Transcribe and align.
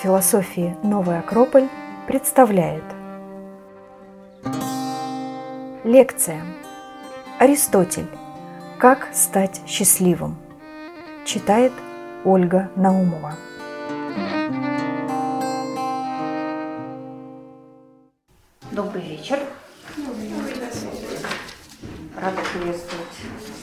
философии 0.00 0.74
«Новый 0.82 1.18
Акрополь» 1.18 1.68
представляет. 2.06 2.84
Лекция. 5.84 6.42
Аристотель. 7.38 8.08
«Как 8.78 9.08
стать 9.12 9.60
счастливым» 9.66 10.38
Читает 11.26 11.72
Ольга 12.24 12.70
Наумова. 12.76 13.36
Добрый 18.70 19.02
вечер. 19.02 19.38
Рада 22.16 22.40
приветствовать 22.52 23.06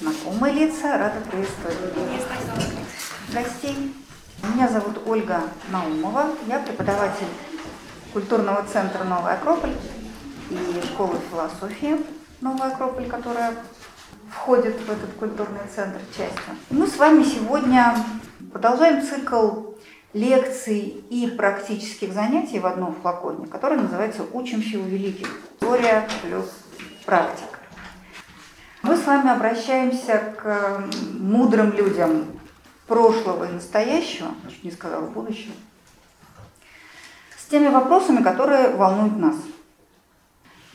знакомые 0.01 0.53
лица, 0.53 0.97
рада 0.97 1.19
приветствовать 1.29 1.77
Ольга 5.17 5.41
Наумова, 5.71 6.27
я 6.45 6.59
преподаватель 6.59 7.25
культурного 8.13 8.63
центра 8.71 9.03
«Новый 9.03 9.33
Акрополь» 9.33 9.73
и 10.51 10.81
школы 10.85 11.17
философии 11.31 11.97
«Новый 12.39 12.71
Акрополь», 12.71 13.07
которая 13.07 13.55
входит 14.29 14.75
в 14.75 14.91
этот 14.91 15.11
культурный 15.17 15.61
центр 15.73 15.99
частью. 16.15 16.53
Мы 16.69 16.85
с 16.85 16.97
вами 16.97 17.23
сегодня 17.23 17.95
продолжаем 18.53 19.01
цикл 19.01 19.71
лекций 20.13 21.03
и 21.09 21.27
практических 21.35 22.13
занятий 22.13 22.59
в 22.59 22.67
одном 22.67 22.93
флаконе, 23.01 23.47
который 23.47 23.79
называется 23.79 24.21
«Учимся 24.33 24.77
у 24.77 24.83
великих. 24.83 25.29
Теория 25.59 26.07
плюс 26.21 26.45
практика». 27.07 27.57
Мы 28.83 28.95
с 28.95 29.03
вами 29.07 29.31
обращаемся 29.31 30.35
к 30.37 30.83
мудрым 31.17 31.71
людям 31.71 32.36
прошлого 32.87 33.49
и 33.49 33.53
настоящего, 33.53 34.29
чуть 34.49 34.63
не 34.63 34.71
сказала 34.71 35.07
будущего, 35.07 35.53
с 37.37 37.45
теми 37.49 37.67
вопросами, 37.67 38.23
которые 38.23 38.69
волнуют 38.75 39.17
нас. 39.17 39.35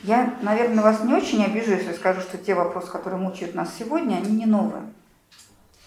Я, 0.03 0.33
наверное, 0.41 0.83
вас 0.83 1.03
не 1.03 1.13
очень 1.13 1.43
обижу, 1.43 1.71
если 1.71 1.93
скажу, 1.93 2.21
что 2.21 2.37
те 2.37 2.55
вопросы, 2.55 2.91
которые 2.91 3.21
мучают 3.21 3.55
нас 3.55 3.69
сегодня, 3.77 4.15
они 4.15 4.35
не 4.35 4.45
новые. 4.45 4.83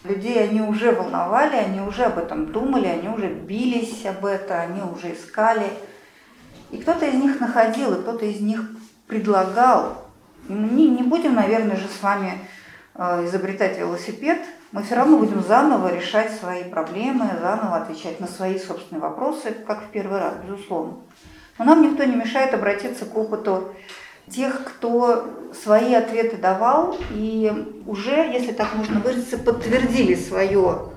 Людей 0.05 0.43
они 0.43 0.63
уже 0.63 0.93
волновали, 0.93 1.57
они 1.57 1.81
уже 1.81 2.05
об 2.05 2.19
этом 2.19 2.53
думали, 2.53 2.87
они 2.87 3.09
уже 3.09 3.29
бились 3.29 4.07
об 4.07 4.25
этом, 4.25 4.59
они 4.59 4.81
уже 4.83 5.13
искали. 5.13 5.71
И 6.71 6.79
кто-то 6.79 7.07
из 7.07 7.15
них 7.15 7.41
находил, 7.41 7.95
и 7.95 8.03
кто-то 8.03 8.25
из 8.25 8.41
них 8.41 8.61
предлагал. 9.07 10.07
И 10.49 10.53
мы 10.53 10.69
не, 10.69 10.89
не 10.89 11.03
будем, 11.03 11.35
наверное, 11.35 11.77
же 11.77 11.89
с 11.89 12.03
вами 12.03 12.39
э, 12.95 13.27
изобретать 13.27 13.79
велосипед, 13.79 14.41
мы 14.77 14.83
все 14.83 14.95
равно 14.95 15.17
будем 15.17 15.43
заново 15.43 15.89
решать 15.89 16.39
свои 16.39 16.63
проблемы, 16.63 17.31
заново 17.41 17.77
отвечать 17.77 18.21
на 18.21 18.27
свои 18.27 18.59
собственные 18.59 19.01
вопросы, 19.01 19.53
как 19.67 19.85
в 19.85 19.89
первый 19.89 20.19
раз, 20.19 20.35
безусловно. 20.47 20.99
Но 21.59 21.65
нам 21.65 21.81
никто 21.81 22.05
не 22.05 22.15
мешает 22.15 22.53
обратиться 22.53 23.07
к 23.07 23.17
опыту 23.17 23.73
тех, 24.29 24.65
кто 24.65 25.31
свои 25.55 25.95
ответы 25.95 26.37
давал 26.37 26.99
и 27.09 27.83
уже, 27.87 28.31
если 28.31 28.53
так 28.53 28.75
можно 28.75 29.01
выразиться, 29.01 29.39
подтвердили 29.39 30.15
свое 30.15 30.91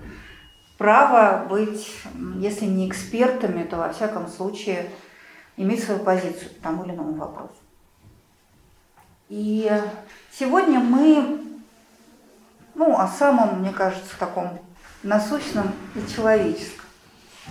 право 0.78 1.46
быть, 1.48 1.90
если 2.36 2.66
не 2.66 2.86
экспертами, 2.86 3.64
то 3.64 3.78
во 3.78 3.94
всяком 3.94 4.28
случае 4.28 4.90
иметь 5.56 5.86
свою 5.86 6.02
позицию 6.02 6.50
по 6.56 6.64
тому 6.64 6.84
или 6.84 6.92
иному 6.92 7.14
вопросу. 7.14 7.54
И 9.30 9.72
сегодня 10.34 10.82
мы 10.82 11.49
ну, 12.76 12.98
о 12.98 13.08
самом, 13.08 13.62
мне 13.62 13.72
кажется, 13.72 14.18
таком 14.18 14.60
насущном 15.04 15.72
и 15.96 16.14
человеческом. 16.14 16.86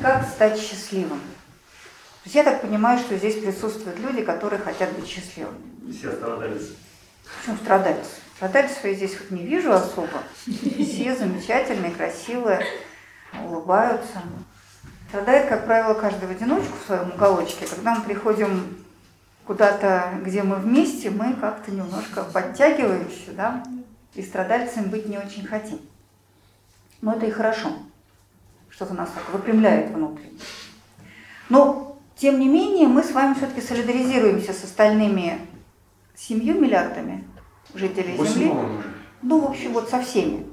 Как 0.01 0.27
стать 0.29 0.61
счастливым? 0.61 1.21
То 1.21 2.25
есть 2.25 2.35
я 2.35 2.45
так 2.45 2.61
понимаю, 2.61 2.99
что 2.99 3.17
здесь 3.17 3.43
присутствуют 3.43 3.99
люди, 3.99 4.23
которые 4.23 4.61
хотят 4.61 4.93
быть 4.93 5.09
счастливыми. 5.09 5.91
Все 5.91 6.13
страдальцы. 6.13 6.77
Почему 7.41 7.57
страдальцы? 7.57 8.11
Страдальцев 8.37 8.85
я 8.85 8.95
здесь 8.95 9.19
вот 9.19 9.31
не 9.31 9.45
вижу 9.45 9.73
особо. 9.73 10.23
Все 10.47 11.17
замечательные, 11.17 11.91
красивые, 11.91 12.65
улыбаются. 13.45 14.23
Страдает, 15.09 15.49
как 15.49 15.65
правило, 15.65 15.95
каждый 15.95 16.29
в 16.29 16.31
одиночку 16.31 16.77
в 16.77 16.87
своем 16.87 17.13
уголочке. 17.13 17.67
Когда 17.67 17.95
мы 17.95 18.03
приходим 18.03 18.85
куда-то, 19.47 20.13
где 20.23 20.43
мы 20.43 20.57
вместе, 20.57 21.11
мы 21.11 21.33
как-то 21.35 21.71
немножко 21.71 22.25
подтягиваемся, 22.25 23.33
да, 23.33 23.65
и 24.15 24.23
страдальцами 24.23 24.87
быть 24.87 25.07
не 25.07 25.19
очень 25.19 25.47
хотим. 25.47 25.81
Но 27.01 27.15
это 27.15 27.27
и 27.27 27.31
хорошо. 27.31 27.71
Что-то 28.69 28.95
нас 28.95 29.11
так 29.11 29.33
выпрямляет 29.33 29.91
внутри. 29.91 30.33
Но, 31.49 31.99
тем 32.17 32.39
не 32.39 32.49
менее, 32.49 32.89
мы 32.89 33.03
с 33.03 33.13
вами 33.13 33.35
все-таки 33.35 33.61
солидаризируемся 33.61 34.53
с 34.53 34.65
остальными 34.65 35.41
семью 36.15 36.61
миллиардами 36.61 37.25
жителей 37.75 38.17
Земли. 38.17 38.53
Ну, 39.23 39.41
в 39.41 39.51
общем, 39.51 39.73
вот 39.73 39.89
со 39.89 40.03
всеми. 40.03 40.47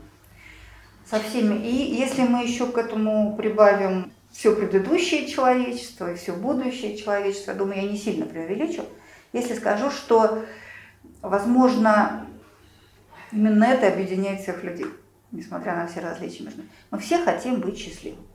Со 1.09 1.19
всеми. 1.19 1.55
И 1.65 1.95
если 1.95 2.23
мы 2.23 2.43
еще 2.43 2.67
к 2.67 2.77
этому 2.77 3.35
прибавим 3.35 4.11
все 4.31 4.55
предыдущее 4.55 5.27
человечество 5.27 6.11
и 6.11 6.15
все 6.15 6.33
будущее 6.33 6.97
человечество, 6.97 7.51
я 7.51 7.57
думаю, 7.57 7.81
я 7.81 7.89
не 7.89 7.97
сильно 7.97 8.25
преувеличу, 8.25 8.83
если 9.33 9.55
скажу, 9.55 9.91
что, 9.91 10.43
возможно, 11.21 12.27
Именно 13.35 13.65
это 13.65 13.89
объединяет 13.89 14.39
всех 14.41 14.63
людей, 14.63 14.87
несмотря 15.33 15.75
на 15.75 15.87
все 15.87 15.99
различия 15.99 16.43
между 16.43 16.59
нами. 16.59 16.71
Мы 16.89 16.99
все 16.99 17.21
хотим 17.21 17.59
быть 17.59 17.77
счастливыми. 17.77 18.25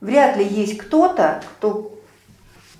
Вряд 0.00 0.36
ли 0.36 0.44
есть 0.44 0.76
кто-то, 0.76 1.40
кто 1.56 1.96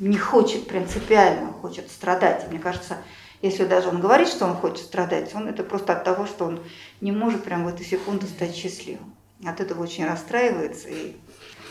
не 0.00 0.18
хочет 0.18 0.66
принципиально, 0.66 1.52
хочет 1.52 1.88
страдать. 1.92 2.48
Мне 2.50 2.58
кажется, 2.58 2.96
если 3.40 3.64
даже 3.66 3.88
он 3.88 4.00
говорит, 4.00 4.26
что 4.26 4.46
он 4.46 4.56
хочет 4.56 4.84
страдать, 4.84 5.32
он 5.32 5.46
это 5.46 5.62
просто 5.62 5.92
от 5.92 6.02
того, 6.02 6.26
что 6.26 6.46
он 6.46 6.60
не 7.00 7.12
может 7.12 7.44
прямо 7.44 7.66
в 7.66 7.74
эту 7.74 7.84
секунду 7.84 8.26
стать 8.26 8.56
счастливым. 8.56 9.14
От 9.46 9.60
этого 9.60 9.84
очень 9.84 10.06
расстраивается 10.06 10.88
и 10.88 11.16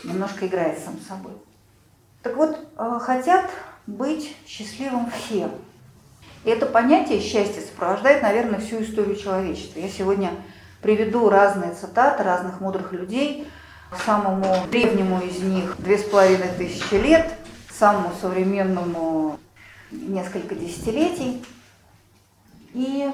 немножко 0.02 0.46
играет 0.46 0.78
сам 0.78 0.98
собой. 1.06 1.34
Так 2.22 2.36
вот, 2.36 2.58
э, 2.78 2.98
хотят 3.02 3.50
быть 3.86 4.34
счастливым 4.46 5.10
все. 5.10 5.50
И 6.44 6.50
это 6.50 6.66
понятие 6.66 7.20
счастья 7.20 7.60
сопровождает, 7.60 8.22
наверное, 8.22 8.60
всю 8.60 8.82
историю 8.82 9.16
человечества. 9.16 9.80
Я 9.80 9.88
сегодня 9.88 10.30
приведу 10.82 11.30
разные 11.30 11.74
цитаты 11.74 12.22
разных 12.22 12.60
мудрых 12.60 12.92
людей. 12.92 13.48
Самому 14.04 14.66
древнему 14.70 15.20
из 15.20 15.38
них 15.40 15.76
две 15.78 15.98
с 15.98 16.02
половиной 16.02 16.48
тысячи 16.58 16.94
лет, 16.94 17.32
самому 17.70 18.12
современному 18.20 19.38
несколько 19.90 20.54
десятилетий. 20.54 21.44
И 22.74 23.10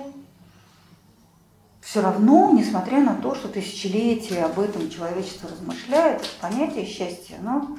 все 1.80 2.00
равно, 2.00 2.50
несмотря 2.52 3.00
на 3.00 3.14
то, 3.14 3.34
что 3.34 3.48
тысячелетия 3.48 4.44
об 4.44 4.58
этом 4.58 4.88
человечество 4.90 5.50
размышляет, 5.50 6.28
понятие 6.40 6.86
счастья, 6.86 7.36
оно 7.40 7.76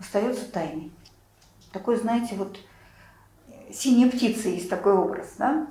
остается 0.00 0.50
тайной. 0.50 0.90
Такой, 1.72 1.96
знаете, 1.96 2.34
вот 2.36 2.58
синяя 3.72 4.10
птица 4.10 4.48
есть 4.48 4.68
такой 4.68 4.94
образ, 4.94 5.34
да? 5.38 5.66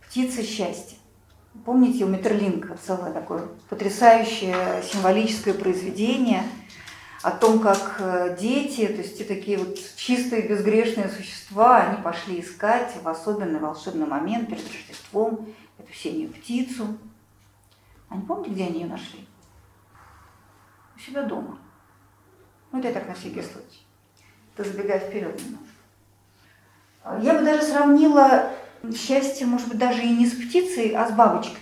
Птица 0.00 0.42
счастья. 0.42 0.96
Помните, 1.64 2.04
у 2.04 2.08
Метерлинка 2.08 2.76
целое 2.76 3.12
такое 3.12 3.48
потрясающее 3.68 4.82
символическое 4.82 5.54
произведение 5.54 6.42
о 7.22 7.30
том, 7.30 7.60
как 7.60 7.96
э, 7.98 8.36
дети, 8.38 8.86
то 8.86 8.98
есть 9.02 9.18
те 9.18 9.24
такие 9.24 9.58
вот 9.58 9.78
чистые, 9.96 10.46
безгрешные 10.46 11.08
существа, 11.08 11.78
они 11.78 12.02
пошли 12.02 12.40
искать 12.40 12.92
в 13.02 13.08
особенный 13.08 13.58
волшебный 13.58 14.06
момент 14.06 14.48
перед 14.48 14.64
Рождеством 14.64 15.48
эту 15.78 15.92
синюю 15.92 16.30
птицу. 16.30 16.98
А 18.08 18.16
не 18.16 18.22
помните, 18.22 18.50
где 18.50 18.66
они 18.66 18.82
ее 18.82 18.86
нашли? 18.86 19.26
У 20.94 21.00
себя 21.00 21.22
дома. 21.22 21.58
Ну, 22.70 22.78
это 22.78 22.88
я 22.88 22.94
так 22.94 23.08
на 23.08 23.14
всякий 23.14 23.42
случай. 23.42 23.86
Это 24.54 24.68
забегая 24.68 25.00
вперед 25.00 25.34
немножко. 25.42 25.65
Я 27.22 27.34
бы 27.34 27.44
даже 27.44 27.62
сравнила 27.62 28.50
счастье, 28.94 29.46
может 29.46 29.68
быть, 29.68 29.78
даже 29.78 30.02
и 30.02 30.08
не 30.08 30.26
с 30.26 30.32
птицей, 30.32 30.90
а 30.90 31.06
с 31.08 31.12
бабочкой, 31.12 31.60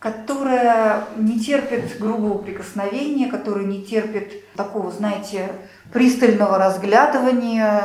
которая 0.00 1.04
не 1.16 1.38
терпит 1.38 1.98
грубого 1.98 2.38
прикосновения, 2.38 3.28
которая 3.28 3.64
не 3.64 3.84
терпит 3.84 4.52
такого, 4.54 4.90
знаете, 4.90 5.50
пристального 5.92 6.58
разглядывания 6.58 7.82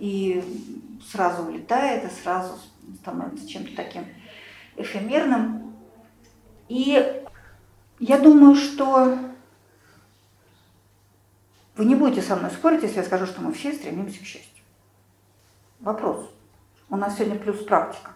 и 0.00 0.44
сразу 1.10 1.44
улетает, 1.44 2.04
и 2.04 2.22
сразу 2.22 2.58
становится 3.00 3.48
чем-то 3.48 3.74
таким 3.74 4.04
эфемерным. 4.76 5.74
И 6.68 7.22
я 8.00 8.18
думаю, 8.18 8.54
что 8.54 9.18
вы 11.76 11.84
не 11.86 11.94
будете 11.94 12.20
со 12.20 12.36
мной 12.36 12.50
спорить, 12.50 12.82
если 12.82 12.98
я 12.98 13.04
скажу, 13.04 13.24
что 13.24 13.40
мы 13.40 13.52
все 13.54 13.72
стремимся 13.72 14.20
к 14.20 14.26
счастью. 14.26 14.55
Вопрос. 15.80 16.30
У 16.88 16.96
нас 16.96 17.16
сегодня 17.16 17.38
плюс 17.38 17.62
практика. 17.64 18.12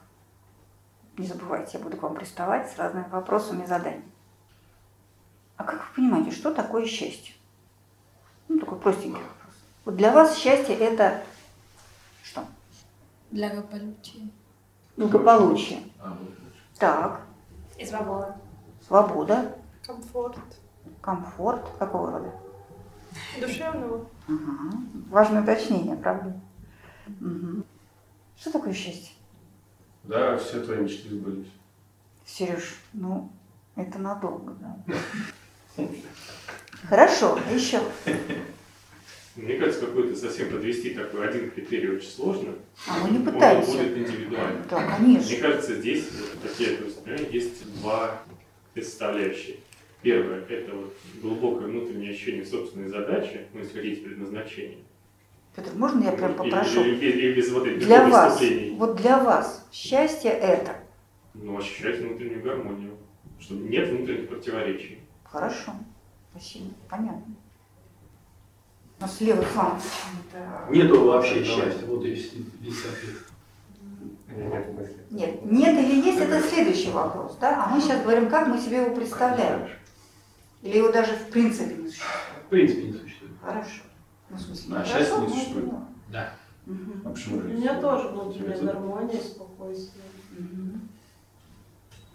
Не 1.17 1.27
забывайте, 1.27 1.79
я 1.79 1.85
буду 1.85 1.97
к 1.97 2.03
вам 2.03 2.15
приставать 2.15 2.71
с 2.71 2.79
разными 2.79 3.09
вопросами 3.11 3.65
и 3.65 3.67
заданиями. 3.67 4.11
А 5.57 5.65
как 5.65 5.75
вы 5.89 5.95
понимаете, 5.97 6.31
что 6.31 6.55
такое 6.55 6.87
счастье? 6.87 7.35
Ну, 8.49 8.59
такой 8.59 8.79
простенький 8.79 9.21
вопрос. 9.21 9.55
Вот 9.85 9.97
для 9.97 10.13
вас 10.13 10.37
счастье 10.39 10.75
это 10.77 11.23
что? 12.23 12.45
Благополучие. 13.31 14.31
Благополучие. 14.97 15.83
А, 16.01 16.17
Так, 16.79 17.21
И 17.79 17.85
свобода. 17.85 18.37
свобода, 18.87 19.57
Комфорт. 19.87 20.39
комфорт. 21.03 21.67
Какого 21.79 22.11
рода? 22.13 22.33
Душевного. 23.39 24.07
Ага. 24.29 24.77
Важное 25.11 25.43
уточнение, 25.43 25.97
правда? 25.97 26.41
Мгм. 27.21 27.65
Что 28.39 28.53
такое 28.53 28.73
счастье? 28.73 29.13
Да, 30.05 30.37
все 30.39 30.61
твои 30.61 30.79
мечты 30.79 31.09
сбылись. 31.11 31.49
Сереж, 32.25 32.77
ну, 32.93 33.31
это 33.77 33.99
надолго, 33.99 34.55
да. 34.61 35.85
Хорошо, 36.89 37.39
еще. 37.53 37.81
Мне 39.37 39.57
кажется, 39.59 39.87
какой-то 39.87 40.17
совсем 40.17 40.51
подвести 40.51 40.91
такой 40.91 41.29
один 41.29 41.51
критерий 41.51 41.91
очень 41.91 42.09
сложно. 42.09 42.55
А 42.89 42.99
мы 42.99 43.11
не 43.11 43.19
Он 43.19 43.25
пытаемся. 43.25 43.71
будет 43.73 43.97
индивидуально. 43.97 44.65
Да, 44.69 44.81
Мне 44.99 45.17
конечно. 45.17 45.37
кажется, 45.37 45.75
здесь, 45.77 46.09
вот, 46.13 46.41
как 46.43 46.61
я 46.61 46.73
это 46.75 46.85
воспринимаю, 46.85 47.33
есть 47.33 47.81
два 47.81 48.23
составляющие. 48.75 49.57
Первое– 50.03 50.45
это 50.49 50.75
вот 50.75 50.97
глубокое 51.21 51.69
внутреннее 51.69 52.13
ощущение 52.13 52.45
собственной 52.45 52.89
задачи, 52.89 53.47
ну, 53.53 53.61
если 53.61 53.75
хотите, 53.75 54.01
предназначения. 54.03 54.79
Петр, 55.55 55.71
можно 55.75 56.05
я 56.05 56.13
прям 56.13 56.33
И- 56.33 56.37
попрошу? 56.37 56.85
И, 56.85 56.95
без, 56.95 57.15
и 57.15 57.33
без 57.33 57.51
вот 57.53 57.67
этих 57.67 57.87
Для 57.87 58.09
вас, 58.09 58.41
вот 58.77 58.97
для 58.97 59.23
вас 59.23 59.67
счастье 59.73 60.31
это. 60.31 60.77
Ну, 61.35 61.59
ощущать 61.59 62.01
внутреннюю 62.01 62.43
гармонию. 62.43 62.97
Что 63.39 63.55
нет 63.55 63.89
внутренних 63.89 64.29
противоречий. 64.29 65.01
Хорошо. 65.25 65.73
Спасибо. 66.31 66.67
Понятно. 66.89 67.35
У 68.99 69.03
нас 69.03 69.21
левый 69.21 69.45
фланг. 69.45 69.81
Нету 70.69 71.05
вообще 71.05 71.43
счастья. 71.43 71.87
Вот 71.87 72.05
и 72.05 72.11
весь 72.11 72.33
весь 72.61 72.85
ответ. 72.85 73.17
Нет, 75.11 75.45
нет 75.45 75.79
или 75.79 76.07
есть, 76.07 76.21
это 76.21 76.41
следующий 76.41 76.91
вопрос, 76.91 77.37
да? 77.41 77.65
А 77.65 77.75
мы 77.75 77.81
сейчас 77.81 78.03
говорим, 78.03 78.29
как 78.29 78.47
мы 78.47 78.59
себе 78.61 78.83
его 78.85 78.95
представляем. 78.95 79.69
Или 80.63 80.79
его 80.79 80.93
даже 80.93 81.13
в 81.13 81.31
принципе 81.31 81.75
не 81.75 81.89
существует. 81.89 82.45
В 82.47 82.49
принципе, 82.51 82.83
не 82.83 82.93
существует. 82.93 83.33
Хорошо. 83.43 83.83
Ну, 84.31 84.37
в 84.37 84.41
смысле, 84.41 84.77
А 84.77 84.79
не 84.81 84.85
счастья 84.85 85.05
хорошо, 85.15 85.27
не 85.27 85.33
существует? 85.33 85.67
это 85.67 85.77
да. 85.77 85.83
Да. 86.13 86.33
Мгм. 86.67 87.03
А 87.05 87.11
почему 87.11 87.39
У 87.39 87.43
же? 87.43 87.49
меня 87.49 87.81
тоже 87.81 88.09
внутренняя 88.09 88.59
гармония, 88.63 89.21
спокойствие. 89.21 90.05
Мгм. 90.39 90.89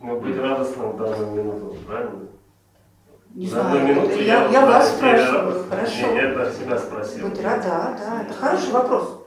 Но 0.02 0.20
быть 0.20 0.38
радостным 0.38 0.92
в 0.92 0.98
данную 0.98 1.32
минуту, 1.44 1.76
правильно? 1.86 2.20
Не 3.34 3.48
В 3.48 3.54
данную 3.54 3.80
знаю, 3.82 3.96
минуту 3.96 4.10
вот 4.16 4.22
я, 4.22 4.46
я 4.46 4.62
да, 4.62 4.66
вас 4.66 4.92
я- 4.92 4.98
спрашиваю, 4.98 5.70
хорошо. 5.70 6.08
Не, 6.08 6.16
я 6.22 6.34
про 6.34 6.52
себя 6.52 6.78
спросил. 6.80 7.28
Быть 7.28 7.44
рад, 7.44 7.62
да, 7.64 7.98
да, 8.00 8.22
это 8.24 8.34
хороший 8.34 8.72
вопрос. 8.72 9.22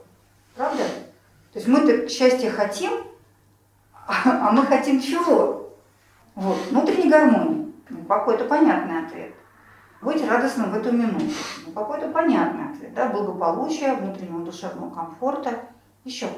Правда? 0.55 0.83
То 1.53 1.59
есть 1.59 1.67
мы-то 1.67 2.09
счастье 2.09 2.49
хотим, 2.49 2.91
а 4.07 4.47
а 4.47 4.51
мы 4.51 4.65
хотим 4.65 4.99
чего? 4.99 5.75
Вот, 6.35 6.57
внутренней 6.71 7.09
гармонии. 7.09 7.71
Ну, 7.89 8.03
какой-то 8.05 8.45
понятный 8.45 9.05
ответ. 9.05 9.33
Быть 10.01 10.21
радостным 10.25 10.71
в 10.71 10.75
эту 10.75 10.91
минуту. 10.93 11.25
Ну, 11.65 11.71
какой-то 11.73 12.09
понятный 12.09 12.71
ответ. 12.71 12.93
Да? 12.93 13.09
Благополучие, 13.09 13.95
внутреннего 13.95 14.45
душевного 14.45 14.93
комфорта. 14.93 15.67
Еще. 16.05 16.29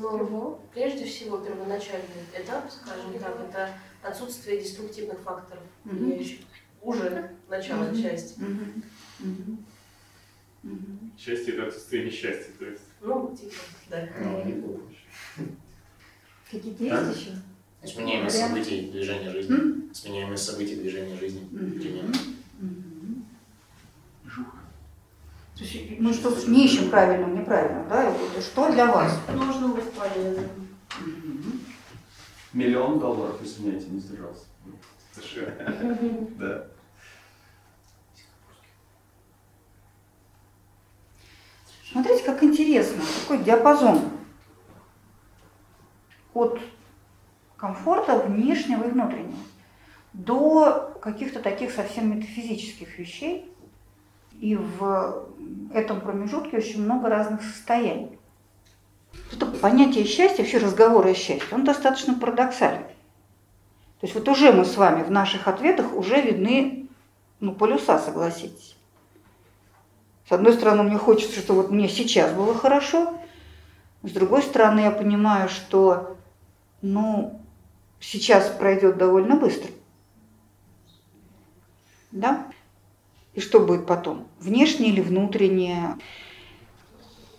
Но 0.00 0.60
прежде 0.72 1.04
всего 1.04 1.38
первоначальный 1.38 2.06
этап, 2.34 2.70
скажем 2.70 3.12
так, 3.18 3.38
это 3.40 3.70
отсутствие 4.02 4.60
деструктивных 4.62 5.18
факторов, 5.20 5.62
влияющих 5.84 6.40
уже 6.82 7.30
начало 7.48 7.84
Мгм. 7.84 7.96
счастья. 7.96 8.42
Счастье– 11.18 11.54
это 11.54 11.68
отсутствие 11.68 12.06
несчастья. 12.06 12.52
То 12.58 12.64
есть, 12.66 12.82
Ну, 13.00 13.34
типа, 13.36 13.54
да. 13.90 14.08
Ну, 14.20 14.44
неплохо. 14.44 14.82
Какие-то 16.50 16.84
есть 16.84 17.20
еще? 17.20 17.30
Сменяемость 17.84 18.36
Вариант? 18.36 18.52
событий 18.54 18.90
движения 18.90 19.30
жизни. 19.30 19.54
М? 19.54 19.90
Сменяемость 19.94 20.44
событий 20.44 20.76
движения 20.76 21.16
жизни. 21.16 21.44
Примерно. 21.46 22.14
Мгм. 22.60 23.24
То 25.58 25.64
есть 25.64 25.98
мы 25.98 26.12
что 26.12 26.30
не 26.48 26.66
ищем 26.66 26.88
правильного, 26.88 27.34
неправильного, 27.34 27.88
да? 27.88 28.10
Вот 28.10 28.42
Что 28.42 28.70
для 28.70 28.86
вас? 28.86 29.18
Нужно 29.28 29.68
быть 29.68 29.90
полезным. 29.92 30.48
Мгм. 31.00 31.60
Миллион 32.52 33.00
долларов, 33.00 33.42
извиняйте, 33.42 33.86
не 33.86 33.98
сдержался. 33.98 34.44
США. 35.14 35.52
Да. 36.38 36.66
Смотрите, 41.90 42.22
как 42.22 42.42
интересно, 42.44 43.02
какой 43.22 43.42
диапазон 43.42 44.02
от 46.34 46.60
комфорта 47.56 48.18
внешнего 48.18 48.84
и 48.84 48.90
внутреннего 48.90 49.38
до 50.12 50.96
каких-то 51.00 51.40
таких 51.40 51.72
совсем 51.72 52.14
метафизических 52.16 52.98
вещей. 52.98 53.50
И 54.40 54.56
в 54.56 55.28
этом 55.72 56.00
промежутке 56.00 56.58
очень 56.58 56.82
много 56.82 57.08
разных 57.08 57.42
состояний. 57.42 58.18
Это 59.32 59.46
понятие 59.46 60.04
счастья, 60.04 60.42
вообще 60.42 60.58
разговор 60.58 61.06
о 61.06 61.14
счастье, 61.14 61.48
он 61.50 61.64
достаточно 61.64 62.14
парадоксален. 62.14 62.82
То 64.00 64.06
есть 64.06 64.14
вот 64.14 64.28
уже 64.28 64.52
мы 64.52 64.64
с 64.64 64.76
вами 64.76 65.02
в 65.02 65.10
наших 65.10 65.48
ответах 65.48 65.92
уже 65.94 66.20
видны 66.20 66.88
ну, 67.40 67.52
полюса, 67.52 67.98
согласитесь. 67.98 68.76
С 70.28 70.32
одной 70.32 70.52
стороны, 70.52 70.82
мне 70.82 70.98
хочется, 70.98 71.40
что 71.40 71.54
вот 71.54 71.70
мне 71.70 71.88
сейчас 71.88 72.32
было 72.32 72.54
хорошо. 72.54 73.18
С 74.02 74.10
другой 74.10 74.42
стороны, 74.42 74.80
я 74.80 74.90
понимаю, 74.90 75.48
что 75.48 76.16
ну, 76.82 77.40
сейчас 77.98 78.48
пройдет 78.48 78.98
довольно 78.98 79.36
быстро. 79.36 79.70
Да? 82.12 82.46
И 83.34 83.40
что 83.40 83.60
будет 83.60 83.86
потом? 83.86 84.26
Внешнее 84.40 84.90
или 84.90 85.00
внутреннее? 85.00 85.98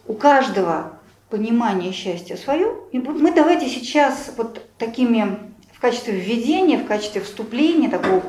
У 0.06 0.14
каждого 0.14 1.00
понимание 1.30 1.92
счастья 1.92 2.36
свое. 2.36 2.76
И 2.92 3.00
мы 3.00 3.34
давайте 3.34 3.70
сейчас 3.70 4.34
вот 4.38 4.62
такими 4.78 5.40
в 5.74 5.80
качестве 5.80 6.20
введения, 6.20 6.78
в 6.78 6.88
качестве 6.88 7.22
вступления, 7.22 7.90
такого 7.90 8.22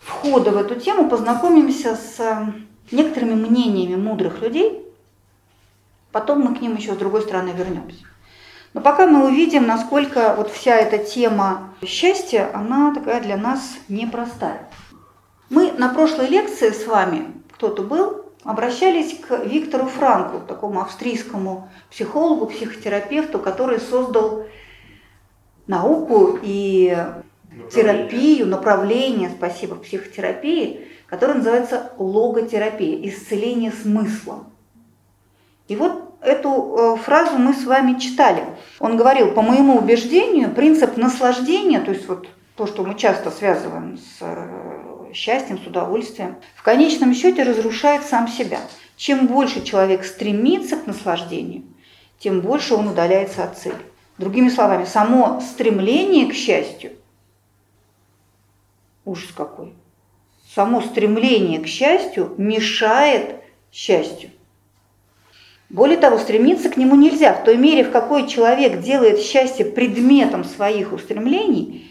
входа 0.00 0.50
в 0.50 0.56
эту 0.56 0.74
тему 0.78 1.08
познакомимся 1.08 1.96
с 1.96 2.20
э, 2.20 2.52
некоторыми 2.90 3.34
мнениями 3.34 3.96
мудрых 3.96 4.42
людей. 4.42 4.82
Потом 6.12 6.42
мы 6.42 6.54
к 6.54 6.60
ним 6.60 6.76
еще 6.76 6.92
с 6.94 6.98
другой 6.98 7.22
стороны 7.22 7.50
вернемся. 7.56 8.04
Но 8.74 8.80
пока 8.80 9.06
мы 9.06 9.24
увидим, 9.26 9.66
насколько 9.66 10.34
вот 10.36 10.50
вся 10.50 10.76
эта 10.76 10.98
тема 10.98 11.74
счастья, 11.84 12.50
она 12.52 12.92
такая 12.92 13.22
для 13.22 13.36
нас 13.36 13.76
непростая. 13.88 14.68
Мы 15.50 15.72
на 15.72 15.88
прошлой 15.88 16.28
лекции 16.28 16.70
с 16.70 16.86
вами, 16.86 17.32
кто-то 17.52 17.82
был, 17.82 18.24
обращались 18.44 19.18
к 19.18 19.44
Виктору 19.44 19.86
Франку, 19.86 20.40
такому 20.46 20.80
австрийскому 20.80 21.68
психологу, 21.90 22.46
психотерапевту, 22.46 23.38
который 23.38 23.80
создал 23.80 24.46
науку 25.66 26.38
и 26.42 26.96
терапию, 27.72 28.46
направление, 28.46 29.30
спасибо, 29.30 29.76
психотерапии, 29.76 30.88
которое 31.06 31.34
называется 31.34 31.92
логотерапия, 31.98 33.08
исцеление 33.08 33.72
смыслом. 33.72 34.46
И 35.68 35.76
вот 35.76 36.16
эту 36.20 36.76
э, 36.76 36.96
фразу 37.02 37.38
мы 37.38 37.54
с 37.54 37.64
вами 37.64 37.98
читали. 37.98 38.44
Он 38.80 38.96
говорил, 38.96 39.32
по 39.32 39.42
моему 39.42 39.78
убеждению, 39.78 40.50
принцип 40.54 40.96
наслаждения, 40.96 41.80
то 41.80 41.90
есть 41.90 42.08
вот 42.08 42.26
то, 42.56 42.66
что 42.66 42.82
мы 42.82 42.96
часто 42.96 43.30
связываем 43.30 43.96
с 43.98 44.18
э, 44.20 44.83
счастьем, 45.14 45.58
с 45.58 45.66
удовольствием, 45.66 46.36
в 46.56 46.62
конечном 46.62 47.14
счете 47.14 47.42
разрушает 47.42 48.04
сам 48.04 48.28
себя. 48.28 48.60
Чем 48.96 49.26
больше 49.26 49.64
человек 49.64 50.04
стремится 50.04 50.76
к 50.76 50.86
наслаждению, 50.86 51.62
тем 52.18 52.40
больше 52.40 52.74
он 52.74 52.88
удаляется 52.88 53.44
от 53.44 53.58
цели. 53.58 53.76
Другими 54.18 54.48
словами, 54.48 54.84
само 54.84 55.40
стремление 55.40 56.26
к 56.26 56.34
счастью, 56.34 56.92
ужас 59.04 59.30
какой, 59.36 59.72
само 60.54 60.80
стремление 60.80 61.60
к 61.60 61.66
счастью 61.66 62.32
мешает 62.38 63.36
счастью. 63.72 64.30
Более 65.68 65.96
того, 65.96 66.18
стремиться 66.18 66.70
к 66.70 66.76
нему 66.76 66.94
нельзя. 66.94 67.32
В 67.32 67.42
той 67.42 67.56
мере, 67.56 67.82
в 67.82 67.90
какой 67.90 68.28
человек 68.28 68.80
делает 68.80 69.20
счастье 69.20 69.64
предметом 69.64 70.44
своих 70.44 70.92
устремлений, 70.92 71.90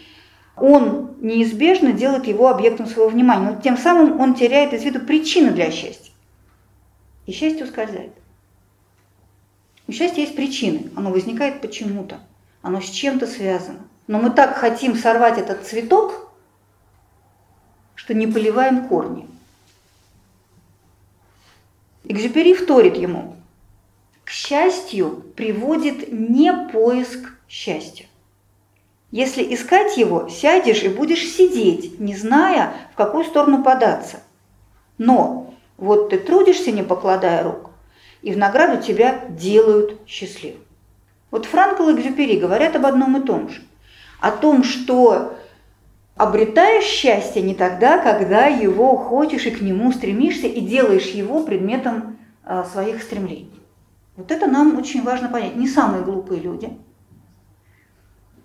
он 0.56 1.16
неизбежно 1.20 1.92
делает 1.92 2.26
его 2.26 2.48
объектом 2.48 2.86
своего 2.86 3.08
внимания. 3.08 3.50
Но 3.50 3.60
тем 3.60 3.76
самым 3.76 4.20
он 4.20 4.34
теряет 4.34 4.72
из 4.72 4.84
виду 4.84 5.00
причины 5.00 5.50
для 5.50 5.70
счастья. 5.70 6.12
И 7.26 7.32
счастье 7.32 7.64
ускользает. 7.64 8.12
У 9.86 9.92
счастья 9.92 10.22
есть 10.22 10.36
причины. 10.36 10.90
Оно 10.96 11.10
возникает 11.10 11.60
почему-то. 11.60 12.20
Оно 12.62 12.80
с 12.80 12.88
чем-то 12.88 13.26
связано. 13.26 13.80
Но 14.06 14.18
мы 14.18 14.30
так 14.30 14.56
хотим 14.56 14.96
сорвать 14.96 15.38
этот 15.38 15.66
цветок, 15.66 16.32
что 17.94 18.14
не 18.14 18.26
поливаем 18.26 18.88
корни. 18.88 19.26
Экзюпери 22.04 22.54
вторит 22.54 22.96
ему. 22.96 23.36
К 24.24 24.30
счастью 24.30 25.24
приводит 25.36 26.12
не 26.12 26.52
поиск 26.52 27.32
счастья. 27.48 28.06
Если 29.14 29.54
искать 29.54 29.96
его, 29.96 30.28
сядешь 30.28 30.82
и 30.82 30.88
будешь 30.88 31.22
сидеть, 31.22 32.00
не 32.00 32.16
зная, 32.16 32.72
в 32.92 32.96
какую 32.96 33.24
сторону 33.24 33.62
податься. 33.62 34.16
Но 34.98 35.54
вот 35.76 36.10
ты 36.10 36.18
трудишься, 36.18 36.72
не 36.72 36.82
покладая 36.82 37.44
рук, 37.44 37.70
и 38.22 38.32
в 38.32 38.36
награду 38.36 38.82
тебя 38.82 39.26
делают 39.28 40.00
счастливым. 40.08 40.62
Вот 41.30 41.46
Франкл 41.46 41.90
и 41.90 41.94
Экзюпери 41.94 42.40
говорят 42.40 42.74
об 42.74 42.86
одном 42.86 43.16
и 43.16 43.24
том 43.24 43.48
же. 43.50 43.62
О 44.18 44.32
том, 44.32 44.64
что 44.64 45.36
обретаешь 46.16 46.82
счастье 46.82 47.40
не 47.40 47.54
тогда, 47.54 47.98
когда 47.98 48.46
его 48.46 48.96
хочешь 48.96 49.46
и 49.46 49.52
к 49.52 49.60
нему 49.60 49.92
стремишься, 49.92 50.48
и 50.48 50.60
делаешь 50.60 51.10
его 51.10 51.44
предметом 51.44 52.18
а, 52.42 52.64
своих 52.64 53.00
стремлений. 53.00 53.62
Вот 54.16 54.32
это 54.32 54.48
нам 54.48 54.76
очень 54.76 55.04
важно 55.04 55.28
понять. 55.28 55.54
Не 55.54 55.68
самые 55.68 56.02
глупые 56.02 56.40
люди, 56.40 56.76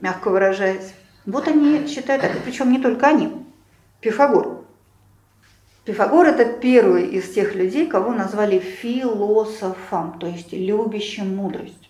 мягко 0.01 0.29
выражаясь. 0.29 0.93
Вот 1.25 1.47
они 1.47 1.87
считают 1.87 2.21
так, 2.21 2.31
причем 2.43 2.71
не 2.71 2.79
только 2.79 3.07
они. 3.07 3.31
Пифагор. 4.01 4.63
Пифагор– 5.85 6.27
это 6.27 6.45
первый 6.45 7.07
из 7.07 7.33
тех 7.33 7.55
людей, 7.55 7.87
кого 7.87 8.13
назвали 8.13 8.59
философом, 8.59 10.19
то 10.19 10.27
есть 10.27 10.53
любящим 10.53 11.35
мудрость. 11.35 11.89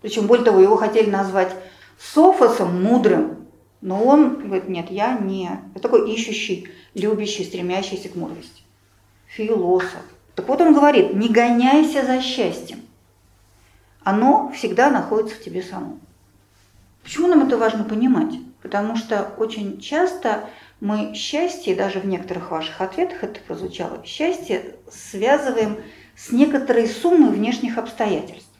Причем, 0.00 0.26
более 0.26 0.44
того, 0.44 0.60
его 0.60 0.76
хотели 0.76 1.10
назвать 1.10 1.54
софосом, 1.98 2.82
мудрым, 2.82 3.46
но 3.80 4.02
он 4.02 4.38
говорит, 4.38 4.68
нет, 4.68 4.90
я 4.90 5.18
не. 5.18 5.50
Я 5.74 5.80
такой 5.80 6.10
ищущий, 6.10 6.68
любящий, 6.94 7.44
стремящийся 7.44 8.08
к 8.08 8.14
мудрости. 8.14 8.62
Философ. 9.26 10.02
Так 10.34 10.48
вот 10.48 10.60
он 10.60 10.74
говорит, 10.74 11.14
не 11.14 11.28
гоняйся 11.28 12.04
за 12.04 12.20
счастьем. 12.20 12.80
Оно 14.02 14.52
всегда 14.56 14.90
находится 14.90 15.36
в 15.36 15.42
тебе 15.42 15.62
самом. 15.62 16.00
Почему 17.04 17.28
нам 17.28 17.46
это 17.46 17.58
важно 17.58 17.84
понимать? 17.84 18.34
Потому 18.62 18.96
что 18.96 19.34
очень 19.36 19.78
часто 19.78 20.48
мы 20.80 21.14
счастье, 21.14 21.76
даже 21.76 22.00
в 22.00 22.06
некоторых 22.06 22.50
ваших 22.50 22.80
ответах 22.80 23.22
это 23.22 23.40
прозвучало, 23.40 24.04
счастье 24.04 24.76
связываем 24.90 25.76
с 26.16 26.32
некоторой 26.32 26.88
суммой 26.88 27.30
внешних 27.30 27.76
обстоятельств. 27.76 28.50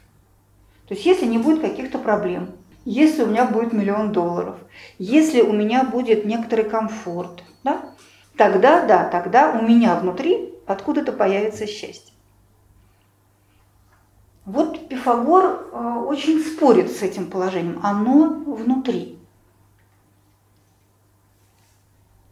То 0.87 0.93
есть 0.93 1.05
если 1.05 1.25
не 1.25 1.39
будет 1.39 1.61
каких-то 1.61 1.97
проблем, 1.97 2.51
если 2.85 3.23
у 3.23 3.27
меня 3.27 3.45
будет 3.45 3.73
миллион 3.73 4.11
долларов, 4.11 4.57
если 4.99 5.41
у 5.41 5.51
меня 5.51 5.83
будет 5.83 6.23
некоторый 6.25 6.65
комфорт, 6.65 7.43
да, 7.63 7.93
тогда, 8.37 8.85
да, 8.85 9.05
тогда 9.05 9.51
у 9.59 9.67
меня 9.67 9.95
внутри 9.95 10.53
откуда-то 10.67 11.11
появится 11.11 11.65
счастье. 11.65 12.14
Вот 14.45 14.87
Пифагор 14.89 15.67
э, 15.71 16.03
очень 16.05 16.39
спорит 16.39 16.91
с 16.91 17.01
этим 17.01 17.31
положением. 17.31 17.79
Оно 17.81 18.27
внутри. 18.27 19.17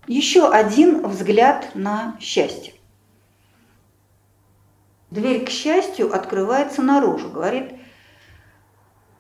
Еще 0.06 0.48
один 0.48 1.08
взгляд 1.08 1.72
на 1.74 2.16
счастье. 2.20 2.74
Дверь 5.10 5.44
к 5.46 5.50
счастью 5.50 6.14
открывается 6.14 6.84
наружу, 6.84 7.30
говорит 7.32 7.74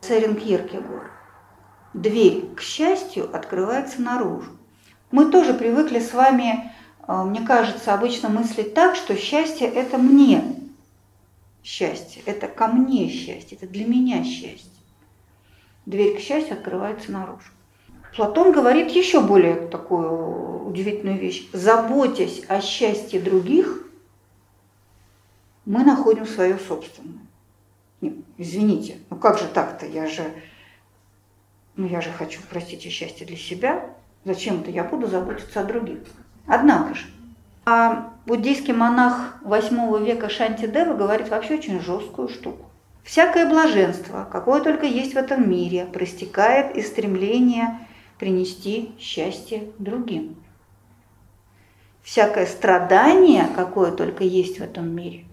Церин 0.01 0.35
Кьеркегор. 0.35 1.11
Дверь 1.93 2.53
к 2.55 2.61
счастью 2.61 3.35
открывается 3.35 4.01
наружу. 4.01 4.51
Мы 5.09 5.31
тоже 5.31 5.55
привыкли 5.55 5.99
с 5.99 6.13
вами, 6.13 6.71
э, 7.07 7.23
мне 7.23 7.41
кажется, 7.41 7.95
обычно 7.95 8.29
мыслить 8.29 8.75
так, 8.75 8.95
что 8.95 9.15
счастье– 9.15 9.67
это 9.73 9.97
мне 9.97 10.52
счастье, 11.63 12.21
это 12.25 12.47
ко 12.47 12.67
мне 12.67 13.09
счастье, 13.09 13.57
это 13.57 13.67
для 13.67 13.85
меня 13.85 14.23
счастье. 14.23 14.69
Дверь 15.85 16.17
к 16.17 16.19
счастью 16.19 16.57
открывается 16.57 17.11
наружу. 17.11 17.49
Платон 18.15 18.51
говорит 18.51 18.91
еще 18.91 19.21
более 19.21 19.55
такую 19.55 20.65
удивительную 20.65 21.17
вещь. 21.17 21.49
Заботясь 21.51 22.43
о 22.47 22.61
счастье 22.61 23.19
других, 23.19 23.87
мы 25.65 25.83
находим 25.83 26.27
свое 26.27 26.59
собственное. 26.59 27.25
Нет, 28.01 28.15
извините, 28.37 28.97
ну 29.09 29.17
как 29.17 29.39
же 29.39 29.47
так-то? 29.47 29.85
Я 29.85 30.07
же, 30.07 30.31
ну 31.75 31.87
я 31.87 32.01
же 32.01 32.11
хочу, 32.11 32.39
простите, 32.49 32.89
счастье 32.89 33.25
для 33.25 33.37
себя. 33.37 33.95
Зачем-то 34.25 34.69
я 34.69 34.83
буду 34.83 35.07
заботиться 35.07 35.61
о 35.61 35.63
других. 35.63 35.99
Однако 36.45 36.95
же, 36.95 37.05
а 37.65 38.13
буддийский 38.25 38.73
монах 38.73 39.37
8 39.41 40.05
века 40.05 40.29
Шантидева 40.29 40.95
говорит 40.95 41.29
вообще 41.29 41.55
очень 41.55 41.79
жесткую 41.79 42.27
штуку. 42.27 42.65
Всякое 43.03 43.49
блаженство, 43.49 44.27
какое 44.29 44.61
только 44.61 44.85
есть 44.85 45.13
в 45.13 45.17
этом 45.17 45.49
мире, 45.49 45.85
проистекает 45.85 46.75
из 46.75 46.87
стремления 46.87 47.87
принести 48.17 48.95
счастье 48.99 49.71
другим. 49.77 50.35
Всякое 52.01 52.45
страдание, 52.45 53.47
какое 53.55 53.91
только 53.91 54.23
есть 54.23 54.59
в 54.59 54.63
этом 54.63 54.93
мире, 54.93 55.25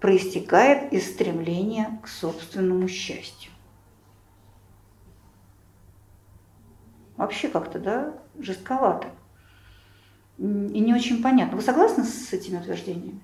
проистекает 0.00 0.92
из 0.92 1.08
стремления 1.08 1.98
к 2.02 2.08
собственному 2.08 2.88
счастью. 2.88 3.50
Вообще 7.16 7.48
как-то, 7.48 7.78
да, 7.78 8.14
жестковато 8.38 9.08
и 10.38 10.80
не 10.80 10.94
очень 10.94 11.22
понятно. 11.22 11.56
Вы 11.56 11.62
согласны 11.62 12.04
с 12.04 12.32
этими 12.32 12.58
утверждениями? 12.58 13.20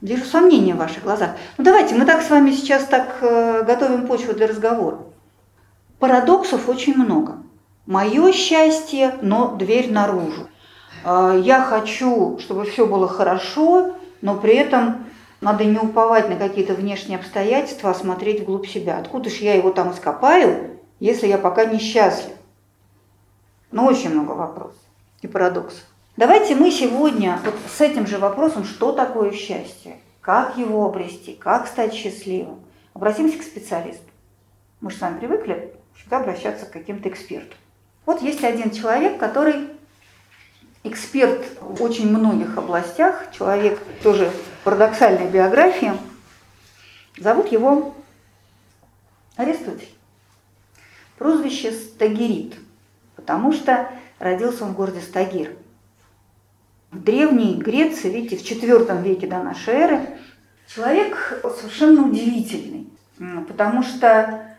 Вижу 0.00 0.24
сомнения 0.24 0.74
в 0.74 0.78
ваших 0.78 1.02
глазах. 1.02 1.32
Ну 1.58 1.64
давайте, 1.64 1.94
мы 1.94 2.06
так 2.06 2.22
с 2.22 2.30
вами 2.30 2.52
сейчас 2.52 2.84
так 2.86 3.18
э, 3.20 3.64
готовим 3.64 4.06
почву 4.06 4.32
для 4.32 4.46
разговора. 4.46 4.98
Парадоксов 5.98 6.68
очень 6.70 6.96
много. 6.96 7.42
Мое 7.84 8.32
счастье, 8.32 9.16
но 9.20 9.56
дверь 9.56 9.92
наружу. 9.92 10.48
Э, 11.04 11.38
я 11.42 11.60
хочу, 11.62 12.38
чтобы 12.38 12.64
все 12.64 12.86
было 12.86 13.08
хорошо, 13.08 13.96
но 14.22 14.38
при 14.38 14.54
этом 14.54 15.06
надо 15.42 15.64
не 15.64 15.78
уповать 15.78 16.30
на 16.30 16.36
какие-то 16.36 16.72
внешние 16.72 17.18
обстоятельства, 17.18 17.90
а 17.90 17.94
смотреть 17.94 18.40
вглубь 18.40 18.66
себя. 18.66 18.98
Откуда 18.98 19.28
же 19.28 19.44
я 19.44 19.54
его 19.54 19.70
там 19.70 19.92
ископаю, 19.92 20.78
если 20.98 21.26
я 21.26 21.36
пока 21.36 21.66
несчастлив? 21.66 22.34
Но 23.72 23.86
очень 23.86 24.10
много 24.10 24.32
вопросов 24.32 24.80
и 25.22 25.28
парадоксов. 25.28 25.84
Давайте 26.16 26.54
мы 26.56 26.70
сегодня 26.70 27.40
вот 27.44 27.54
с 27.68 27.80
этим 27.80 28.06
же 28.06 28.18
вопросом, 28.18 28.64
что 28.64 28.92
такое 28.92 29.30
счастье, 29.32 29.98
как 30.20 30.58
его 30.58 30.84
обрести, 30.84 31.34
как 31.34 31.66
стать 31.66 31.94
счастливым, 31.94 32.60
обратимся 32.94 33.38
к 33.38 33.42
специалисту. 33.42 34.04
Мы 34.80 34.90
же 34.90 34.96
с 34.96 35.00
вами 35.00 35.18
привыкли 35.18 35.72
всегда 35.94 36.18
обращаться 36.18 36.66
к 36.66 36.72
каким-то 36.72 37.08
экспертам. 37.08 37.56
Вот 38.06 38.22
есть 38.22 38.42
один 38.42 38.70
человек, 38.70 39.18
который 39.18 39.68
эксперт 40.82 41.46
в 41.60 41.82
очень 41.82 42.08
многих 42.08 42.56
областях, 42.58 43.30
человек 43.32 43.78
тоже 44.02 44.32
парадоксальной 44.64 45.30
биографии. 45.30 45.92
Зовут 47.18 47.52
его 47.52 47.94
Аристотель. 49.36 49.94
Прозвище 51.18 51.70
Стагерит– 51.72 52.54
потому 53.30 53.52
что 53.52 53.86
родился 54.18 54.64
он 54.64 54.72
в 54.72 54.76
городе 54.76 55.00
Стагир. 55.00 55.52
В 56.90 57.00
Древней 57.00 57.54
Греции, 57.54 58.10
видите, 58.10 58.36
в 58.36 58.40
IV 58.40 59.02
веке 59.02 59.28
до 59.28 59.40
нашей 59.40 59.74
эры, 59.74 60.00
человек 60.66 61.40
совершенно 61.60 62.08
удивительный, 62.08 62.88
потому 63.46 63.84
что, 63.84 64.56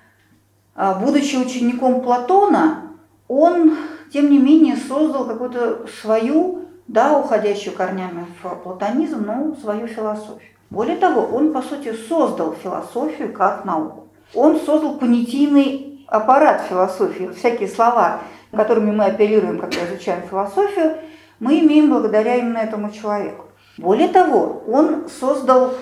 а, 0.74 0.94
будучи 0.94 1.36
учеником 1.36 2.00
Платона, 2.01 2.94
он, 3.28 3.75
тем 4.13 4.32
не 4.32 4.40
менее, 4.40 4.78
создал 4.78 5.25
какую-то 5.25 5.86
свою, 6.01 6.70
да, 6.88 7.20
уходящую 7.20 7.75
корнями 7.75 8.25
в 8.42 8.56
платонизм, 8.56 9.25
но 9.25 9.54
свою 9.56 9.88
философию. 9.88 10.51
Более 10.70 10.96
того, 10.96 11.24
он, 11.24 11.51
по 11.51 11.62
сути, 11.62 11.92
создал 11.92 12.54
философию 12.54 13.34
как 13.34 13.66
науку. 13.66 14.08
Он 14.34 14.58
создал 14.62 14.98
понятийный 14.98 16.06
аппарат 16.08 16.62
философии, 16.70 17.32
всякие 17.36 17.68
слова, 17.68 18.22
которыми 18.51 18.91
мы 18.91 19.05
апеллируем, 19.05 19.60
когда 19.60 19.86
изучаем 19.86 20.27
философию, 20.27 20.98
мы 21.39 21.60
имеем 21.60 21.89
благодаря 21.89 22.36
именно 22.36 22.58
этому 22.58 22.91
человеку. 22.91 23.46
Более 23.77 24.10
того, 24.10 24.63
он 24.67 25.10
создал, 25.10 25.74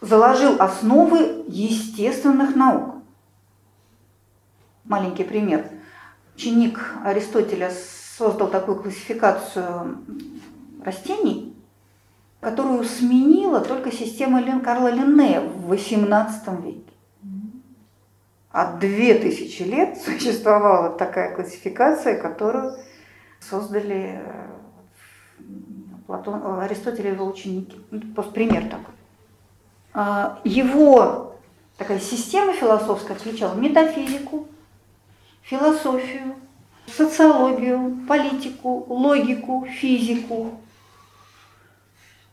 заложил 0.00 0.56
основы 0.58 1.44
естественных 1.48 2.54
наук. 2.54 2.96
Маленький 4.84 5.24
пример. 5.24 5.68
Ученик 6.36 6.78
Аристотеля 7.04 7.70
создал 8.16 8.48
такую 8.48 8.80
классификацию 8.80 9.98
растений, 10.84 11.56
которую 12.40 12.84
сменила 12.84 13.60
только 13.60 13.90
система 13.90 14.42
Карла 14.60 14.88
Линнея 14.88 15.40
в 15.40 15.72
XVIII 15.72 16.62
веке 16.62 16.87
а 18.50 18.76
две 18.76 19.14
тысячи 19.14 19.62
лет 19.62 19.98
существовала 20.04 20.90
такая 20.90 21.34
классификация, 21.34 22.20
которую 22.20 22.76
создали 23.40 24.20
э, 24.22 24.48
Платон, 26.06 26.42
э, 26.42 26.64
Аристотеля 26.64 27.12
его 27.12 27.26
ученики. 27.26 27.76
Ну, 27.90 28.00
просто 28.14 28.32
пример 28.32 28.64
такой. 28.64 28.94
А, 29.92 30.40
Его 30.44 31.34
такая 31.76 32.00
система 32.00 32.52
философская 32.52 33.16
включала 33.16 33.54
метафизику, 33.54 34.48
философию, 35.42 36.36
социологию, 36.86 37.98
политику, 38.08 38.86
логику, 38.88 39.66
физику. 39.66 40.60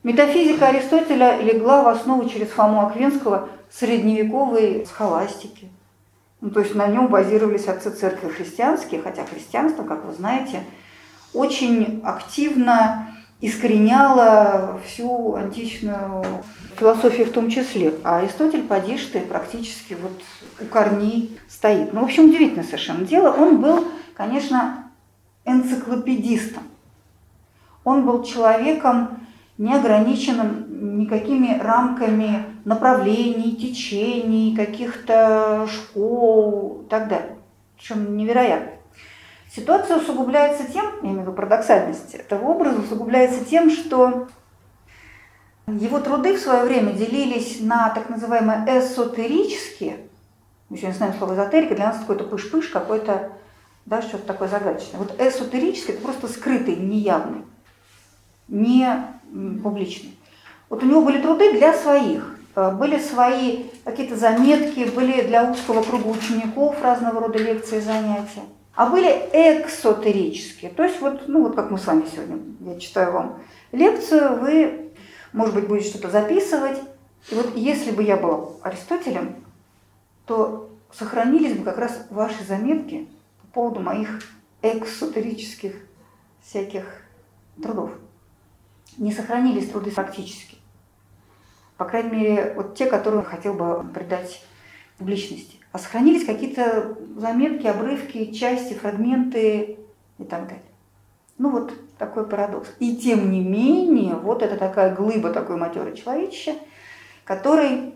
Метафизика 0.03 0.67
Аристотеля 0.67 1.41
легла 1.41 1.83
в 1.83 1.87
основу 1.87 2.29
через 2.29 2.49
Фому 2.49 2.85
Аквинского 2.87 3.49
средневековой 3.69 4.85
схоластики. 4.85 5.69
Ну, 6.45 6.51
то 6.51 6.59
есть 6.59 6.75
на 6.75 6.85
нем 6.85 7.07
базировались 7.07 7.67
отцы 7.67 7.89
церкви 7.89 8.29
христианские, 8.29 9.01
хотя 9.01 9.25
христианство, 9.25 9.81
как 9.81 10.05
вы 10.05 10.13
знаете, 10.13 10.63
очень 11.33 12.01
активно 12.03 13.07
искореняло 13.41 14.79
всю 14.85 15.33
античную 15.33 16.23
философию 16.77 17.25
в 17.25 17.31
том 17.31 17.49
числе. 17.49 17.95
А 18.03 18.19
Аристотель, 18.19 18.61
поди 18.61 18.95
практически 19.27 19.97
вот 19.99 20.21
у 20.61 20.65
корней 20.65 21.35
стоит. 21.49 21.93
Ну, 21.93 22.01
в 22.01 22.03
общем, 22.03 22.25
удивительное 22.25 22.63
совершенно 22.63 23.05
дело. 23.05 23.31
Он 23.31 23.59
был, 23.59 23.87
конечно, 24.13 24.91
энциклопедистом. 25.45 26.61
Он 27.83 28.05
был 28.05 28.21
человеком, 28.21 29.24
не 29.57 29.73
ограниченным 29.73 30.99
никакими 30.99 31.57
рамками 31.59 32.45
направлений, 32.65 33.55
течений, 33.55 34.55
каких-то 34.55 35.67
школ 35.71 36.83
и 36.85 36.89
так 36.89 37.07
далее. 37.07 37.37
Причем 37.77 38.17
невероятно. 38.17 38.71
Ситуация 39.55 39.97
усугубляется 39.97 40.69
тем, 40.71 40.85
я 41.01 41.09
имею 41.09 41.19
в 41.19 41.21
виду 41.21 41.31
парадоксальность 41.31 42.13
этого 42.13 42.45
образа, 42.45 42.79
усугубляется 42.79 43.45
тем, 43.45 43.69
что 43.69 44.27
его 45.67 45.99
труды 45.99 46.35
в 46.35 46.39
свое 46.39 46.65
время 46.65 46.91
делились 46.91 47.61
на 47.61 47.89
так 47.89 48.09
называемые 48.09 48.65
эзотерические, 48.67 49.97
мы 50.67 50.77
сегодня 50.77 50.97
знаем 50.97 51.13
слово 51.17 51.35
эзотерика, 51.35 51.75
для 51.75 51.85
нас 51.85 51.99
какой-то 51.99 52.25
пыш-пыш, 52.25 52.67
какой-то, 52.67 53.31
да, 53.85 54.01
что-то 54.01 54.25
такое 54.25 54.49
загадочное. 54.49 54.99
Вот 54.99 55.19
эзотерический– 55.19 55.93
это 55.95 56.03
просто 56.03 56.27
скрытый, 56.27 56.75
неявный, 56.75 57.45
не 58.47 59.14
публичный. 59.61 60.17
Вот 60.69 60.83
у 60.83 60.85
него 60.85 61.01
были 61.01 61.21
труды 61.21 61.53
для 61.53 61.73
своих, 61.73 62.37
э, 62.55 62.71
были 62.71 62.99
свои 62.99 63.65
какие-то 63.83 64.15
заметки, 64.15 64.89
были 64.95 65.21
для 65.21 65.49
узкого 65.49 65.83
круга 65.83 66.07
учеников 66.07 66.81
разного 66.81 67.21
рода 67.21 67.37
лекции, 67.37 67.79
занятия. 67.79 68.43
А 68.75 68.87
были 68.87 69.07
эксотерические, 69.31 70.69
то 70.71 70.83
есть 70.83 70.99
вот, 70.99 71.27
ну 71.27 71.43
вот 71.43 71.55
как 71.55 71.71
мы 71.71 71.77
с 71.77 71.85
вами 71.85 72.03
сегодня, 72.11 72.39
я 72.59 72.77
читаю 72.79 73.13
вам 73.13 73.39
лекцию, 73.71 74.37
вы, 74.39 74.91
может 75.31 75.53
быть, 75.53 75.67
будете 75.67 75.89
что-то 75.89 76.09
записывать. 76.09 76.79
И 77.31 77.35
вот 77.35 77.55
если 77.55 77.91
бы 77.91 78.03
я 78.03 78.17
была 78.17 78.49
Аристотелем, 78.63 79.35
то 80.25 80.69
сохранились 80.91 81.57
бы 81.57 81.63
как 81.63 81.77
раз 81.77 82.05
ваши 82.09 82.43
заметки 82.43 83.07
по 83.41 83.47
поводу 83.47 83.79
моих 83.79 84.21
эксотерических 84.61 85.73
всяких 86.43 86.83
трудов 87.61 87.91
не 88.97 89.11
сохранились 89.11 89.69
труды 89.69 89.91
практически. 89.91 90.57
По 91.77 91.85
крайней 91.85 92.11
мере, 92.11 92.53
вот 92.55 92.75
те, 92.75 92.85
которые 92.85 93.19
он 93.21 93.25
хотел 93.25 93.53
бы 93.53 93.83
придать 93.93 94.43
публичности. 94.97 95.57
А 95.71 95.79
сохранились 95.79 96.25
какие-то 96.25 96.97
заметки, 97.17 97.67
обрывки, 97.67 98.31
части, 98.31 98.73
фрагменты 98.73 99.77
и 100.17 100.23
так 100.23 100.47
далее. 100.47 100.63
Ну 101.37 101.49
вот 101.49 101.73
такой 101.97 102.25
парадокс. 102.25 102.69
И 102.79 102.95
тем 102.95 103.29
не 103.29 103.41
менее, 103.41 104.15
вот 104.15 104.41
это 104.41 104.55
такая 104.55 104.95
глыба, 104.95 105.31
такой 105.31 105.57
матерый 105.57 105.95
человечище, 105.95 106.55
который 107.25 107.93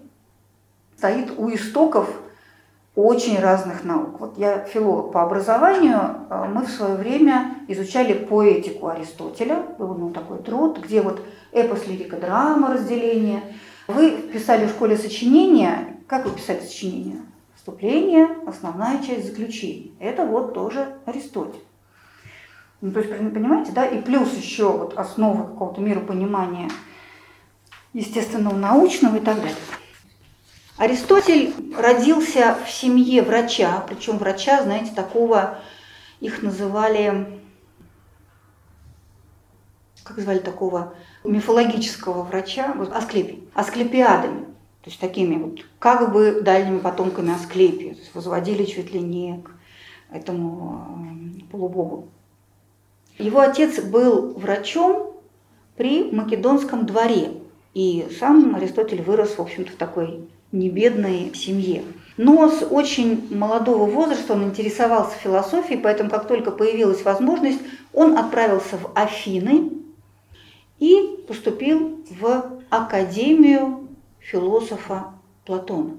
стоит 0.97 1.31
у 1.37 1.49
истоков 1.53 2.09
очень 2.99 3.39
разных 3.39 3.85
наук. 3.85 4.19
Вот 4.19 4.37
я 4.37 4.59
филолог 4.65 5.11
по 5.13 5.23
образованию, 5.23 5.99
а 6.29 6.49
мы 6.53 6.65
в 6.65 6.69
свое 6.69 6.95
время 6.95 7.55
изучали 7.67 8.13
поэтику 8.13 8.87
Аристотеля, 8.87 9.63
был 9.77 9.95
ну, 9.95 10.09
такой 10.11 10.39
труд, 10.39 10.79
где 10.83 11.01
вот 11.01 11.21
эпос, 11.51 11.87
лирика, 11.87 12.17
драма, 12.17 12.73
разделение. 12.73 13.41
Вы 13.87 14.11
писали 14.11 14.65
в 14.65 14.71
школе 14.71 14.97
сочинения, 14.97 15.97
как 16.07 16.25
вы 16.25 16.31
писали 16.31 16.59
сочинения? 16.59 17.21
Вступление, 17.55 18.27
основная 18.45 19.01
часть 19.01 19.27
заключения. 19.27 19.91
Это 19.99 20.25
вот 20.25 20.53
тоже 20.53 20.95
Аристотель. 21.05 21.63
Ну, 22.81 22.91
то 22.91 22.99
есть, 22.99 23.11
понимаете, 23.11 23.71
да, 23.71 23.85
и 23.85 24.01
плюс 24.01 24.33
еще 24.33 24.71
вот 24.71 24.97
основа 24.97 25.43
какого-то 25.43 25.81
миропонимания 25.81 26.69
естественного, 27.93 28.55
научного 28.55 29.17
и 29.17 29.19
так 29.19 29.37
далее. 29.37 29.55
Аристотель 30.79 31.53
родился 31.77 32.57
в 32.65 32.71
семье 32.71 33.21
врача, 33.21 33.83
причем 33.85 34.17
врача, 34.17 34.63
знаете, 34.63 34.93
такого, 34.95 35.59
их 36.21 36.41
называли, 36.41 37.41
как 40.05 40.19
звали 40.19 40.39
такого 40.39 40.93
мифологического 41.25 42.23
врача, 42.23 42.73
Асклепий, 42.93 43.43
асклепиадами, 43.53 44.45
то 44.81 44.89
есть 44.89 45.01
такими 45.01 45.35
вот 45.35 45.59
как 45.79 46.13
бы 46.13 46.39
дальними 46.41 46.79
потомками 46.79 47.35
Асклепия, 47.35 47.95
то 47.95 47.99
есть 47.99 48.15
возводили 48.15 48.63
чуть 48.63 48.93
ли 48.93 49.01
не 49.01 49.43
к 49.43 49.51
этому 50.15 51.41
э, 51.41 51.51
полубогу. 51.51 52.07
Его 53.17 53.41
отец 53.41 53.81
был 53.81 54.31
врачом 54.31 55.11
при 55.75 56.09
Македонском 56.09 56.85
дворе, 56.85 57.33
и 57.73 58.07
сам 58.17 58.55
Аристотель 58.55 59.01
вырос, 59.01 59.37
в 59.37 59.41
общем-то, 59.41 59.73
в 59.73 59.75
такой 59.75 60.29
не 60.51 60.69
бедной 60.69 61.33
семье. 61.35 61.83
Но 62.17 62.49
с 62.49 62.63
очень 62.63 63.33
молодого 63.35 63.85
возраста 63.85 64.33
он 64.33 64.43
интересовался 64.43 65.15
философией, 65.17 65.79
поэтому 65.79 66.09
как 66.09 66.27
только 66.27 66.51
появилась 66.51 67.03
возможность, 67.03 67.61
он 67.93 68.17
отправился 68.17 68.77
в 68.77 68.91
Афины 68.93 69.71
и 70.79 71.23
поступил 71.27 72.03
в 72.09 72.61
Академию 72.69 73.87
философа 74.19 75.13
Платона. 75.45 75.97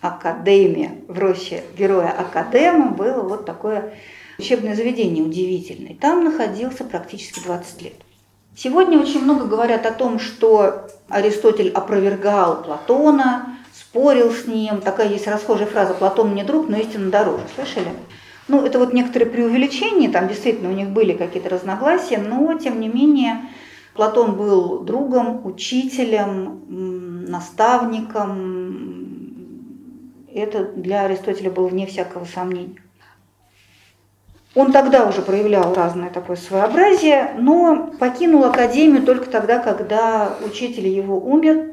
Академия 0.00 1.02
в 1.08 1.18
роще 1.18 1.64
героя 1.76 2.10
Академа 2.10 2.90
было 2.90 3.22
вот 3.22 3.46
такое 3.46 3.94
учебное 4.38 4.74
заведение 4.74 5.24
удивительное. 5.24 5.96
Там 5.96 6.24
находился 6.24 6.84
практически 6.84 7.42
20 7.42 7.82
лет. 7.82 7.94
Сегодня 8.56 9.00
очень 9.00 9.24
много 9.24 9.46
говорят 9.46 9.84
о 9.84 9.90
том, 9.90 10.20
что 10.20 10.86
Аристотель 11.08 11.70
опровергал 11.70 12.62
Платона, 12.62 13.56
спорил 13.72 14.30
с 14.30 14.46
ним. 14.46 14.80
Такая 14.80 15.08
есть 15.08 15.26
расхожая 15.26 15.66
фраза 15.66 15.94
«Платон 15.94 16.30
мне 16.30 16.44
друг, 16.44 16.68
но 16.68 16.76
истина 16.76 17.10
дороже». 17.10 17.42
Слышали? 17.56 17.88
Ну, 18.46 18.64
это 18.64 18.78
вот 18.78 18.92
некоторые 18.92 19.28
преувеличения, 19.28 20.10
там 20.10 20.28
действительно 20.28 20.68
у 20.70 20.74
них 20.74 20.90
были 20.90 21.14
какие-то 21.14 21.48
разногласия, 21.48 22.18
но, 22.18 22.56
тем 22.58 22.78
не 22.78 22.88
менее, 22.88 23.48
Платон 23.94 24.36
был 24.36 24.80
другом, 24.80 25.44
учителем, 25.46 27.24
наставником. 27.26 28.34
Это 30.32 30.64
для 30.64 31.04
Аристотеля 31.06 31.50
было 31.50 31.66
вне 31.68 31.86
всякого 31.86 32.24
сомнения. 32.24 32.83
Он 34.54 34.70
тогда 34.70 35.06
уже 35.06 35.20
проявлял 35.20 35.74
разное 35.74 36.10
такое 36.10 36.36
своеобразие, 36.36 37.34
но 37.38 37.92
покинул 37.98 38.44
академию 38.44 39.02
только 39.02 39.28
тогда, 39.28 39.58
когда 39.58 40.36
учитель 40.44 40.86
его 40.86 41.18
умер. 41.18 41.72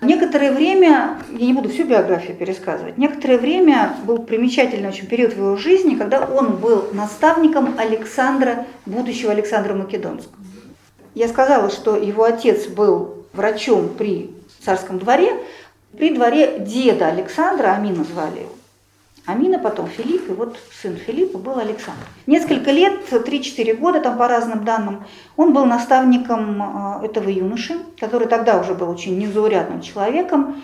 Некоторое 0.00 0.52
время, 0.52 1.18
я 1.32 1.46
не 1.46 1.54
буду 1.54 1.70
всю 1.70 1.84
биографию 1.84 2.36
пересказывать, 2.36 2.98
некоторое 2.98 3.38
время 3.38 3.96
был 4.04 4.18
примечательный 4.18 4.90
очень 4.90 5.06
период 5.06 5.32
в 5.32 5.38
его 5.38 5.56
жизни, 5.56 5.96
когда 5.96 6.20
он 6.20 6.56
был 6.56 6.90
наставником 6.92 7.74
Александра, 7.78 8.66
будущего 8.84 9.32
Александра 9.32 9.74
Македонского. 9.74 10.36
Я 11.14 11.28
сказала, 11.28 11.70
что 11.70 11.96
его 11.96 12.24
отец 12.24 12.66
был 12.66 13.24
врачом 13.32 13.88
при 13.88 14.30
царском 14.62 14.98
дворе, 14.98 15.32
при 15.96 16.10
дворе 16.10 16.58
деда 16.60 17.06
Александра, 17.06 17.72
Амина 17.72 18.04
звали 18.04 18.40
его. 18.40 18.52
Амина, 19.26 19.58
потом 19.58 19.88
Филипп, 19.88 20.30
и 20.30 20.32
вот 20.32 20.56
сын 20.80 20.96
Филиппа 20.96 21.38
был 21.38 21.58
Александр. 21.58 22.06
Несколько 22.26 22.70
лет, 22.70 23.10
3-4 23.10 23.74
года, 23.74 24.00
там 24.00 24.16
по 24.16 24.28
разным 24.28 24.64
данным, 24.64 25.04
он 25.36 25.52
был 25.52 25.64
наставником 25.64 26.62
а, 26.62 27.00
этого 27.04 27.28
юноши, 27.28 27.76
который 27.98 28.28
тогда 28.28 28.60
уже 28.60 28.74
был 28.74 28.88
очень 28.88 29.18
незаурядным 29.18 29.80
человеком. 29.80 30.62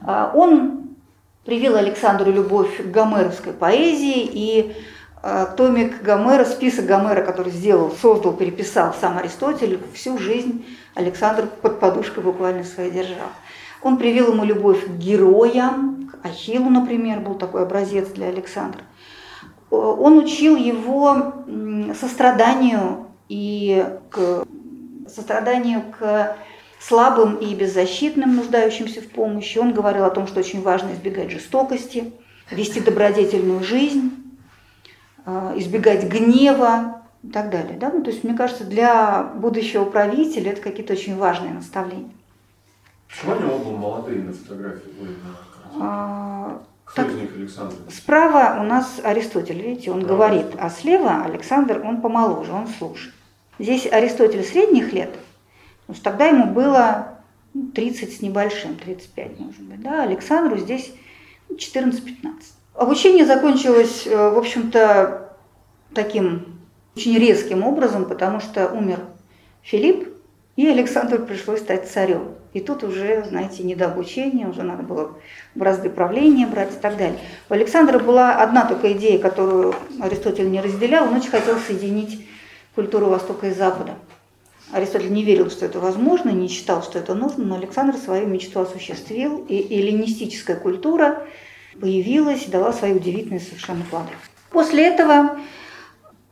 А, 0.00 0.32
он 0.34 0.96
привил 1.44 1.76
Александру 1.76 2.32
любовь 2.32 2.82
к 2.82 2.90
гомеровской 2.90 3.52
поэзии, 3.52 4.28
и 4.32 4.74
а, 5.22 5.44
томик 5.44 6.02
Гомера, 6.02 6.46
список 6.46 6.86
Гомера, 6.86 7.22
который 7.22 7.52
сделал, 7.52 7.90
создал, 7.90 8.32
переписал 8.32 8.94
сам 8.98 9.18
Аристотель, 9.18 9.80
всю 9.92 10.16
жизнь 10.16 10.64
Александр 10.94 11.46
под 11.46 11.80
подушкой 11.80 12.22
буквально 12.22 12.64
своей 12.64 12.90
держал. 12.90 13.28
Он 13.82 13.96
привил 13.96 14.32
ему 14.32 14.44
любовь 14.44 14.84
к 14.86 14.90
героям, 14.98 15.98
Ахиллу, 16.22 16.68
например, 16.68 17.20
был 17.20 17.34
такой 17.34 17.62
образец 17.62 18.08
для 18.08 18.26
Александра. 18.26 18.82
Он 19.70 20.18
учил 20.18 20.56
его 20.56 21.34
состраданию 21.98 23.06
и 23.28 23.86
к 24.10 24.44
состраданию 25.06 25.82
к 25.98 26.36
слабым 26.80 27.36
и 27.36 27.54
беззащитным, 27.54 28.36
нуждающимся 28.36 29.00
в 29.00 29.08
помощи. 29.08 29.58
Он 29.58 29.72
говорил 29.72 30.04
о 30.04 30.10
том, 30.10 30.26
что 30.26 30.40
очень 30.40 30.62
важно 30.62 30.92
избегать 30.92 31.30
жестокости, 31.30 32.12
вести 32.50 32.80
добродетельную 32.80 33.62
жизнь, 33.62 34.12
э, 35.26 35.54
избегать 35.56 36.04
гнева 36.04 37.02
и 37.22 37.28
так 37.28 37.50
далее. 37.50 37.76
Да? 37.78 37.90
Ну, 37.90 38.02
то 38.02 38.10
есть, 38.10 38.24
мне 38.24 38.34
кажется, 38.34 38.64
для 38.64 39.22
будущего 39.22 39.84
правителя 39.84 40.52
это 40.52 40.62
какие-то 40.62 40.92
очень 40.92 41.16
важные 41.16 41.52
наставления. 41.52 42.12
Почему 43.08 43.32
они 43.32 43.44
оба 43.44 43.70
молодые 43.76 44.22
на 44.22 44.32
фотографии? 44.32 44.90
А, 45.80 46.60
Кто 46.84 47.02
так- 47.02 47.10
из 47.10 47.14
них 47.16 47.30
Александр? 47.36 47.74
Справа 47.90 48.60
у 48.60 48.64
нас 48.64 49.00
Аристотель, 49.02 49.60
видите, 49.60 49.90
он 49.90 50.00
Да. 50.00 50.08
говорит, 50.08 50.46
а 50.58 50.70
слева 50.70 51.24
Александр, 51.24 51.82
он 51.84 52.00
помоложе, 52.00 52.52
он 52.52 52.66
слушает. 52.68 53.14
Здесь 53.58 53.86
Аристотель 53.90 54.44
средних 54.44 54.92
лет, 54.92 55.10
потому 55.80 55.96
что 55.96 56.04
тогда 56.04 56.26
ему 56.26 56.46
было 56.46 57.14
ну, 57.54 57.68
30 57.68 58.14
с 58.16 58.20
небольшим, 58.20 58.76
35, 58.76 59.40
может 59.40 59.62
быть, 59.62 59.80
да, 59.80 60.02
Александру 60.02 60.58
здесь 60.58 60.92
ну, 61.48 61.56
14-15. 61.56 62.52
Обучение 62.74 63.24
закончилось, 63.26 64.06
э, 64.06 64.30
в 64.30 64.38
общем-то, 64.38 65.32
таким 65.94 66.58
очень 66.94 67.18
резким 67.18 67.64
образом, 67.64 68.04
потому 68.04 68.38
что 68.40 68.68
умер 68.68 69.00
Филипп, 69.62 70.08
и 70.56 70.66
Александру 70.68 71.24
пришлось 71.24 71.60
стать 71.60 71.90
царем. 71.90 72.34
И 72.58 72.60
тут 72.60 72.82
уже, 72.82 73.24
знаете, 73.28 73.62
не 73.62 73.76
до 73.76 73.86
обучения, 73.86 74.48
уже 74.48 74.64
надо 74.64 74.82
было 74.82 75.12
бразды 75.54 75.88
правления 75.88 76.44
брать 76.44 76.72
и 76.72 76.80
так 76.80 76.96
далее. 76.96 77.16
У 77.48 77.54
Александра 77.54 78.00
была 78.00 78.42
одна 78.42 78.64
только 78.66 78.92
идея, 78.94 79.20
которую 79.20 79.76
Аристотель 80.00 80.50
не 80.50 80.60
разделял, 80.60 81.06
он 81.06 81.14
очень 81.14 81.30
хотел 81.30 81.56
соединить 81.58 82.26
культуру 82.74 83.06
Востока 83.06 83.46
и 83.46 83.54
Запада. 83.54 83.94
Аристотель 84.72 85.12
не 85.12 85.22
верил, 85.22 85.52
что 85.52 85.66
это 85.66 85.78
возможно, 85.78 86.30
не 86.30 86.48
считал, 86.48 86.82
что 86.82 86.98
это 86.98 87.14
нужно, 87.14 87.44
но 87.44 87.54
Александр 87.54 87.96
свою 87.96 88.26
мечту 88.26 88.58
осуществил, 88.58 89.46
и 89.48 89.54
эллинистическая 89.54 90.56
культура 90.56 91.22
появилась, 91.80 92.46
дала 92.46 92.72
свои 92.72 92.92
удивительные 92.92 93.38
совершенно 93.38 93.84
плоды. 93.88 94.10
После 94.50 94.84
этого 94.84 95.38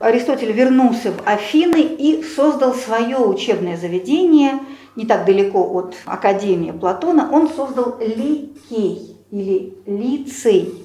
Аристотель 0.00 0.50
вернулся 0.50 1.12
в 1.12 1.22
Афины 1.24 1.82
и 1.82 2.24
создал 2.24 2.74
свое 2.74 3.16
учебное 3.16 3.76
заведение, 3.76 4.58
не 4.96 5.06
так 5.06 5.24
далеко 5.24 5.62
от 5.72 5.94
Академии 6.06 6.72
Платона, 6.72 7.28
он 7.30 7.48
создал 7.48 7.98
Ликей 8.00 9.16
или 9.30 9.74
лицей. 9.86 10.82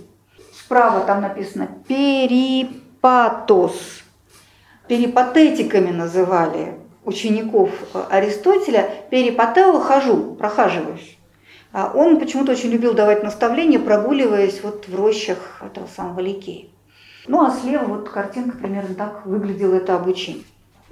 Справа 0.53 1.01
там 1.01 1.21
написано 1.21 1.69
перипатос. 1.87 3.73
Перипатетиками 4.87 5.91
называли 5.91 6.75
учеников 7.05 7.69
э, 7.93 8.03
Аристотеля. 8.09 8.89
Перипатео 9.09 9.79
хожу, 9.79 10.35
прохаживаюсь. 10.35 11.17
А 11.71 11.91
Он 11.95 12.19
почему-то 12.19 12.51
очень 12.51 12.69
любил 12.69 12.93
давать 12.93 13.23
наставления, 13.23 13.79
прогуливаясь 13.79 14.61
вот 14.61 14.87
в 14.87 14.95
рощах 14.95 15.61
этого 15.61 15.87
самого 15.87 16.19
Ликея. 16.19 16.67
Ну 17.27 17.45
а 17.45 17.51
слева 17.51 17.85
вот 17.85 18.09
картинка 18.09 18.57
примерно 18.57 18.95
так 18.95 19.25
выглядело 19.25 19.75
это 19.75 19.95
обучение. 19.95 20.43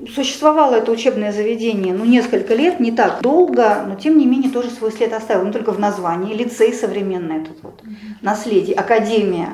Существовало 0.08 0.76
это 0.76 0.92
учебное 0.92 1.34
заведение 1.34 1.94
ну, 1.94 2.06
несколько 2.06 2.56
лет, 2.56 2.80
не 2.80 2.92
так 2.92 3.22
долго, 3.22 3.84
но 3.86 3.96
тем 3.96 4.18
не 4.18 4.26
менее 4.26 4.50
тоже 4.50 4.70
свой 4.70 4.94
след 4.94 5.12
оставил. 5.12 5.46
Не 5.46 5.52
только 5.52 5.74
в 5.74 5.80
названии, 5.80 6.34
лицей 6.34 6.74
современный 6.74 7.42
этот 7.42 7.62
вот, 7.62 7.82
наследие, 8.22 8.76
академия 8.76 9.50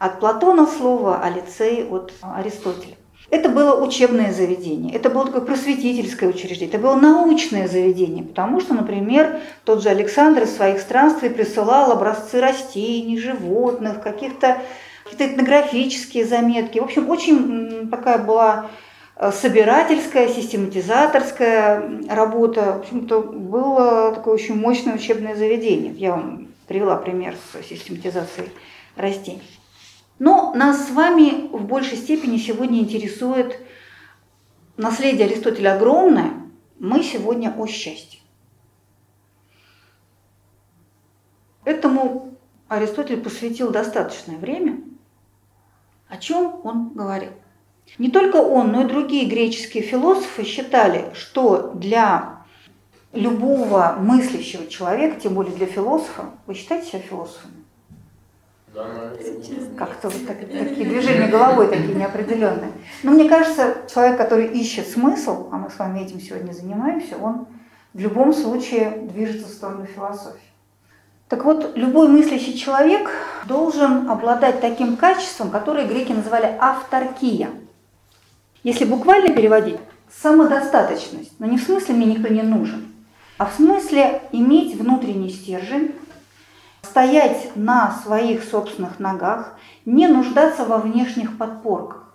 от 0.00 0.18
Платона 0.18 0.66
слово, 0.66 1.20
а 1.22 1.30
лицей 1.30 1.86
от 1.88 2.12
Аристотеля. 2.22 2.96
Это 3.30 3.48
было 3.48 3.82
учебное 3.82 4.32
заведение, 4.32 4.94
это 4.94 5.10
было 5.10 5.26
такое 5.26 5.40
просветительское 5.40 6.28
учреждение, 6.28 6.68
это 6.68 6.78
было 6.78 6.94
научное 6.94 7.68
заведение, 7.68 8.22
потому 8.22 8.60
что, 8.60 8.74
например, 8.74 9.40
тот 9.64 9.82
же 9.82 9.88
Александр 9.88 10.42
из 10.42 10.54
своих 10.54 10.80
странствий 10.80 11.30
присылал 11.30 11.90
образцы 11.92 12.40
растений, 12.40 13.18
животных, 13.18 14.02
каких-то 14.02 14.58
какие-то 15.04 15.34
этнографические 15.34 16.24
заметки. 16.24 16.78
В 16.78 16.84
общем, 16.84 17.08
очень 17.10 17.88
такая 17.90 18.18
была 18.18 18.70
собирательская, 19.16 20.28
систематизаторская 20.28 22.02
работа. 22.08 22.72
В 22.72 22.80
общем-то, 22.80 23.22
было 23.22 24.12
такое 24.14 24.34
очень 24.34 24.56
мощное 24.56 24.94
учебное 24.94 25.36
заведение. 25.36 25.92
Я 25.92 26.12
вам 26.12 26.48
привела 26.66 26.96
пример 26.96 27.36
с 27.36 27.64
систематизацией 27.64 28.50
растений. 28.96 29.42
Но 30.18 30.52
нас 30.54 30.88
с 30.88 30.90
вами 30.90 31.48
в 31.48 31.64
большей 31.64 31.96
степени 31.96 32.38
сегодня 32.38 32.80
интересует 32.80 33.58
наследие 34.76 35.26
Аристотеля 35.26 35.76
огромное. 35.76 36.32
Мы 36.78 37.02
сегодня 37.02 37.54
о 37.56 37.66
счастье. 37.66 38.20
Этому 41.64 42.36
Аристотель 42.68 43.20
посвятил 43.20 43.70
достаточное 43.70 44.36
время. 44.36 44.82
О 46.08 46.16
чем 46.18 46.60
он 46.64 46.90
говорил? 46.90 47.32
Не 47.98 48.10
только 48.10 48.36
он, 48.36 48.72
но 48.72 48.82
и 48.82 48.88
другие 48.88 49.26
греческие 49.26 49.82
философы 49.82 50.44
считали, 50.44 51.06
что 51.14 51.72
для 51.74 52.40
любого 53.12 53.96
мыслящего 54.00 54.66
человека, 54.66 55.20
тем 55.20 55.34
более 55.34 55.54
для 55.54 55.66
философа, 55.66 56.30
вы 56.46 56.54
считаете 56.54 56.88
себя 56.88 56.98
философом? 57.00 57.50
Да. 58.74 59.12
Как-то 59.78 60.08
вот 60.08 60.26
так- 60.26 60.40
такие 60.40 60.88
движения 60.88 61.28
головой 61.28 61.68
такие 61.68 61.94
неопределенные. 61.94 62.72
Но 63.04 63.12
мне 63.12 63.28
кажется, 63.28 63.76
человек, 63.92 64.16
который 64.16 64.48
ищет 64.48 64.88
смысл, 64.88 65.48
а 65.52 65.56
мы 65.58 65.70
с 65.70 65.78
вами 65.78 66.00
этим 66.00 66.20
сегодня 66.20 66.52
занимаемся, 66.52 67.16
он 67.16 67.46
в 67.92 68.00
любом 68.00 68.32
случае 68.32 68.90
движется 69.12 69.46
в 69.46 69.52
сторону 69.52 69.86
философии. 69.86 70.40
Так 71.28 71.44
вот, 71.44 71.76
любой 71.76 72.08
мыслящий 72.08 72.54
человек 72.58 73.08
должен 73.46 74.10
обладать 74.10 74.60
таким 74.60 74.96
качеством, 74.96 75.50
которое 75.50 75.86
греки 75.86 76.12
называли 76.12 76.56
авторкия. 76.58 77.50
Если 78.64 78.86
буквально 78.86 79.34
переводить, 79.34 79.78
самодостаточность, 80.10 81.38
но 81.38 81.46
не 81.46 81.58
в 81.58 81.62
смысле 81.62 81.94
мне 81.94 82.06
никто 82.06 82.32
не 82.32 82.42
нужен, 82.42 82.94
а 83.36 83.44
в 83.44 83.54
смысле 83.54 84.22
иметь 84.32 84.74
внутренний 84.74 85.28
стержень, 85.28 85.94
стоять 86.82 87.54
на 87.56 87.92
своих 88.02 88.42
собственных 88.42 88.98
ногах, 88.98 89.54
не 89.84 90.08
нуждаться 90.08 90.64
во 90.64 90.78
внешних 90.78 91.36
подпорках. 91.36 92.14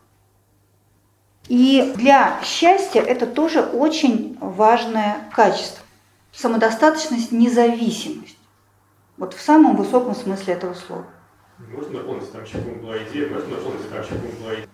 И 1.48 1.94
для 1.96 2.40
счастья 2.44 3.02
это 3.02 3.28
тоже 3.28 3.62
очень 3.62 4.36
важное 4.40 5.18
качество. 5.36 5.84
Самодостаточность, 6.32 7.32
независимость. 7.32 8.38
Вот 9.18 9.36
в 9.36 9.42
самом 9.42 9.76
высоком 9.76 10.16
смысле 10.16 10.54
этого 10.54 10.74
слова. 10.74 11.06
Можно 11.60 12.00
дополнить, 12.00 12.32
там 12.32 12.44
была 12.82 12.98
идея, 13.04 13.30
можно 13.30 13.50
дополнить, 13.50 13.90
там 13.90 14.18
была 14.42 14.56
идея. 14.56 14.68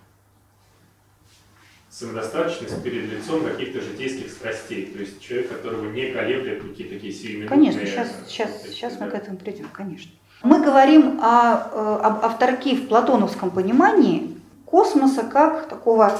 Самодостаточность 1.98 2.82
перед 2.82 3.10
лицом 3.10 3.42
каких-то 3.42 3.80
житейских 3.80 4.30
страстей. 4.30 4.84
То 4.84 4.98
есть 4.98 5.18
человек, 5.18 5.48
которого 5.48 5.90
не 5.90 6.10
колеблет 6.10 6.62
какие-то 6.62 6.96
такие 6.96 7.10
сиюминутные... 7.10 7.48
Конечно, 7.48 7.86
сейчас, 7.86 8.08
э, 8.08 8.28
сейчас, 8.28 8.50
вот 8.50 8.64
эти, 8.66 8.74
сейчас 8.74 8.92
мы 9.00 9.06
да. 9.06 9.12
к 9.12 9.14
этому 9.14 9.38
придем, 9.38 9.66
конечно. 9.72 10.12
Мы 10.42 10.62
говорим 10.62 11.18
о, 11.22 11.54
э, 11.72 12.00
об 12.02 12.22
авторке 12.22 12.74
в 12.76 12.88
платоновском 12.88 13.50
понимании 13.50 14.36
космоса 14.66 15.22
как 15.22 15.70
такого 15.70 16.12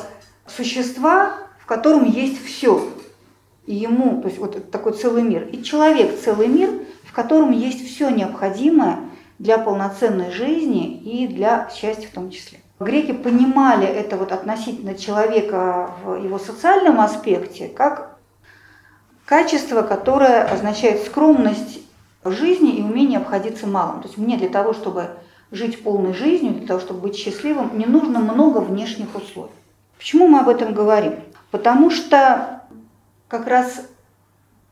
существа, 0.47 1.35
в 1.61 1.67
котором 1.67 2.05
есть 2.05 2.43
все. 2.43 2.91
И 3.67 3.75
ему, 3.75 4.23
то 4.23 4.29
есть 4.29 4.39
вот 4.39 4.57
это 4.57 4.67
такой 4.67 4.95
целый 4.95 5.25
мир. 5.25 5.47
И 5.47 5.63
человек 5.63 6.19
целый 6.19 6.49
мир, 6.49 6.71
в 7.05 7.13
котором 7.13 7.51
есть 7.51 7.87
все 7.87 8.09
необходимое 8.09 9.01
для 9.39 9.59
полноценной 9.59 10.31
жизни 10.31 10.97
и 10.97 11.29
для 11.29 11.69
счастья 11.69 12.09
в 12.09 12.13
том 12.13 12.31
числе. 12.31 12.61
Греки 12.79 13.13
понимали 13.13 13.87
это 13.87 14.17
вот 14.17 14.33
относительно 14.33 14.95
человека 14.95 15.91
в 16.03 16.17
его 16.17 16.39
социальном 16.39 17.01
аспекте 17.01 17.69
как 17.69 18.19
качество, 19.25 19.83
которое 19.83 20.45
означает 20.45 21.05
скромность 21.05 21.81
жизни 22.25 22.77
и 22.77 22.83
умение 22.83 23.19
обходиться 23.19 23.67
малым. 23.67 24.03
То 24.03 24.09
есть 24.09 24.19
мне 24.19 24.37
для 24.37 24.49
того, 24.49 24.75
чтобы 24.75 25.11
жить 25.51 25.83
полной 25.83 26.13
жизнью, 26.13 26.55
для 26.55 26.67
того, 26.67 26.81
чтобы 26.81 27.01
быть 27.01 27.17
счастливым, 27.17 27.79
не 27.79 27.87
нужно 27.87 28.19
много 28.19 28.59
внешних 28.59 29.15
условий. 29.15 29.53
Почему 29.97 30.29
мы 30.29 30.41
об 30.41 30.49
этом 30.49 30.75
говорим? 30.75 31.21
Потому 31.51 31.91
что 31.91 32.63
как 33.29 33.47
раз 33.47 33.87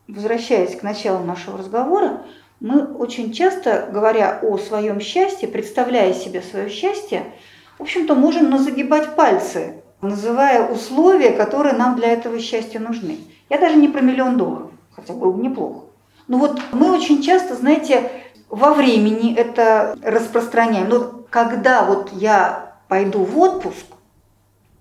возвращаясь 0.09 0.77
к 0.77 0.83
началу 0.83 1.25
нашего 1.25 1.59
разговора, 1.59 2.23
мы 2.61 2.85
очень 2.85 3.33
часто, 3.33 3.88
говоря 3.90 4.38
о 4.43 4.59
своем 4.59 5.01
счастье, 5.01 5.49
представляя 5.49 6.12
себе 6.12 6.43
свое 6.43 6.69
счастье, 6.69 7.33
в 7.78 7.82
общем-то, 7.82 8.14
можем 8.14 8.50
назагибать 8.50 9.14
пальцы, 9.16 9.82
называя 10.00 10.68
условия, 10.68 11.30
которые 11.30 11.74
нам 11.74 11.96
для 11.96 12.12
этого 12.12 12.38
счастья 12.38 12.78
нужны. 12.78 13.18
Я 13.48 13.58
даже 13.58 13.76
не 13.76 13.88
про 13.88 14.00
миллион 14.00 14.37
долларов, 14.37 14.70
хотя 14.94 15.14
было 15.14 15.32
бы 15.32 15.42
неплохо. 15.42 15.87
Но 16.28 16.38
вот 16.38 16.60
мы 16.72 16.92
очень 16.92 17.22
часто, 17.22 17.54
знаете, 17.54 18.10
во 18.48 18.72
времени 18.72 19.34
это 19.34 19.96
распространяем. 20.02 20.88
Но 20.88 21.24
когда 21.30 21.84
вот 21.84 22.10
я 22.12 22.76
пойду 22.88 23.24
в 23.24 23.38
отпуск, 23.38 23.87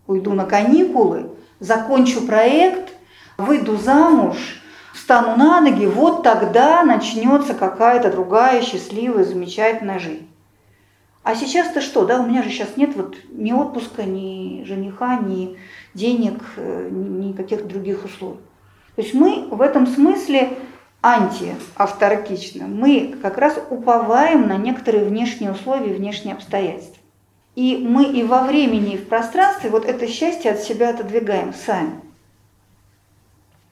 уйду 0.08 0.34
на 0.34 0.46
каникулы, 0.46 1.32
закончу 1.60 2.22
проект, 2.22 2.94
выйду 3.38 3.78
замуж, 3.78 4.38
встану 4.94 5.36
на 5.36 5.60
ноги, 5.62 5.86
вот 5.86 6.24
тогда 6.24 6.84
начнется 6.84 7.54
какая-то 7.54 8.12
другая 8.12 8.62
счастливая, 8.62 9.24
замечательная 9.24 10.00
жизнь. 10.00 10.30
А 11.24 11.36
сейчас-то 11.36 11.80
что, 11.80 12.06
да, 12.06 12.20
у 12.20 12.28
меня 12.28 12.44
же 12.44 12.50
сейчас 12.50 12.76
нет 12.76 12.96
вот 12.96 13.16
ни 13.32 13.54
отпуска, 13.54 14.04
ни 14.04 14.64
жениха, 14.66 15.20
ни 15.20 15.58
денег, 15.94 16.44
э, 16.58 16.90
ни 16.92 17.28
никаких 17.28 17.66
других 17.66 18.04
условий. 18.04 18.42
То 18.96 19.02
есть 19.02 19.14
мы 19.14 19.48
в 19.50 19.62
этом 19.62 19.88
смысле 19.88 20.58
антиавторкичны. 21.02 22.66
Мы 22.66 23.16
как 23.22 23.38
раз 23.38 23.58
уповаем 23.70 24.48
на 24.48 24.58
некоторые 24.58 25.06
внешние 25.06 25.52
условия, 25.52 25.94
внешние 25.94 26.36
обстоятельства. 26.36 27.02
И 27.56 27.78
мы 27.78 28.06
и 28.06 28.24
во 28.24 28.44
времени, 28.44 28.96
и 28.96 28.98
в 28.98 29.08
пространстве 29.08 29.70
вот 29.70 29.86
это 29.86 30.08
счастье 30.08 30.52
от 30.52 30.60
себя 30.60 30.90
отодвигаем 30.90 31.54
сами. 31.54 32.02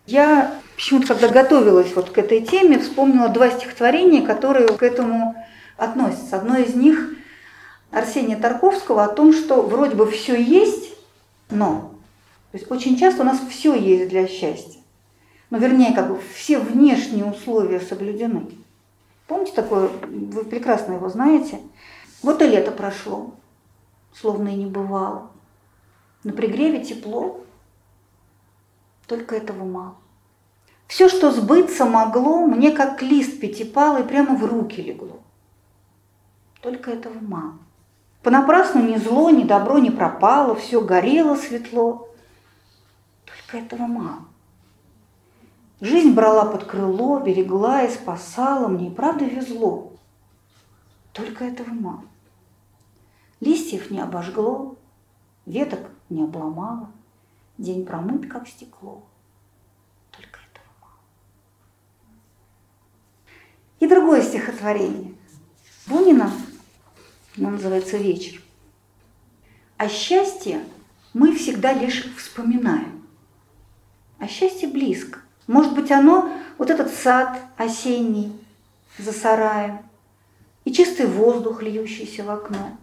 Я 0.05 0.53
почему-то, 0.75 1.07
когда 1.07 1.29
готовилась 1.29 1.93
вот 1.95 2.11
к 2.11 2.17
этой 2.17 2.41
теме, 2.41 2.79
вспомнила 2.79 3.29
два 3.29 3.49
стихотворения, 3.49 4.21
которые 4.21 4.67
к 4.67 4.83
этому 4.83 5.35
относятся. 5.77 6.37
Одно 6.37 6.57
из 6.57 6.75
них 6.75 7.15
Арсения 7.91 8.39
Тарковского 8.39 9.03
о 9.03 9.09
том, 9.09 9.33
что 9.33 9.61
вроде 9.61 9.95
бы 9.95 10.09
все 10.09 10.41
есть, 10.41 10.93
но. 11.49 11.91
То 12.51 12.57
есть 12.57 12.71
очень 12.71 12.97
часто 12.97 13.21
у 13.21 13.25
нас 13.25 13.39
все 13.49 13.75
есть 13.75 14.09
для 14.09 14.27
счастья. 14.27 14.79
Ну, 15.49 15.59
вернее, 15.59 15.93
как 15.93 16.09
бы 16.09 16.19
все 16.33 16.59
внешние 16.59 17.25
условия 17.25 17.81
соблюдены. 17.81 18.47
Помните 19.27 19.53
такое, 19.53 19.89
вы 19.89 20.45
прекрасно 20.45 20.93
его 20.93 21.09
знаете. 21.09 21.59
Вот 22.23 22.41
и 22.41 22.47
лето 22.47 22.71
прошло, 22.71 23.33
словно 24.13 24.49
и 24.49 24.55
не 24.55 24.65
бывало. 24.65 25.29
На 26.23 26.31
пригреве 26.31 26.83
тепло, 26.83 27.41
только 29.07 29.35
этого 29.35 29.65
мало. 29.65 29.95
Все, 30.87 31.09
что 31.09 31.31
сбыться 31.31 31.85
могло, 31.85 32.45
мне 32.45 32.71
как 32.71 33.01
лист 33.01 33.39
пятипалый 33.39 34.03
прямо 34.03 34.35
в 34.35 34.45
руки 34.45 34.81
легло. 34.81 35.19
Только 36.61 36.91
этого 36.91 37.19
мало. 37.19 37.57
Понапрасну 38.23 38.81
ни 38.83 38.97
зло, 38.97 39.31
ни 39.31 39.43
добро 39.43 39.79
не 39.79 39.89
пропало, 39.89 40.55
все 40.55 40.81
горело 40.81 41.35
светло. 41.35 42.09
Только 43.25 43.57
этого 43.57 43.87
мало. 43.87 44.25
Жизнь 45.79 46.13
брала 46.13 46.45
под 46.45 46.65
крыло, 46.65 47.19
берегла 47.19 47.83
и 47.83 47.91
спасала, 47.91 48.67
мне 48.67 48.89
и 48.89 48.93
правда 48.93 49.25
везло. 49.25 49.93
Только 51.11 51.45
этого 51.45 51.73
мало. 51.73 52.03
Листьев 53.39 53.89
не 53.89 53.99
обожгло, 53.99 54.75
веток 55.47 55.79
не 56.09 56.21
обломало, 56.21 56.91
день 57.57 57.83
промыт, 57.83 58.31
как 58.31 58.47
стекло. 58.47 59.01
Только 60.11 60.39
этого 60.39 60.67
мало. 60.79 60.99
И 63.79 63.87
другое 63.87 64.21
стихотворение. 64.21 65.15
Бунина, 65.87 66.31
оно 67.37 67.51
называется 67.51 67.97
«Вечер». 67.97 68.41
А 69.77 69.87
счастье 69.87 70.63
мы 71.13 71.35
всегда 71.35 71.73
лишь 71.73 72.05
вспоминаем. 72.15 73.03
А 74.19 74.27
счастье 74.27 74.67
близко. 74.67 75.19
Может 75.47 75.73
быть, 75.73 75.91
оно, 75.91 76.31
вот 76.57 76.69
этот 76.69 76.93
сад 76.93 77.39
осенний 77.57 78.31
за 78.97 79.11
сараем, 79.11 79.79
и 80.65 80.71
чистый 80.71 81.07
воздух, 81.07 81.63
льющийся 81.63 82.23
в 82.23 82.29
окно. 82.29 82.77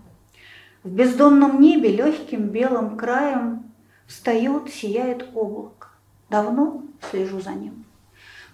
В 0.83 0.91
бездонном 0.91 1.61
небе 1.61 1.91
легким 1.91 2.49
белым 2.49 2.97
краем 2.97 3.73
встает, 4.07 4.71
сияет 4.73 5.29
облако. 5.35 5.89
Давно 6.29 6.83
слежу 7.11 7.41
за 7.41 7.51
ним. 7.51 7.85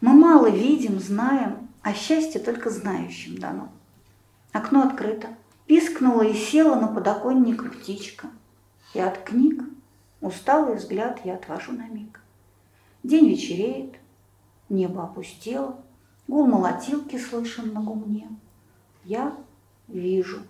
Мы 0.01 0.13
мало 0.13 0.49
видим, 0.49 1.01
знаем, 1.01 1.69
а 1.83 1.95
счастье 1.95 2.41
только 2.41 2.71
знающим 2.71 3.39
дано. 3.39 3.73
Окно 4.53 4.83
открыто. 4.83 5.29
Пискнула 5.67 6.23
и 6.23 6.35
села 6.35 6.75
на 6.77 6.89
подоконник 6.89 7.73
птичка. 7.73 8.29
И 8.93 9.01
от 9.01 9.19
книг 9.19 9.63
усталый 10.21 10.77
взгляд 10.77 11.21
я 11.25 11.35
отвожу 11.35 11.73
на 11.73 11.89
миг. 11.89 12.21
День 13.03 13.29
вечереет, 13.29 13.97
небо 14.69 15.05
опустело, 15.05 15.79
гул 16.29 16.47
молотилки 16.47 17.19
слышен 17.19 17.73
на 17.73 17.81
гумне. 17.81 18.29
Я 19.05 19.37
вижу, 19.89 20.43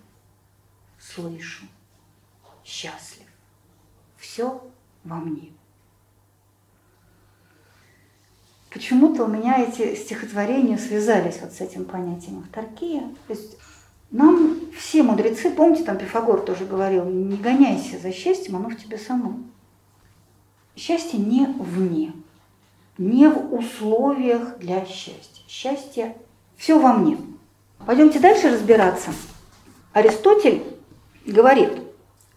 слышу, 0.99 1.65
счастлив. 2.63 3.27
Все 4.17 4.61
во 5.03 5.17
мне. 5.17 5.51
Почему-то 8.69 9.23
у 9.23 9.27
меня 9.27 9.63
эти 9.63 9.95
стихотворения 9.95 10.77
связались 10.77 11.39
вот 11.41 11.53
с 11.53 11.61
этим 11.61 11.85
понятием 11.85 12.39
авторкия. 12.39 13.07
То 13.27 13.33
есть 13.33 13.57
нам 14.15 14.71
все 14.77 15.03
мудрецы, 15.03 15.49
помните, 15.49 15.83
там 15.83 15.97
Пифагор 15.97 16.39
тоже 16.39 16.63
говорил, 16.63 17.03
не 17.03 17.35
гоняйся 17.35 17.99
за 17.99 18.13
счастьем, 18.13 18.55
оно 18.55 18.69
в 18.69 18.77
тебе 18.77 18.97
само. 18.97 19.39
Счастье 20.77 21.19
не 21.19 21.45
вне, 21.59 22.13
не 22.97 23.27
в 23.27 23.53
условиях 23.53 24.57
для 24.57 24.85
счастья. 24.85 25.43
Счастье 25.49 26.15
все 26.55 26.79
во 26.79 26.93
мне. 26.93 27.17
Пойдемте 27.85 28.19
дальше 28.19 28.49
разбираться. 28.49 29.11
Аристотель 29.91 30.63
говорит, 31.25 31.73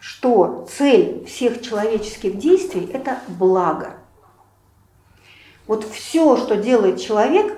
что 0.01 0.67
цель 0.69 1.25
всех 1.27 1.63
человеческих 1.63 2.39
действий– 2.39 2.91
это 2.93 3.21
благо. 3.29 3.95
Вот 5.69 5.85
все, 5.85 6.37
что 6.37 6.57
делает 6.57 7.01
человек, 7.01 7.57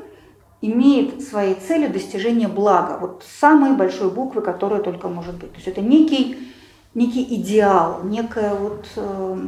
имеет 0.60 1.22
своей 1.22 1.54
целью 1.54 1.90
достижение 1.90 2.48
блага. 2.48 2.98
Вот 2.98 3.24
самой 3.40 3.74
большой 3.74 4.10
буквы, 4.10 4.42
которая 4.42 4.82
только 4.82 5.08
может 5.08 5.36
быть. 5.36 5.52
То 5.52 5.56
есть 5.56 5.68
это 5.68 5.80
некий, 5.80 6.52
некий 6.94 7.22
идеал, 7.36 8.02
некая 8.04 8.54
вот 8.54 8.86
э, 8.96 9.38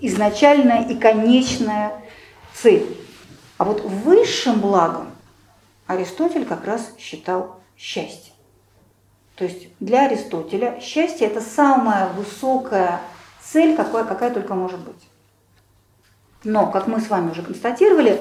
изначальная 0.00 0.88
и 0.88 0.96
конечная 0.96 1.92
цель. 2.54 2.96
А 3.58 3.64
вот 3.64 3.82
высшим 3.82 4.60
благом 4.60 5.06
Аристотель 5.86 6.44
как 6.44 6.64
раз 6.64 6.92
считал 6.98 7.60
счастье. 7.76 8.32
То 9.36 9.44
есть 9.44 9.68
для 9.80 10.06
Аристотеля 10.06 10.80
счастье– 10.80 11.26
это 11.28 11.40
самая 11.40 12.08
высокая 12.14 13.00
цель, 13.42 13.76
какая, 13.76 14.04
какая 14.04 14.32
только 14.32 14.54
может 14.54 14.80
быть. 14.80 15.08
Но, 16.42 16.70
как 16.70 16.86
мы 16.86 17.00
с 17.00 17.08
вами 17.08 17.30
уже 17.30 17.42
констатировали, 17.42 18.20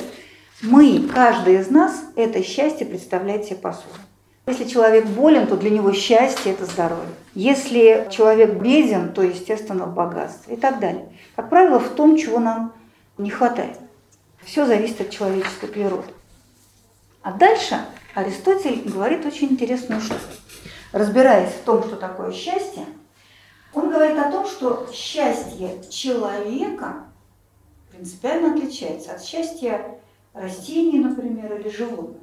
мы, 0.62 1.08
каждый 1.14 1.60
из 1.60 1.70
нас, 1.70 2.04
это 2.16 2.42
счастье 2.44 2.86
представляет 2.86 3.46
себе 3.46 3.58
по-своему. 3.58 4.00
Если 4.48 4.66
человек 4.66 5.06
болен, 5.08 5.48
то 5.48 5.58
для 5.58 5.72
него 5.72 5.92
счастье– 5.92 6.52
это 6.54 6.66
здоровье. 6.66 7.10
Если 7.34 8.08
человек 8.12 8.62
беден, 8.62 9.12
то, 9.12 9.24
естественно, 9.24 9.86
в 9.86 9.94
богатстве 9.96 10.56
и 10.56 10.58
так 10.58 10.80
далее. 10.80 11.12
Как 11.36 11.50
правило, 11.50 11.80
в 11.80 11.90
том, 11.90 12.16
чего 12.16 12.40
нам 12.40 12.74
не 13.18 13.32
хватает. 13.32 13.78
Все 14.44 14.66
зависит 14.66 15.02
от 15.02 15.10
человеческой 15.10 15.68
природы. 15.68 16.14
А 17.24 17.32
дальше 17.32 17.84
Аристотель 18.14 18.88
говорит 18.88 19.26
очень 19.26 19.54
интересную 19.54 20.00
штуку. 20.00 20.22
Разбираясь 20.92 21.54
в 21.54 21.64
том, 21.64 21.84
что 21.84 21.96
такое 21.96 22.32
счастье, 22.32 22.86
он 23.74 23.90
говорит 23.90 24.18
о 24.18 24.32
том, 24.32 24.46
что 24.46 24.88
счастье 24.94 25.82
человека 25.90 27.08
принципиально 27.92 28.54
отличается 28.54 29.14
от 29.14 29.24
счастья 29.24 29.82
растений, 30.36 31.00
например, 31.00 31.54
или 31.56 31.70
животных. 31.70 32.22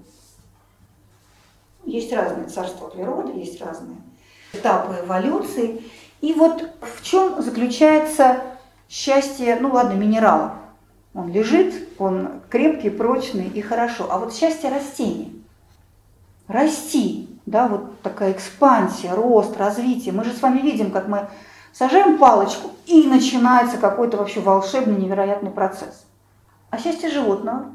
Есть 1.85 2.13
разные 2.13 2.47
царства 2.47 2.87
природы, 2.89 3.33
есть 3.39 3.61
разные 3.61 3.97
этапы 4.53 5.01
эволюции. 5.05 5.83
И 6.21 6.35
вот 6.35 6.63
в 6.81 7.03
чем 7.03 7.43
заключается 7.43 8.41
счастье, 8.89 9.59
ну 9.61 9.73
ладно, 9.73 9.95
минерала. 9.95 10.59
Он 11.15 11.31
лежит, 11.33 11.75
он 11.99 12.41
крепкий, 12.49 12.91
прочный 12.91 13.49
и 13.49 13.61
хорошо. 13.61 14.07
А 14.11 14.19
вот 14.19 14.33
счастье 14.35 14.71
растения. 14.71 15.31
Расти, 16.47 17.29
да, 17.47 17.67
вот 17.67 18.01
такая 18.03 18.33
экспансия, 18.33 19.15
рост, 19.15 19.57
развитие. 19.57 20.15
Мы 20.15 20.25
же 20.25 20.33
с 20.33 20.41
вами 20.41 20.61
видим, 20.61 20.91
как 20.91 21.09
мы 21.09 21.29
сажаем 21.73 22.19
палочку, 22.19 22.71
и 22.87 23.07
начинается 23.09 23.79
какой-то 23.79 24.19
вообще 24.19 24.41
волшебный, 24.41 24.97
невероятный 24.97 25.51
процесс. 25.51 26.05
А 26.71 26.79
счастье 26.79 27.11
животного? 27.11 27.73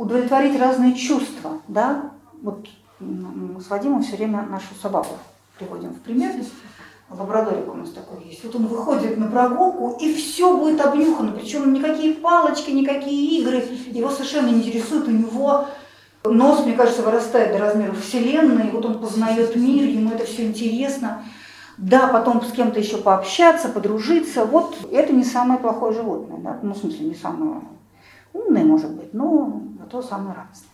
Удовлетворить 0.00 0.58
разные 0.58 0.94
чувства, 0.94 1.58
да? 1.68 2.12
Вот 2.40 2.66
мы 3.00 3.60
с 3.60 3.68
Вадимом 3.68 4.02
все 4.02 4.16
время 4.16 4.46
нашу 4.50 4.74
собаку 4.80 5.18
приводим 5.58 5.90
в 5.90 6.00
пример. 6.00 6.32
Лабрадорик 7.10 7.68
у 7.70 7.76
нас 7.76 7.90
такой 7.90 8.24
есть. 8.24 8.42
Вот 8.42 8.56
он 8.56 8.66
выходит 8.66 9.18
на 9.18 9.26
прогулку, 9.26 9.98
и 10.00 10.14
все 10.14 10.56
будет 10.56 10.80
обнюхано. 10.80 11.32
Причем 11.32 11.74
никакие 11.74 12.14
палочки, 12.14 12.70
никакие 12.70 13.42
игры 13.42 13.62
его 13.88 14.08
совершенно 14.08 14.48
не 14.48 14.60
интересуют. 14.60 15.06
У 15.06 15.10
него 15.10 15.66
Нос, 16.24 16.64
мне 16.64 16.72
кажется, 16.72 17.02
вырастает 17.02 17.52
до 17.52 17.58
размеров 17.58 18.02
Вселенной, 18.02 18.70
вот 18.70 18.86
он 18.86 19.00
познает 19.00 19.54
мир, 19.54 19.86
ему 19.86 20.12
это 20.12 20.24
все 20.24 20.46
интересно. 20.46 21.24
Да, 21.76 22.08
потом 22.08 22.40
с 22.40 22.52
кем-то 22.52 22.80
еще 22.80 22.96
пообщаться, 22.96 23.68
подружиться. 23.68 24.46
Вот 24.46 24.78
это 24.90 25.12
не 25.12 25.24
самое 25.24 25.60
плохое 25.60 25.92
животное, 25.92 26.38
да? 26.38 26.58
ну, 26.62 26.72
в 26.72 26.78
смысле, 26.78 27.04
не 27.04 27.14
самое 27.14 27.60
умное, 28.32 28.64
может 28.64 28.94
быть, 28.94 29.12
но 29.12 29.62
зато 29.90 30.06
самое 30.06 30.36
радостное. 30.36 30.70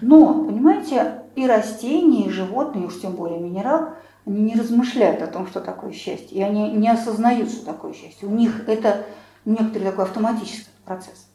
Но, 0.00 0.44
понимаете, 0.44 1.24
и 1.34 1.46
растения, 1.46 2.26
и 2.26 2.30
животные, 2.30 2.86
уж 2.86 3.00
тем 3.00 3.12
более 3.12 3.40
минерал, 3.40 3.94
они 4.24 4.42
не 4.42 4.54
размышляют 4.54 5.22
о 5.22 5.26
том, 5.26 5.46
что 5.46 5.60
такое 5.60 5.92
счастье, 5.92 6.38
и 6.38 6.42
они 6.42 6.72
не 6.72 6.88
осознают, 6.88 7.50
что 7.50 7.64
такое 7.64 7.92
счастье. 7.94 8.28
У 8.28 8.30
них 8.30 8.68
это 8.68 9.06
некоторый 9.44 9.84
такой 9.84 10.04
автоматический 10.04 10.70
процесс, 10.84 11.26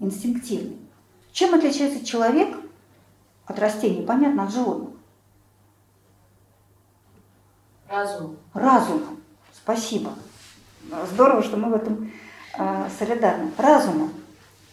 инстинктивный. 0.00 0.78
Чем 1.32 1.54
отличается 1.54 2.04
человек 2.04 2.56
от 3.44 3.58
растений, 3.58 4.04
понятно, 4.04 4.44
от 4.44 4.52
животных? 4.52 4.90
Разум. 7.88 8.36
Разумом. 8.52 9.20
Спасибо. 9.52 10.12
Здорово, 11.12 11.42
что 11.42 11.56
мы 11.56 11.70
в 11.70 11.74
этом 11.74 12.10
э, 12.58 12.88
солидарны. 12.98 13.52
Разумом. 13.56 14.10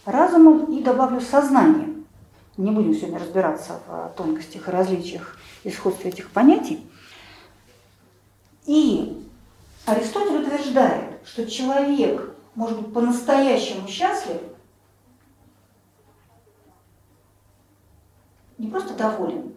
Разумом 0.04 0.66
и 0.66 0.82
добавлю 0.82 1.20
сознанием. 1.20 2.06
Не 2.56 2.70
будем 2.70 2.94
сегодня 2.94 3.18
разбираться 3.18 3.80
в 3.86 4.12
тонкостях 4.16 4.68
и 4.68 4.70
различиях 4.70 5.38
и 5.64 5.70
сходстве 5.70 6.10
этих 6.10 6.30
понятий. 6.30 6.86
И 8.66 9.26
Аристотель 9.86 10.42
утверждает, 10.42 11.20
что 11.24 11.50
человек 11.50 12.34
может 12.54 12.80
быть 12.80 12.92
по-настоящему 12.92 13.88
счастлив, 13.88 14.40
не 18.58 18.68
просто 18.68 18.94
доволен, 18.94 19.52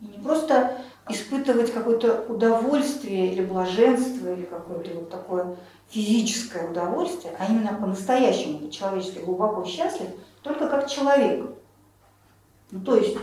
и 0.00 0.06
не 0.06 0.18
просто 0.18 0.82
испытывать 1.08 1.72
какое-то 1.72 2.24
удовольствие 2.28 3.32
или 3.32 3.44
блаженство, 3.44 4.32
или 4.32 4.44
какое-то 4.44 4.94
вот 4.94 5.10
такое 5.10 5.56
физическое 5.92 6.70
удовольствие, 6.70 7.34
а 7.38 7.46
именно 7.46 7.74
по-настоящему 7.74 8.58
быть 8.58 8.74
человечески 8.74 9.18
глубоко 9.18 9.64
счастлив, 9.64 10.08
только 10.40 10.68
как 10.68 10.90
человек. 10.90 11.50
Ну, 12.70 12.80
то 12.80 12.96
есть 12.96 13.16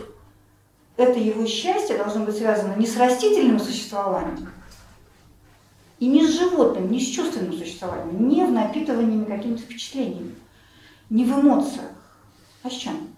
это 0.96 1.18
его 1.18 1.44
счастье 1.46 1.98
должно 1.98 2.24
быть 2.24 2.36
связано 2.36 2.76
не 2.76 2.86
с 2.86 2.96
растительным 2.96 3.58
существованием, 3.58 4.52
и 5.98 6.06
не 6.06 6.26
с 6.26 6.38
животным, 6.38 6.90
не 6.90 7.00
с 7.00 7.08
чувственным 7.08 7.52
существованием, 7.52 8.28
не 8.28 8.44
в 8.44 8.52
напитывании 8.52 9.24
какими-то 9.24 9.62
впечатлениями, 9.62 10.36
не 11.10 11.24
в 11.24 11.40
эмоциях, 11.40 11.90
а 12.62 12.70
с 12.70 12.74
чем? 12.74 13.08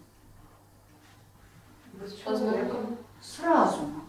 С 3.20 3.40
разумом. 3.40 4.02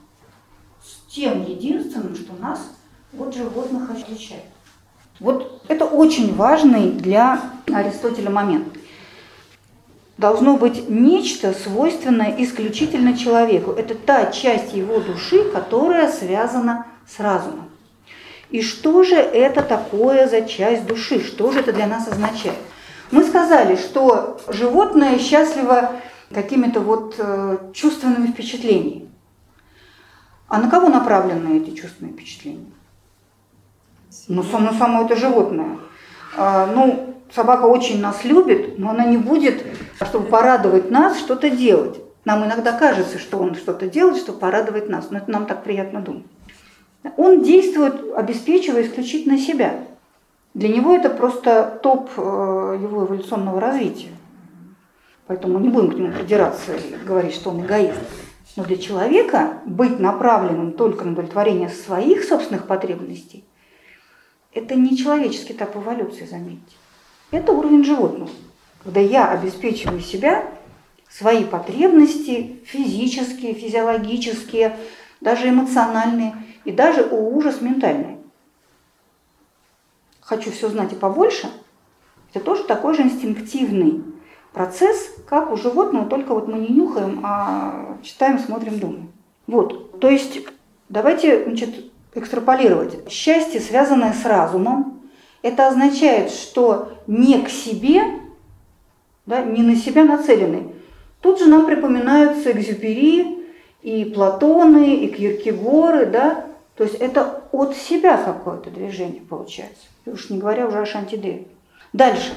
С 0.82 1.12
тем 1.14 1.44
единственным, 1.44 2.16
что 2.16 2.34
нас 2.34 2.76
от 3.18 3.36
животных 3.36 3.90
отличает. 3.90 4.53
Вот 5.20 5.64
это 5.68 5.86
очень 5.86 6.34
важный 6.36 6.92
для 6.92 7.40
Аристотеля 7.72 8.30
момент. 8.30 8.68
Должно 10.18 10.58
быть 10.58 10.90
нечто 10.90 11.54
свойственное 11.54 12.36
исключительно 12.38 13.18
человеку. 13.18 13.72
Это 13.72 13.96
та 13.96 14.32
часть 14.32 14.74
его 14.74 15.00
души, 15.00 15.44
которая 15.52 16.12
связана 16.12 16.86
с 17.08 17.20
разумом. 17.20 17.70
И 18.50 18.62
что 18.62 19.04
же 19.04 19.16
это 19.16 19.64
такое 19.64 20.28
за 20.28 20.42
часть 20.44 20.86
души? 20.86 21.24
Что 21.24 21.52
же 21.52 21.60
это 21.60 21.74
для 21.74 21.88
нас 21.88 22.08
означает? 22.08 22.58
Мы 23.10 23.24
сказали, 23.24 23.76
что 23.76 24.40
животное 24.48 25.18
счастливо 25.18 25.94
какими-то 26.32 26.80
вот 26.80 27.16
э, 27.18 27.58
чувственными 27.74 28.28
впечатлениями. 28.28 29.10
А 30.48 30.60
на 30.60 30.70
кого 30.70 30.90
направлены 30.90 31.58
эти 31.58 31.76
чувственные 31.76 32.14
впечатления? 32.14 32.72
Ну, 34.28 34.44
само, 34.44 34.74
само 34.74 35.04
это 35.04 35.16
животное. 35.16 35.78
А, 36.38 36.66
ну, 36.68 37.16
собака 37.34 37.66
очень 37.66 38.02
нас 38.02 38.24
любит, 38.24 38.80
но 38.80 38.92
она 38.92 39.06
не 39.06 39.18
будет, 39.18 39.66
чтобы 40.02 40.28
порадовать 40.28 40.90
нас, 40.90 41.18
что-то 41.20 41.50
делать. 41.50 42.00
Нам 42.26 42.46
иногда 42.46 42.72
кажется, 42.72 43.20
что 43.20 43.38
он 43.38 43.56
что-то 43.56 43.88
делает, 43.88 44.18
чтобы 44.18 44.40
порадовать 44.40 44.88
нас, 44.88 45.10
но 45.10 45.18
это 45.18 45.30
нам 45.30 45.46
так 45.46 45.64
приятно 45.64 46.02
думать. 46.02 46.26
Он 47.18 47.42
действует, 47.42 48.14
обеспечивая 48.16 48.84
исключительно 48.84 49.38
себя. 49.38 49.76
Для 50.54 50.70
него 50.70 50.96
это 50.96 51.10
просто 51.10 51.80
топ 51.84 52.10
э, 52.16 52.22
его 52.82 53.06
эволюционного 53.06 53.60
развития. 53.60 54.12
Поэтому 55.28 55.60
не 55.60 55.68
будем 55.68 55.92
к 55.92 55.96
нему 55.96 56.14
придираться 56.14 56.74
и 56.76 57.06
говорить, 57.06 57.34
что 57.34 57.50
он 57.50 57.66
эгоист. 57.66 58.00
Но 58.56 58.64
для 58.64 58.78
человека 58.78 59.56
быть 59.66 60.00
направленным 60.00 60.74
только 60.74 61.04
на 61.04 61.12
удовлетворение 61.12 61.68
своих 61.68 62.24
собственных 62.24 62.68
потребностей– 62.68 63.44
это 64.54 64.76
не 64.76 64.98
человеческий 64.98 65.54
этап 65.54 65.76
эволюции, 65.76 66.26
заметьте. 66.26 66.76
Это 67.32 67.52
уровень 67.52 67.84
животного, 67.84 68.30
когда 68.84 69.00
я 69.00 69.30
обеспечиваю 69.30 70.02
себя, 70.02 70.48
свои 71.10 71.44
потребности 71.44 72.60
физические, 72.66 73.54
физиологические, 73.54 74.78
даже 75.22 75.50
эмоциональные 75.50 76.36
и 76.66 76.72
даже 76.72 77.02
о 77.02 77.16
ужас 77.16 77.62
ментальный. 77.62 78.18
Хочу 80.22 80.52
все 80.52 80.70
знать 80.70 80.94
и 80.94 80.96
побольше– 80.96 81.50
это 82.34 82.44
тоже 82.44 82.64
такой 82.64 82.96
же 82.96 83.04
инстинктивный 83.04 84.04
процесс, 84.54 85.14
как 85.28 85.52
у 85.52 85.58
животного, 85.58 86.08
только 86.08 86.34
вот 86.34 86.48
мы 86.48 86.58
не 86.60 86.70
нюхаем, 86.70 87.22
а 87.24 87.98
читаем, 88.02 88.40
смотрим, 88.40 88.80
думаем. 88.80 89.12
Вот, 89.46 90.00
то 90.00 90.10
есть 90.10 90.40
давайте 90.90 91.46
значит, 91.46 91.92
экстраполировать. 92.16 93.10
Счастье, 93.10 93.60
связанное 93.60 94.14
с 94.14 94.26
разумом, 94.26 95.02
это 95.42 95.68
означает, 95.68 96.32
что 96.32 96.94
не 97.08 97.42
к 97.42 97.50
себе, 97.50 98.02
да, 99.26 99.42
не 99.42 99.62
на 99.62 99.76
себя 99.76 100.04
нацелены. 100.04 100.74
Тут 101.22 101.40
же 101.40 101.48
нам 101.48 101.66
припоминаются 101.66 102.52
Экзюпери 102.52 103.46
и 103.82 104.06
Платоны, 104.06 104.96
и 104.96 105.08
Киркегоры, 105.08 106.06
да, 106.06 106.46
то 106.76 106.84
есть 106.84 106.96
это 106.96 107.44
от 107.52 107.76
себя 107.76 108.18
какое-то 108.18 108.72
движение 108.72 109.22
получается. 109.22 109.84
И 110.06 110.10
уж 110.10 110.30
не 110.30 110.40
говоря 110.40 110.68
уже 110.68 110.80
о 110.80 110.86
Шантидее. 110.86 111.46
Дальше. 111.94 112.34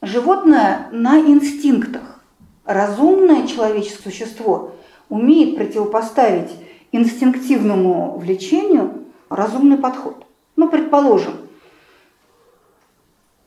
Животное 0.00 0.88
на 0.90 1.20
инстинктах. 1.20 2.20
Разумное 2.64 3.46
человеческое 3.46 4.10
существо 4.10 4.72
умеет 5.08 5.56
противопоставить 5.56 6.50
инстинктивному 6.92 8.18
влечению 8.18 9.04
разумный 9.28 9.78
подход. 9.78 10.26
Ну, 10.56 10.68
предположим, 10.68 11.34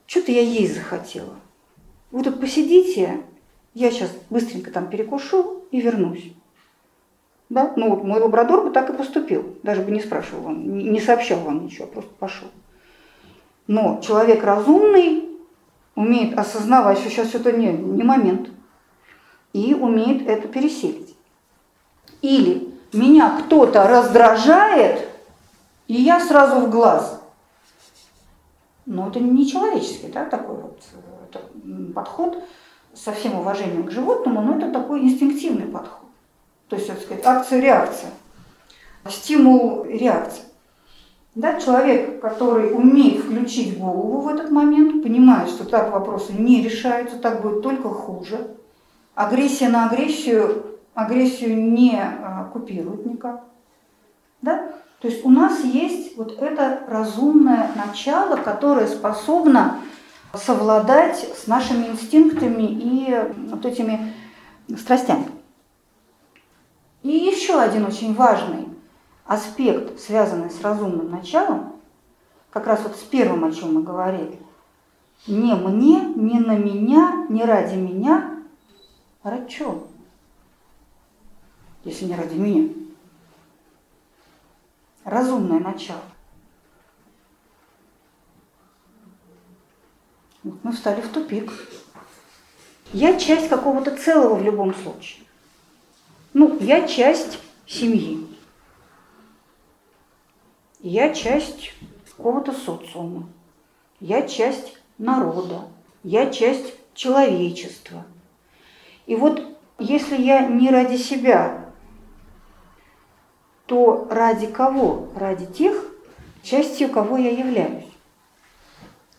что-то 0.07 0.31
я 0.31 0.41
есть 0.41 0.75
захотела. 0.75 1.35
Вы 2.11 2.23
тут 2.23 2.39
посидите, 2.39 3.21
я 3.73 3.91
сейчас 3.91 4.11
быстренько 4.29 4.71
там 4.71 4.89
перекушу 4.89 5.63
и 5.71 5.79
вернусь. 5.79 6.31
Да? 7.49 7.73
Ну 7.75 7.89
вот 7.89 8.03
мой 8.03 8.19
лабрадор 8.19 8.63
бы 8.63 8.71
так 8.71 8.89
и 8.89 8.93
поступил, 8.93 9.57
даже 9.61 9.81
бы 9.81 9.91
не 9.91 10.01
спрашивал 10.01 10.43
вам, 10.43 10.77
не 10.77 10.99
сообщал 10.99 11.39
вам 11.41 11.65
ничего, 11.65 11.85
просто 11.85 12.11
пошел. 12.17 12.47
Но 13.67 14.01
человек 14.01 14.43
разумный 14.43 15.29
умеет 15.95 16.37
осознавать, 16.37 16.99
что 16.99 17.09
сейчас 17.09 17.35
это 17.35 17.51
не, 17.51 17.71
не 17.71 18.03
момент, 18.03 18.49
и 19.53 19.73
умеет 19.73 20.27
это 20.27 20.47
переселить. 20.47 21.15
Или 22.21 22.74
меня 22.95 23.41
кто-то 23.41 23.87
раздражает, 23.87 25.07
и 25.87 25.93
я 25.93 26.19
сразу 26.19 26.61
в 26.61 26.69
глаз. 26.69 27.21
Но 28.85 29.07
это 29.07 29.19
не 29.19 29.47
человеческий, 29.47 30.07
да, 30.07 30.25
такой 30.25 30.55
вот 30.55 30.79
подход 31.93 32.43
со 32.93 33.11
всем 33.11 33.39
уважением 33.39 33.85
к 33.85 33.91
животному, 33.91 34.41
но 34.41 34.57
это 34.57 34.71
такой 34.71 35.01
инстинктивный 35.01 35.65
подход. 35.65 36.07
То 36.69 36.75
есть, 36.75 36.87
так 36.87 37.01
сказать, 37.01 37.25
акция-реакция. 37.25 38.11
Стимул-реакция. 39.07 40.45
Да, 41.35 41.59
человек, 41.59 42.21
который 42.21 42.73
умеет 42.73 43.25
включить 43.25 43.77
голову 43.77 44.21
в 44.21 44.27
этот 44.29 44.51
момент, 44.51 45.03
понимает, 45.03 45.49
что 45.49 45.65
так 45.65 45.91
вопросы 45.91 46.31
не 46.31 46.63
решаются, 46.63 47.17
так 47.17 47.41
будет 47.41 47.61
только 47.61 47.89
хуже. 47.89 48.55
Агрессия 49.15 49.67
на 49.67 49.87
агрессию, 49.87 50.74
агрессию 50.95 51.71
не 51.71 51.99
а, 52.01 52.49
купирует 52.51 53.05
никак. 53.05 53.43
Да? 54.41 54.71
То 55.01 55.07
есть 55.07 55.23
у 55.23 55.29
нас 55.29 55.63
есть 55.63 56.17
вот 56.17 56.41
это 56.41 56.81
разумное 56.87 57.69
начало, 57.75 58.37
которое 58.37 58.87
способно 58.87 59.79
совладать 60.33 61.17
с 61.17 61.47
нашими 61.47 61.87
инстинктами 61.87 62.63
и 62.63 63.15
вот 63.49 63.65
этими 63.65 64.13
страстями. 64.77 65.27
И 67.03 67.09
еще 67.09 67.59
один 67.59 67.85
очень 67.85 68.15
важный 68.15 68.67
аспект, 69.25 69.99
связанный 69.99 70.49
с 70.49 70.61
разумным 70.61 71.11
началом, 71.11 71.73
как 72.49 72.67
раз 72.67 72.81
вот 72.83 72.95
с 72.95 73.01
первым, 73.01 73.43
о 73.43 73.51
чем 73.51 73.75
мы 73.75 73.83
говорили, 73.83 74.39
не 75.27 75.53
мне, 75.55 76.01
не 76.15 76.39
на 76.39 76.57
меня, 76.57 77.25
не 77.29 77.43
ради 77.43 77.75
меня, 77.75 78.39
А 79.23 79.31
ради 79.31 79.49
чего? 79.49 79.87
Если 81.85 82.05
не 82.05 82.15
ради 82.15 82.35
меня. 82.35 82.73
Разумное 85.03 85.59
начало. 85.59 86.01
Вот 90.43 90.63
мы 90.63 90.71
встали 90.71 91.01
в 91.01 91.09
тупик. 91.09 91.51
Я 92.91 93.19
часть 93.19 93.49
какого-то 93.49 93.95
целого 93.95 94.35
в 94.35 94.43
любом 94.43 94.73
случае. 94.73 95.25
Ну, 96.33 96.57
я 96.59 96.87
часть 96.87 97.39
семьи. 97.67 98.27
Я 100.79 101.13
часть 101.13 101.71
какого-то 102.17 102.51
социума. 102.51 103.29
Я 103.99 104.27
часть 104.27 104.77
народа. 104.97 105.67
Я 106.03 106.31
часть 106.31 106.73
человечества. 106.95 108.05
И 109.05 109.15
вот 109.15 109.55
если 109.77 110.19
я 110.19 110.47
не 110.47 110.71
ради 110.71 110.97
себя, 110.97 111.64
то 113.65 114.07
ради 114.09 114.47
кого? 114.47 115.09
Ради 115.15 115.45
тех, 115.45 115.85
частью 116.43 116.89
кого 116.89 117.17
я 117.17 117.31
являюсь. 117.31 117.85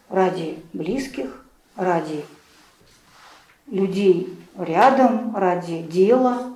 Ради 0.08 0.58
близких, 0.72 1.44
ради 1.74 2.24
людей 3.66 4.38
рядом, 4.56 5.36
ради 5.36 5.82
дела, 5.82 6.54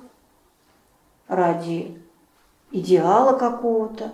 ради 1.27 2.01
идеала 2.71 3.37
какого-то, 3.37 4.13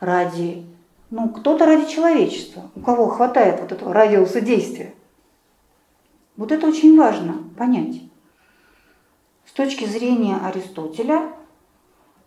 ради, 0.00 0.66
ну, 1.10 1.30
кто-то 1.30 1.64
ради 1.64 1.90
человечества, 1.90 2.70
у 2.74 2.80
кого 2.80 3.08
хватает 3.08 3.60
вот 3.60 3.72
этого 3.72 3.92
радиуса 3.92 4.40
действия. 4.40 4.94
Вот 6.36 6.52
это 6.52 6.66
очень 6.66 6.98
важно 6.98 7.44
понять. 7.56 8.02
С 9.46 9.52
точки 9.52 9.86
зрения 9.86 10.36
Аристотеля, 10.36 11.32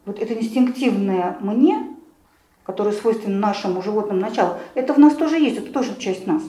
вот 0.10 0.18
это 0.18 0.34
инстинктивное 0.34 1.38
«мне», 1.40 1.88
которое 2.64 2.94
свойственно 2.94 3.38
нашему 3.38 3.84
животному 3.84 4.20
началу, 4.20 4.56
это 4.74 4.96
в 4.96 4.98
нас 4.98 5.16
тоже 5.16 5.38
есть, 5.38 5.60
это 5.60 5.72
тоже 5.72 5.96
часть 6.00 6.26
нас. 6.26 6.42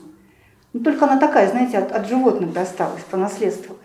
Но 0.72 0.80
только 0.80 1.04
она 1.04 1.18
такая, 1.18 1.50
знаете, 1.50 1.76
от, 1.76 1.92
от 1.92 2.08
животных 2.08 2.54
досталась 2.54 3.02
по 3.02 3.18
наследству. 3.18 3.76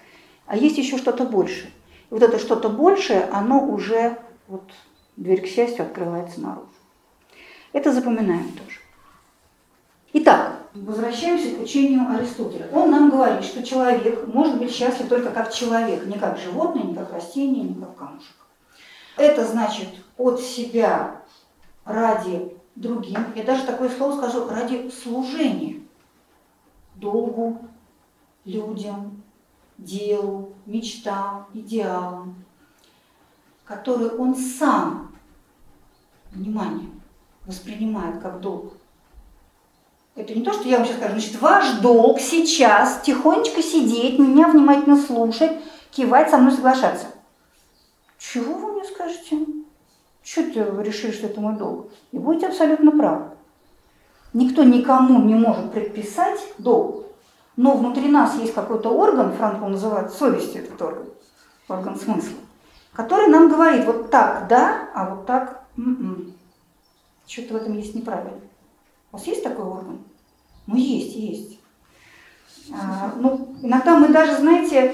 А 0.45 0.55
есть 0.55 0.77
еще 0.77 0.97
что-то 0.97 1.25
большее. 1.25 1.71
И 2.09 2.13
вот 2.13 2.23
это 2.23 2.39
что-то 2.39 2.69
большее, 2.69 3.23
оно 3.33 3.67
уже, 3.67 4.17
вот 4.47 4.63
дверь 5.17 5.41
к 5.41 5.47
счастью 5.47 5.85
открывается 5.85 6.39
наружу. 6.39 6.69
Это 7.73 7.91
запоминаем 7.91 8.47
тоже. 8.53 8.79
Итак, 10.13 10.59
возвращаемся 10.73 11.53
к 11.53 11.63
учению 11.63 12.09
Аристотеля. 12.09 12.69
Он 12.71 12.91
нам 12.91 13.09
говорит, 13.09 13.43
что 13.43 13.61
человек 13.61 14.25
может 14.27 14.57
быть 14.57 14.73
счастлив 14.73 15.09
только 15.09 15.31
как 15.31 15.51
человек, 15.51 16.05
не 16.05 16.17
как 16.17 16.37
животное, 16.37 16.83
не 16.83 16.95
как 16.95 17.11
растение, 17.11 17.65
не 17.65 17.75
как 17.75 17.97
камушек. 17.97 18.35
Это 19.17 19.45
значит 19.45 19.89
от 20.17 20.41
себя 20.41 21.21
ради 21.85 22.55
другим, 22.75 23.19
я 23.35 23.43
даже 23.43 23.63
такое 23.63 23.89
слово 23.89 24.17
скажу, 24.17 24.49
ради 24.49 24.89
служения 24.89 25.81
долгу, 26.95 27.59
людям, 28.43 29.23
делу, 29.77 30.53
мечтам, 30.65 31.47
идеалам, 31.53 32.43
которые 33.65 34.11
он 34.11 34.35
сам, 34.35 35.15
внимание, 36.31 36.89
воспринимает 37.45 38.21
как 38.21 38.41
долг. 38.41 38.73
Это 40.15 40.33
не 40.33 40.43
то, 40.43 40.53
что 40.53 40.67
я 40.67 40.77
вам 40.77 40.85
сейчас 40.85 40.97
скажу, 40.97 41.13
значит, 41.13 41.41
ваш 41.41 41.71
долг 41.79 42.19
сейчас 42.19 43.01
тихонечко 43.01 43.61
сидеть, 43.61 44.17
меня 44.17 44.47
внимательно 44.47 44.97
слушать, 44.97 45.51
кивать, 45.91 46.29
со 46.29 46.37
мной 46.37 46.53
соглашаться. 46.53 47.07
Чего 48.17 48.53
вы 48.53 48.64
скажете? 48.95 49.45
Что 50.23 50.43
ты 50.51 50.59
решили, 50.81 51.11
что 51.11 51.27
это 51.27 51.39
мой 51.39 51.55
долг? 51.57 51.89
И 52.11 52.17
будете 52.17 52.47
абсолютно 52.47 52.91
правы. 52.91 53.29
Никто 54.33 54.63
никому 54.63 55.21
не 55.23 55.35
может 55.35 55.71
предписать 55.71 56.39
долг. 56.57 57.05
Но 57.55 57.77
внутри 57.77 58.09
нас 58.09 58.35
есть 58.35 58.53
какой-то 58.53 58.89
орган, 58.89 59.33
Франкл 59.33 59.67
называет 59.67 60.11
совестью 60.11 60.63
этот 60.63 60.81
орган, 60.81 61.05
орган 61.69 61.95
смысла, 61.97 62.37
который 62.91 63.27
нам 63.27 63.47
говорит, 63.49 63.85
вот 63.85 64.11
так 64.11 64.49
да, 64.49 64.89
а 64.93 65.09
вот 65.09 65.25
так 65.25 65.63
м-м. 65.77 66.33
что-то 67.25 67.53
в 67.53 67.57
этом 67.57 67.77
есть 67.77 67.95
неправильно. 67.95 68.41
У 69.13 69.17
вас 69.17 69.25
есть 69.25 69.41
такой 69.41 69.63
орган? 69.63 69.99
Ну, 70.67 70.75
есть, 70.75 71.15
есть. 71.15 71.59
А, 72.73 73.13
ну, 73.15 73.55
иногда 73.61 73.97
мы 73.97 74.09
даже, 74.09 74.35
знаете, 74.35 74.93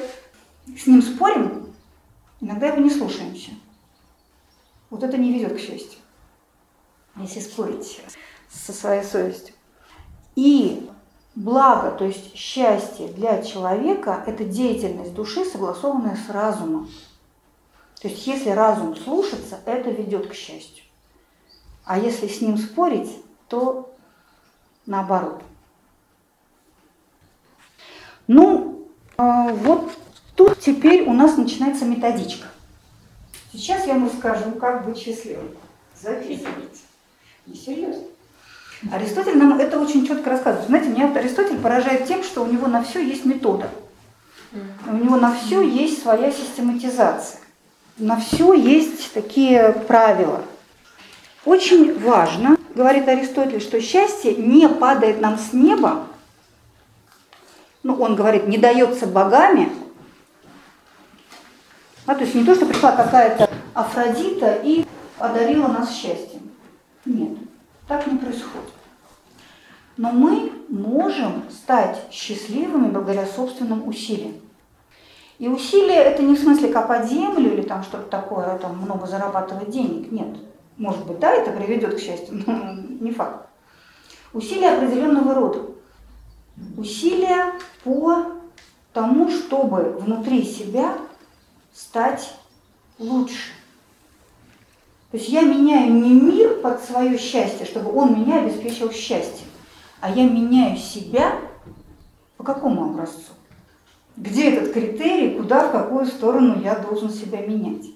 с 0.67 0.85
ним 0.85 1.01
спорим, 1.01 1.73
иногда 2.41 2.67
его 2.67 2.77
не 2.77 2.91
слушаемся. 2.91 3.51
Вот 4.91 5.03
это 5.03 5.17
не 5.17 5.31
ведет 5.31 5.55
к 5.55 5.59
счастью, 5.59 5.99
если 7.15 7.39
спорить 7.39 8.01
со 8.49 8.73
своей 8.73 9.03
совестью. 9.03 9.55
И 10.35 10.89
благо, 11.33 11.91
то 11.91 12.03
есть 12.03 12.35
счастье 12.35 13.07
для 13.07 13.41
человека– 13.41 14.21
это 14.27 14.43
деятельность 14.43 15.13
души, 15.13 15.45
согласованная 15.45 16.17
с 16.17 16.29
разумом. 16.29 16.89
То 18.01 18.09
есть 18.09 18.27
если 18.27 18.49
разум 18.49 18.97
слушаться, 18.97 19.59
это 19.65 19.89
ведет 19.89 20.27
к 20.27 20.33
счастью. 20.33 20.83
А 21.85 21.97
если 21.97 22.27
с 22.27 22.41
ним 22.41 22.57
спорить, 22.57 23.15
то 23.47 23.95
наоборот. 24.85 25.41
Ну, 28.27 28.87
а, 29.17 29.53
вот 29.53 29.91
тут 30.35 30.59
теперь 30.59 31.07
у 31.07 31.13
нас 31.13 31.37
начинается 31.37 31.85
методичка. 31.85 32.47
Сейчас 33.53 33.85
я 33.85 33.93
вам 33.93 34.07
расскажу, 34.07 34.51
как 34.53 34.85
быть 34.85 34.97
счастливым. 34.97 35.49
Записывайте. 35.99 36.79
Несерьезно. 37.45 38.03
Аристотель 38.91 39.37
нам 39.37 39.59
это 39.59 39.79
очень 39.79 40.07
четко 40.07 40.29
рассказывает. 40.31 40.67
Знаете, 40.67 40.89
меня 40.89 41.11
Аристотель 41.13 41.59
поражает 41.59 42.07
тем, 42.07 42.23
что 42.23 42.43
у 42.43 42.47
него 42.47 42.67
на 42.67 42.83
все 42.83 42.99
есть 42.99 43.25
метода. 43.25 43.69
У 44.87 44.95
него 44.95 45.17
на 45.17 45.33
все 45.35 45.61
есть 45.61 46.01
своя 46.01 46.31
систематизация. 46.31 47.39
На 47.97 48.19
все 48.19 48.53
есть 48.53 49.13
такие 49.13 49.71
правила. 49.87 50.41
Очень 51.45 51.99
важно, 51.99 52.57
говорит 52.75 53.07
Аристотель, 53.07 53.61
что 53.61 53.81
счастье 53.81 54.35
не 54.35 54.67
падает 54.69 55.21
нам 55.21 55.37
с 55.37 55.53
неба, 55.53 56.07
ну, 57.83 57.95
он 57.95 58.15
говорит, 58.15 58.47
не 58.47 58.57
дается 58.57 59.07
богами, 59.07 59.71
а, 62.11 62.15
то 62.15 62.23
есть 62.25 62.35
не 62.35 62.43
то, 62.43 62.53
что 62.53 62.65
пришла 62.65 62.91
какая-то 62.91 63.49
Афродита 63.73 64.59
и 64.63 64.85
одарила 65.17 65.67
нас 65.67 65.95
счастьем. 65.95 66.51
Нет, 67.05 67.37
так 67.87 68.05
не 68.05 68.17
происходит. 68.17 68.69
Но 69.95 70.11
мы 70.11 70.51
можем 70.67 71.43
стать 71.49 72.01
счастливыми 72.11 72.89
благодаря 72.89 73.25
собственным 73.25 73.87
усилиям. 73.87 74.33
И 75.39 75.47
усилия 75.47 76.03
это 76.03 76.21
не 76.21 76.35
в 76.35 76.39
смысле 76.39 76.67
копать 76.67 77.09
землю 77.09 77.53
или 77.53 77.61
там 77.61 77.81
что-то 77.83 78.09
такое, 78.09 78.57
там 78.57 78.77
много 78.79 79.07
зарабатывать 79.07 79.69
денег. 79.69 80.11
Нет. 80.11 80.37
Может 80.77 81.05
быть, 81.05 81.19
да, 81.19 81.31
это 81.31 81.51
приведет 81.51 81.95
к 81.95 81.99
счастью, 81.99 82.43
но 82.45 82.73
не 82.99 83.11
факт. 83.11 83.47
Усилия 84.33 84.71
определенного 84.71 85.33
рода. 85.33 85.59
Усилия 86.77 87.53
по 87.85 88.33
тому, 88.91 89.29
чтобы 89.31 89.95
внутри 89.97 90.43
себя 90.43 90.97
стать 91.73 92.33
лучше. 92.99 93.51
То 95.11 95.17
есть 95.17 95.29
я 95.29 95.41
меняю 95.41 95.93
не 95.93 96.13
мир 96.13 96.61
под 96.61 96.81
свое 96.83 97.17
счастье, 97.17 97.65
чтобы 97.65 97.91
он 97.93 98.21
меня 98.21 98.39
обеспечил 98.39 98.91
счастьем, 98.91 99.47
а 99.99 100.09
я 100.09 100.23
меняю 100.23 100.77
себя 100.77 101.35
по 102.37 102.43
какому 102.43 102.85
образцу? 102.85 103.33
Где 104.17 104.51
этот 104.51 104.73
критерий, 104.73 105.37
куда, 105.37 105.67
в 105.67 105.71
какую 105.71 106.05
сторону 106.05 106.61
я 106.61 106.75
должен 106.75 107.09
себя 107.09 107.41
менять? 107.41 107.87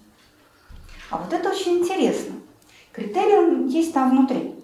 А 1.09 1.17
вот 1.17 1.31
это 1.31 1.49
очень 1.49 1.79
интересно. 1.79 2.35
Критерий 2.91 3.69
есть 3.69 3.93
там 3.93 4.11
внутри. 4.11 4.55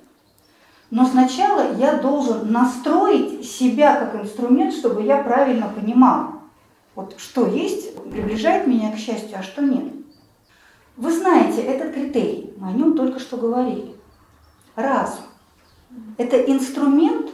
Но 0.89 1.05
сначала 1.05 1.75
я 1.77 1.95
должен 1.95 2.51
настроить 2.51 3.49
себя 3.49 3.95
как 3.95 4.21
инструмент, 4.21 4.73
чтобы 4.73 5.03
я 5.03 5.17
правильно 5.17 5.69
понимал, 5.69 6.40
вот 6.95 7.15
что 7.17 7.47
есть, 7.47 7.95
приближает 8.09 8.67
меня 8.67 8.91
к 8.91 8.97
счастью, 8.97 9.37
а 9.39 9.43
что 9.43 9.61
нет. 9.61 9.93
Вы 10.97 11.11
знаете 11.11 11.61
этот 11.61 11.93
критерий, 11.93 12.53
мы 12.57 12.69
о 12.69 12.71
нем 12.73 12.95
только 12.95 13.19
что 13.19 13.37
говорили. 13.37 13.95
Разум. 14.75 15.25
Это 16.17 16.37
инструмент, 16.41 17.31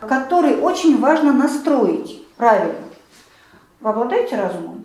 который 0.00 0.58
очень 0.60 0.98
важно 0.98 1.32
настроить 1.32 2.26
правильно. 2.36 2.88
Вы 3.80 3.90
обладаете 3.90 4.36
разумом? 4.36 4.84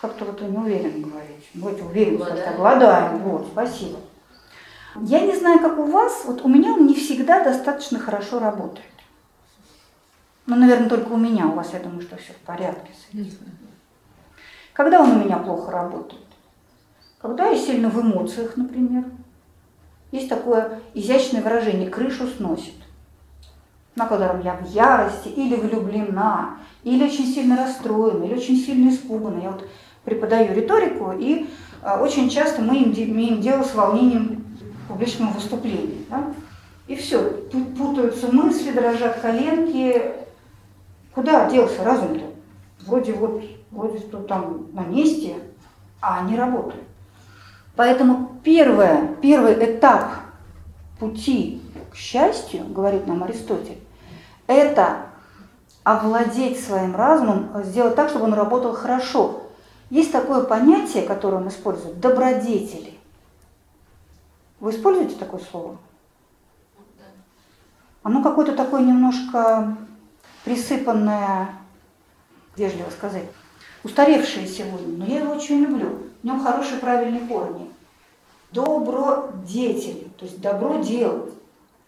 Как-то 0.00 0.24
вот 0.24 0.40
не 0.40 0.56
уверен 0.56 1.02
говорить. 1.02 1.48
Будете 1.54 1.82
уверены, 1.84 2.24
что 2.24 2.50
обладаем. 2.50 3.18
Вот, 3.18 3.48
спасибо. 3.52 3.98
Я 4.96 5.20
не 5.20 5.36
знаю, 5.36 5.60
как 5.60 5.78
у 5.78 5.84
вас, 5.84 6.22
вот 6.24 6.42
у 6.42 6.48
меня 6.48 6.72
он 6.72 6.86
не 6.86 6.94
всегда 6.94 7.42
достаточно 7.42 7.98
хорошо 7.98 8.38
работает. 8.38 8.91
Ну, 10.46 10.56
наверное, 10.56 10.88
только 10.88 11.12
у 11.12 11.16
меня, 11.16 11.46
у 11.46 11.52
вас, 11.52 11.72
я 11.72 11.78
думаю, 11.78 12.02
что 12.02 12.16
все 12.16 12.32
в 12.32 12.38
порядке 12.38 12.90
с 12.92 13.14
этим. 13.14 13.38
Когда 14.72 15.00
он 15.00 15.12
у 15.12 15.24
меня 15.24 15.36
плохо 15.36 15.70
работает? 15.70 16.22
Когда 17.20 17.48
я 17.48 17.56
сильно 17.56 17.88
в 17.88 18.00
эмоциях, 18.00 18.56
например. 18.56 19.04
Есть 20.10 20.28
такое 20.28 20.80
изящное 20.94 21.42
выражение 21.42 21.88
«крышу 21.88 22.26
сносит». 22.26 22.74
На 23.94 24.06
котором 24.06 24.40
я 24.40 24.54
в 24.54 24.68
ярости 24.68 25.28
или 25.28 25.54
влюблена, 25.54 26.58
или 26.82 27.04
очень 27.04 27.26
сильно 27.26 27.56
расстроена, 27.56 28.24
или 28.24 28.34
очень 28.34 28.56
сильно 28.56 28.90
испугана. 28.90 29.40
Я 29.40 29.50
вот 29.50 29.68
преподаю 30.04 30.54
риторику, 30.54 31.12
и 31.12 31.48
а, 31.82 32.02
очень 32.02 32.28
часто 32.28 32.62
мы 32.62 32.78
имеем 32.78 33.40
дело 33.40 33.62
с 33.62 33.74
волнением 33.74 34.44
публичного 34.88 35.32
выступления. 35.32 36.04
Да? 36.10 36.32
И 36.88 36.96
все, 36.96 37.22
путаются 37.76 38.32
мысли, 38.32 38.72
дрожат 38.72 39.20
коленки. 39.20 40.12
Куда 41.14 41.48
делся 41.50 41.84
разум-то? 41.84 42.24
Вроде 42.86 43.12
вот, 43.12 43.42
вроде 43.70 43.98
что 43.98 44.20
там 44.22 44.68
на 44.72 44.84
месте, 44.84 45.36
а 46.00 46.22
не 46.22 46.36
работает. 46.36 46.82
Поэтому 47.76 48.36
первое, 48.42 49.14
первый 49.20 49.54
этап 49.54 50.10
пути 50.98 51.62
к 51.90 51.96
счастью, 51.96 52.64
говорит 52.66 53.06
нам 53.06 53.22
Аристотель, 53.22 53.78
это 54.46 55.06
овладеть 55.84 56.62
своим 56.62 56.94
разумом, 56.94 57.50
сделать 57.64 57.94
так, 57.94 58.08
чтобы 58.08 58.26
он 58.26 58.34
работал 58.34 58.72
хорошо. 58.72 59.42
Есть 59.90 60.12
такое 60.12 60.44
понятие, 60.44 61.02
которое 61.02 61.36
он 61.36 61.48
использует, 61.48 62.00
добродетели. 62.00 62.98
Вы 64.60 64.70
используете 64.70 65.16
такое 65.16 65.40
слово? 65.40 65.76
Оно 68.02 68.22
какое-то 68.22 68.56
такое 68.56 68.80
немножко 68.80 69.76
присыпанное, 70.44 71.54
вежливо 72.56 72.90
сказать, 72.90 73.24
устаревшее 73.84 74.46
сегодня, 74.46 74.98
но 74.98 75.06
я 75.06 75.20
его 75.20 75.34
очень 75.34 75.60
люблю. 75.60 75.98
В 76.22 76.24
нем 76.24 76.42
хорошие 76.42 76.78
правильные 76.78 77.26
корни. 77.26 77.70
Добродетели, 78.52 80.08
то 80.18 80.24
есть 80.24 80.40
добро 80.40 80.78
делать. 80.78 81.32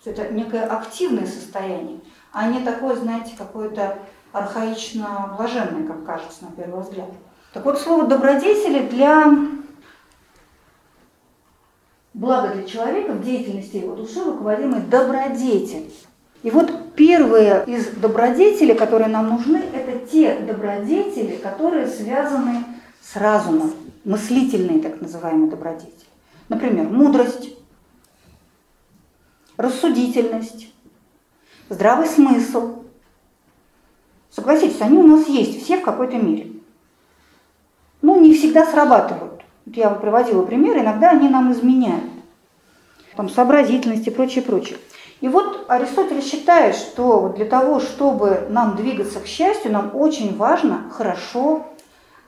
Это 0.04 0.30
некое 0.32 0.66
активное 0.66 1.26
состояние, 1.26 1.98
а 2.30 2.48
не 2.48 2.60
такое, 2.60 2.94
знаете, 2.94 3.32
какое-то 3.38 3.98
архаично-блаженное, 4.32 5.86
как 5.86 6.04
кажется 6.04 6.44
на 6.44 6.50
первый 6.50 6.82
взгляд. 6.82 7.08
Так 7.54 7.64
вот, 7.64 7.78
слово 7.78 8.06
добродетели 8.06 8.86
для 8.86 9.32
блага 12.12 12.54
для 12.54 12.64
человека 12.64 13.12
в 13.12 13.24
деятельности 13.24 13.76
его 13.76 13.94
души 13.94 14.22
руководимый 14.22 14.80
добродетель. 14.80 15.92
И 16.42 16.50
вот 16.50 16.70
первые 16.96 17.64
из 17.66 17.88
добродетелей, 17.88 18.74
которые 18.74 19.08
нам 19.08 19.28
нужны, 19.28 19.62
это 19.72 20.06
те 20.06 20.38
добродетели, 20.38 21.36
которые 21.36 21.86
связаны 21.86 22.64
с 23.00 23.16
разумом, 23.16 23.72
мыслительные 24.04 24.80
так 24.80 25.00
называемые 25.00 25.50
добродетели. 25.50 25.92
Например, 26.48 26.88
мудрость, 26.88 27.50
рассудительность, 29.56 30.72
здравый 31.68 32.06
смысл. 32.06 32.84
Согласитесь, 34.30 34.80
они 34.80 34.98
у 34.98 35.06
нас 35.06 35.28
есть 35.28 35.62
все 35.62 35.78
в 35.78 35.82
какой-то 35.82 36.16
мере. 36.16 36.52
Ну, 38.02 38.20
не 38.20 38.34
всегда 38.34 38.66
срабатывают. 38.66 39.42
Вот 39.64 39.76
я 39.76 39.90
приводила 39.90 40.44
пример, 40.44 40.78
иногда 40.78 41.10
они 41.10 41.28
нам 41.28 41.52
изменяют. 41.52 42.10
Там 43.16 43.30
сообразительность 43.30 44.06
и 44.06 44.10
прочее, 44.10 44.42
прочее. 44.42 44.76
И 45.24 45.28
вот 45.28 45.64
Аристотель 45.68 46.22
считает, 46.22 46.76
что 46.76 47.30
для 47.30 47.46
того, 47.46 47.80
чтобы 47.80 48.46
нам 48.50 48.76
двигаться 48.76 49.20
к 49.20 49.26
счастью, 49.26 49.72
нам 49.72 49.96
очень 49.96 50.36
важно 50.36 50.90
хорошо 50.92 51.64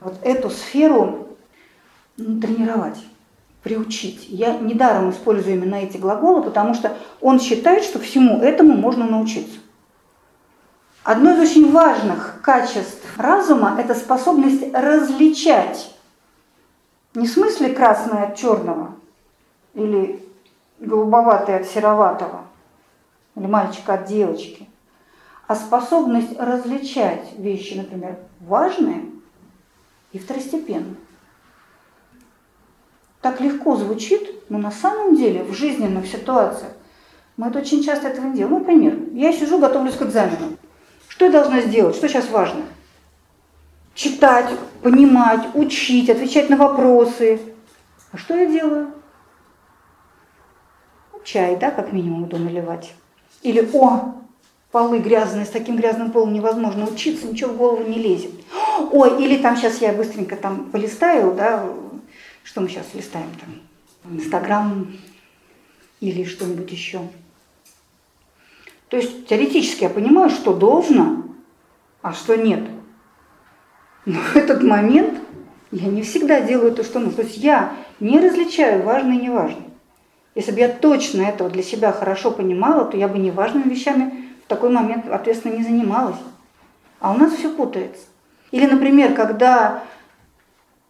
вот 0.01 0.15
эту 0.23 0.49
сферу 0.49 1.37
тренировать, 2.17 2.97
приучить. 3.63 4.31
Я 4.31 4.57
недаром 4.57 5.11
использую 5.11 5.57
именно 5.57 5.75
эти 5.75 5.99
глаголы, 5.99 6.43
потому 6.43 6.73
что 6.73 6.97
он 7.21 7.39
считает, 7.39 7.85
что 7.85 7.99
всему 7.99 8.39
этому 8.39 8.75
можно 8.75 9.07
научиться. 9.07 9.59
Одно 11.05 11.35
из 11.35 11.51
очень 11.51 11.71
важных 11.71 12.41
качеств 12.41 13.05
разума– 13.19 13.77
это 13.79 13.95
способность 13.95 14.73
различать 14.73 15.95
не 17.15 17.27
в 17.27 17.31
смысле 17.31 17.75
красное 17.75 18.29
от 18.29 18.37
черного 18.37 18.95
или 19.75 20.27
голубоватое 20.81 21.61
от 21.61 21.67
сероватого, 21.67 22.47
или 23.37 23.47
мальчика 23.47 23.95
от 23.95 24.07
девочки, 24.07 24.69
а 25.47 25.55
способность 25.55 26.37
различать 26.39 27.39
вещи, 27.39 27.75
например, 27.75 28.19
важные 28.41 29.11
и 30.13 30.19
второстепенные. 30.19 30.97
Так 33.21 33.41
легко 33.41 33.77
звучит, 33.77 34.49
но 34.49 34.59
на 34.59 34.71
самом 34.71 35.17
деле 35.17 35.45
в 35.45 35.53
жизненных 35.53 36.07
ситуациях 36.07 36.73
мы 37.37 37.49
это 37.49 37.59
очень 37.59 37.83
часто 37.83 38.09
этого 38.09 38.27
не 38.27 38.37
делаем. 38.37 38.59
Например, 38.59 38.99
я 39.13 39.33
сижу, 39.33 39.59
готовлюсь 39.59 39.97
к 39.97 40.03
экзамену. 40.03 40.57
Что 41.09 41.27
я 41.27 41.33
должна 41.33 41.61
сделать? 41.61 41.97
Что 41.97 42.09
сейчас 42.09 42.31
важно? 42.31 42.63
Читать, 43.95 44.51
понимать, 44.83 45.47
учить, 45.55 46.11
отвечать 46.11 46.51
на 46.51 46.57
вопросы. 46.57 47.41
А 48.13 48.17
что 48.17 48.35
я 48.35 48.47
делаю? 48.47 48.93
Чай, 51.25 51.57
да, 51.57 51.71
как 51.71 51.93
минимум 51.93 52.25
буду 52.25 52.39
наливать. 52.39 52.95
Или, 53.43 53.69
о, 53.73 54.15
полы 54.73 54.99
грязные, 54.99 55.47
с 55.47 55.51
таким 55.51 55.77
грязным 55.77 56.11
полом 56.11 56.33
невозможно 56.33 56.87
учиться, 56.87 57.27
ничего 57.27 57.53
в 57.53 57.57
голову 57.57 57.85
не 57.85 57.99
лезет. 57.99 58.33
Ой, 58.93 59.23
или 59.23 59.39
там 59.39 59.57
сейчас 59.57 59.81
я 59.81 59.93
быстренько 59.93 60.37
там 60.37 60.71
полистаю, 60.71 61.35
да, 61.35 61.65
что 62.43 62.61
мы 62.61 62.69
сейчас 62.69 62.87
листаем 62.95 63.31
там, 63.41 64.15
Инстаграм 64.17 64.93
или 66.01 66.25
что-нибудь 66.25 66.71
еще. 66.71 67.01
То 68.89 68.97
есть 68.97 69.27
теоретически 69.27 69.85
я 69.85 69.91
понимаю, 69.91 70.31
что 70.31 70.55
должно, 70.55 71.25
а 72.03 72.13
что 72.13 72.37
нет. 72.37 72.63
Но 74.05 74.21
в 74.21 74.37
этот 74.37 74.63
момент 74.63 75.19
я 75.73 75.89
не 75.89 76.03
всегда 76.03 76.41
делаю 76.41 76.73
то, 76.73 76.85
что 76.85 77.01
нужно. 77.01 77.17
То 77.17 77.23
есть 77.23 77.39
я 77.39 77.75
не 77.99 78.21
различаю 78.21 78.85
важное 78.85 79.17
и 79.17 79.23
неважное. 79.23 79.66
Если 80.37 80.53
бы 80.53 80.59
я 80.59 80.69
точно 80.69 81.23
этого 81.23 81.49
для 81.49 81.63
себя 81.63 81.93
хорошо 81.93 82.31
понимала, 82.31 82.85
то 82.85 82.99
я 82.99 83.09
бы 83.09 83.17
неважными 83.17 83.71
вещами 83.71 84.27
в 84.45 84.49
такой 84.49 84.69
момент, 84.69 85.09
ответственно, 85.09 85.55
не 85.55 85.65
занималась. 85.65 86.19
А 87.01 87.13
у 87.13 87.17
нас 87.17 87.33
все 87.33 87.49
путается. 87.49 88.05
Или, 88.51 88.67
например, 88.67 89.15
когда 89.15 89.83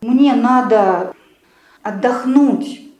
мне 0.01 0.34
надо 0.34 1.14
отдохнуть, 1.82 2.90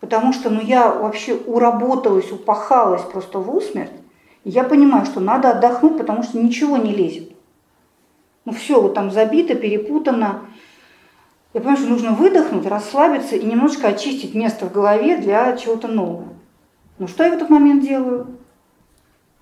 потому 0.00 0.32
что 0.32 0.50
ну, 0.50 0.60
я 0.60 0.90
вообще 0.90 1.34
уработалась, 1.34 2.32
упахалась 2.32 3.02
просто 3.02 3.38
в 3.38 3.54
усмерть, 3.54 3.92
я 4.42 4.64
понимаю, 4.64 5.06
что 5.06 5.20
надо 5.20 5.50
отдохнуть, 5.50 5.96
потому 5.96 6.24
что 6.24 6.38
ничего 6.38 6.76
не 6.76 6.92
лезет. 6.92 7.30
Ну 8.44 8.52
все, 8.52 8.82
вот 8.82 8.94
там 8.94 9.12
забито, 9.12 9.54
перепутано, 9.54 10.40
я 11.54 11.60
понимаю, 11.60 11.78
что 11.78 11.88
нужно 11.88 12.10
выдохнуть, 12.10 12.66
расслабиться 12.66 13.36
и 13.36 13.44
немножко 13.46 13.88
очистить 13.88 14.34
место 14.34 14.66
в 14.66 14.72
голове 14.72 15.18
для 15.18 15.56
чего-то 15.56 15.86
нового. 15.86 16.34
Ну 16.98 17.06
что 17.06 17.22
я 17.22 17.30
в 17.30 17.34
этот 17.34 17.48
момент 17.48 17.84
делаю? 17.84 18.38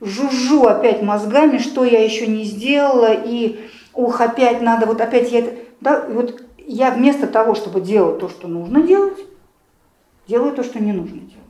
Жужжу 0.01 0.67
опять 0.67 1.03
мозгами, 1.03 1.57
что 1.57 1.85
я 1.85 2.05
еще 2.05 2.27
не 2.27 2.45
сделала, 2.45 3.13
и 3.13 3.67
ух, 3.95 4.21
опять 4.21 4.61
надо, 4.61 4.87
вот 4.87 5.01
опять 5.01 5.33
я 5.33 5.39
это... 5.39 5.59
Да, 5.81 6.07
вот 6.09 6.45
я 6.59 6.91
вместо 6.91 7.27
того, 7.27 7.55
чтобы 7.55 7.81
делать 7.81 8.21
то, 8.21 8.29
что 8.29 8.47
нужно 8.47 8.83
делать, 8.83 9.19
делаю 10.29 10.53
то, 10.55 10.63
что 10.63 10.83
не 10.83 10.93
нужно 10.93 11.19
делать. 11.19 11.43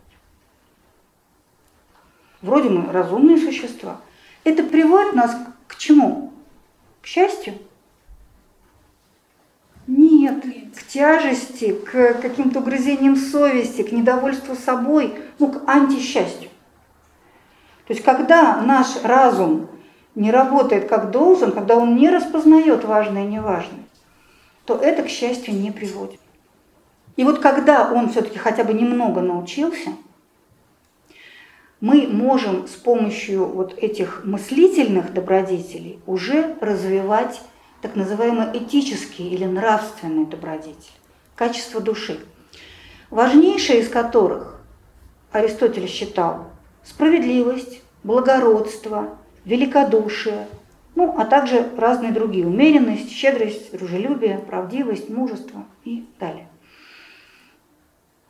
Вроде 2.41 2.69
мы 2.69 2.93
разумные 2.93 3.39
существа. 3.39 4.01
Это 4.45 4.63
приводит 4.63 5.15
нас 5.15 5.37
к 5.67 5.77
чему? 5.77 6.33
К 7.01 7.07
счастью? 7.07 7.55
Нет, 9.87 10.45
к 10.77 10.82
тяжести, 10.93 11.73
к 11.73 12.15
каким-то 12.21 12.61
угрызениям 12.61 13.17
совести, 13.17 13.83
к 13.83 13.93
недовольству 13.93 14.55
собой, 14.55 15.15
ну, 15.39 15.51
к 15.51 15.69
антисчастью. 15.69 16.51
То 17.87 17.95
есть, 17.95 18.05
когда 18.05 18.61
наш 18.61 19.03
разум 19.03 19.69
не 20.15 20.31
работает 20.31 20.89
как 20.89 21.11
должен, 21.11 21.53
когда 21.53 21.77
он 21.77 21.97
не 21.97 22.11
распознает 22.11 22.85
важное 22.85 23.25
и 23.25 23.29
неважное, 23.29 23.85
то 24.67 24.77
это 24.77 25.03
к 25.03 25.09
счастью 25.09 25.55
не 25.55 25.71
приводит. 25.71 26.21
И 27.17 27.25
вот 27.25 27.39
когда 27.39 27.91
он 27.91 28.11
все-таки 28.11 28.39
хотя 28.39 28.65
бы 28.65 28.75
немного 28.75 29.21
научился, 29.21 29.91
мы 31.81 32.07
можем 32.07 32.69
с 32.69 32.73
помощью 32.73 33.47
вот 33.47 33.77
этих 33.79 34.25
мыслительных 34.25 35.13
добродетелей 35.13 35.99
уже 36.07 36.55
развивать 36.61 37.41
так 37.83 37.97
называемые 37.97 38.57
этические 38.57 39.31
или 39.31 39.45
нравственные 39.45 40.27
добродетели, 40.27 40.77
качество 41.35 41.81
души, 41.81 42.25
важнейшие 43.11 43.81
из 43.81 43.89
которых 43.89 44.61
Аристотель 45.33 45.89
считал 45.89 46.47
справедливость, 46.85 47.83
благородство, 48.05 49.19
великодушие, 49.45 50.47
Ну, 50.95 51.15
а 51.17 51.25
также 51.25 51.71
разные 51.79 52.13
другие. 52.13 52.47
Умеренность, 52.47 53.11
щедрость, 53.11 53.73
дружелюбие, 53.73 54.39
правдивость, 54.39 55.09
мужество 55.09 55.65
и 55.85 56.05
далее. 56.21 56.49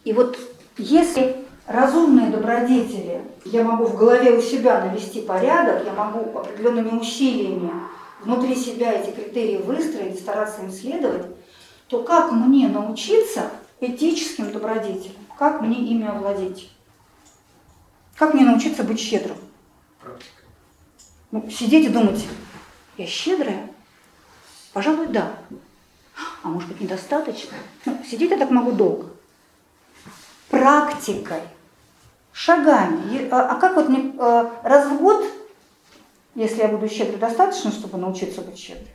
И 0.05 0.13
вот 0.13 0.39
если 0.79 1.37
разумные 1.67 2.31
добродетели 2.31 3.21
я 3.45 3.65
могу 3.65 3.87
в 3.87 3.97
голове 3.97 4.31
у 4.39 4.41
себя 4.41 4.85
навести 4.85 5.23
порядок, 5.23 5.85
я 5.85 5.93
могу 5.93 6.39
определенными 6.39 7.01
усилиями 7.01 7.73
внутри 8.25 8.55
себя 8.55 8.93
эти 8.93 9.11
критерии 9.11 9.59
выстроить, 9.59 10.19
стараться 10.19 10.63
им 10.63 10.71
следовать, 10.71 11.27
то 11.89 12.03
как 12.03 12.33
мне 12.33 12.69
научиться 12.69 13.51
этическим 13.81 14.53
добродетелям? 14.53 15.17
Как 15.39 15.61
мне 15.61 15.79
ими 15.79 16.07
овладеть? 16.07 16.71
Как 18.17 18.35
мне 18.35 18.45
научиться 18.45 18.85
быть 18.85 19.01
щедрым? 19.01 19.37
Практика. 20.01 20.43
Ну, 21.31 21.51
сидеть 21.51 21.87
и 21.87 21.89
думать, 21.89 22.27
я 22.97 23.07
щедрая? 23.07 23.69
Пожалуй, 24.73 25.09
да. 25.09 25.33
А 26.43 26.49
может 26.49 26.69
быть, 26.69 26.81
недостаточно? 26.81 27.57
Ну, 27.85 27.99
сидеть 28.09 28.31
я 28.31 28.37
так 28.37 28.51
могу 28.51 28.73
долго. 28.73 29.11
Практикой, 30.49 31.41
шагами. 32.33 33.29
А, 33.31 33.53
а 33.53 33.55
как 33.57 33.77
вот 33.77 33.89
мне 33.89 34.13
э, 34.19 34.51
раз 34.63 34.89
в 34.89 34.99
год, 34.99 35.25
если 36.35 36.63
я 36.63 36.69
буду 36.69 36.89
щедрой, 36.89 37.19
достаточно, 37.19 37.71
чтобы 37.71 37.99
научиться 37.99 38.41
быть 38.41 38.59
щедрой? 38.59 38.89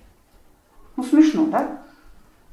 Ну, 0.95 1.03
смешно, 1.03 1.45
да? 1.45 1.81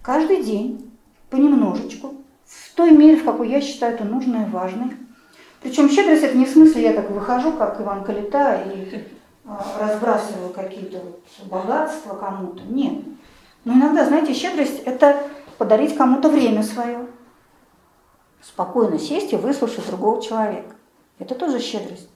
Каждый 0.02 0.42
день, 0.42 0.90
понемножечку, 1.30 2.14
в 2.44 2.74
той 2.74 2.90
мере, 2.90 3.16
в 3.16 3.24
какой 3.24 3.48
я 3.48 3.60
считаю 3.60 3.94
это 3.94 4.04
нужной 4.04 4.42
и 4.42 4.50
важной. 4.50 4.96
Причем 5.62 5.88
щедрость 5.88 6.22
это 6.22 6.36
не 6.36 6.44
в 6.44 6.50
смысле 6.50 6.82
я 6.82 6.92
так 6.92 7.10
выхожу, 7.10 7.52
как 7.52 7.80
Иван 7.80 8.04
Калита, 8.04 8.62
и 8.66 9.02
а, 9.46 9.78
разбрасываю 9.80 10.50
какие-то 10.50 10.98
вот 10.98 11.24
богатства 11.50 12.14
кому-то. 12.14 12.62
Нет. 12.64 13.04
Но 13.64 13.72
иногда, 13.72 14.04
знаете, 14.04 14.34
щедрость– 14.34 14.80
это 14.84 15.22
подарить 15.56 15.96
кому-то 15.96 16.28
время 16.28 16.62
свое. 16.62 17.06
Спокойно 18.42 18.98
сесть 18.98 19.32
и 19.32 19.36
выслушать 19.36 19.86
другого 19.86 20.20
человека. 20.20 20.74
Это 21.18 21.34
тоже 21.34 21.60
щедрость. 21.60 22.10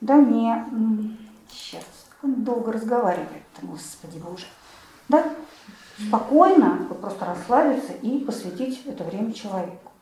Да 0.00 0.16
не, 0.16 1.09
он 2.22 2.44
долго 2.44 2.72
разговаривает, 2.72 3.42
господи 3.62 4.18
боже. 4.18 4.46
Да? 5.08 5.24
Спокойно, 5.98 6.86
вот 6.88 7.00
просто 7.00 7.26
расслабиться 7.26 7.92
и 8.02 8.18
посвятить 8.18 8.82
это 8.86 9.04
время 9.04 9.32
человеку. 9.32 9.92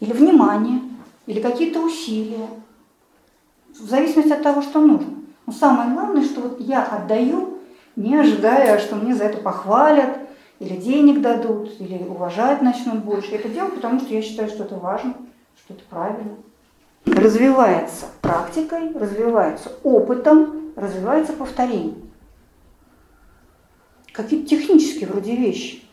Или 0.00 0.12
внимание, 0.12 0.80
или 1.26 1.40
какие-то 1.40 1.80
усилия, 1.80 2.48
в 3.68 3.88
зависимости 3.88 4.32
от 4.32 4.42
того, 4.42 4.62
что 4.62 4.80
нужно. 4.80 5.14
Но 5.46 5.52
самое 5.52 5.90
главное, 5.90 6.24
что 6.24 6.40
вот 6.40 6.60
я 6.60 6.84
отдаю, 6.84 7.58
не 7.96 8.16
ожидая, 8.16 8.78
что 8.78 8.96
мне 8.96 9.14
за 9.14 9.24
это 9.24 9.38
похвалят, 9.38 10.18
или 10.60 10.76
денег 10.76 11.20
дадут, 11.20 11.80
или 11.80 12.02
уважать 12.04 12.62
начнут 12.62 13.04
больше. 13.04 13.32
Я 13.32 13.38
это 13.38 13.48
делаю, 13.48 13.72
потому 13.72 14.00
что 14.00 14.14
я 14.14 14.22
считаю, 14.22 14.48
что 14.48 14.64
это 14.64 14.76
важно, 14.76 15.14
что 15.58 15.74
это 15.74 15.82
правильно. 15.90 16.36
Развивается 17.06 18.06
практикой, 18.20 18.92
развивается 18.92 19.72
опытом, 19.82 20.72
развивается 20.74 21.32
повторением. 21.34 22.10
Какие-то 24.12 24.48
технические 24.48 25.08
вроде 25.08 25.36
вещи. 25.36 25.84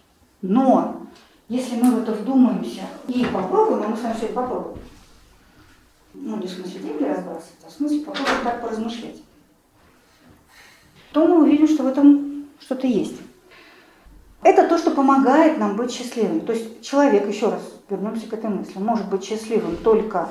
Но 0.42 1.08
если 1.48 1.76
мы 1.76 1.92
в 1.92 2.04
это 2.04 2.14
вдумаемся 2.14 2.84
и 3.08 3.26
попробуем, 3.26 3.84
а 3.84 3.88
мы 3.90 3.98
с 3.98 4.02
вами 4.02 4.16
это 4.22 4.34
попробуем, 4.34 4.78
ну 6.14 6.38
не 6.38 6.48
в 6.48 6.52
смысле 6.52 6.80
деньги 6.80 7.04
разбрасывать, 7.04 7.66
а 7.66 7.70
в 7.70 7.72
смысле 7.72 8.00
попробовать 8.02 8.44
так 8.44 8.62
поразмышлять, 8.62 9.22
то 11.12 11.28
мы 11.28 11.44
увидим, 11.44 11.68
что 11.68 11.84
в 11.84 11.88
этом 11.88 12.46
что-то 12.60 12.88
есть. 12.88 13.18
Это 14.44 14.68
то, 14.68 14.78
что 14.78 14.92
помогает 14.92 15.58
нам 15.58 15.76
быть 15.76 15.92
счастливыми. 15.92 16.40
То 16.40 16.54
есть 16.54 16.82
человек, 16.82 17.28
еще 17.28 17.50
раз 17.50 17.62
вернемся 17.90 18.28
к 18.28 18.34
этой 18.34 18.50
мысли, 18.50 18.80
может 18.80 19.10
быть 19.10 19.24
счастливым 19.24 19.78
только 19.78 20.30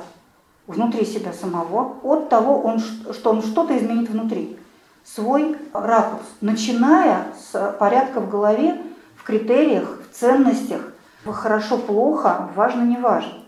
внутри 0.67 1.05
себя 1.05 1.33
самого, 1.33 1.97
от 2.03 2.29
того, 2.29 2.61
он, 2.61 2.79
что 2.79 3.31
он 3.31 3.41
что-то 3.41 3.77
изменит 3.77 4.09
внутри. 4.09 4.57
Свой 5.03 5.57
ракурс, 5.73 6.25
начиная 6.41 7.25
с 7.35 7.75
порядка 7.79 8.21
в 8.21 8.29
голове, 8.29 8.81
в 9.15 9.23
критериях, 9.23 9.99
в 10.01 10.15
ценностях, 10.15 10.93
в 11.25 11.31
хорошо-плохо, 11.31 12.49
важно-неважно. 12.55 13.39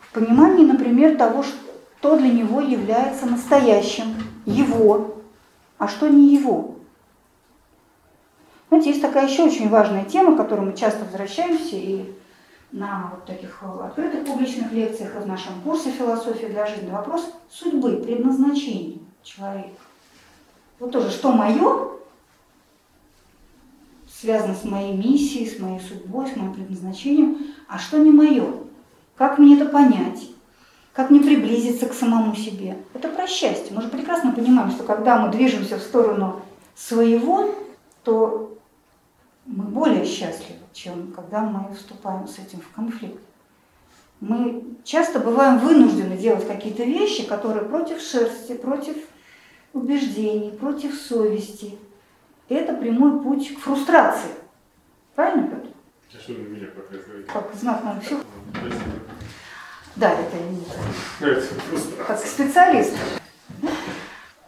В 0.00 0.12
понимании, 0.12 0.64
например, 0.64 1.16
того, 1.16 1.42
что 1.42 2.16
для 2.16 2.30
него 2.30 2.60
является 2.60 3.26
настоящим, 3.26 4.14
его, 4.46 5.16
а 5.78 5.88
что 5.88 6.08
не 6.08 6.34
его. 6.34 6.76
Знаете, 8.68 8.90
есть 8.90 9.02
такая 9.02 9.28
еще 9.28 9.44
очень 9.44 9.68
важная 9.68 10.04
тема, 10.04 10.34
к 10.34 10.36
которой 10.36 10.60
мы 10.60 10.76
часто 10.76 11.04
возвращаемся 11.04 11.76
и 11.76 12.12
на 12.74 13.12
вот 13.14 13.24
таких 13.24 13.62
открытых 13.62 14.26
публичных 14.26 14.72
лекциях 14.72 15.14
и 15.14 15.20
в 15.20 15.28
нашем 15.28 15.60
курсе 15.62 15.92
«Философия 15.92 16.48
для 16.48 16.66
жизни» 16.66 16.90
вопрос 16.90 17.32
судьбы, 17.48 17.98
предназначения 17.98 18.98
человека. 19.22 19.80
Вот 20.80 20.90
тоже, 20.90 21.10
что 21.10 21.30
мое, 21.30 21.90
связано 24.08 24.56
с 24.56 24.64
моей 24.64 24.92
миссией, 24.92 25.48
с 25.48 25.60
моей 25.60 25.78
судьбой, 25.78 26.26
с 26.26 26.34
моим 26.34 26.52
предназначением, 26.52 27.54
а 27.68 27.78
что 27.78 27.98
не 27.98 28.10
мое. 28.10 28.52
Как 29.14 29.38
мне 29.38 29.54
это 29.56 29.66
понять? 29.66 30.28
Как 30.92 31.10
мне 31.10 31.20
приблизиться 31.20 31.86
к 31.86 31.94
самому 31.94 32.34
себе? 32.34 32.76
Это 32.92 33.08
про 33.08 33.28
счастье. 33.28 33.74
Мы 33.74 33.82
же 33.82 33.88
прекрасно 33.88 34.32
понимаем, 34.32 34.72
что 34.72 34.82
когда 34.82 35.20
мы 35.20 35.30
движемся 35.30 35.78
в 35.78 35.82
сторону 35.82 36.42
своего, 36.74 37.54
то 38.02 38.58
мы 39.46 39.62
более 39.64 40.04
счастливы, 40.04 40.63
чем 40.74 41.12
когда 41.12 41.42
мы 41.42 41.74
вступаем 41.74 42.26
с 42.28 42.38
этим 42.38 42.60
в 42.60 42.68
конфликт. 42.74 43.20
Мы 44.20 44.64
часто 44.84 45.20
бываем 45.20 45.58
вынуждены 45.58 46.16
делать 46.16 46.46
какие-то 46.46 46.84
вещи, 46.84 47.26
которые 47.26 47.64
против 47.64 48.00
шерсти, 48.00 48.54
против 48.54 48.96
убеждений, 49.72 50.50
против 50.50 50.94
совести. 50.94 51.78
И 52.48 52.54
это 52.54 52.74
прямой 52.74 53.22
путь 53.22 53.54
к 53.54 53.60
фрустрации. 53.60 54.30
Правильно, 55.14 55.48
Петр? 55.48 55.68
Что 56.20 56.32
вы 56.32 56.38
на 56.38 56.48
меня 56.48 56.66
показываете? 56.68 57.30
Как 57.30 57.54
знак 57.54 57.84
нам 57.84 58.00
все. 58.00 58.20
Да, 59.96 60.10
это 60.12 60.36
не 60.36 60.64
Это 61.20 61.46
как 62.06 62.18
специалист. 62.18 62.96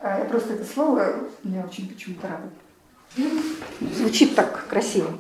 А 0.00 0.18
Я 0.18 0.24
просто 0.26 0.54
это 0.54 0.64
слово 0.64 1.28
меня 1.42 1.64
очень 1.64 1.88
почему-то 1.88 2.28
радует. 2.28 3.94
Звучит 3.94 4.34
так 4.34 4.66
красиво. 4.68 5.12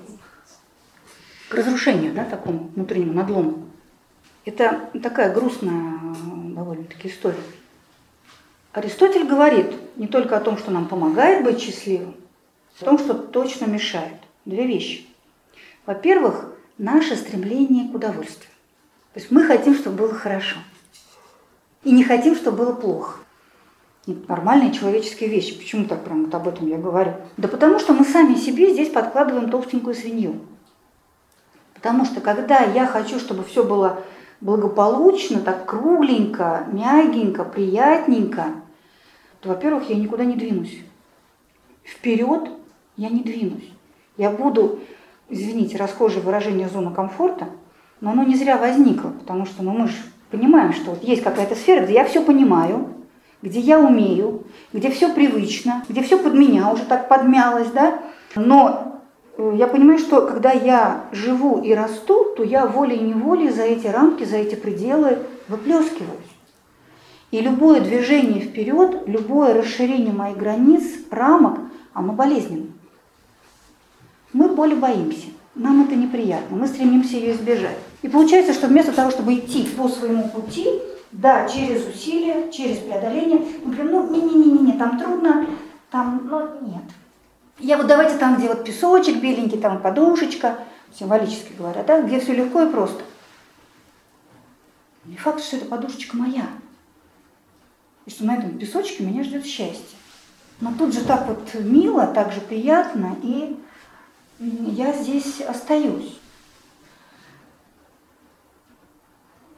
К 1.48 1.54
разрушению, 1.54 2.12
да, 2.12 2.24
такому 2.24 2.70
внутреннему 2.74 3.12
надлому. 3.12 3.68
Это 4.44 4.88
такая 5.02 5.32
грустная 5.32 5.98
довольно-таки 6.54 7.08
история. 7.08 7.42
Аристотель 8.72 9.26
говорит 9.26 9.72
не 9.96 10.06
только 10.06 10.36
о 10.36 10.40
том, 10.40 10.58
что 10.58 10.70
нам 10.70 10.86
помогает 10.86 11.44
быть 11.44 11.60
счастливым, 11.60 12.14
о 12.80 12.84
том, 12.84 12.98
что 12.98 13.14
точно 13.14 13.66
мешает. 13.66 14.16
Две 14.44 14.66
вещи. 14.66 15.06
Во-первых, 15.86 16.52
наше 16.78 17.16
стремление 17.16 17.88
к 17.88 17.94
удовольствию. 17.94 18.50
То 19.14 19.20
есть 19.20 19.30
мы 19.30 19.44
хотим, 19.44 19.74
чтобы 19.74 19.96
было 19.96 20.14
хорошо. 20.14 20.56
И 21.84 21.90
не 21.90 22.04
хотим, 22.04 22.36
чтобы 22.36 22.58
было 22.58 22.72
плохо. 22.74 23.20
Это 24.06 24.18
нормальные 24.28 24.72
человеческие 24.72 25.30
вещи. 25.30 25.56
Почему 25.56 25.86
так 25.86 26.04
прям 26.04 26.24
вот 26.24 26.34
об 26.34 26.46
этом 26.46 26.68
я 26.68 26.78
говорю? 26.78 27.14
Да 27.36 27.48
потому 27.48 27.78
что 27.78 27.92
мы 27.92 28.04
сами 28.04 28.34
себе 28.34 28.72
здесь 28.72 28.90
подкладываем 28.90 29.50
толстенькую 29.50 29.94
свинью. 29.94 30.40
Потому 31.86 32.04
что 32.04 32.20
когда 32.20 32.62
я 32.62 32.84
хочу, 32.84 33.20
чтобы 33.20 33.44
все 33.44 33.62
было 33.62 34.00
благополучно, 34.40 35.38
так 35.38 35.66
кругленько, 35.66 36.66
мягенько, 36.72 37.44
приятненько, 37.44 38.46
то, 39.40 39.50
во-первых, 39.50 39.88
я 39.88 39.94
никуда 39.94 40.24
не 40.24 40.34
двинусь. 40.34 40.80
Вперед 41.84 42.50
я 42.96 43.08
не 43.08 43.22
двинусь. 43.22 43.70
Я 44.16 44.30
буду, 44.30 44.80
извините, 45.28 45.76
расхожее 45.76 46.22
выражение 46.22 46.68
зона 46.68 46.90
комфорта, 46.90 47.46
но 48.00 48.10
оно 48.10 48.24
не 48.24 48.34
зря 48.34 48.56
возникло, 48.56 49.10
потому 49.10 49.46
что 49.46 49.62
ну, 49.62 49.70
мы 49.70 49.86
же 49.86 49.94
понимаем, 50.32 50.72
что 50.72 50.90
вот 50.90 51.04
есть 51.04 51.22
какая-то 51.22 51.54
сфера, 51.54 51.84
где 51.84 51.94
я 51.94 52.04
все 52.04 52.20
понимаю, 52.20 52.94
где 53.42 53.60
я 53.60 53.78
умею, 53.78 54.42
где 54.72 54.90
все 54.90 55.14
привычно, 55.14 55.84
где 55.88 56.02
все 56.02 56.18
под 56.18 56.34
меня 56.34 56.68
уже 56.68 56.82
так 56.82 57.08
подмялось, 57.08 57.70
да, 57.70 58.00
но 58.34 58.95
я 59.38 59.66
понимаю, 59.66 59.98
что 59.98 60.26
когда 60.26 60.52
я 60.52 61.04
живу 61.12 61.60
и 61.60 61.72
расту, 61.74 62.34
то 62.36 62.42
я 62.42 62.66
волей-неволей 62.66 63.50
за 63.50 63.62
эти 63.62 63.86
рамки, 63.86 64.24
за 64.24 64.36
эти 64.36 64.54
пределы 64.54 65.18
выплескиваюсь. 65.48 66.36
И 67.30 67.40
любое 67.40 67.80
движение 67.80 68.40
вперед, 68.40 69.02
любое 69.06 69.52
расширение 69.54 70.12
моих 70.12 70.36
границ, 70.36 70.84
рамок, 71.10 71.58
оно 71.92 72.12
болезненно. 72.12 72.66
Мы 74.32 74.48
боли 74.48 74.74
боимся, 74.74 75.28
нам 75.54 75.84
это 75.84 75.96
неприятно, 75.96 76.56
мы 76.56 76.66
стремимся 76.66 77.16
ее 77.16 77.34
избежать. 77.34 77.76
И 78.02 78.08
получается, 78.08 78.52
что 78.52 78.68
вместо 78.68 78.92
того, 78.92 79.10
чтобы 79.10 79.34
идти 79.34 79.66
по 79.76 79.88
своему 79.88 80.28
пути, 80.28 80.66
да, 81.12 81.48
через 81.48 81.86
усилия, 81.86 82.50
через 82.50 82.78
преодоление, 82.78 83.40
мы 83.64 83.74
говорим, 83.74 83.92
ну, 83.92 84.10
не-не-не, 84.10 84.72
там 84.78 84.98
трудно, 84.98 85.46
Там, 85.90 86.28
ну, 86.30 86.40
нет. 86.66 86.82
Я 87.58 87.78
вот 87.78 87.86
давайте 87.86 88.18
там, 88.18 88.36
где 88.36 88.48
вот 88.48 88.64
песочек 88.64 89.20
беленький, 89.20 89.58
там 89.58 89.80
подушечка, 89.80 90.58
символически 90.92 91.54
говоря, 91.54 91.82
да, 91.84 92.02
где 92.02 92.20
все 92.20 92.34
легко 92.34 92.62
и 92.62 92.70
просто. 92.70 93.02
Не 95.06 95.16
факт, 95.16 95.42
что 95.42 95.56
эта 95.56 95.66
подушечка 95.66 96.16
моя. 96.16 96.46
И 98.04 98.10
что 98.10 98.24
на 98.24 98.36
этом 98.36 98.58
песочке 98.58 99.04
меня 99.04 99.24
ждет 99.24 99.46
счастье. 99.46 99.96
Но 100.60 100.72
тут 100.76 100.92
же 100.92 101.04
так 101.04 101.26
вот 101.26 101.54
мило, 101.54 102.06
так 102.06 102.32
же 102.32 102.40
приятно, 102.40 103.16
и 103.22 103.58
я 104.38 104.92
здесь 104.92 105.40
остаюсь. 105.40 106.18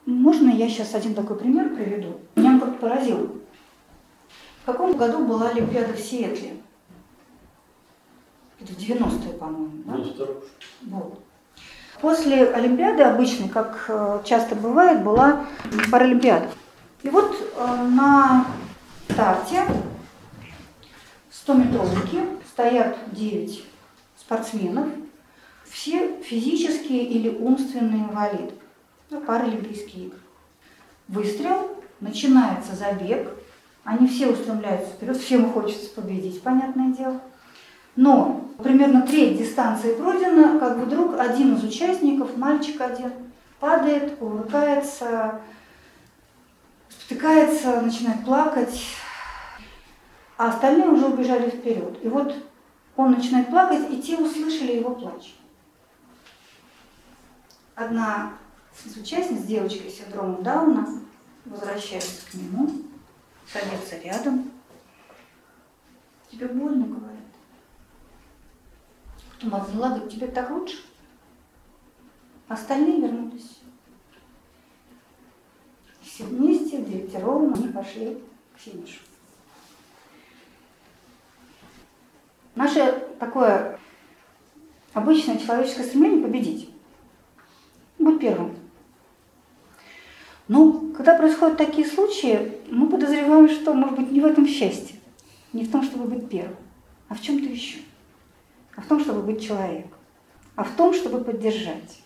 Можно 0.06 0.50
я 0.50 0.68
сейчас 0.68 0.94
один 0.94 1.14
такой 1.14 1.36
пример 1.36 1.74
приведу? 1.74 2.20
Меня 2.36 2.52
он 2.52 2.60
как-то 2.60 2.78
поразил. 2.78 3.42
В 4.62 4.66
каком 4.66 4.96
году 4.96 5.26
была 5.26 5.48
Олимпиада 5.48 5.92
в 5.92 6.00
Сиэтле? 6.00 6.62
Это 8.68 8.78
в 8.78 8.82
90-е, 8.82 9.32
по-моему. 9.34 9.70
Да? 9.84 9.96
Ну. 10.82 10.98
Вот. 10.98 11.24
После 12.00 12.46
Олимпиады 12.46 13.02
обычной, 13.02 13.48
как 13.48 13.86
э, 13.88 14.22
часто 14.24 14.54
бывает, 14.54 15.02
была 15.02 15.46
Паралимпиада. 15.90 16.48
И 17.02 17.08
вот 17.08 17.36
э, 17.56 17.82
на 17.88 18.46
старте 19.10 19.64
100-метровки 21.32 22.20
стоят 22.46 22.96
9 23.12 23.64
спортсменов, 24.16 24.86
все 25.64 26.20
физические 26.22 27.04
или 27.04 27.30
умственные 27.30 28.04
инвалиды. 28.04 28.54
Ну, 29.10 29.20
Паралимпийские 29.22 30.06
игры. 30.06 30.18
Выстрел, 31.08 31.82
начинается 32.00 32.76
забег, 32.76 33.30
они 33.82 34.06
все 34.06 34.28
устремляются 34.28 34.92
вперед, 34.92 35.16
всем 35.16 35.50
хочется 35.50 35.88
победить, 35.94 36.42
понятное 36.42 36.92
дело. 36.92 37.20
Но 38.00 38.48
примерно 38.62 39.02
треть 39.02 39.38
дистанции 39.38 39.92
пройдена, 39.92 40.60
как 40.60 40.76
вдруг 40.76 41.18
один 41.18 41.56
из 41.56 41.64
участников, 41.64 42.36
мальчик 42.36 42.80
один, 42.80 43.12
падает, 43.58 44.22
увлекается, 44.22 45.40
спотыкается, 46.88 47.80
начинает 47.80 48.24
плакать, 48.24 48.80
а 50.36 50.50
остальные 50.50 50.90
уже 50.90 51.06
убежали 51.06 51.50
вперед. 51.50 51.98
И 52.04 52.06
вот 52.06 52.36
он 52.94 53.10
начинает 53.10 53.48
плакать, 53.48 53.90
и 53.90 54.00
те 54.00 54.16
услышали 54.16 54.76
его 54.76 54.94
плач. 54.94 55.34
Одна 57.74 58.30
из 58.84 58.96
участниц, 58.96 59.42
девочка 59.42 59.90
с 59.90 59.94
синдромом 59.94 60.44
Дауна, 60.44 60.86
возвращается 61.46 62.30
к 62.30 62.34
нему, 62.34 62.70
садится 63.52 63.98
рядом. 64.04 64.52
Тебе 66.30 66.46
больно, 66.46 66.84
говорит. 66.84 67.17
Говорит, 69.42 70.08
тебе 70.08 70.26
так 70.26 70.50
лучше? 70.50 70.78
Остальные 72.48 73.02
вернулись. 73.02 73.60
Все 76.02 76.24
вместе, 76.24 76.82
девятером, 76.82 77.54
они 77.54 77.68
пошли 77.68 78.18
к 78.56 78.58
финишу. 78.58 79.00
Наше 82.54 83.06
такое 83.20 83.78
обычное 84.92 85.38
человеческое 85.38 85.84
стремление 85.84 86.22
победить. 86.24 86.70
Быть 87.98 88.18
первым. 88.18 88.56
Ну, 90.48 90.92
когда 90.96 91.16
происходят 91.16 91.58
такие 91.58 91.86
случаи, 91.86 92.60
мы 92.68 92.88
подозреваем, 92.88 93.48
что, 93.48 93.74
может 93.74 93.96
быть, 93.96 94.10
не 94.10 94.20
в 94.20 94.24
этом 94.24 94.46
счастье, 94.46 94.96
не 95.52 95.64
в 95.64 95.70
том, 95.70 95.84
чтобы 95.84 96.06
быть 96.06 96.28
первым, 96.28 96.56
а 97.08 97.14
в 97.14 97.20
чем-то 97.20 97.44
еще. 97.44 97.78
А 98.78 98.80
в 98.80 98.86
том, 98.86 99.00
чтобы 99.00 99.22
быть 99.22 99.44
человеком, 99.44 99.98
а 100.54 100.62
в 100.62 100.70
том, 100.76 100.94
чтобы 100.94 101.18
поддержать. 101.24 102.00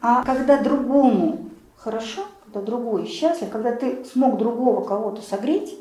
А 0.00 0.24
когда 0.24 0.62
другому 0.62 1.50
хорошо, 1.76 2.22
когда 2.44 2.62
другой 2.62 3.06
счастлив, 3.06 3.50
когда 3.50 3.76
ты 3.76 4.02
смог 4.06 4.38
другого 4.38 4.82
кого-то 4.82 5.20
согреть, 5.20 5.78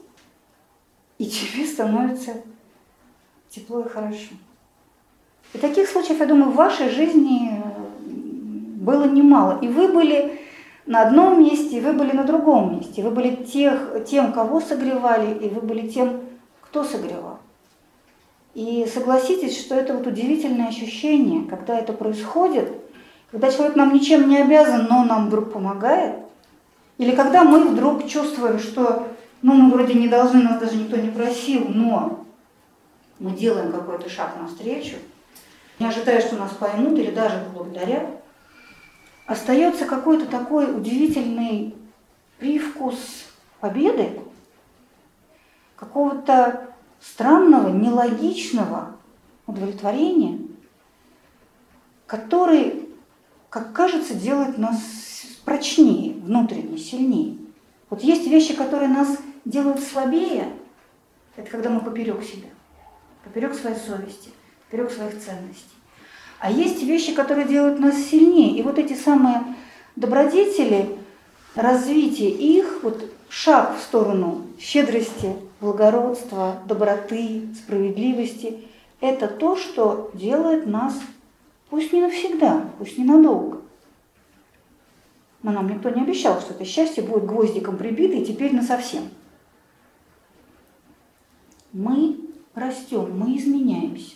и 1.20 1.26
тебе 1.30 1.66
становится 1.66 2.34
тепло 3.47 3.80
и 3.80 3.88
хорошо. 3.88 4.34
И 5.54 5.58
таких 5.58 5.88
случаев, 5.88 6.20
я 6.20 6.26
думаю, 6.26 6.51
в 6.51 6.56
вашей 6.56 6.89
жизни 6.89 7.64
было 8.82 9.06
немало. 9.06 9.60
И 9.62 9.70
вы 9.70 9.88
были 9.88 10.38
на 10.86 11.04
одном 11.04 11.41
месте, 11.41 11.78
и 11.78 11.82
вы 11.82 11.93
были 11.93 12.12
на 12.12 12.26
другом 12.26 12.78
месте. 12.78 13.04
Вы 13.04 13.12
были 13.12 13.36
тех, 13.36 14.04
тем, 14.06 14.34
кого 14.34 14.60
согревали, 14.60 15.34
и 15.34 15.47
вы 15.47 15.62
были 15.62 15.88
тем, 15.88 16.24
кто 16.60 16.84
согревал. 16.84 17.33
И 18.54 18.86
согласитесь, 18.86 19.60
что 19.60 19.76
это 19.76 19.93
вот 19.93 20.06
удивительное 20.06 20.68
ощущение, 20.68 21.47
когда 21.49 21.80
это 21.80 21.91
происходит, 21.93 22.72
когда 23.32 23.51
человек 23.51 23.76
нам 23.76 23.93
ничем 23.93 24.30
не 24.30 24.38
обязан, 24.38 24.86
но 24.88 25.04
нам 25.04 25.28
вдруг 25.28 25.51
помогает, 25.51 26.18
или 26.99 27.16
когда 27.16 27.43
мы 27.43 27.68
вдруг 27.70 28.08
чувствуем, 28.08 28.60
что 28.60 29.08
ну, 29.41 29.54
мы 29.56 29.72
вроде 29.72 29.95
не 29.95 30.08
должны, 30.08 30.43
нас 30.43 30.60
даже 30.60 30.78
никто 30.78 30.97
не 30.97 31.10
просил, 31.10 31.66
но 31.68 32.26
мы 33.18 33.32
делаем 33.32 33.72
какой-то 33.72 34.08
шаг 34.08 34.36
навстречу, 34.39 34.97
не 35.80 35.88
ожидая, 35.88 36.22
что 36.22 36.36
нас 36.36 36.51
поймут 36.51 36.99
или 36.99 37.10
даже 37.10 37.43
благодарят, 37.54 38.08
остается 39.26 39.86
какой-то 39.86 40.28
такой 40.28 40.66
удивительный 40.76 41.76
привкус 42.38 43.26
победы, 43.60 44.22
какого-то 45.76 46.72
странного, 47.04 47.70
нелогичного 47.70 48.95
удовлетворения, 49.45 50.39
который, 52.08 52.89
как 53.49 53.74
кажется, 53.74 54.14
делает 54.16 54.58
нас 54.58 54.80
прочнее, 55.43 56.14
внутренне, 56.14 56.78
сильнее. 56.78 57.38
Вот 57.89 58.01
есть 58.01 58.28
вещи, 58.28 58.56
которые 58.56 58.88
нас 58.88 59.18
делают 59.45 59.82
слабее, 59.82 60.54
это 61.36 61.49
когда 61.49 61.70
мы 61.70 61.82
поперек 61.82 62.24
себя, 62.24 62.49
поперек 63.24 63.54
своей 63.54 63.76
совести, 63.76 64.30
поперек 64.66 64.91
своих 64.91 65.20
ценностей. 65.20 65.76
А 66.39 66.51
есть 66.51 66.84
вещи, 66.84 67.14
которые 67.14 67.47
делают 67.47 67.80
нас 67.80 67.95
сильнее. 67.95 68.58
И 68.58 68.62
вот 68.64 68.78
эти 68.78 68.93
самые 68.93 69.43
добродетели, 69.95 70.97
развитие 71.56 72.32
их, 72.32 72.80
вот 72.84 73.10
шаг 73.30 73.78
в 73.78 73.82
сторону 73.82 74.45
щедрости, 74.60 75.36
благородства, 75.64 76.59
доброты, 76.68 77.47
справедливости, 77.55 78.66
это 78.99 79.28
то, 79.28 79.55
что 79.55 80.11
делает 80.14 80.68
нас, 80.68 80.99
пусть 81.70 81.91
не 81.93 82.01
навсегда, 82.01 82.70
пусть 82.78 82.97
ненадолго. 82.97 83.61
Но 85.41 85.51
нам 85.51 85.70
никто 85.70 85.89
не 85.89 86.01
обещал, 86.01 86.39
что 86.39 86.53
это 86.53 86.66
счастье 86.66 87.03
будет 87.03 87.26
гвоздиком 87.26 87.78
прибито 87.78 88.14
и 88.14 88.26
теперь 88.26 88.55
насовсем. 88.55 89.03
Мы 91.72 92.20
растем, 92.53 93.18
мы 93.18 93.36
изменяемся. 93.38 94.16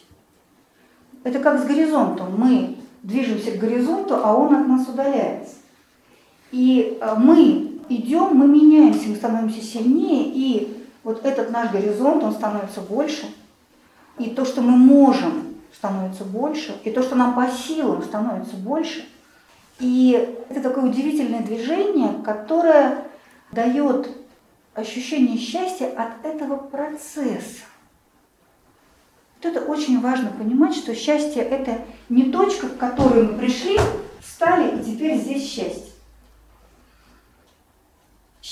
Это 1.23 1.39
как 1.39 1.59
с 1.59 1.65
горизонтом. 1.65 2.39
Мы 2.39 2.77
движемся 3.03 3.51
к 3.51 3.59
горизонту, 3.59 4.15
а 4.15 4.35
он 4.35 4.55
от 4.55 4.67
нас 4.67 4.87
удаляется. 4.87 5.55
И 6.51 6.97
э, 7.01 7.15
мы 7.17 7.81
идем, 7.89 8.35
мы 8.35 8.47
меняемся, 8.47 9.09
мы 9.09 9.15
становимся 9.15 9.61
сильнее, 9.61 10.31
и 10.33 10.76
вот 11.07 11.25
этот 11.25 11.51
наш 11.51 11.71
горизонт, 11.71 12.21
он 12.21 12.33
становится 12.33 12.81
больше. 12.81 13.33
И 14.17 14.31
то, 14.31 14.43
что 14.43 14.61
мы 14.61 14.75
можем, 14.75 15.55
становится 15.73 16.25
больше, 16.25 16.75
и 16.83 16.91
то, 16.91 17.01
что 17.01 17.15
нам 17.15 17.33
по 17.33 17.47
силам, 17.49 18.03
становится 18.03 18.57
больше. 18.57 19.07
И 19.79 20.37
это 20.49 20.61
такое 20.61 20.83
удивительное 20.83 21.43
движение, 21.43 22.21
которое 22.25 23.05
дает 23.53 24.09
ощущение 24.73 25.37
счастья 25.37 25.87
от 25.95 26.25
этого 26.25 26.57
процесса. 26.57 27.63
Вот 29.37 29.49
это 29.49 29.61
очень 29.61 30.01
важно 30.01 30.29
понимать, 30.31 30.75
что 30.75 30.93
счастье– 30.93 31.41
это 31.43 31.85
не 32.09 32.33
точка, 32.33 32.67
к 32.67 32.77
которой 32.77 33.23
мы 33.23 33.37
пришли, 33.37 33.79
встали, 34.19 34.77
и 34.77 34.83
теперь 34.83 35.15
здесь 35.15 35.49
счастье. 35.49 35.86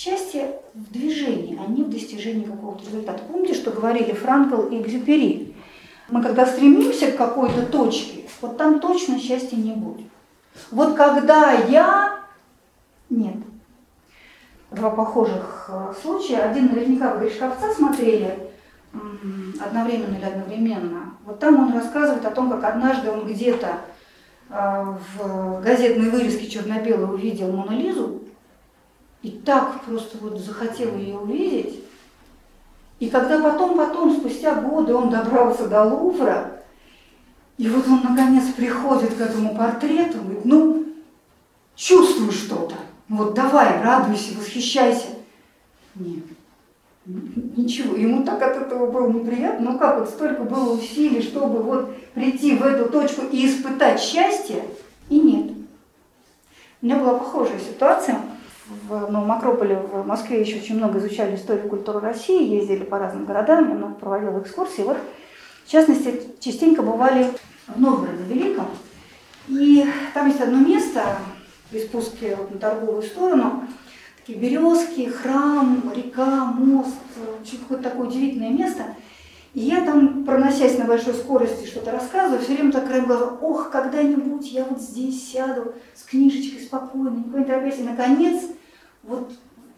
Счастье 0.06 0.60
в 0.76 0.94
движении, 0.94 1.60
а 1.60 1.66
не 1.68 1.82
в 1.82 1.90
достижении 1.90 2.46
какого-то 2.46 2.86
результата. 2.86 3.24
Помните, 3.28 3.56
что 3.56 3.72
говорили 3.72 4.14
Франкл 4.14 4.68
и 4.68 4.80
Экзюпери? 4.80 5.56
Мы 6.10 6.22
когда 6.22 6.46
стремимся 6.46 7.12
к 7.12 7.18
какой-то 7.18 7.66
точке, 7.66 8.22
вот 8.40 8.56
там 8.56 8.80
точно 8.80 9.20
счастья 9.20 9.56
не 9.56 9.72
будет. 9.72 10.06
Вот 10.70 10.94
когда 10.94 11.54
я... 11.54 12.20
Нет. 13.10 13.38
Два 14.70 14.92
похожих 14.92 15.72
э, 15.74 15.94
случая. 16.00 16.42
Один 16.42 16.68
наверняка 16.68 17.16
вы 17.16 17.26
Гришковца 17.26 17.74
смотрели, 17.74 18.52
одновременно 19.60 20.18
или 20.18 20.26
одновременно. 20.26 21.16
Вот 21.26 21.40
там 21.40 21.60
он 21.60 21.74
рассказывает 21.74 22.24
о 22.26 22.32
том, 22.32 22.52
как 22.52 22.64
однажды 22.64 23.10
он 23.10 23.26
где-то 23.26 23.80
а, 24.52 25.00
в 25.18 25.64
газетной 25.64 26.12
вырезке 26.12 26.48
черно-белой 26.48 27.12
увидел 27.12 27.52
Мону 27.52 27.76
и 29.26 29.32
так 29.32 29.82
просто 29.82 30.20
вот 30.20 30.40
захотел 30.40 30.96
ее 30.96 31.18
увидеть. 31.18 31.84
И 33.00 33.10
когда 33.10 33.42
потом-потом, 33.42 34.18
спустя 34.18 34.54
годы, 34.62 34.94
он 34.94 35.10
добрался 35.10 35.68
до 35.68 35.84
Лувра, 35.84 36.62
и 37.58 37.68
вот 37.68 37.88
он 37.88 38.02
наконец 38.04 38.54
приходит 38.56 39.16
к 39.16 39.22
этому 39.22 39.56
портрету, 39.56 40.20
говорит, 40.20 40.46
ну, 40.46 40.86
чувствую 41.76 42.32
что-то, 42.32 42.76
вот 43.10 43.34
давай, 43.34 43.82
радуйся, 43.82 44.38
восхищайся. 44.38 45.08
Нет, 45.96 46.24
ничего, 47.08 47.96
ему 47.96 48.24
так 48.24 48.44
от 48.44 48.58
этого 48.58 48.92
было 48.92 49.12
неприятно, 49.12 49.72
ну 49.72 49.80
как 49.80 50.02
вот 50.02 50.10
столько 50.10 50.44
было 50.44 50.78
усилий, 50.78 51.24
чтобы 51.24 51.64
вот 51.64 51.98
прийти 52.14 52.56
в 52.56 52.62
эту 52.62 52.92
точку 52.92 53.24
и 53.32 53.48
испытать 53.48 54.00
счастье, 54.00 54.64
и 55.10 55.20
нет. 55.20 55.52
У 56.82 56.86
меня 56.86 56.98
была 56.98 57.18
похожая 57.18 57.60
ситуация. 57.60 58.22
В 58.68 59.12
Новом 59.12 59.32
Акрополе 59.32 59.76
в 59.76 60.08
Москве 60.08 60.42
еще 60.42 60.58
очень 60.58 60.78
много 60.78 60.98
изучали 60.98 61.36
историю 61.36 61.66
и 61.66 61.70
культуру 61.70 62.00
России, 62.00 62.56
ездили 62.56 62.84
по 62.84 62.98
разным 62.98 63.26
городам, 63.26 63.70
я 63.70 63.76
много 63.76 63.94
проводила 63.94 64.40
экскурсии. 64.40 64.82
Вот, 64.82 64.98
в 65.66 65.72
частности, 65.72 66.22
частенько 66.40 66.82
бывали 66.82 67.30
в 67.68 67.80
Новгороде 67.80 68.24
Великом. 68.24 68.66
И 69.50 69.86
там 70.16 70.28
есть 70.28 70.42
одно 70.42 70.58
место 70.58 71.04
при 71.70 71.80
спуске 71.80 72.36
вот 72.36 72.52
на 72.52 72.60
торговую 72.60 73.04
сторону, 73.04 73.66
такие 74.18 74.40
березки, 74.40 75.10
храм, 75.10 75.84
река, 75.96 76.46
мост, 76.46 76.96
какое-то 77.62 77.92
такое 77.92 78.08
удивительное 78.08 78.50
место. 78.50 78.84
И 79.54 79.60
я 79.60 79.86
там, 79.86 80.26
проносясь 80.26 80.80
на 80.80 80.86
большой 80.86 81.14
скорости, 81.14 81.68
что-то 81.68 81.92
рассказываю, 81.92 82.42
все 82.42 82.56
время 82.56 82.72
так 82.72 82.88
краем 82.88 83.06
глаза, 83.06 83.28
ох, 83.42 83.70
когда-нибудь 83.70 84.52
я 84.52 84.66
вот 84.66 84.82
здесь 84.82 85.32
сяду 85.32 85.76
с 85.94 86.04
книжечкой 86.04 86.62
спокойно, 86.62 87.10
никуда 87.10 87.40
не 87.40 87.46
торопясь, 87.46 87.80
и 87.80 87.84
наконец 87.84 88.44
вот 89.08 89.32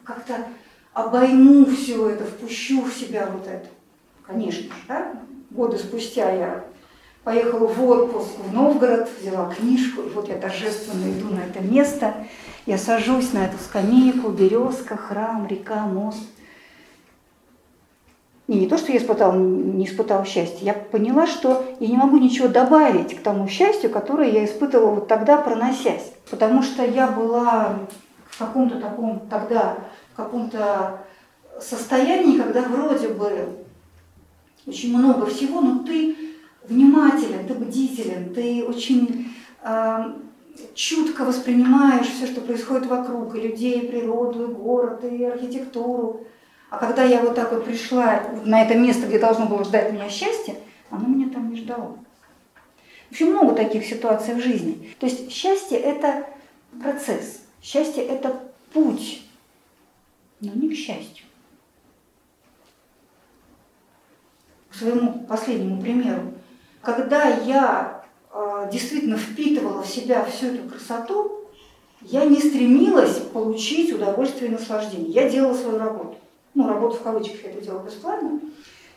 как-то 0.03 0.47
обойму 0.93 1.65
все 1.65 2.09
это, 2.09 2.25
впущу 2.25 2.83
в 2.83 2.93
себя 2.93 3.29
вот 3.31 3.47
это. 3.47 3.67
Конечно 4.23 4.63
же, 4.63 4.81
да? 4.87 5.13
Годы 5.49 5.77
спустя 5.77 6.31
я 6.31 6.63
поехала 7.23 7.67
в 7.67 7.83
отпуск 7.83 8.29
в 8.39 8.53
Новгород, 8.53 9.09
взяла 9.19 9.53
книжку, 9.53 10.01
и 10.01 10.09
вот 10.09 10.27
я 10.29 10.37
торжественно 10.37 11.11
иду 11.11 11.29
на 11.29 11.41
это 11.41 11.61
место, 11.61 12.13
я 12.65 12.77
сажусь 12.77 13.33
на 13.33 13.45
эту 13.45 13.57
скамейку, 13.57 14.29
березка, 14.29 14.97
храм, 14.97 15.45
река, 15.47 15.85
мост. 15.85 16.23
И 18.47 18.53
не 18.53 18.67
то, 18.67 18.77
что 18.77 18.93
я 18.93 18.97
испытала, 18.97 19.35
не 19.35 19.85
испытала 19.85 20.23
счастья, 20.23 20.65
я 20.65 20.73
поняла, 20.73 21.27
что 21.27 21.65
я 21.81 21.87
не 21.87 21.97
могу 21.97 22.17
ничего 22.17 22.47
добавить 22.47 23.13
к 23.13 23.21
тому 23.21 23.49
счастью, 23.49 23.89
которое 23.89 24.31
я 24.31 24.45
испытывала 24.45 24.91
вот 24.91 25.09
тогда, 25.09 25.37
проносясь. 25.37 26.13
Потому 26.29 26.63
что 26.63 26.85
я 26.85 27.07
была 27.07 27.79
в 28.37 28.39
каком-то 28.39 28.79
таком 28.79 29.27
тогда, 29.31 29.77
в 30.13 30.15
каком-то 30.15 30.99
состоянии, 31.59 32.37
когда 32.37 32.61
вроде 32.61 33.07
бы 33.07 33.65
очень 34.67 34.95
много 34.95 35.25
всего, 35.25 35.59
но 35.61 35.83
ты 35.83 36.15
внимателен, 36.67 37.47
ты 37.47 37.55
бдителен, 37.55 38.35
ты 38.35 38.63
очень 38.63 39.33
э, 39.63 40.13
чутко 40.75 41.25
воспринимаешь 41.25 42.05
все, 42.05 42.27
что 42.27 42.41
происходит 42.41 42.85
вокруг, 42.85 43.35
и 43.35 43.41
людей, 43.41 43.79
и 43.79 43.87
природу, 43.87 44.51
и 44.51 44.53
город, 44.53 45.03
и 45.03 45.23
архитектуру. 45.23 46.27
А 46.69 46.77
когда 46.77 47.03
я 47.05 47.21
вот 47.21 47.33
так 47.33 47.51
вот 47.51 47.65
пришла 47.65 48.21
на 48.45 48.61
это 48.61 48.75
место, 48.75 49.07
где 49.07 49.17
должно 49.17 49.47
было 49.47 49.63
ждать 49.63 49.91
меня 49.91 50.09
счастье, 50.09 50.57
оно 50.91 51.07
меня 51.07 51.33
там 51.33 51.49
не 51.49 51.57
ждало. 51.57 51.97
В 53.07 53.13
общем, 53.13 53.31
много 53.31 53.55
таких 53.55 53.83
ситуаций 53.83 54.35
в 54.35 54.41
жизни. 54.41 54.93
То 54.99 55.07
есть 55.07 55.31
счастье– 55.31 55.77
это 55.79 56.27
процесс, 56.83 57.46
счастье– 57.67 58.03
это 58.07 58.41
путь, 58.73 59.23
но 60.39 60.53
не 60.53 60.69
к 60.69 60.77
счастью. 60.77 61.25
К 64.69 64.75
своему 64.75 65.25
последнему 65.25 65.81
примеру 65.81 66.33
когда 66.87 67.27
я 67.27 68.01
э, 68.33 68.69
действительно 68.71 69.17
впитывала 69.17 69.83
в 69.83 69.87
себя 69.87 70.23
всю 70.23 70.47
эту 70.47 70.69
красоту, 70.69 71.49
я 71.99 72.23
не 72.23 72.39
стремилась 72.39 73.17
получить 73.33 73.91
удовольствие 73.91 74.49
и 74.49 74.53
наслаждение. 74.53 75.09
Я 75.09 75.29
делала 75.29 75.53
свою 75.53 75.79
работу. 75.79 76.15
Ну, 76.53 76.65
работу 76.65 76.95
в 76.95 77.01
кавычках 77.01 77.43
я 77.43 77.49
это 77.49 77.61
делала 77.61 77.83
бесплатно, 77.83 78.39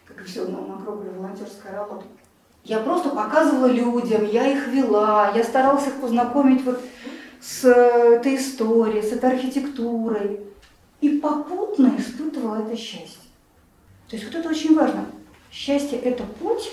как 0.04 0.20
и 0.20 0.24
все 0.24 0.44
на 0.44 0.60
Макрополе, 0.60 1.10
волонтерская 1.10 1.72
работа. 1.72 2.04
Я 2.62 2.78
просто 2.78 3.08
показывала 3.08 3.66
людям, 3.66 4.24
я 4.24 4.46
их 4.46 4.68
вела, 4.68 5.32
я 5.34 5.42
старалась 5.42 5.88
их 5.88 5.94
познакомить 5.94 6.62
вот 6.62 6.80
с 7.40 7.64
этой 7.64 8.36
историей, 8.36 9.02
с 9.02 9.12
этой 9.12 9.32
архитектурой. 9.32 10.40
И 11.00 11.18
попутно 11.18 11.94
испытывала 11.98 12.62
это 12.62 12.76
счастье. 12.76 13.22
То 14.08 14.16
есть 14.16 14.26
вот 14.26 14.34
это 14.34 14.48
очень 14.50 14.74
важно. 14.74 15.06
Счастье– 15.50 15.98
это 16.00 16.24
путь, 16.24 16.70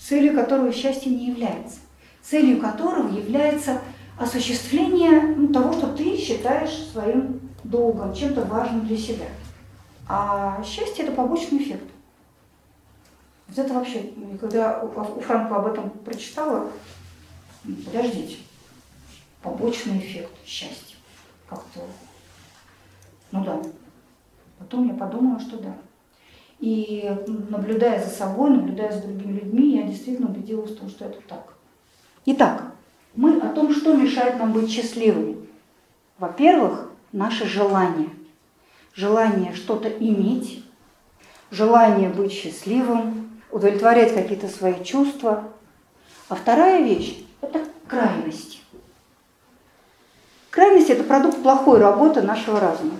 целью 0.00 0.34
которого 0.34 0.72
счастье 0.72 1.12
не 1.12 1.26
является. 1.26 1.80
Целью 2.22 2.60
которого 2.60 3.08
является 3.08 3.80
осуществление 4.18 5.20
ну, 5.20 5.48
того, 5.48 5.72
что 5.72 5.88
ты 5.88 6.16
считаешь 6.16 6.88
своим 6.92 7.40
долгом, 7.64 8.14
чем-то 8.14 8.42
важным 8.42 8.86
для 8.86 8.96
себя. 8.96 9.26
А 10.08 10.62
счастье– 10.64 11.04
это 11.06 11.12
побочный 11.12 11.58
эффект. 11.58 11.84
Вот 13.48 13.58
это 13.58 13.74
вообще, 13.74 14.12
когда 14.40 14.80
у 14.82 15.20
Франкла 15.20 15.58
об 15.58 15.66
этом 15.66 15.90
прочитала, 15.90 16.70
подождите, 17.64 18.38
побочный 19.42 19.98
эффект 19.98 20.32
счастья. 20.46 20.96
Как-то, 21.48 21.80
ну 23.30 23.44
да. 23.44 23.60
Потом 24.58 24.88
я 24.88 24.94
подумала, 24.94 25.40
что 25.40 25.58
да. 25.58 25.76
И 26.60 27.10
наблюдая 27.26 28.02
за 28.02 28.10
собой, 28.10 28.50
наблюдая 28.50 28.92
за 28.92 29.02
другими 29.02 29.40
людьми, 29.40 29.76
я 29.76 29.82
действительно 29.82 30.30
убедилась 30.30 30.70
в 30.70 30.78
том, 30.78 30.88
что 30.88 31.06
это 31.06 31.20
так. 31.26 31.54
Итак, 32.24 32.72
мы 33.14 33.38
о 33.38 33.52
том, 33.52 33.74
что 33.74 33.96
мешает 33.96 34.38
нам 34.38 34.52
быть 34.52 34.70
счастливыми. 34.70 35.48
Во-первых, 36.18 36.92
наше 37.10 37.46
желание. 37.46 38.10
Желание 38.94 39.54
что-то 39.54 39.88
иметь, 39.88 40.64
желание 41.50 42.10
быть 42.10 42.32
счастливым, 42.32 43.40
удовлетворять 43.50 44.14
какие-то 44.14 44.48
свои 44.48 44.84
чувства. 44.84 45.48
А 46.28 46.36
вторая 46.36 46.82
вещь– 46.82 47.24
это 47.40 47.66
крайность. 47.88 48.61
Крайность– 50.52 50.90
это 50.90 51.02
продукт 51.02 51.42
плохой 51.42 51.80
работы 51.80 52.20
нашего 52.20 52.60
разума. 52.60 52.92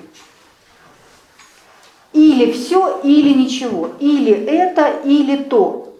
Или 2.14 2.50
все, 2.50 2.98
или 3.04 3.34
ничего. 3.34 3.90
Или 4.00 4.32
это, 4.32 4.88
или 5.04 5.36
то. 5.44 5.94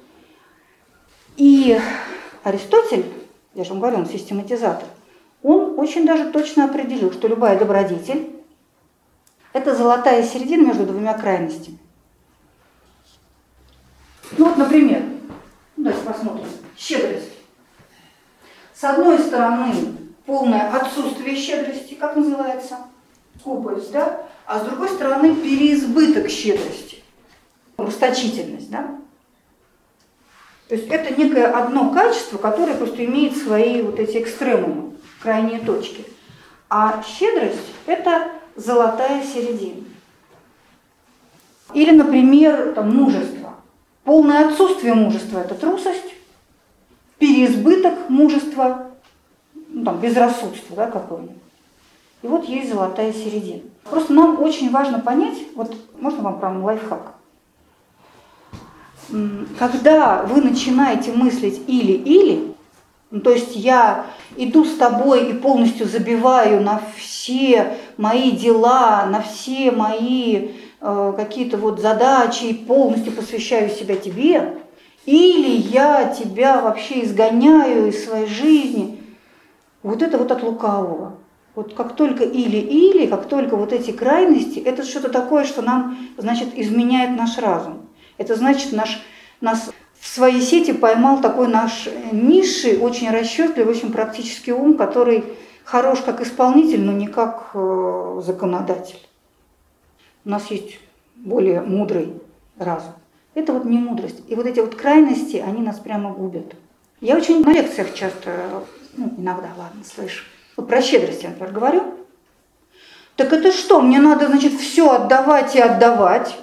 И 1.36 1.78
Аристотель, 2.42 3.05
я 3.53 3.64
же 3.64 3.70
вам 3.70 3.80
говорю, 3.80 3.98
он 3.98 4.07
систематизатор, 4.07 4.88
он 5.42 5.78
очень 5.78 6.07
даже 6.07 6.30
точно 6.30 6.64
определил, 6.64 7.12
что 7.12 7.28
любая 7.28 7.59
добродетель– 7.59 8.34
это 9.53 9.74
золотая 9.74 10.22
середина 10.22 10.68
между 10.68 10.86
двумя 10.86 11.12
крайностями. 11.12 11.76
Ну 14.38 14.46
вот, 14.46 14.57
например, 14.57 15.03
давайте 15.76 16.03
посмотрим, 16.03 16.46
щедрость. 16.78 17.32
С 18.72 18.84
одной 18.84 19.18
стороны, 19.18 19.74
полное 20.26 20.70
отсутствие 20.70 21.36
щедрости, 21.36 21.94
как 21.94 22.16
называется? 22.16 22.78
Скупость, 23.38 23.92
да? 23.92 24.26
а 24.46 24.58
с 24.58 24.62
другой 24.64 24.88
стороны 24.88 25.34
переизбыток 25.34 26.28
щедрости, 26.28 27.02
расточительность. 27.76 28.70
Да? 28.70 28.98
То 30.68 30.74
есть 30.74 30.88
это 30.88 31.14
некое 31.18 31.46
одно 31.46 31.92
качество, 31.92 32.38
которое 32.38 32.74
просто 32.74 33.04
имеет 33.04 33.36
свои 33.36 33.82
вот 33.82 33.98
эти 33.98 34.18
экстремумы, 34.18 34.92
крайние 35.20 35.60
точки. 35.60 36.04
А 36.68 37.02
щедрость– 37.02 37.58
это 37.86 38.32
золотая 38.56 39.24
середина. 39.24 39.84
Или, 41.74 41.90
например, 41.90 42.72
там, 42.74 42.94
мужество. 42.94 43.54
Полное 44.04 44.48
отсутствие 44.48 44.94
мужества– 44.94 45.38
это 45.40 45.54
трусость, 45.54 46.14
переизбыток 47.18 48.10
мужества, 48.10 48.91
ну, 49.72 49.84
там, 49.84 49.98
безрассудство 49.98 50.76
да, 50.76 50.90
какое-нибудь. 50.90 51.36
И 52.22 52.26
вот 52.26 52.44
есть 52.44 52.70
золотая 52.70 53.12
середина. 53.12 53.62
Просто 53.84 54.12
нам 54.12 54.40
очень 54.40 54.70
важно 54.70 55.00
понять, 55.00 55.36
вот 55.54 55.74
можно 55.98 56.22
вам 56.22 56.38
прям 56.38 56.64
лайфхак. 56.64 57.14
Когда 59.58 60.22
вы 60.22 60.40
начинаете 60.40 61.12
мыслить 61.12 61.60
или-или, 61.66 62.54
ну, 63.10 63.20
то 63.20 63.30
есть 63.30 63.56
я 63.56 64.06
иду 64.36 64.64
с 64.64 64.76
тобой 64.76 65.30
и 65.30 65.34
полностью 65.34 65.86
забиваю 65.86 66.62
на 66.62 66.80
все 66.96 67.76
мои 67.98 68.30
дела, 68.30 69.04
на 69.06 69.20
все 69.20 69.70
мои 69.70 70.52
э, 70.80 71.12
какие-то 71.14 71.58
вот 71.58 71.80
задачи 71.80 72.44
и 72.44 72.54
полностью 72.54 73.12
посвящаю 73.12 73.68
себя 73.68 73.96
тебе, 73.96 74.56
или 75.04 75.50
я 75.50 76.14
тебя 76.14 76.62
вообще 76.62 77.04
изгоняю 77.04 77.88
из 77.88 78.04
своей 78.04 78.28
жизни, 78.28 79.01
вот 79.82 80.02
это 80.02 80.18
вот 80.18 80.30
от 80.30 80.42
лукавого. 80.42 81.14
Вот 81.54 81.74
как 81.74 81.96
только 81.96 82.24
или-или, 82.24 83.06
как 83.06 83.28
только 83.28 83.56
вот 83.56 83.72
эти 83.72 83.90
крайности, 83.90 84.58
это 84.58 84.84
что-то 84.84 85.10
такое, 85.10 85.44
что 85.44 85.60
нам, 85.60 85.98
значит, 86.16 86.48
изменяет 86.54 87.16
наш 87.16 87.36
разум. 87.38 87.88
Это 88.16 88.36
значит, 88.36 88.72
наш, 88.72 89.02
нас 89.40 89.70
в 90.00 90.06
своей 90.06 90.40
сети 90.40 90.72
поймал 90.72 91.20
такой 91.20 91.48
наш 91.48 91.88
низший, 92.10 92.78
очень 92.78 93.10
расчетливый, 93.10 93.74
очень 93.74 93.92
практический 93.92 94.52
ум, 94.52 94.76
который 94.76 95.24
хорош 95.64 96.00
как 96.00 96.20
исполнитель, 96.22 96.80
но 96.82 96.92
не 96.92 97.06
как 97.06 97.50
э, 97.54 98.22
законодатель. 98.24 98.98
У 100.24 100.30
нас 100.30 100.50
есть 100.50 100.78
более 101.16 101.60
мудрый 101.60 102.14
разум. 102.58 102.92
Это 103.34 103.52
вот 103.52 103.64
не 103.64 103.78
мудрость. 103.78 104.22
И 104.28 104.34
вот 104.34 104.46
эти 104.46 104.60
вот 104.60 104.74
крайности, 104.74 105.36
они 105.36 105.62
нас 105.62 105.78
прямо 105.78 106.12
губят. 106.12 106.54
Я 107.00 107.16
очень 107.16 107.42
на 107.42 107.52
лекциях 107.52 107.94
часто, 107.94 108.64
ну, 108.95 109.12
иногда, 109.16 109.49
ладно, 109.57 109.82
слышу, 109.84 110.24
вот 110.57 110.68
про 110.68 110.82
щедрость 110.82 111.22
я, 111.22 111.30
например, 111.30 111.53
говорю. 111.53 111.95
Так 113.16 113.32
это 113.32 113.53
что, 113.53 113.80
мне 113.80 114.01
надо, 114.01 114.26
значит, 114.26 114.55
все 114.55 114.90
отдавать 114.90 115.55
и 115.55 115.61
отдавать, 115.61 116.38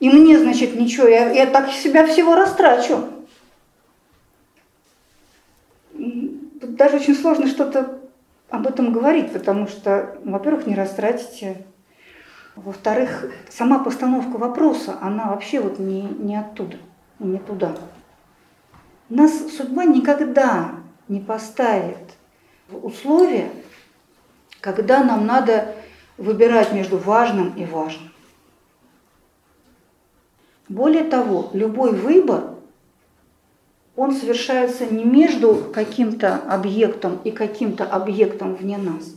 и 0.00 0.08
мне, 0.08 0.38
значит, 0.38 0.76
ничего, 0.76 1.06
я, 1.06 1.30
я 1.30 1.46
так 1.46 1.70
себя 1.70 2.06
всего 2.06 2.34
растрачу. 2.34 3.04
Тут 5.92 6.76
даже 6.76 6.96
очень 6.96 7.16
сложно 7.16 7.48
что-то 7.48 7.98
об 8.48 8.66
этом 8.66 8.92
говорить, 8.92 9.32
потому 9.32 9.66
что, 9.66 10.18
во-первых, 10.24 10.66
не 10.66 10.74
растратите, 10.74 11.64
во-вторых, 12.54 13.30
сама 13.50 13.78
постановка 13.78 14.36
вопроса, 14.36 14.98
она 15.00 15.30
вообще 15.30 15.60
вот 15.60 15.78
не, 15.78 16.02
не 16.02 16.36
оттуда, 16.36 16.76
не 17.18 17.38
туда. 17.38 17.74
Нас 19.08 19.32
судьба 19.56 19.84
никогда 19.84 20.72
не 21.08 21.20
поставит 21.20 21.96
условия, 22.70 23.50
когда 24.60 25.02
нам 25.02 25.26
надо 25.26 25.74
выбирать 26.16 26.72
между 26.72 26.98
важным 26.98 27.54
и 27.54 27.64
важным. 27.64 28.12
Более 30.68 31.04
того, 31.04 31.50
любой 31.54 31.92
выбор, 31.92 32.54
он 33.96 34.12
совершается 34.12 34.86
не 34.86 35.04
между 35.04 35.70
каким-то 35.72 36.36
объектом 36.36 37.20
и 37.24 37.30
каким-то 37.30 37.84
объектом 37.84 38.54
вне 38.54 38.76
нас. 38.76 39.14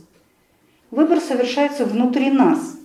Выбор 0.90 1.20
совершается 1.20 1.84
внутри 1.84 2.30
нас. 2.30 2.76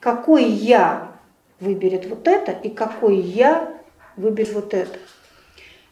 Какой 0.00 0.44
я 0.44 1.12
выберет 1.60 2.06
вот 2.06 2.26
это 2.26 2.52
и 2.52 2.70
какой 2.70 3.16
я 3.16 3.72
выберет 4.16 4.52
вот 4.54 4.74
это 4.74 4.98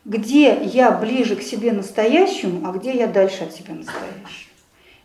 где 0.04 0.62
я 0.62 0.90
ближе 0.90 1.36
к 1.36 1.42
себе 1.42 1.72
настоящему, 1.72 2.68
а 2.68 2.72
где 2.72 2.96
я 2.96 3.06
дальше 3.06 3.44
от 3.44 3.54
себя 3.54 3.74
настоящему. 3.74 4.50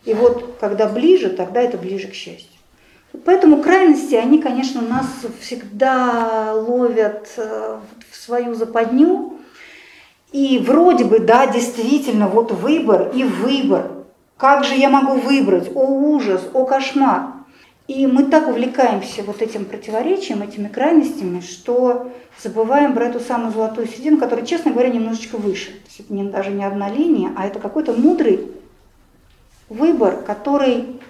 И 0.04 0.14
вот 0.14 0.56
когда 0.60 0.88
ближе, 0.88 1.30
тогда 1.30 1.60
это 1.60 1.76
ближе 1.76 2.08
к 2.08 2.14
счастью. 2.14 2.50
Поэтому 3.24 3.62
крайности, 3.62 4.14
они, 4.14 4.40
конечно, 4.40 4.82
нас 4.82 5.06
всегда 5.40 6.52
ловят 6.54 7.28
э, 7.36 7.78
в 8.10 8.16
свою 8.16 8.54
западню. 8.54 9.38
И 10.32 10.58
вроде 10.58 11.04
бы, 11.04 11.18
да, 11.20 11.46
действительно, 11.46 12.28
вот 12.28 12.52
выбор 12.52 13.10
и 13.14 13.24
выбор. 13.24 13.90
Как 14.36 14.64
же 14.64 14.74
я 14.74 14.90
могу 14.90 15.18
выбрать? 15.18 15.70
О 15.74 15.80
ужас, 15.80 16.42
о 16.52 16.66
кошмар. 16.66 17.35
И 17.88 18.04
мы 18.06 18.24
так 18.24 18.48
увлекаемся 18.48 19.22
вот 19.22 19.42
этим 19.42 19.64
противоречием, 19.64 20.42
этими 20.42 20.66
крайностями, 20.66 21.40
что 21.40 22.10
забываем 22.42 22.94
про 22.94 23.06
эту 23.06 23.20
самую 23.20 23.52
золотую 23.52 23.86
середину, 23.86 24.18
которая, 24.18 24.44
честно 24.44 24.72
говоря, 24.72 24.88
немножечко 24.88 25.36
выше. 25.36 25.66
То 25.66 25.86
есть 25.86 26.00
это 26.00 26.12
не, 26.12 26.24
даже 26.24 26.50
не 26.50 26.64
одна 26.64 26.90
линия, 26.90 27.32
а 27.36 27.46
это 27.46 27.60
какой-то 27.60 27.92
мудрый 27.92 28.50
выбор, 29.68 30.22
который 30.22 31.00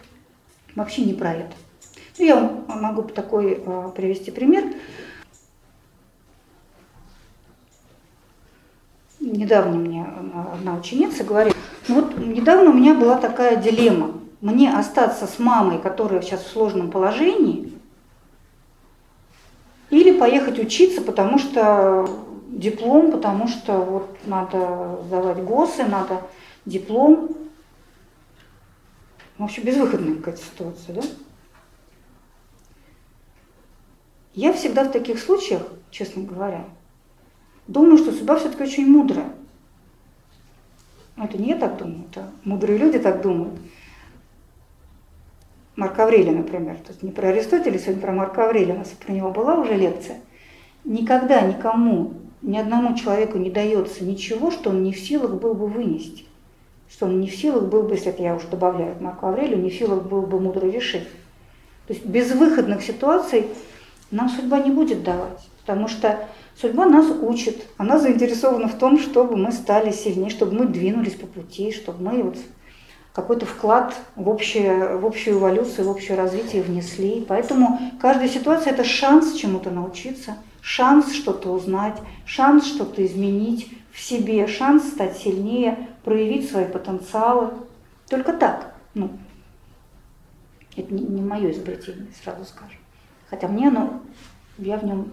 вообще 0.75 1.03
не 1.03 1.15
это. 1.15 1.53
Ну, 2.19 2.25
я 2.25 2.37
могу 2.69 3.05
такой 3.05 3.63
э, 3.65 3.91
привести 3.97 4.31
пример. 4.31 4.65
Недавно 9.19 9.77
мне 9.77 10.07
одна 10.53 10.77
ученица 10.77 11.25
говорит, 11.25 11.55
ну 11.89 11.97
вот 11.97 12.19
недавно 12.19 12.71
у 12.71 12.75
меня 12.75 12.95
была 12.95 13.17
такая 13.17 13.57
дилемма 13.57 14.13
мне 14.41 14.73
остаться 14.73 15.27
с 15.27 15.39
мамой, 15.39 15.79
которая 15.79 16.23
сейчас 16.23 16.43
в 16.45 16.51
сложном 16.51 16.91
положении, 16.91 17.73
или 19.91 20.19
поехать 20.19 20.59
учиться, 20.59 21.01
потому 21.01 21.39
что 21.39 22.09
диплом, 22.49 23.13
потому 23.13 23.49
что 23.49 23.79
вот 23.79 24.19
надо 24.27 25.01
сдавать 25.07 25.43
ГОСы, 25.45 25.85
надо 25.85 26.23
диплом. 26.65 27.31
Вообще 29.39 29.61
безвыходная 29.61 30.17
какая-то 30.17 30.43
ситуация, 30.43 30.95
да? 30.95 31.03
Я 34.35 34.53
всегда 34.53 34.85
в 34.85 34.93
таких 34.93 35.19
случаях, 35.19 35.63
честно 35.91 36.23
говоря, 36.25 36.65
думаю, 37.69 37.97
что 37.97 38.13
судьба 38.13 38.37
все-таки 38.37 38.65
очень 38.65 38.87
мудрая. 38.87 39.33
Это 41.17 41.39
не 41.39 41.51
я 41.51 41.57
так 41.57 41.79
думаю, 41.79 42.05
это 42.11 42.31
мудрые 42.45 42.79
люди 42.79 42.99
так 42.99 43.23
думают. 43.23 43.59
Марка 45.77 46.05
Аврелия, 46.05 46.33
например, 46.33 46.79
есть 46.89 47.03
не 47.03 47.11
про 47.11 47.29
Аристотеля, 47.29 47.79
сегодня 47.79 48.01
про 48.01 48.13
Марка 48.13 48.47
Аврелия, 48.47 48.75
у 48.75 48.79
нас 48.79 48.89
про 48.89 49.13
него 49.13 49.31
была 49.31 49.57
уже 49.57 49.75
лекция. 49.75 50.21
Никогда 50.85 51.43
никому, 51.43 52.15
ни 52.41 52.57
одному 52.57 52.97
человеку 52.97 53.37
не 53.37 53.51
дается 53.51 54.03
ничего, 54.03 54.51
что 54.51 54.71
он 54.71 54.83
не 54.83 54.93
в 54.93 54.99
силах 54.99 55.35
был 55.35 55.53
бы 55.53 55.67
вынести. 55.67 56.25
Что 56.91 57.07
он 57.07 57.21
не 57.21 57.29
в 57.29 57.37
силах 57.37 57.65
был 57.65 57.83
бы, 57.83 57.95
если 57.95 58.09
это 58.09 58.23
я 58.23 58.35
уже 58.35 58.47
добавляю 58.49 58.97
к 58.97 59.03
Марку 59.03 59.27
Аврелию, 59.27 59.59
не 59.59 59.69
в 59.69 59.75
силах 59.75 60.05
был 60.05 60.23
бы 60.23 60.41
мудро 60.41 60.67
решить. 60.67 61.09
То 61.87 61.93
есть 61.93 62.07
безвыходных 62.07 62.83
ситуаций 62.83 63.47
нам 64.11 64.31
судьба 64.31 64.61
не 64.61 64.71
будет 64.71 65.03
давать, 65.03 65.47
потому 65.61 65.89
что 65.89 66.27
судьба 66.59 66.87
нас 66.87 67.07
учит, 67.21 67.67
она 67.77 67.99
заинтересована 67.99 68.69
в 68.69 68.79
том, 68.79 68.99
чтобы 68.99 69.37
мы 69.37 69.53
стали 69.53 69.91
сильнее, 69.91 70.31
чтобы 70.31 70.53
мы 70.53 70.67
двинулись 70.67 71.15
по 71.15 71.27
пути, 71.27 71.71
чтобы 71.73 72.03
мы 72.03 72.23
вот 72.23 72.39
какой-то 73.17 73.47
вклад 73.47 73.95
в, 74.15 74.29
общее, 74.29 74.99
в 74.99 75.07
общую 75.07 75.39
эволюцию, 75.39 75.87
в 75.87 75.91
общее 75.91 76.19
развитие 76.19 76.63
внесли. 76.63 77.25
Поэтому 77.27 77.81
каждая 77.99 78.29
ситуация– 78.29 78.73
это 78.75 78.85
шанс 78.85 79.33
чему-то 79.33 79.71
научиться, 79.71 80.37
шанс 80.61 81.15
что-то 81.15 81.51
узнать, 81.51 81.97
шанс 82.27 82.67
что-то 82.67 83.05
изменить 83.07 83.71
в 83.91 84.03
себе, 84.03 84.47
шанс 84.47 84.89
стать 84.89 85.17
сильнее, 85.17 85.89
проявить 86.05 86.51
свои 86.51 86.67
потенциалы. 86.67 87.55
Только 88.07 88.35
так. 88.35 88.75
Ну, 88.93 89.09
это 90.77 90.93
не, 90.93 91.03
не 91.03 91.23
мое 91.23 91.53
изобретение, 91.53 92.09
сразу 92.23 92.45
скажем. 92.45 92.79
Хотя 93.31 93.49
мне 93.49 93.69
оно, 93.69 94.03
я 94.59 94.77
в 94.77 94.85
нем 94.85 95.11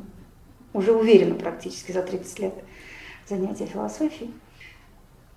уже 0.73 0.91
уверена 0.91 1.35
практически 1.35 1.93
за 1.93 2.03
30 2.03 2.39
лет 2.39 2.53
занятия 3.29 3.65
философией. 3.65 4.33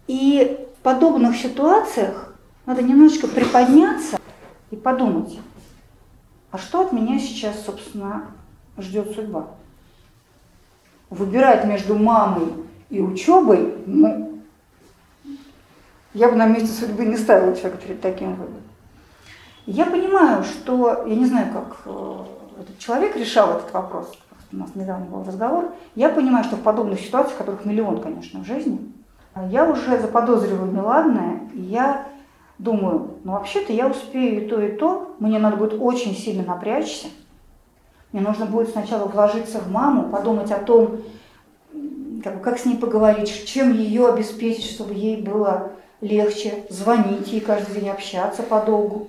И 0.09 0.67
в 0.77 0.83
подобных 0.83 1.37
ситуациях 1.37 2.33
надо 2.67 2.83
немножечко 2.83 3.29
приподняться 3.29 4.19
и 4.71 4.77
подумать, 4.77 5.39
а 6.51 6.59
что 6.59 6.83
от 6.83 6.93
меня 6.93 7.19
сейчас, 7.19 7.65
собственно, 7.65 8.27
ждет 8.77 9.13
судьба? 9.15 9.47
Выбирать 11.09 11.65
между 11.65 11.95
мамой 11.97 12.53
и 12.91 13.01
учебой, 13.01 13.75
ну, 13.87 14.41
я 16.13 16.29
бы 16.29 16.37
на 16.37 16.47
месте 16.47 16.69
судьбы 16.69 17.05
не 17.05 17.17
ставила 17.17 17.55
человека 17.55 17.83
перед 17.87 18.01
таким 18.01 18.35
выбором. 18.35 18.63
Я 19.67 19.87
понимаю, 19.87 20.45
что, 20.45 21.05
я 21.07 21.15
не 21.15 21.27
знаю, 21.27 21.53
как 21.53 21.79
э, 21.85 22.25
этот 22.61 22.79
человек 22.79 23.17
решал 23.17 23.59
этот 23.59 23.73
вопрос, 23.73 24.13
у 24.53 24.57
нас 24.57 24.75
недавно 24.75 25.07
был 25.07 25.25
разговор, 25.25 25.73
я 25.95 26.09
понимаю, 26.09 26.45
что 26.45 26.57
в 26.57 26.63
подобных 26.63 27.01
ситуациях, 27.01 27.39
которых 27.39 27.65
миллион, 27.65 28.01
конечно, 28.01 28.41
в 28.41 28.47
жизни, 28.47 28.93
я 29.51 29.69
уже 29.69 29.99
заподозриваю 30.01 30.73
неладное, 30.73 31.41
и 31.53 31.61
я 31.61 32.07
думаю, 32.59 33.11
ну 33.25 33.33
вообще-то 33.33 33.73
я 33.73 33.87
успею 33.87 34.45
и 34.45 34.49
то, 34.49 34.61
и 34.61 34.77
то, 34.77 35.15
мне 35.19 35.39
надо 35.39 35.57
будет 35.57 35.75
очень 35.81 36.15
сильно 36.15 36.43
напрячься, 36.43 37.09
мне 38.13 38.23
нужно 38.23 38.47
будет 38.47 38.71
сначала 38.71 39.07
вложиться 39.07 39.59
в 39.61 39.71
маму, 39.71 40.09
подумать 40.09 40.51
о 40.51 40.59
том, 40.59 41.03
как, 42.23 42.43
как 42.43 42.59
с 42.59 42.65
ней 42.65 42.77
поговорить, 42.77 43.47
чем 43.47 43.73
ее 43.73 44.09
обеспечить, 44.09 44.71
чтобы 44.71 44.95
ей 44.95 45.17
было 45.17 45.73
легче 46.01 46.65
звонить 46.71 47.33
ей 47.33 47.41
каждый 47.41 47.81
день, 47.81 47.91
общаться 47.91 48.43
подолгу. 48.43 49.09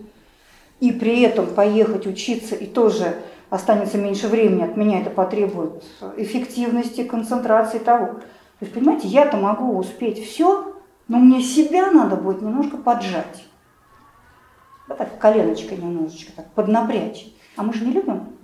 И 0.79 0.91
при 0.91 1.21
этом 1.21 1.47
поехать 1.47 2.05
учиться 2.05 2.55
и 2.55 2.65
тоже 2.65 3.15
останется 3.49 3.97
меньше 3.97 4.27
времени, 4.27 4.63
от 4.63 4.77
меня 4.77 5.01
это 5.01 5.09
потребует 5.09 5.83
эффективности, 6.17 7.03
концентрации 7.03 7.79
того. 7.79 8.07
То 8.59 8.65
есть, 8.65 8.73
понимаете, 8.73 9.07
я-то 9.07 9.37
могу 9.37 9.77
успеть 9.77 10.23
все, 10.23 10.75
но 11.07 11.17
мне 11.19 11.41
себя 11.41 11.91
надо 11.91 12.15
будет 12.15 12.41
немножко 12.41 12.77
поджать. 12.77 13.45
Вот 14.87 14.97
так 14.97 15.17
коленочкой 15.19 15.77
немножечко 15.77 16.31
так 16.33 16.51
поднапрячь. 16.51 17.27
А 17.55 17.63
мы 17.63 17.73
же 17.73 17.85
не 17.85 17.91
любим 17.91 18.37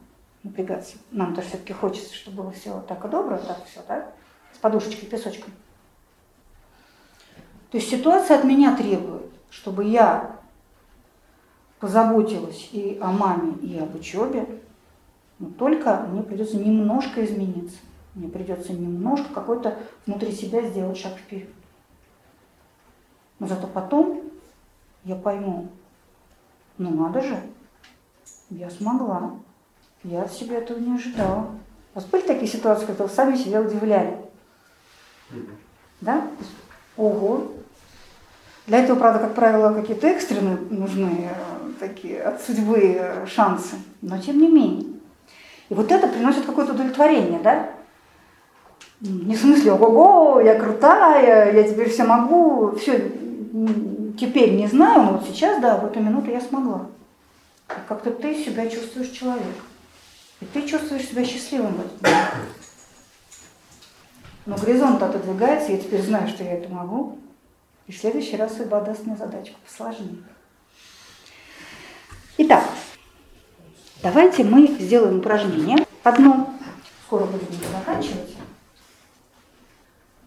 напрягаться. 0.43 0.97
Нам-то 1.11 1.41
все-таки 1.41 1.73
хочется, 1.73 2.13
чтобы 2.13 2.43
было 2.43 2.51
все 2.51 2.81
так 2.87 3.03
и 3.05 3.07
добро, 3.07 3.37
так 3.37 3.65
все, 3.65 3.81
да? 3.87 4.11
С 4.53 4.57
подушечкой, 4.57 5.07
песочком. 5.07 5.53
То 7.71 7.77
есть 7.77 7.89
ситуация 7.89 8.37
от 8.37 8.43
меня 8.43 8.75
требует, 8.75 9.31
чтобы 9.49 9.85
я 9.85 10.37
позаботилась 11.79 12.69
и 12.71 12.97
о 13.01 13.11
маме, 13.11 13.53
и 13.61 13.77
об 13.79 13.95
учебе, 13.95 14.47
но 15.39 15.49
только 15.49 16.05
мне 16.09 16.23
придется 16.23 16.57
немножко 16.57 17.25
измениться. 17.25 17.77
Мне 18.13 18.29
придется 18.29 18.73
немножко 18.73 19.33
какой-то 19.33 19.77
внутри 20.05 20.31
себя 20.31 20.61
сделать 20.61 20.97
шаг 20.97 21.17
вперед. 21.17 21.49
Но 23.43 23.49
зато 23.49 23.67
потом 23.67 24.21
я 25.03 25.17
пойму, 25.17 25.67
ну 26.77 26.91
надо 26.91 27.19
же, 27.19 27.37
я 28.49 28.69
смогла. 28.69 29.31
Я 30.05 30.23
от 30.23 30.31
себя 30.31 30.59
этого 30.59 30.79
не 30.79 30.95
ожидала. 30.95 31.49
У 31.93 31.99
вас 31.99 32.05
были 32.05 32.21
такие 32.21 32.47
ситуации, 32.47 32.85
когда 32.85 33.03
вы 33.03 33.09
сами 33.09 33.35
себя 33.35 33.59
удивляли? 33.59 34.17
Да? 35.99 36.25
Ого. 36.95 37.51
Для 38.65 38.79
этого, 38.79 38.97
правда, 38.97 39.19
как 39.19 39.35
правило, 39.35 39.73
какие-то 39.73 40.07
экстренные 40.07 40.55
нужны 40.69 41.29
э, 41.29 41.71
такие 41.81 42.21
от 42.21 42.41
судьбы 42.41 42.95
э, 42.97 43.25
шансы. 43.27 43.75
Но 44.01 44.17
тем 44.19 44.39
не 44.39 44.47
менее. 44.47 44.85
И 45.67 45.73
вот 45.73 45.91
это 45.91 46.07
приносит 46.07 46.45
какое-то 46.45 46.71
удовлетворение, 46.71 47.41
да? 47.41 47.71
Не 49.01 49.35
в 49.35 49.39
смысле, 49.39 49.73
ого, 49.73 50.39
я 50.39 50.57
крутая, 50.57 51.53
я 51.53 51.63
теперь 51.63 51.89
все 51.89 52.05
могу, 52.05 52.73
все, 52.77 53.11
теперь 54.19 54.55
не 54.55 54.67
знаю, 54.67 55.03
но 55.03 55.11
вот 55.13 55.27
сейчас, 55.27 55.61
да, 55.61 55.77
в 55.77 55.85
эту 55.85 55.99
минуту 55.99 56.31
я 56.31 56.41
смогла. 56.41 56.87
Как-то 57.87 58.11
ты 58.11 58.43
себя 58.43 58.67
чувствуешь 58.67 59.09
человеком. 59.09 59.53
И 60.41 60.45
ты 60.45 60.67
чувствуешь 60.67 61.07
себя 61.07 61.23
счастливым 61.23 61.73
в 61.75 61.79
этот 61.81 62.01
момент. 62.01 62.33
Но 64.45 64.57
горизонт 64.57 65.01
отодвигается, 65.01 65.71
я 65.71 65.77
теперь 65.77 66.01
знаю, 66.01 66.27
что 66.27 66.43
я 66.43 66.53
это 66.53 66.67
могу. 66.69 67.17
И 67.87 67.91
в 67.91 67.97
следующий 67.97 68.37
раз 68.37 68.57
судьба 68.57 68.81
даст 68.81 69.05
мне 69.05 69.15
задачку 69.15 69.55
посложнее. 69.65 70.23
Итак, 72.39 72.63
давайте 74.01 74.43
мы 74.43 74.67
сделаем 74.67 75.19
упражнение. 75.19 75.85
Одно. 76.03 76.53
Скоро 77.05 77.25
будем 77.25 77.47
заканчивать. 77.71 78.35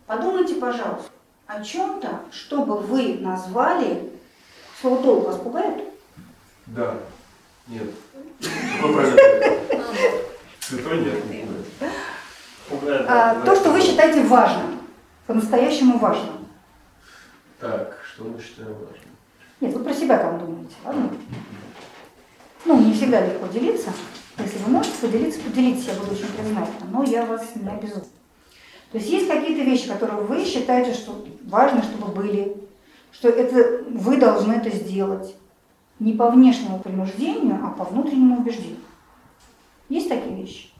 Подумайте, 0.07 0.55
пожалуйста, 0.55 1.11
о 1.47 1.63
чем-то, 1.63 2.23
что 2.33 2.65
бы 2.65 2.79
вы 2.79 3.19
назвали... 3.21 4.13
Слово 4.81 5.03
долг 5.03 5.27
вас 5.27 5.39
пугает? 5.39 5.85
Да. 6.67 6.95
Нет. 7.67 7.89
Святой 10.61 10.99
нет, 11.01 11.31
не 11.31 11.47
пугает. 11.47 11.67
Пугает, 12.69 13.07
А, 13.09 13.41
то, 13.43 13.57
что 13.57 13.71
вы 13.71 13.81
считаете 13.81 14.23
важным, 14.25 14.81
по-настоящему 15.27 15.99
важным. 15.99 16.47
Так, 17.59 17.99
что 18.05 18.25
мы 18.25 18.39
считаем 18.41 18.73
важным? 18.75 19.17
Нет, 19.61 19.75
вы 19.75 19.83
про 19.83 19.95
себя 19.95 20.19
там 20.19 20.39
думаете, 20.39 20.75
ладно? 20.85 21.11
Ну, 22.67 22.81
не 22.81 22.93
всегда 22.93 23.25
легко 23.25 23.47
делиться. 23.47 23.93
Если 24.39 24.59
вы 24.59 24.71
можете 24.71 24.99
поделиться, 24.99 25.41
поделитесь, 25.41 25.87
я 25.87 25.95
буду 25.95 26.13
очень 26.13 26.29
признательна, 26.29 26.87
но 26.91 27.03
я 27.05 27.25
вас 27.25 27.55
не 27.55 27.67
обязую. 27.69 28.05
То 28.97 29.01
есть 29.01 29.13
есть 29.13 29.29
какие-то 29.29 29.63
вещи, 29.63 29.89
которые 29.89 30.23
вы 30.23 30.43
считаете, 30.43 30.95
что 30.95 31.23
важно, 31.43 31.83
чтобы 31.83 32.15
были, 32.15 32.57
что 33.13 33.29
это 33.29 33.85
вы 33.91 34.17
должны 34.17 34.55
это 34.55 34.71
сделать. 34.71 35.37
Не 35.99 36.15
по 36.15 36.31
внешнему 36.31 36.79
принуждению, 36.79 37.61
а 37.63 37.73
по 37.73 37.85
внутреннему 37.85 38.39
убеждению. 38.39 38.79
Есть 39.91 40.09
такие 40.09 40.35
вещи? 40.35 40.71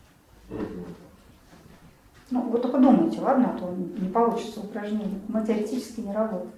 Ну, 2.31 2.41
вы 2.49 2.59
только 2.59 2.79
думайте, 2.79 3.21
ладно, 3.21 3.53
а 3.55 3.59
то 3.59 3.71
не 3.75 4.09
получится 4.09 4.61
упражнение. 4.61 5.21
Мы 5.29 5.45
теоретически 5.45 6.01
не 6.01 6.15
работаем. 6.15 6.53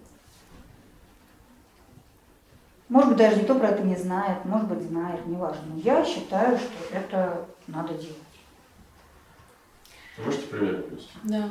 Может 2.89 3.09
быть, 3.09 3.19
даже 3.19 3.41
никто 3.41 3.57
про 3.57 3.71
это 3.71 3.83
не 3.83 3.97
знает, 3.97 4.45
может 4.45 4.69
быть, 4.69 4.83
знает, 4.83 5.27
неважно. 5.27 5.63
Но 5.75 5.81
я 5.81 6.05
считаю, 6.05 6.57
что 6.57 6.97
это 6.97 7.47
надо 7.67 7.95
делать. 7.95 8.28
Можете 10.25 10.47
пример 10.47 10.83
привести? 10.83 11.11
Да. 11.25 11.49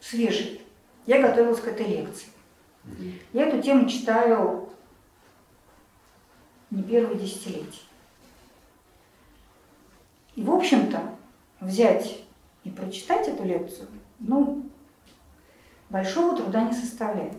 Свежий. 0.00 0.60
Я 1.06 1.22
готовилась 1.22 1.60
к 1.60 1.66
этой 1.66 1.86
лекции. 1.86 2.28
Я 3.32 3.46
эту 3.46 3.62
тему 3.62 3.88
читаю 3.88 4.68
не 6.70 6.82
первые 6.82 7.18
десятилетия. 7.18 7.82
И, 10.34 10.42
в 10.42 10.50
общем-то, 10.50 11.14
взять 11.60 12.24
и 12.64 12.70
прочитать 12.70 13.28
эту 13.28 13.44
лекцию, 13.44 13.88
ну, 14.18 14.68
большого 15.90 16.36
труда 16.36 16.64
не 16.64 16.72
составляет, 16.72 17.34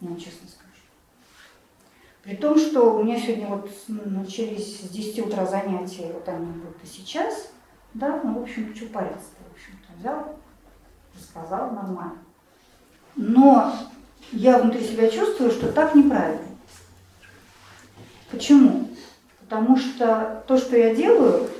я 0.00 0.08
вам 0.08 0.18
честно 0.18 0.46
скажу. 0.48 0.63
При 2.24 2.36
том, 2.36 2.58
что 2.58 2.94
у 2.94 3.04
меня 3.04 3.20
сегодня 3.20 3.48
вот 3.48 3.70
начались 3.86 4.80
с 4.80 4.88
10 4.88 5.26
утра 5.26 5.44
занятия, 5.44 6.10
вот 6.12 6.26
они 6.26 6.46
будут 6.46 6.82
и 6.82 6.86
сейчас, 6.86 7.50
да, 7.92 8.20
ну, 8.24 8.38
в 8.38 8.42
общем, 8.42 8.74
что 8.74 8.86
париться 8.86 9.28
в 9.46 9.54
общем-то, 9.54 9.92
взял, 9.98 10.36
рассказал 11.14 11.70
нормально. 11.72 12.16
Но 13.14 13.74
я 14.32 14.58
внутри 14.58 14.82
себя 14.84 15.10
чувствую, 15.10 15.50
что 15.50 15.70
так 15.70 15.94
неправильно. 15.94 16.46
Почему? 18.30 18.88
Потому 19.40 19.76
что 19.76 20.42
то, 20.48 20.56
что 20.56 20.78
я 20.78 20.94
делаю 20.94 21.50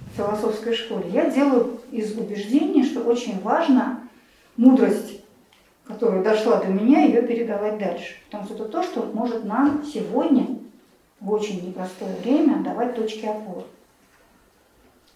в 0.00 0.16
философской 0.16 0.74
школе, 0.74 1.10
я 1.10 1.30
делаю 1.30 1.82
из 1.90 2.16
убеждения, 2.16 2.82
что 2.82 3.02
очень 3.02 3.40
важно 3.42 4.00
мудрость, 4.56 5.17
которая 5.88 6.22
дошла 6.22 6.56
до 6.56 6.68
меня, 6.68 7.04
ее 7.04 7.22
передавать 7.22 7.78
дальше. 7.78 8.16
Потому 8.26 8.44
что 8.44 8.54
это 8.54 8.64
то, 8.66 8.82
что 8.82 9.10
может 9.14 9.44
нам 9.44 9.82
сегодня, 9.84 10.46
в 11.20 11.32
очень 11.32 11.66
непростое 11.66 12.14
время, 12.22 12.62
давать 12.62 12.94
точки 12.94 13.24
опоры. 13.24 13.64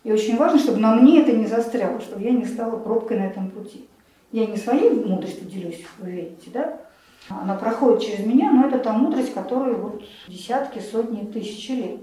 И 0.03 0.11
очень 0.11 0.37
важно, 0.37 0.59
чтобы 0.59 0.79
на 0.79 0.97
мне 0.97 1.21
это 1.21 1.33
не 1.33 1.47
застряло, 1.47 2.01
чтобы 2.01 2.23
я 2.23 2.33
не 2.33 2.47
стала 2.47 2.77
пробкой 2.79 3.19
на 3.19 3.27
этом 3.27 3.51
пути. 3.51 3.87
Я 4.33 4.47
не 4.47 4.57
своей 4.57 4.91
мудростью 4.91 5.45
делюсь, 5.45 5.85
вы 5.99 6.11
видите, 6.11 6.51
да? 6.53 6.81
Она 7.29 7.55
проходит 7.55 8.03
через 8.03 8.27
меня, 8.27 8.51
но 8.51 8.67
это 8.67 8.79
та 8.79 8.93
мудрость, 8.93 9.33
которая 9.33 9.75
вот 9.75 10.03
десятки, 10.27 10.81
сотни, 10.81 11.31
тысячи 11.31 11.73
лет. 11.73 12.01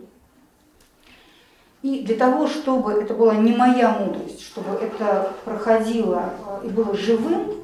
И 1.81 2.03
для 2.03 2.15
того, 2.15 2.47
чтобы 2.47 2.93
это 2.93 3.13
была 3.13 3.35
не 3.35 3.53
моя 3.53 3.97
мудрость, 3.97 4.41
чтобы 4.41 4.77
это 4.77 5.33
проходило 5.43 6.33
э, 6.61 6.67
и 6.67 6.69
было 6.69 6.95
живым, 6.95 7.58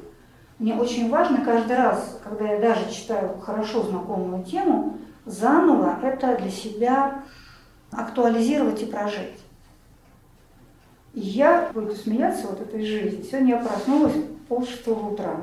мне 0.58 0.74
очень 0.74 1.10
важно 1.10 1.44
каждый 1.44 1.76
раз, 1.76 2.18
когда 2.24 2.52
я 2.52 2.60
даже 2.60 2.90
читаю 2.90 3.38
хорошо 3.38 3.82
знакомую 3.82 4.42
тему, 4.44 4.98
заново 5.26 5.98
это 6.02 6.36
для 6.36 6.50
себя 6.50 7.22
актуализировать 7.90 8.82
и 8.82 8.86
прожить. 8.86 9.40
И 11.12 11.20
я, 11.20 11.70
буду 11.74 11.94
смеяться 11.94 12.46
вот 12.46 12.60
этой 12.60 12.84
жизни, 12.84 13.22
сегодня 13.22 13.56
я 13.56 13.62
проснулась 13.62 14.14
полшестого 14.48 15.12
утра, 15.12 15.42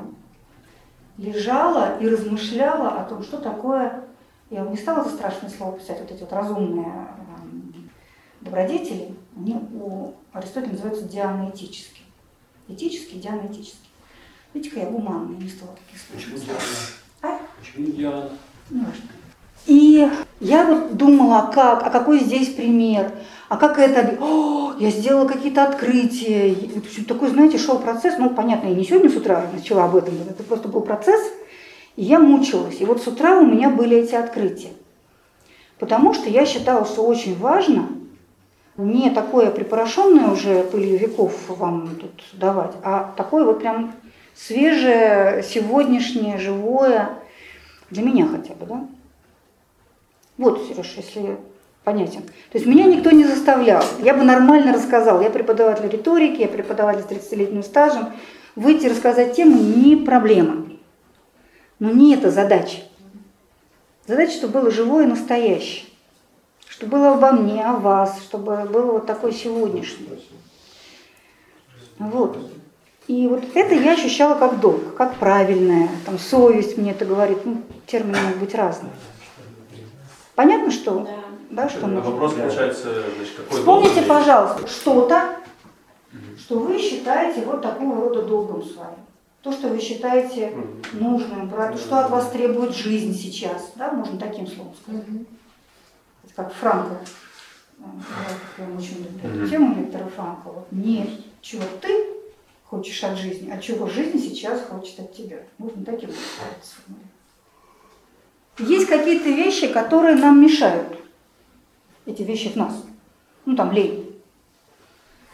лежала 1.16 1.98
и 1.98 2.08
размышляла 2.08 3.00
о 3.00 3.04
том, 3.04 3.22
что 3.22 3.38
такое, 3.38 4.04
я 4.50 4.62
не 4.62 4.76
стала 4.76 5.02
это 5.02 5.10
страшное 5.10 5.50
слово 5.50 5.78
писать, 5.78 6.00
вот 6.00 6.10
эти 6.10 6.20
вот 6.20 6.32
разумные 6.32 6.86
эм, 6.86 7.90
добродетели, 8.40 9.14
они 9.36 9.54
у 9.74 10.12
Аристотеля 10.32 10.72
называются 10.72 11.04
дианоэтические. 11.08 12.04
Этические, 12.66 13.20
дианоэтические. 13.20 13.90
Видите, 14.54 14.80
я 14.80 14.86
гуманная, 14.86 15.36
не 15.36 15.48
стала 15.48 15.72
таких 15.72 16.00
Почему 16.14 16.36
слов. 16.38 16.46
Диана? 17.20 17.34
А? 17.34 17.40
Почему 17.58 17.86
Диана? 17.88 18.30
Не 18.70 18.78
важно. 18.78 19.04
И 19.66 20.08
я 20.40 20.64
вот 20.66 20.96
думала, 20.96 21.40
а 21.40 21.52
как, 21.52 21.84
а 21.84 21.90
какой 21.90 22.20
здесь 22.20 22.54
пример, 22.54 23.10
а 23.48 23.56
как 23.56 23.78
это, 23.78 24.22
О, 24.22 24.74
я 24.78 24.90
сделала 24.90 25.26
какие-то 25.26 25.64
открытия. 25.64 26.54
Вот 26.54 27.06
такой, 27.08 27.30
знаете, 27.30 27.58
шел 27.58 27.78
процесс, 27.78 28.14
ну, 28.18 28.30
понятно, 28.30 28.68
я 28.68 28.74
не 28.74 28.84
сегодня 28.84 29.10
с 29.10 29.16
утра 29.16 29.44
начала 29.52 29.86
об 29.86 29.96
этом, 29.96 30.14
это 30.28 30.44
просто 30.44 30.68
был 30.68 30.82
процесс, 30.82 31.20
и 31.96 32.04
я 32.04 32.20
мучилась. 32.20 32.80
И 32.80 32.84
вот 32.84 33.02
с 33.02 33.08
утра 33.08 33.40
у 33.40 33.46
меня 33.46 33.70
были 33.70 33.96
эти 33.96 34.14
открытия. 34.14 34.72
Потому 35.78 36.14
что 36.14 36.28
я 36.28 36.46
считала, 36.46 36.84
что 36.84 37.04
очень 37.04 37.36
важно 37.36 37.88
не 38.76 39.10
такое 39.10 39.50
припорошенное 39.50 40.28
уже 40.28 40.62
пылью 40.64 40.98
веков 40.98 41.34
вам 41.48 41.96
тут 42.00 42.22
давать, 42.34 42.72
а 42.82 43.12
такое 43.16 43.44
вот 43.44 43.60
прям 43.60 43.94
свежее, 44.34 45.42
сегодняшнее, 45.42 46.38
живое, 46.38 47.18
для 47.90 48.02
меня 48.02 48.26
хотя 48.26 48.54
бы, 48.54 48.66
да? 48.66 48.86
Вот, 50.36 50.66
Сереж, 50.66 50.94
если 50.96 51.38
понятен. 51.84 52.22
То 52.22 52.58
есть 52.58 52.66
меня 52.66 52.84
никто 52.84 53.10
не 53.10 53.24
заставлял. 53.24 53.84
Я 54.00 54.14
бы 54.14 54.24
нормально 54.24 54.72
рассказала. 54.72 55.22
Я 55.22 55.30
преподаватель 55.30 55.88
риторики, 55.88 56.40
я 56.40 56.48
преподаватель 56.48 57.02
с 57.02 57.06
30-летним 57.06 57.62
стажем. 57.62 58.12
Выйти 58.56 58.86
рассказать 58.86 59.36
тему 59.36 59.56
не 59.56 59.96
проблема. 59.96 60.66
Но 61.78 61.90
не 61.90 62.14
это 62.14 62.30
задача. 62.30 62.78
Задача, 64.06 64.32
чтобы 64.32 64.60
было 64.60 64.70
живое 64.70 65.04
и 65.04 65.08
настоящее. 65.08 65.86
Чтобы 66.66 66.98
было 66.98 67.14
обо 67.14 67.32
мне, 67.32 67.64
о 67.64 67.74
вас, 67.74 68.20
чтобы 68.22 68.56
было 68.64 68.92
вот 68.92 69.06
такое 69.06 69.32
сегодняшнее. 69.32 70.18
Вот. 71.98 72.38
И 73.06 73.26
вот 73.28 73.44
это 73.54 73.74
я 73.74 73.92
ощущала 73.92 74.38
как 74.38 74.60
долг, 74.60 74.94
как 74.96 75.16
правильное, 75.16 75.88
там 76.06 76.18
совесть 76.18 76.78
мне 76.78 76.92
это 76.92 77.04
говорит, 77.04 77.44
ну, 77.44 77.60
термины 77.86 78.16
могут 78.22 78.38
быть 78.38 78.54
разные. 78.54 78.92
Понятно, 80.34 80.70
что? 80.70 81.00
Да. 81.00 81.10
Да, 81.50 81.68
что 81.68 81.84
А 81.84 81.88
нужно? 81.88 82.10
вопрос 82.10 82.32
получается, 82.32 83.04
значит, 83.16 83.34
какой 83.36 83.58
Вспомните, 83.58 83.94
должен 83.96 84.08
пожалуйста, 84.08 84.66
что-то, 84.66 85.36
что 86.38 86.58
вы 86.58 86.78
считаете 86.78 87.42
вот 87.44 87.62
такого 87.62 87.96
рода 88.08 88.22
долгом 88.22 88.64
своим. 88.64 88.96
То, 89.42 89.52
что 89.52 89.68
вы 89.68 89.78
считаете 89.78 90.52
нужным, 90.94 91.50
про- 91.50 91.76
что 91.76 91.98
от 92.00 92.10
вас 92.10 92.30
требует 92.30 92.74
жизнь 92.74 93.14
сейчас. 93.14 93.72
Да, 93.76 93.92
можно 93.92 94.18
таким 94.18 94.46
словом 94.46 94.74
сказать. 94.82 95.04
Это 96.24 96.34
как 96.34 96.52
Франко. 96.54 96.96
э, 97.78 97.82
Я 98.58 98.76
очень 98.76 99.04
люблю 99.04 99.42
эту 99.42 99.48
тему 99.50 99.74
Виктора 99.74 100.06
Франка. 100.16 100.46
Вот 100.46 100.66
не 100.72 101.22
чего 101.42 101.62
ты 101.82 102.13
хочешь 102.64 103.02
от 103.04 103.18
жизни, 103.18 103.50
а 103.50 103.58
чего 103.58 103.86
жизнь 103.86 104.18
сейчас 104.18 104.62
хочет 104.62 104.98
от 105.00 105.14
тебя. 105.14 105.38
Можно 105.58 105.84
таким 105.84 106.10
образом 106.10 106.24
сформулировать. 106.62 107.14
Есть 108.58 108.86
какие-то 108.86 109.30
вещи, 109.30 109.68
которые 109.68 110.16
нам 110.16 110.40
мешают. 110.40 110.98
Эти 112.06 112.22
вещи 112.22 112.50
в 112.50 112.56
нас. 112.56 112.84
Ну, 113.46 113.56
там, 113.56 113.72
лень. 113.72 114.22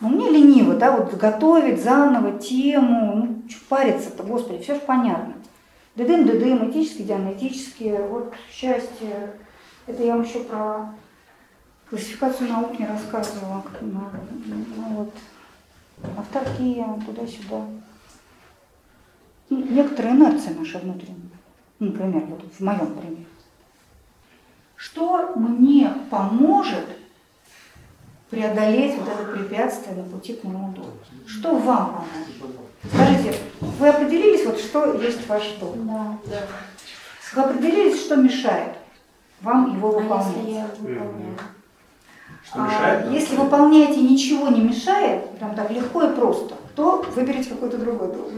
Ну, 0.01 0.09
мне 0.09 0.31
лениво, 0.31 0.74
да, 0.74 0.97
вот 0.97 1.15
готовить 1.15 1.82
заново 1.82 2.39
тему, 2.39 3.15
ну, 3.16 3.43
париться-то, 3.69 4.23
господи, 4.23 4.62
все 4.62 4.74
же 4.74 4.81
понятно. 4.81 5.35
Дыдым, 5.94 6.24
дыдым, 6.24 6.70
этические, 6.70 7.07
дианетические, 7.07 8.02
вот 8.02 8.32
счастье. 8.51 9.35
Это 9.86 10.02
я 10.02 10.15
вам 10.15 10.23
еще 10.23 10.40
про 10.40 10.94
классификацию 11.90 12.48
наук 12.48 12.78
не 12.78 12.86
рассказывала. 12.86 13.61
как 13.61 13.82
надо. 13.82 14.20
Ну, 14.47 14.85
вот. 14.94 15.15
Автаркия, 16.16 16.86
туда-сюда. 17.06 17.64
Ну, 19.48 19.64
некоторая 19.66 20.12
инерция 20.14 20.55
наша 20.55 20.78
внутренняя. 20.78 21.16
Ну, 21.78 21.86
Например, 21.93 22.24
вот 22.27 22.43
в 22.52 22.60
моем 22.60 22.94
примере. 22.94 23.27
Что 24.77 25.32
мне 25.36 25.93
поможет 26.10 26.86
преодолеть 28.31 28.98
вот 28.98 29.09
это 29.09 29.24
препятствие 29.32 29.97
на 29.97 30.05
пути 30.05 30.35
к 30.35 30.44
моему 30.44 30.72
долгу? 30.72 30.93
Что 31.27 31.56
вам 31.56 32.05
поможет? 32.40 32.60
Скажите, 32.93 33.39
вы 33.60 33.89
определились, 33.89 34.47
вот 34.47 34.59
что 34.59 34.94
есть 34.94 35.27
ваш 35.28 35.43
долг? 35.60 35.77
Да. 35.85 36.18
Да. 36.27 36.47
Вы 37.35 37.43
определились, 37.43 38.01
что 38.01 38.16
мешает 38.16 38.77
вам 39.43 39.77
его 39.77 39.89
А 39.97 40.01
выполнять? 40.01 40.36
если 40.36 40.52
я 40.52 40.64
выполняю? 40.64 41.39
Что 42.45 42.61
мешает? 42.61 43.07
А, 43.07 43.11
если 43.11 43.37
выполняете 43.37 44.01
ничего 44.01 44.49
не 44.49 44.61
мешает, 44.61 45.31
прям 45.39 45.55
так 45.55 45.71
легко 45.71 46.03
и 46.05 46.15
просто, 46.15 46.55
то 46.75 47.05
выберите 47.15 47.51
какой-то 47.51 47.79
другой 47.79 48.09
долг. 48.09 48.31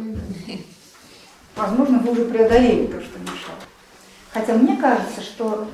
Возможно, 1.56 1.98
вы 1.98 2.12
уже 2.12 2.24
преодолели 2.24 2.86
то, 2.86 3.00
что 3.00 3.18
мешало. 3.18 3.58
Хотя 4.32 4.54
мне 4.54 4.76
кажется, 4.76 5.20
что 5.20 5.68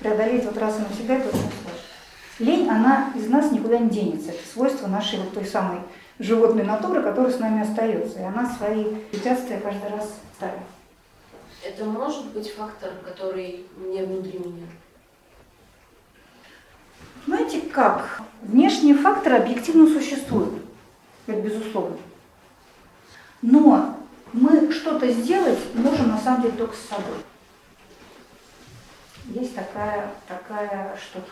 преодолеть 0.00 0.44
вот 0.44 0.58
раз 0.58 0.78
и 0.78 0.82
навсегда 0.82 1.14
это 1.16 1.28
очень 1.28 1.38
сложно. 1.38 1.78
Лень, 2.40 2.68
она 2.68 3.12
из 3.14 3.28
нас 3.28 3.50
никуда 3.52 3.78
не 3.78 3.90
денется. 3.90 4.30
Это 4.30 4.40
свойство 4.52 4.86
нашей 4.86 5.18
вот 5.18 5.34
той 5.34 5.44
самой 5.44 5.80
животной 6.18 6.64
натуры, 6.64 7.02
которая 7.02 7.32
с 7.32 7.38
нами 7.38 7.62
остается. 7.62 8.18
И 8.20 8.22
она 8.22 8.52
свои 8.56 8.84
препятствия 9.10 9.58
каждый 9.58 9.90
раз 9.90 10.08
ставит. 10.36 10.60
Это 11.64 11.84
может 11.84 12.26
быть 12.32 12.52
фактор, 12.52 12.90
который 13.04 13.66
не 13.78 14.02
внутри 14.02 14.38
меня. 14.38 14.66
Знаете 17.28 17.60
как? 17.60 18.22
Внешние 18.40 18.94
факторы 18.94 19.36
объективно 19.36 19.86
существуют. 19.86 20.62
Это 21.26 21.38
безусловно. 21.38 21.98
Но 23.42 23.98
мы 24.32 24.72
что-то 24.72 25.06
сделать 25.12 25.58
можем 25.74 26.08
на 26.08 26.16
самом 26.18 26.40
деле 26.40 26.54
только 26.54 26.74
с 26.74 26.88
собой. 26.88 27.18
Есть 29.26 29.54
такая, 29.54 30.10
такая 30.26 30.96
штука. 30.96 31.28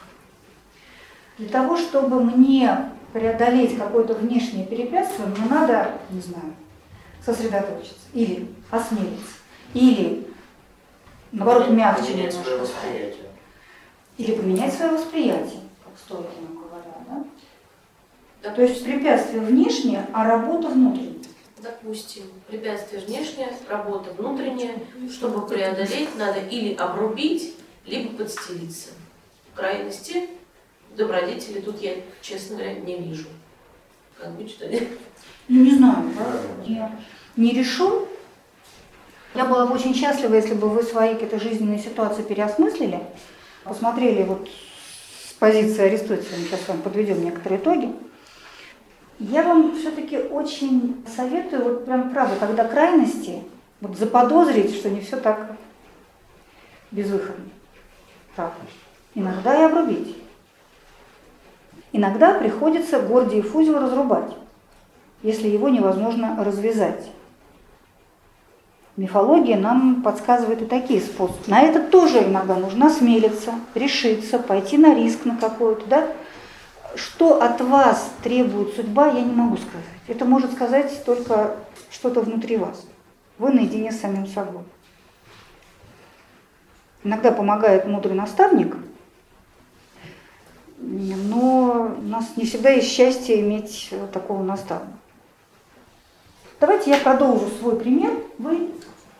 Для 1.38 1.48
того, 1.48 1.78
чтобы 1.78 2.22
мне 2.22 2.90
преодолеть 3.14 3.78
какое-то 3.78 4.12
внешнее 4.12 4.66
препятствие, 4.66 5.28
мне 5.28 5.48
надо, 5.48 5.92
не 6.10 6.20
знаю, 6.20 6.52
сосредоточиться 7.24 8.06
или 8.12 8.54
осмелиться, 8.70 9.36
или, 9.72 10.28
наоборот, 11.32 11.70
мягче 11.70 12.12
немножко. 12.12 12.50
Или 14.18 14.34
поменять 14.34 14.74
свое 14.74 14.92
восприятие, 14.92 15.60
стойки 15.98 16.36
нам 16.40 16.62
говорят, 16.62 17.26
да? 18.42 18.50
То 18.50 18.62
есть 18.62 18.84
препятствие 18.84 19.42
внешнее, 19.42 20.06
а 20.12 20.24
работа 20.24 20.68
внутренняя. 20.68 21.14
Допустим, 21.60 22.24
препятствие 22.46 23.02
внешнее, 23.02 23.48
работа 23.68 24.12
внутренняя. 24.12 24.74
Чтобы 25.10 25.46
преодолеть, 25.46 26.16
надо 26.16 26.40
или 26.40 26.74
обрубить, 26.74 27.54
либо 27.84 28.16
подстелиться. 28.16 28.90
Крайности 29.54 30.28
добродетели 30.96 31.60
тут 31.60 31.80
я, 31.80 31.94
честно 32.20 32.56
говоря, 32.56 32.74
не 32.74 33.00
вижу. 33.00 33.26
Как 34.18 34.32
быть, 34.32 34.50
что 34.50 34.68
делать? 34.68 34.88
Ну, 35.48 35.64
не 35.64 35.76
знаю, 35.76 36.10
да? 36.16 36.40
Я 36.64 36.98
не 37.36 37.50
решу. 37.50 38.06
Я 39.34 39.44
была 39.44 39.66
бы 39.66 39.74
очень 39.74 39.94
счастлива, 39.94 40.34
если 40.34 40.54
бы 40.54 40.68
вы 40.68 40.82
свои 40.82 41.14
какие-то 41.14 41.38
жизненные 41.38 41.78
ситуации 41.78 42.22
переосмыслили, 42.22 43.02
посмотрели 43.64 44.22
вот 44.22 44.48
позиции 45.46 45.82
Аристотеля, 45.82 46.22
сейчас 46.22 46.60
с 46.62 46.68
вами 46.68 46.80
подведем 46.80 47.22
некоторые 47.22 47.60
итоги. 47.60 47.92
Я 49.20 49.44
вам 49.44 49.76
все-таки 49.76 50.18
очень 50.18 51.04
советую, 51.14 51.62
вот 51.62 51.84
прям 51.84 52.10
правда, 52.10 52.34
когда 52.40 52.64
крайности, 52.64 53.44
вот 53.80 53.96
заподозрить, 53.96 54.74
что 54.74 54.90
не 54.90 55.00
все 55.00 55.16
так 55.18 55.52
безвыходно. 56.90 57.44
Правда. 58.34 58.56
Иногда 59.14 59.56
и 59.56 59.62
обрубить. 59.62 60.16
Иногда 61.92 62.34
приходится 62.34 63.00
Гордиев 63.00 63.54
узел 63.54 63.78
разрубать, 63.78 64.36
если 65.22 65.48
его 65.48 65.68
невозможно 65.68 66.42
развязать. 66.44 67.08
Мифология 68.96 69.58
нам 69.58 70.02
подсказывает 70.02 70.62
и 70.62 70.64
такие 70.64 71.00
способы. 71.00 71.38
На 71.48 71.60
это 71.60 71.80
тоже 71.82 72.24
иногда 72.24 72.54
нужно 72.56 72.86
осмелиться, 72.86 73.52
решиться, 73.74 74.38
пойти 74.38 74.78
на 74.78 74.94
риск 74.94 75.26
на 75.26 75.36
какой-то, 75.36 75.86
да? 75.86 76.08
Что 76.94 77.42
от 77.42 77.60
вас 77.60 78.10
требует 78.22 78.74
судьба, 78.74 79.08
я 79.08 79.20
не 79.20 79.32
могу 79.32 79.58
сказать. 79.58 79.84
Это 80.08 80.24
может 80.24 80.52
сказать 80.52 81.04
только 81.04 81.56
что-то 81.90 82.22
внутри 82.22 82.56
вас. 82.56 82.86
Вы 83.38 83.52
наедине 83.52 83.92
с 83.92 84.00
самим 84.00 84.26
собой. 84.26 84.62
Иногда 87.04 87.32
помогает 87.32 87.86
мудрый 87.86 88.14
наставник, 88.14 88.78
но 90.78 91.94
у 91.98 92.02
нас 92.02 92.32
не 92.36 92.46
всегда 92.46 92.70
есть 92.70 92.90
счастье 92.90 93.40
иметь 93.40 93.92
такого 94.12 94.42
наставника. 94.42 94.95
Давайте 96.58 96.90
я 96.90 96.96
продолжу 96.96 97.48
свой 97.60 97.76
пример, 97.76 98.12
вы 98.38 98.70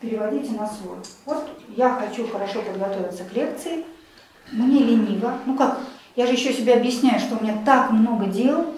переводите 0.00 0.52
на 0.52 0.66
свой. 0.66 0.96
Вот 1.26 1.46
я 1.68 1.90
хочу 1.90 2.26
хорошо 2.28 2.62
подготовиться 2.62 3.24
к 3.24 3.32
лекции, 3.34 3.84
мне 4.52 4.78
лениво. 4.78 5.34
Ну 5.44 5.54
как, 5.54 5.80
я 6.14 6.26
же 6.26 6.32
еще 6.32 6.54
себе 6.54 6.72
объясняю, 6.72 7.20
что 7.20 7.36
у 7.36 7.42
меня 7.42 7.58
так 7.66 7.90
много 7.90 8.24
дел, 8.24 8.74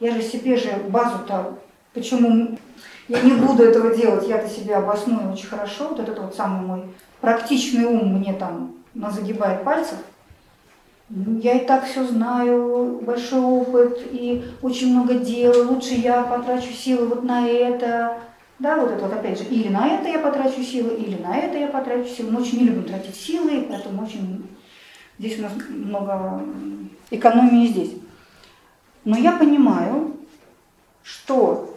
я 0.00 0.12
же 0.12 0.20
себе 0.20 0.56
же 0.56 0.72
базу-то, 0.88 1.60
почему 1.94 2.58
я 3.06 3.20
не 3.20 3.34
буду 3.34 3.62
этого 3.62 3.94
делать, 3.94 4.26
я-то 4.26 4.48
себя 4.48 4.78
обосную 4.78 5.32
очень 5.32 5.46
хорошо, 5.46 5.90
вот 5.90 6.00
этот 6.00 6.18
вот 6.18 6.34
самый 6.34 6.66
мой 6.66 6.84
практичный 7.20 7.84
ум 7.84 8.18
мне 8.18 8.32
там 8.32 8.74
загибает 9.12 9.62
пальцев. 9.62 9.98
Я 11.14 11.60
и 11.60 11.66
так 11.66 11.84
все 11.84 12.06
знаю, 12.06 13.00
большой 13.02 13.40
опыт 13.40 14.00
и 14.10 14.42
очень 14.62 14.92
много 14.94 15.14
дел, 15.14 15.70
лучше 15.70 15.92
я 15.92 16.22
потрачу 16.22 16.72
силы 16.72 17.06
вот 17.06 17.22
на 17.22 17.46
это. 17.46 18.18
Да, 18.58 18.76
вот 18.76 18.90
это 18.90 19.04
вот 19.04 19.12
опять 19.12 19.38
же, 19.38 19.44
или 19.44 19.68
на 19.68 19.88
это 19.88 20.08
я 20.08 20.18
потрачу 20.18 20.62
силы, 20.62 20.94
или 20.94 21.20
на 21.20 21.36
это 21.36 21.58
я 21.58 21.66
потрачу 21.66 22.08
силы. 22.08 22.30
Мы 22.30 22.40
очень 22.40 22.60
не 22.60 22.64
любим 22.64 22.84
тратить 22.84 23.14
силы, 23.14 23.66
поэтому 23.68 24.04
очень 24.04 24.46
здесь 25.18 25.38
у 25.38 25.42
нас 25.42 25.52
много 25.68 26.44
экономии 27.10 27.66
здесь. 27.66 27.92
Но 29.04 29.18
я 29.18 29.32
понимаю, 29.32 30.16
что 31.02 31.76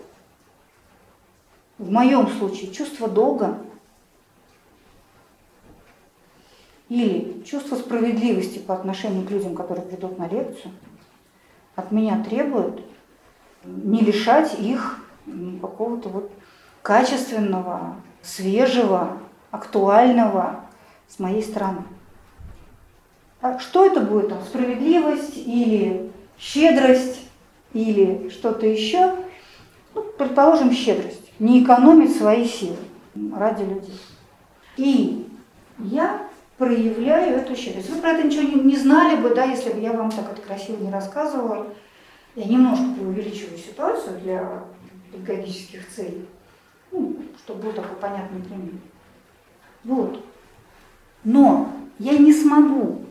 в 1.77 1.91
моем 1.91 2.29
случае 2.29 2.71
чувство 2.71 3.09
долга 3.09 3.57
или 6.89 7.43
чувство 7.45 7.75
справедливости 7.75 8.59
по 8.59 8.75
отношению 8.75 9.25
к 9.25 9.31
людям, 9.31 9.55
которые 9.55 9.85
придут 9.85 10.17
на 10.17 10.27
лекцию, 10.27 10.71
от 11.75 11.91
меня 11.91 12.23
требует 12.23 12.81
не 13.63 14.01
лишать 14.01 14.59
их 14.59 15.03
какого-то 15.61 16.09
вот 16.09 16.31
качественного, 16.81 17.95
свежего, 18.21 19.17
актуального 19.51 20.61
с 21.07 21.19
моей 21.19 21.41
стороны. 21.41 21.83
А 23.41 23.59
что 23.59 23.85
это 23.85 24.01
будет? 24.01 24.29
Там, 24.29 24.41
справедливость 24.43 25.37
или 25.37 26.11
щедрость 26.37 27.21
или 27.73 28.29
что-то 28.29 28.65
еще? 28.65 29.15
Ну, 29.93 30.03
предположим, 30.17 30.71
щедрость. 30.71 31.31
Не 31.39 31.63
экономить 31.63 32.15
свои 32.15 32.45
силы 32.45 32.77
ради 33.35 33.63
людей. 33.63 33.99
И 34.77 35.27
я 35.79 36.24
проявляю 36.57 37.37
эту 37.37 37.55
щедрость. 37.55 37.89
Вы 37.89 38.01
про 38.01 38.11
это 38.11 38.23
ничего 38.23 38.43
не, 38.43 38.55
не 38.61 38.77
знали 38.77 39.17
бы, 39.17 39.33
да, 39.35 39.43
если 39.43 39.71
бы 39.71 39.79
я 39.79 39.91
вам 39.93 40.11
так 40.11 40.31
это 40.31 40.41
красиво 40.41 40.81
не 40.81 40.91
рассказывала. 40.91 41.67
Я 42.35 42.45
немножко 42.45 42.85
преувеличиваю 42.95 43.57
ситуацию 43.57 44.19
для 44.19 44.63
педагогических 45.11 45.87
целей, 45.89 46.27
ну, 46.91 47.15
чтобы 47.39 47.63
был 47.63 47.71
такой 47.71 47.95
понятный 47.97 48.41
пример. 48.41 48.73
Вот. 49.83 50.23
Но 51.23 51.69
я 51.97 52.17
не 52.17 52.33
смогу, 52.33 53.01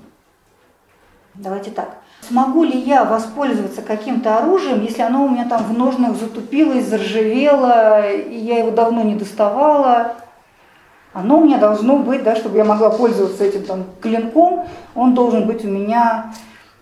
давайте 1.34 1.70
так, 1.70 1.98
смогу 2.20 2.64
ли 2.64 2.78
я 2.78 3.04
воспользоваться 3.04 3.82
каким-то 3.82 4.38
оружием, 4.38 4.82
если 4.82 5.02
оно 5.02 5.24
у 5.24 5.28
меня 5.28 5.48
там 5.48 5.64
в 5.64 5.76
ножнах 5.76 6.16
затупилось, 6.16 6.86
заржавело, 6.86 8.10
и 8.10 8.36
я 8.36 8.58
его 8.58 8.70
давно 8.70 9.02
не 9.02 9.16
доставала, 9.16 10.16
оно 11.14 11.38
у 11.38 11.44
меня 11.44 11.58
должно 11.58 11.98
быть, 11.98 12.24
да, 12.24 12.34
чтобы 12.34 12.58
я 12.58 12.64
могла 12.64 12.90
пользоваться 12.90 13.44
этим 13.44 13.64
там 13.64 13.84
клинком, 14.00 14.66
он 14.94 15.14
должен 15.14 15.46
быть 15.46 15.64
у 15.64 15.68
меня 15.68 16.34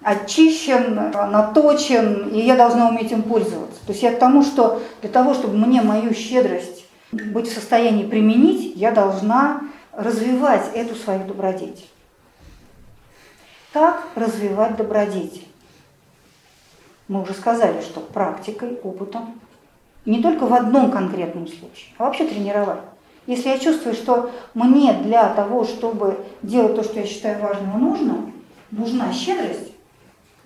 очищен, 0.03 1.13
наточен, 1.13 2.29
и 2.31 2.41
я 2.41 2.57
должна 2.57 2.89
уметь 2.89 3.13
им 3.13 3.23
пользоваться. 3.23 3.79
То 3.87 3.93
есть 3.93 4.03
я 4.03 4.13
к 4.13 4.19
тому, 4.19 4.43
что 4.43 4.83
для 5.03 5.11
того, 5.11 5.35
чтобы 5.35 5.57
мне 5.59 5.83
мою 5.83 6.15
щедрость 6.15 6.87
быть 7.13 7.47
в 7.47 7.55
состоянии 7.55 8.07
применить, 8.07 8.75
я 8.75 8.91
должна 8.91 9.61
развивать 9.93 10.71
эту 10.75 10.95
свою 10.95 11.25
добродетель. 11.25 11.89
Как 13.73 14.07
развивать 14.15 14.77
добродетель? 14.77 15.47
Мы 17.07 17.21
уже 17.21 17.35
сказали, 17.35 17.83
что 17.83 18.01
практикой, 18.01 18.79
опытом, 18.83 19.39
не 20.07 20.23
только 20.23 20.47
в 20.47 20.55
одном 20.55 20.91
конкретном 20.91 21.47
случае, 21.47 21.95
а 21.99 22.05
вообще 22.05 22.27
тренировать. 22.27 22.81
Если 23.27 23.49
я 23.49 23.59
чувствую, 23.59 23.95
что 23.95 24.33
мне 24.55 24.93
для 24.95 25.33
того, 25.35 25.65
чтобы 25.65 26.19
делать 26.43 26.75
то, 26.75 26.83
что 26.83 27.01
я 27.01 27.07
считаю 27.07 27.41
важным 27.41 27.79
и 27.79 27.81
нужным, 27.81 28.45
нужна 28.71 29.13
щедрость, 29.13 29.73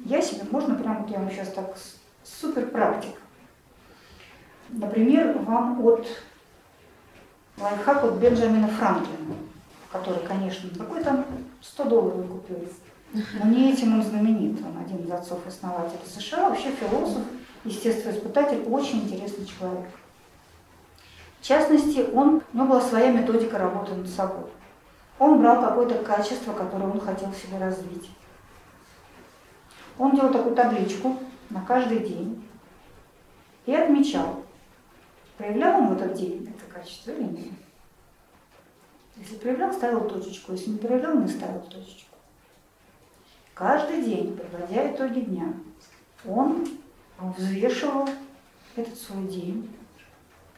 я 0.01 0.21
себе, 0.21 0.43
можно 0.51 0.75
прямо, 0.75 1.01
вот 1.01 1.11
я 1.11 1.19
вам 1.19 1.31
сейчас 1.31 1.49
так 1.49 1.75
супер 2.23 2.67
практик. 2.67 3.15
Например, 4.69 5.39
вам 5.39 5.85
от 5.87 6.07
лайфхак 7.59 8.05
от 8.05 8.15
Бенджамина 8.15 8.69
Франклина, 8.69 9.35
который, 9.91 10.27
конечно, 10.27 10.69
какой 10.77 11.03
там 11.03 11.25
100 11.63 11.85
долларов 11.85 12.27
купил. 12.29 12.59
Но 13.13 13.51
не 13.51 13.73
этим 13.73 13.95
он 13.95 14.03
знаменит. 14.03 14.61
Он 14.61 14.83
один 14.85 15.07
из 15.07 15.11
отцов-основателей 15.11 16.01
США, 16.05 16.51
вообще 16.51 16.71
философ, 16.73 17.23
естествоиспытатель, 17.65 18.65
очень 18.69 19.05
интересный 19.05 19.47
человек. 19.47 19.87
В 21.47 21.49
частности, 21.49 22.05
он, 22.13 22.43
у 22.53 22.57
него 22.57 22.67
была 22.67 22.81
своя 22.81 23.13
методика 23.13 23.57
работы 23.57 23.95
над 23.95 24.09
собой. 24.09 24.51
Он 25.21 25.39
брал 25.39 25.63
какое-то 25.63 26.03
качество, 26.03 26.53
которое 26.53 26.87
он 26.87 26.99
хотел 26.99 27.31
в 27.31 27.37
себе 27.37 27.59
развить. 27.59 28.11
Он 29.97 30.17
делал 30.17 30.33
такую 30.33 30.57
табличку 30.57 31.17
на 31.51 31.65
каждый 31.65 32.01
день 32.01 32.45
и 33.65 33.73
отмечал, 33.73 34.43
проявлял 35.39 35.83
он 35.83 35.95
в 35.95 36.03
этот 36.03 36.15
день 36.15 36.53
это 36.53 36.75
качество 36.75 37.13
или 37.13 37.23
нет. 37.23 37.55
Если 39.15 39.37
проявлял, 39.37 39.73
ставил 39.73 40.09
точечку, 40.09 40.51
если 40.51 40.71
не 40.71 40.79
проявлял, 40.79 41.17
не 41.17 41.29
ставил 41.29 41.61
точечку. 41.61 42.17
Каждый 43.55 44.03
день, 44.03 44.37
подводя 44.37 44.93
итоги 44.93 45.21
дня, 45.21 45.55
он 46.27 46.67
взвешивал 47.21 48.09
этот 48.75 48.99
свой 48.99 49.29
день 49.29 49.71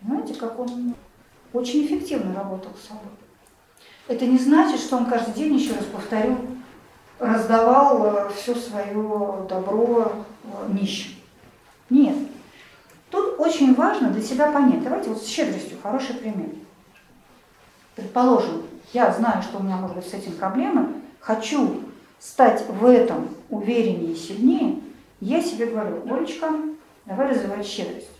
Понимаете, 0.00 0.34
как 0.34 0.58
он 0.58 0.94
очень 1.52 1.86
эффективно 1.86 2.34
работал 2.34 2.70
с 2.74 2.88
собой. 2.88 3.10
Это 4.06 4.26
не 4.26 4.38
значит, 4.38 4.80
что 4.80 4.96
он 4.96 5.06
каждый 5.06 5.34
день, 5.34 5.54
еще 5.54 5.74
раз 5.74 5.84
повторю, 5.84 6.38
раздавал 7.18 8.06
э, 8.06 8.30
все 8.34 8.54
свое 8.54 9.46
добро 9.48 10.12
э, 10.44 10.72
нищим. 10.72 11.12
Нет. 11.90 12.16
Тут 13.10 13.38
очень 13.38 13.74
важно 13.74 14.10
для 14.10 14.22
себя 14.22 14.50
понять. 14.50 14.82
Давайте 14.82 15.10
вот 15.10 15.22
с 15.22 15.26
щедростью 15.26 15.78
хороший 15.82 16.14
пример. 16.14 16.50
Предположим, 17.96 18.62
я 18.92 19.12
знаю, 19.12 19.42
что 19.42 19.58
у 19.58 19.62
меня 19.62 19.76
может 19.76 19.96
быть 19.96 20.08
с 20.08 20.14
этим 20.14 20.32
проблемы, 20.32 20.94
хочу 21.20 21.82
стать 22.18 22.64
в 22.68 22.84
этом 22.84 23.28
увереннее 23.50 24.12
и 24.12 24.16
сильнее, 24.16 24.80
я 25.20 25.42
себе 25.42 25.66
говорю, 25.66 26.02
Олечка, 26.08 26.52
давай 27.06 27.28
развивать 27.28 27.66
щедрость. 27.66 28.17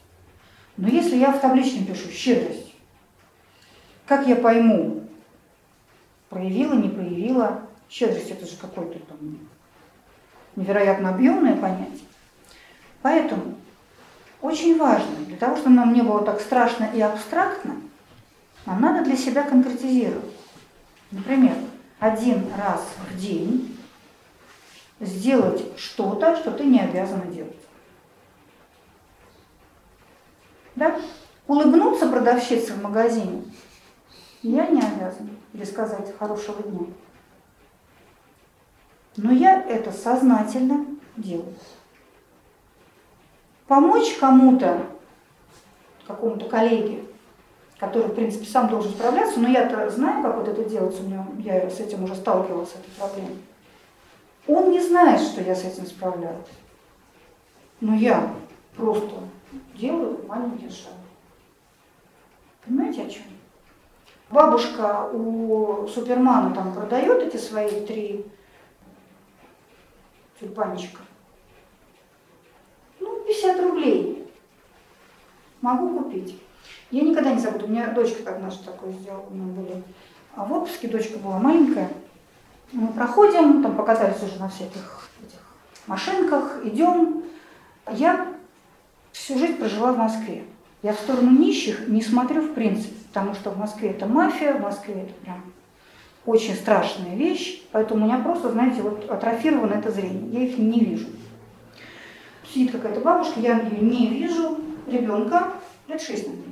Но 0.78 0.88
если 0.88 1.16
я 1.16 1.32
в 1.32 1.40
табличном 1.40 1.86
пишу 1.86 2.09
щедрость, 2.09 2.72
как 4.06 4.28
я 4.28 4.36
пойму, 4.36 5.02
проявила, 6.28 6.74
не 6.74 6.88
проявила, 6.88 7.62
щедрость 7.90 8.30
это 8.30 8.46
же 8.46 8.56
какое-то 8.56 9.00
там 9.00 9.18
невероятно 10.55 11.10
объемное 11.10 11.56
понятие. 11.56 12.06
Поэтому 13.02 13.56
очень 14.40 14.78
важно, 14.78 15.16
для 15.26 15.36
того, 15.36 15.56
чтобы 15.56 15.74
нам 15.74 15.92
не 15.92 16.02
было 16.02 16.24
так 16.24 16.40
страшно 16.40 16.88
и 16.94 17.00
абстрактно, 17.00 17.74
нам 18.64 18.80
надо 18.80 19.05
для 19.05 19.16
себя 19.16 19.42
конкретизировать. 19.42 20.32
Например, 21.10 21.55
один 21.98 22.46
раз 22.56 22.84
в 23.10 23.18
день 23.18 23.76
сделать 25.00 25.76
что-то, 25.76 26.36
что 26.36 26.52
ты 26.52 26.64
не 26.64 26.78
обязана 26.78 27.26
делать. 27.26 27.56
Да? 30.78 30.96
Улыбнуться 31.48 32.09
продавщице 32.09 32.72
в 32.74 32.82
магазине 32.82 33.42
я 34.42 34.68
не 34.68 34.80
обязана. 34.80 35.30
Или 35.52 35.64
сказать 35.64 36.16
хорошего 36.16 36.62
дня. 36.62 36.86
Но 39.16 39.32
я 39.32 39.60
это 39.62 39.90
сознательно 39.90 40.86
делаю. 41.16 41.55
Помочь 43.66 44.14
кому-то, 44.20 44.86
какому-то 46.06 46.48
коллеге, 46.48 47.02
который, 47.80 48.09
в 48.09 48.14
принципе, 48.14 48.46
сам 48.46 48.68
должен 48.68 48.92
справляться, 48.92 49.40
но 49.40 49.48
я-то 49.48 49.90
знаю, 49.90 50.22
как 50.22 50.36
вот 50.36 50.48
это 50.48 50.64
делать, 50.64 50.98
у 51.00 51.02
меня, 51.02 51.26
я 51.38 51.68
с 51.68 51.80
этим 51.80 52.05
уже 52.05 52.14
сталкивалась, 52.14 52.70
с 52.70 52.76
этой 52.76 52.90
проблемой. 52.96 53.38
Он 54.46 54.70
не 54.70 54.80
знает, 54.80 55.20
что 55.20 55.40
я 55.42 55.56
с 55.56 55.64
этим 55.64 55.86
справляюсь. 55.86 56.46
Но 57.80 57.94
я 57.94 58.32
просто 58.76 59.27
делаю 59.74 60.24
маленькие 60.26 60.70
шаги. 60.70 60.94
Понимаете, 62.64 63.02
о 63.02 63.10
чем? 63.10 63.22
Бабушка 64.30 65.08
у 65.12 65.86
Супермана 65.88 66.54
там 66.54 66.74
продает 66.74 67.22
эти 67.22 67.36
свои 67.38 67.86
три 67.86 68.26
тюльпанчика. 70.38 71.00
Ну, 73.00 73.24
50 73.24 73.60
рублей. 73.62 74.30
Могу 75.62 76.02
купить. 76.02 76.40
Я 76.90 77.02
никогда 77.02 77.32
не 77.32 77.40
забуду. 77.40 77.66
У 77.66 77.68
меня 77.68 77.92
дочка 77.92 78.38
наша 78.38 78.64
такое 78.64 78.92
сделала. 78.92 79.28
Мы 79.30 79.52
были 79.52 79.82
а 80.38 80.44
в 80.44 80.52
отпуске, 80.52 80.86
дочка 80.86 81.18
была 81.18 81.38
маленькая. 81.38 81.90
Мы 82.70 82.86
проходим, 82.88 83.60
там 83.60 83.76
покатались 83.76 84.22
уже 84.22 84.38
на 84.38 84.48
всяких 84.48 85.08
этих 85.20 85.40
машинках, 85.88 86.64
идем. 86.64 87.24
Я 87.90 88.34
всю 89.19 89.39
жизнь 89.39 89.57
прожила 89.57 89.93
в 89.93 89.99
Москве. 89.99 90.45
Я 90.82 90.93
в 90.93 90.99
сторону 91.01 91.31
нищих 91.31 91.89
не 91.89 92.03
смотрю 92.03 92.43
в 92.43 92.55
принципе, 92.55 92.95
потому 93.09 93.35
что 93.35 93.51
в 93.51 93.59
Москве 93.59 93.90
это 93.90 94.07
мафия, 94.07 94.55
в 94.55 94.61
Москве 94.61 94.95
это 94.95 95.12
прям 95.24 95.43
очень 96.24 96.55
страшная 96.55 97.16
вещь, 97.16 97.62
поэтому 97.73 98.05
у 98.05 98.09
меня 98.09 98.19
просто, 98.19 98.53
знаете, 98.53 98.82
вот 98.82 99.11
атрофировано 99.11 99.74
это 99.74 99.90
зрение, 99.90 100.31
я 100.31 100.49
их 100.49 100.59
не 100.59 100.81
вижу. 100.81 101.09
Сидит 102.53 102.73
какая-то 102.73 103.01
бабушка, 103.01 103.40
я 103.40 103.59
ее 103.59 103.81
не 103.81 104.09
вижу, 104.09 104.59
ребенка, 104.86 105.53
лет 105.89 106.01
шесть, 106.01 106.27
наверное. 106.27 106.47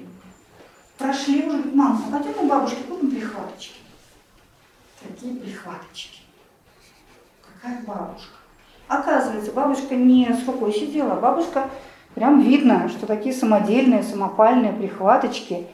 Прошли 0.99 1.47
уже, 1.47 1.63
мама, 1.73 2.01
а 2.09 2.19
пойдем 2.19 2.45
у 2.45 2.49
бабушки 2.49 2.83
купим 2.89 3.11
прихваточки. 3.11 3.79
Какие 5.03 5.39
прихваточки? 5.39 6.21
Какая 7.43 7.83
бабушка? 7.83 8.35
Оказывается, 8.89 9.53
бабушка 9.53 9.95
не 9.95 10.33
с 10.33 10.47
рукой 10.47 10.73
сидела, 10.73 11.13
а 11.13 11.21
бабушка 11.21 11.69
Прям 12.17 12.41
видно, 12.41 12.89
что 12.89 13.07
такие 13.07 13.35
самодельные, 13.35 14.03
самопальные 14.03 14.73
прихваточки, 14.73 15.67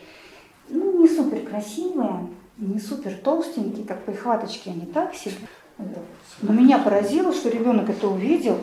ну, 0.69 1.01
не 1.01 1.09
супер 1.09 1.39
красивые, 1.49 2.31
не 2.59 2.81
супер 2.81 3.15
толстенькие, 3.15 3.87
как 3.87 4.05
прихваточки, 4.05 4.69
они 4.69 4.87
так 4.87 5.15
себе. 5.15 5.37
Но 5.79 6.53
меня 6.53 6.79
поразило, 6.79 7.33
что 7.33 7.49
ребенок 7.49 7.89
это 7.89 8.09
увидел, 8.09 8.59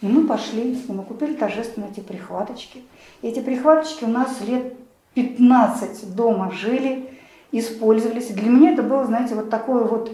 и 0.00 0.06
мы 0.06 0.24
пошли, 0.24 0.74
и 0.74 0.92
мы 0.92 1.02
купили 1.02 1.32
торжественно 1.32 1.86
эти 1.90 1.98
прихваточки. 1.98 2.84
И 3.22 3.26
эти 3.26 3.40
прихваточки 3.40 4.04
у 4.04 4.08
нас 4.08 4.40
лет 4.46 4.76
15 5.14 6.14
дома 6.14 6.52
жили, 6.52 7.10
использовались. 7.50 8.30
И 8.30 8.34
для 8.34 8.48
меня 8.48 8.70
это 8.70 8.84
было, 8.84 9.04
знаете, 9.04 9.34
вот 9.34 9.50
такое 9.50 9.82
вот 9.82 10.12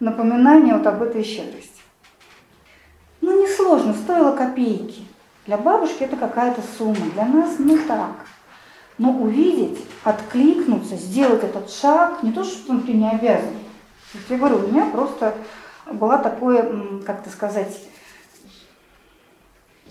напоминание 0.00 0.72
вот 0.72 0.86
об 0.86 1.02
этой 1.02 1.24
щедрости. 1.24 1.82
Ну, 3.20 3.42
несложно, 3.42 3.92
стоило 3.92 4.34
копейки. 4.34 5.02
Для 5.46 5.58
бабушки 5.58 6.02
это 6.04 6.16
какая-то 6.16 6.62
сумма, 6.78 7.10
для 7.12 7.26
нас 7.26 7.58
не 7.58 7.78
так. 7.78 8.26
Но 8.96 9.10
увидеть, 9.10 9.84
откликнуться, 10.04 10.96
сделать 10.96 11.42
этот 11.42 11.70
шаг, 11.70 12.22
не 12.22 12.32
то, 12.32 12.44
что 12.44 12.78
ты 12.80 12.92
не 12.92 13.10
обязан. 13.10 13.54
Я 14.28 14.38
говорю, 14.38 14.58
у 14.58 14.68
меня 14.68 14.86
просто 14.86 15.36
была 15.92 16.18
такое, 16.18 17.00
как 17.04 17.20
это 17.20 17.30
сказать, 17.30 17.78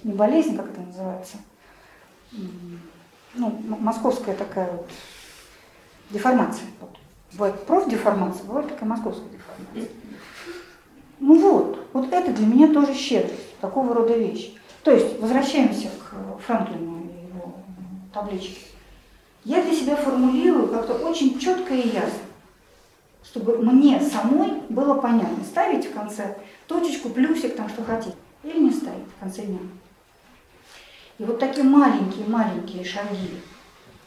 не 0.04 0.14
болезнь, 0.14 0.56
как 0.56 0.70
это 0.70 0.82
называется, 0.82 1.38
ну, 3.36 3.60
московская 3.80 4.36
такая 4.36 4.72
вот 4.72 4.90
деформация. 6.10 6.68
Вот. 6.80 6.98
Бывает 7.34 7.66
профдеформация, 7.66 8.46
бывает 8.46 8.70
такая 8.70 8.88
московская 8.88 9.30
деформация. 9.30 9.94
Ну 11.20 11.40
вот, 11.40 11.88
вот 11.94 12.12
это 12.12 12.32
для 12.32 12.46
меня 12.46 12.74
тоже 12.74 12.94
щедрость, 12.94 13.60
такого 13.60 13.94
рода 13.94 14.16
вещь. 14.16 14.54
То 14.84 14.92
есть, 14.92 15.20
возвращаемся 15.20 15.88
к 15.88 16.42
Франклину 16.46 17.04
и 17.06 17.28
его 17.28 17.54
табличке. 18.14 18.60
Я 19.46 19.62
для 19.64 19.74
себя 19.74 19.96
формулирую 19.96 20.68
как-то 20.70 20.94
очень 20.94 21.40
четко 21.40 21.74
и 21.74 21.88
ясно, 21.88 22.20
чтобы 23.24 23.58
мне 23.58 24.00
самой 24.02 24.62
было 24.70 24.96
понятно, 24.96 25.44
ставить 25.44 25.86
в 25.86 25.94
конце 25.94 26.38
точечку, 26.68 27.10
плюсик, 27.10 27.56
там 27.56 27.70
что 27.70 27.84
хотите, 27.84 28.16
или 28.44 28.60
не 28.60 28.72
ставить 28.72 29.08
в 29.18 29.20
конце 29.20 29.44
дня. 29.44 29.60
И 31.20 31.24
вот 31.24 31.40
такие 31.40 31.66
маленькие-маленькие 31.66 32.84
шаги 32.84 33.42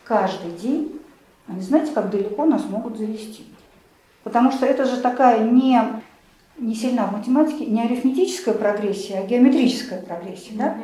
каждый 0.05 0.53
день, 0.53 1.01
они 1.48 1.61
знаете, 1.61 1.93
как 1.93 2.11
далеко 2.11 2.44
нас 2.44 2.65
могут 2.65 2.98
завести. 2.98 3.47
Потому 4.24 4.51
что 4.51 4.66
это 4.66 4.85
же 4.85 5.01
такая 5.01 5.48
не, 5.48 5.81
не 6.59 6.74
сильно 6.74 7.07
в 7.07 7.12
математике, 7.12 7.66
не 7.66 7.83
арифметическая 7.83 8.55
прогрессия, 8.55 9.20
а 9.20 9.27
геометрическая 9.27 10.03
прогрессия. 10.03 10.57
Да? 10.57 10.77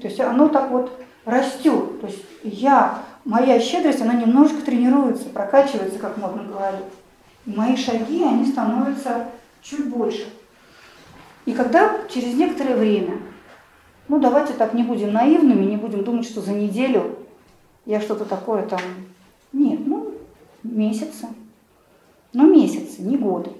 То 0.00 0.08
есть 0.08 0.20
оно 0.20 0.48
так 0.48 0.70
вот 0.70 0.90
растет. 1.24 2.00
То 2.00 2.06
есть 2.06 2.22
я, 2.42 3.02
моя 3.24 3.60
щедрость, 3.60 4.00
она 4.00 4.14
немножко 4.14 4.62
тренируется, 4.62 5.28
прокачивается, 5.28 5.98
как 5.98 6.16
модно 6.16 6.44
говорить. 6.44 6.86
И 7.46 7.50
мои 7.50 7.76
шаги, 7.76 8.22
они 8.22 8.46
становятся 8.46 9.28
чуть 9.62 9.88
больше. 9.88 10.26
И 11.46 11.52
когда 11.52 11.98
через 12.08 12.34
некоторое 12.34 12.76
время 12.76 13.18
ну, 14.10 14.18
давайте 14.18 14.54
так 14.54 14.74
не 14.74 14.82
будем 14.82 15.12
наивными, 15.12 15.64
не 15.64 15.76
будем 15.76 16.02
думать, 16.02 16.26
что 16.26 16.40
за 16.40 16.52
неделю 16.52 17.16
я 17.86 18.00
что-то 18.00 18.24
такое 18.24 18.66
там... 18.66 18.80
Нет, 19.52 19.86
ну, 19.86 20.14
месяцы. 20.64 21.28
Ну, 22.32 22.52
месяцы, 22.52 23.02
не 23.02 23.16
годы. 23.16 23.52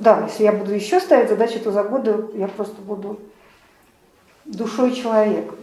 Да, 0.00 0.24
если 0.28 0.44
я 0.44 0.52
буду 0.52 0.72
еще 0.72 1.00
ставить 1.00 1.28
задачи, 1.28 1.58
то 1.58 1.72
за 1.72 1.82
годы 1.82 2.26
я 2.34 2.48
просто 2.48 2.80
буду 2.80 3.20
душой 4.44 4.94
человека. 4.94 5.54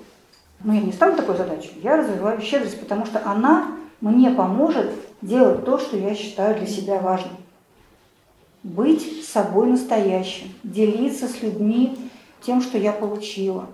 Но 0.63 0.73
я 0.73 0.81
не 0.81 0.91
ставлю 0.91 1.15
такой 1.15 1.37
задачу. 1.37 1.69
Я 1.81 1.97
развиваю 1.97 2.41
щедрость, 2.41 2.79
потому 2.79 3.05
что 3.05 3.21
она 3.25 3.67
мне 3.99 4.31
поможет 4.31 4.91
делать 5.21 5.65
то, 5.65 5.77
что 5.77 5.97
я 5.97 6.15
считаю 6.15 6.57
для 6.57 6.67
себя 6.67 6.99
важным. 6.99 7.37
Быть 8.63 9.25
собой 9.25 9.67
настоящим, 9.67 10.53
делиться 10.63 11.27
с 11.27 11.41
людьми 11.41 11.97
тем, 12.41 12.61
что 12.61 12.77
я 12.77 12.91
получила. 12.91 13.67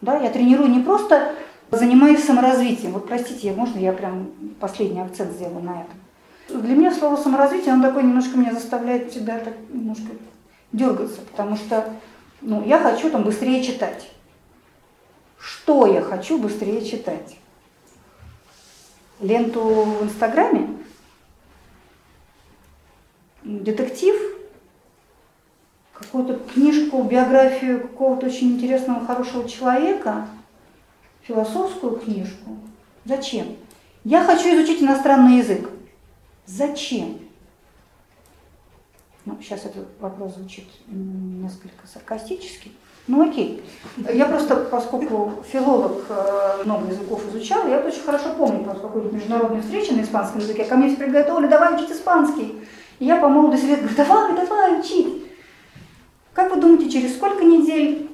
Да, 0.00 0.18
я 0.18 0.30
тренирую 0.30 0.68
не 0.68 0.80
просто 0.80 1.34
занимаюсь 1.70 2.24
саморазвитием. 2.24 2.92
Вот 2.92 3.06
простите, 3.06 3.52
можно 3.52 3.78
я 3.78 3.92
прям 3.92 4.30
последний 4.60 5.00
акцент 5.00 5.32
сделаю 5.32 5.62
на 5.62 5.82
этом. 5.82 6.03
Для 6.48 6.74
меня 6.74 6.94
слово 6.94 7.16
саморазвитие, 7.16 7.72
оно 7.72 7.88
такое 7.88 8.02
немножко 8.02 8.36
меня 8.36 8.52
заставляет 8.52 9.10
всегда 9.10 9.38
так 9.38 9.54
немножко 9.70 10.08
дергаться, 10.72 11.20
потому 11.22 11.56
что 11.56 11.92
ну, 12.40 12.64
я 12.64 12.78
хочу 12.78 13.10
там 13.10 13.24
быстрее 13.24 13.62
читать. 13.62 14.10
Что 15.38 15.86
я 15.86 16.02
хочу 16.02 16.38
быстрее 16.38 16.84
читать? 16.84 17.36
Ленту 19.20 19.60
в 19.60 20.04
Инстаграме? 20.04 20.68
Детектив? 23.42 24.34
какую-то 25.94 26.34
книжку, 26.52 27.02
биографию 27.02 27.80
какого-то 27.80 28.26
очень 28.26 28.52
интересного, 28.52 29.06
хорошего 29.06 29.48
человека, 29.48 30.28
философскую 31.22 31.96
книжку. 31.96 32.56
Зачем? 33.04 33.56
Я 34.02 34.24
хочу 34.24 34.54
изучить 34.54 34.82
иностранный 34.82 35.38
язык. 35.38 35.70
Зачем? 36.46 37.18
Ну, 39.24 39.38
сейчас 39.40 39.64
этот 39.64 39.88
вопрос 40.00 40.34
звучит 40.34 40.66
несколько 40.86 41.86
саркастически. 41.86 42.72
Ну 43.06 43.28
окей. 43.28 43.62
Я 44.12 44.26
просто, 44.26 44.56
поскольку 44.56 45.42
филолог 45.50 46.04
э, 46.08 46.62
много 46.64 46.88
языков 46.88 47.22
изучал, 47.28 47.68
я 47.68 47.78
очень 47.78 48.02
хорошо 48.02 48.34
помню 48.34 48.64
просто 48.64 48.82
какую-то 48.82 49.14
международную 49.14 49.62
встречу 49.62 49.94
на 49.94 50.02
испанском 50.02 50.40
языке. 50.40 50.64
Ко 50.64 50.76
мне 50.76 50.94
говорят, 50.94 51.30
Оля, 51.30 51.48
давай 51.48 51.74
учить 51.74 51.90
испанский. 51.90 52.60
И 52.98 53.04
я 53.04 53.16
по 53.16 53.28
молодости 53.28 53.66
лет 53.66 53.80
говорю, 53.80 53.96
давай, 53.96 54.36
давай 54.36 54.80
учить. 54.80 55.24
Как 56.32 56.54
вы 56.54 56.60
думаете, 56.60 56.90
через 56.90 57.14
сколько 57.14 57.44
недель 57.44 58.10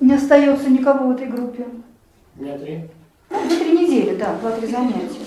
не 0.00 0.14
остается 0.14 0.68
никого 0.68 1.08
в 1.08 1.12
этой 1.12 1.26
группе? 1.26 1.66
Дня 2.34 2.58
три. 2.58 2.88
Ну, 3.30 3.48
за 3.48 3.56
три 3.56 3.78
недели, 3.78 4.16
да, 4.16 4.34
два-три 4.40 4.66
занятия. 4.66 5.26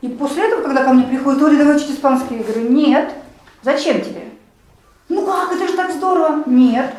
И 0.00 0.08
после 0.08 0.44
этого, 0.44 0.62
когда 0.62 0.84
ко 0.84 0.92
мне 0.92 1.04
приходит, 1.04 1.42
Оля, 1.42 1.58
давай 1.58 1.76
учить 1.76 1.90
испанский, 1.90 2.38
я 2.38 2.42
говорю, 2.42 2.70
нет, 2.70 3.12
зачем 3.62 4.00
тебе? 4.00 4.24
Ну 5.08 5.26
как, 5.26 5.52
это 5.52 5.66
же 5.66 5.74
так 5.74 5.92
здорово. 5.92 6.42
Нет. 6.46 6.94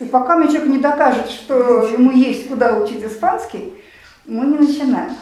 И 0.00 0.04
пока 0.04 0.36
мне 0.36 0.48
человек 0.48 0.68
не 0.68 0.78
докажет, 0.78 1.30
что 1.30 1.86
ему 1.86 2.10
есть 2.10 2.48
куда 2.48 2.76
учить 2.76 3.02
испанский, 3.04 3.74
мы 4.26 4.46
не 4.46 4.58
начинаем. 4.58 5.12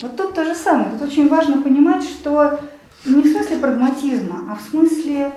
Вот 0.00 0.16
тут 0.16 0.34
то 0.34 0.44
же 0.44 0.54
самое. 0.54 0.90
Тут 0.90 1.08
очень 1.08 1.28
важно 1.28 1.62
понимать, 1.62 2.02
что 2.02 2.60
не 3.04 3.22
в 3.22 3.32
смысле 3.32 3.58
прагматизма, 3.58 4.48
а 4.50 4.56
в 4.56 4.68
смысле 4.68 5.32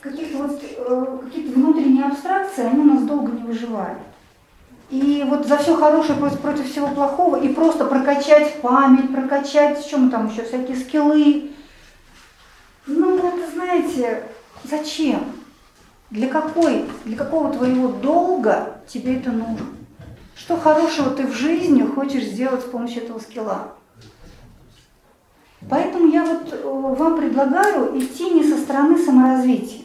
какие-то 0.00 0.38
вот, 0.38 0.62
э, 0.62 1.18
какие 1.24 1.48
внутренние 1.52 2.04
абстракции, 2.04 2.64
они 2.64 2.80
у 2.80 2.84
нас 2.84 3.02
долго 3.02 3.32
не 3.32 3.42
выживают. 3.42 3.98
И 4.90 5.22
вот 5.28 5.46
за 5.46 5.58
все 5.58 5.76
хорошее 5.76 6.18
против, 6.18 6.40
против 6.40 6.70
всего 6.70 6.88
плохого, 6.88 7.36
и 7.36 7.48
просто 7.48 7.84
прокачать 7.84 8.60
память, 8.62 9.12
прокачать, 9.12 9.84
что 9.84 9.98
мы 9.98 10.10
там 10.10 10.30
еще, 10.30 10.44
всякие 10.44 10.76
скиллы. 10.76 11.50
Ну, 12.86 13.18
вот, 13.18 13.34
знаете, 13.52 14.24
зачем? 14.64 15.20
Для 16.10 16.28
какой, 16.28 16.86
для 17.04 17.16
какого 17.16 17.52
твоего 17.52 17.88
долга 17.88 18.80
тебе 18.86 19.16
это 19.16 19.30
нужно? 19.30 19.66
Что 20.34 20.56
хорошего 20.56 21.10
ты 21.10 21.26
в 21.26 21.34
жизни 21.34 21.82
хочешь 21.82 22.24
сделать 22.24 22.62
с 22.62 22.68
помощью 22.68 23.02
этого 23.02 23.18
скилла? 23.18 23.74
Поэтому 25.68 26.06
я 26.06 26.24
вот 26.24 26.52
э, 26.52 26.62
вам 26.64 27.16
предлагаю 27.18 27.98
идти 27.98 28.30
не 28.30 28.44
со 28.44 28.56
стороны 28.56 28.96
саморазвития. 28.96 29.82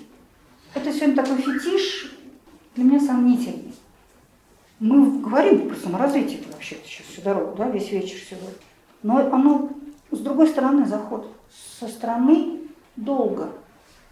Это 0.73 0.93
сегодня 0.93 1.15
такой 1.15 1.37
фетиш 1.37 2.15
для 2.75 2.83
меня 2.85 2.99
сомнительный. 2.99 3.72
Мы 4.83 5.21
говорим 5.21 5.69
про 5.69 5.77
саморазвитие 5.77 6.41
вообще 6.51 6.75
сейчас 6.83 7.07
всю 7.07 7.21
дорогу, 7.21 7.55
да, 7.55 7.69
весь 7.69 7.89
вечер 7.89 8.17
сегодня. 8.17 8.49
Но 9.01 9.17
оно 9.33 9.69
с 10.11 10.19
другой 10.19 10.49
стороны 10.49 10.85
заход, 10.85 11.25
со 11.79 11.87
стороны 11.87 12.59
долга, 12.97 13.47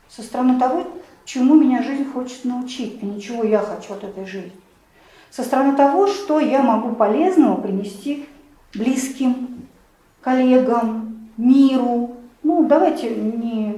со 0.07 0.21
стороны 0.21 0.57
того, 0.57 0.87
чему 1.25 1.55
меня 1.55 1.83
жизнь 1.83 2.09
хочет 2.09 2.45
научить, 2.45 3.03
и 3.03 3.05
ничего 3.05 3.43
я 3.43 3.59
хочу 3.59 3.95
от 3.95 4.05
этой 4.05 4.25
жизни. 4.25 4.53
Со 5.29 5.43
стороны 5.43 5.75
того, 5.75 6.07
что 6.07 6.39
я 6.39 6.63
могу 6.63 6.95
полезного 6.95 7.59
принести 7.59 8.29
близким, 8.73 9.67
коллегам, 10.21 11.29
миру. 11.35 12.15
Ну, 12.43 12.65
давайте 12.65 13.13
не 13.13 13.75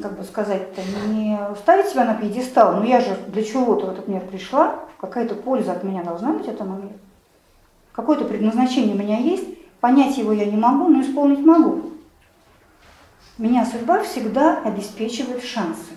как 0.00 0.18
бы 0.18 0.24
сказать-то, 0.24 0.80
не 1.08 1.38
ставить 1.56 1.88
себя 1.88 2.04
на 2.04 2.14
пьедестал, 2.14 2.76
но 2.76 2.84
я 2.84 3.00
же 3.00 3.16
для 3.28 3.44
чего-то 3.44 3.86
в 3.86 3.90
этот 3.90 4.08
мир 4.08 4.20
пришла, 4.22 4.80
какая-то 5.00 5.34
польза 5.34 5.72
от 5.72 5.82
меня 5.82 6.02
должна 6.02 6.32
быть 6.32 6.46
этому 6.46 6.76
миру. 6.76 6.94
Какое-то 7.92 8.24
предназначение 8.24 8.94
у 8.94 8.98
меня 8.98 9.18
есть, 9.18 9.44
понять 9.80 10.16
его 10.16 10.32
я 10.32 10.46
не 10.46 10.56
могу, 10.56 10.88
но 10.88 11.02
исполнить 11.02 11.44
могу. 11.44 11.92
Меня 13.38 13.66
судьба 13.66 14.02
всегда 14.02 14.58
обеспечивает 14.62 15.42
шансы. 15.42 15.92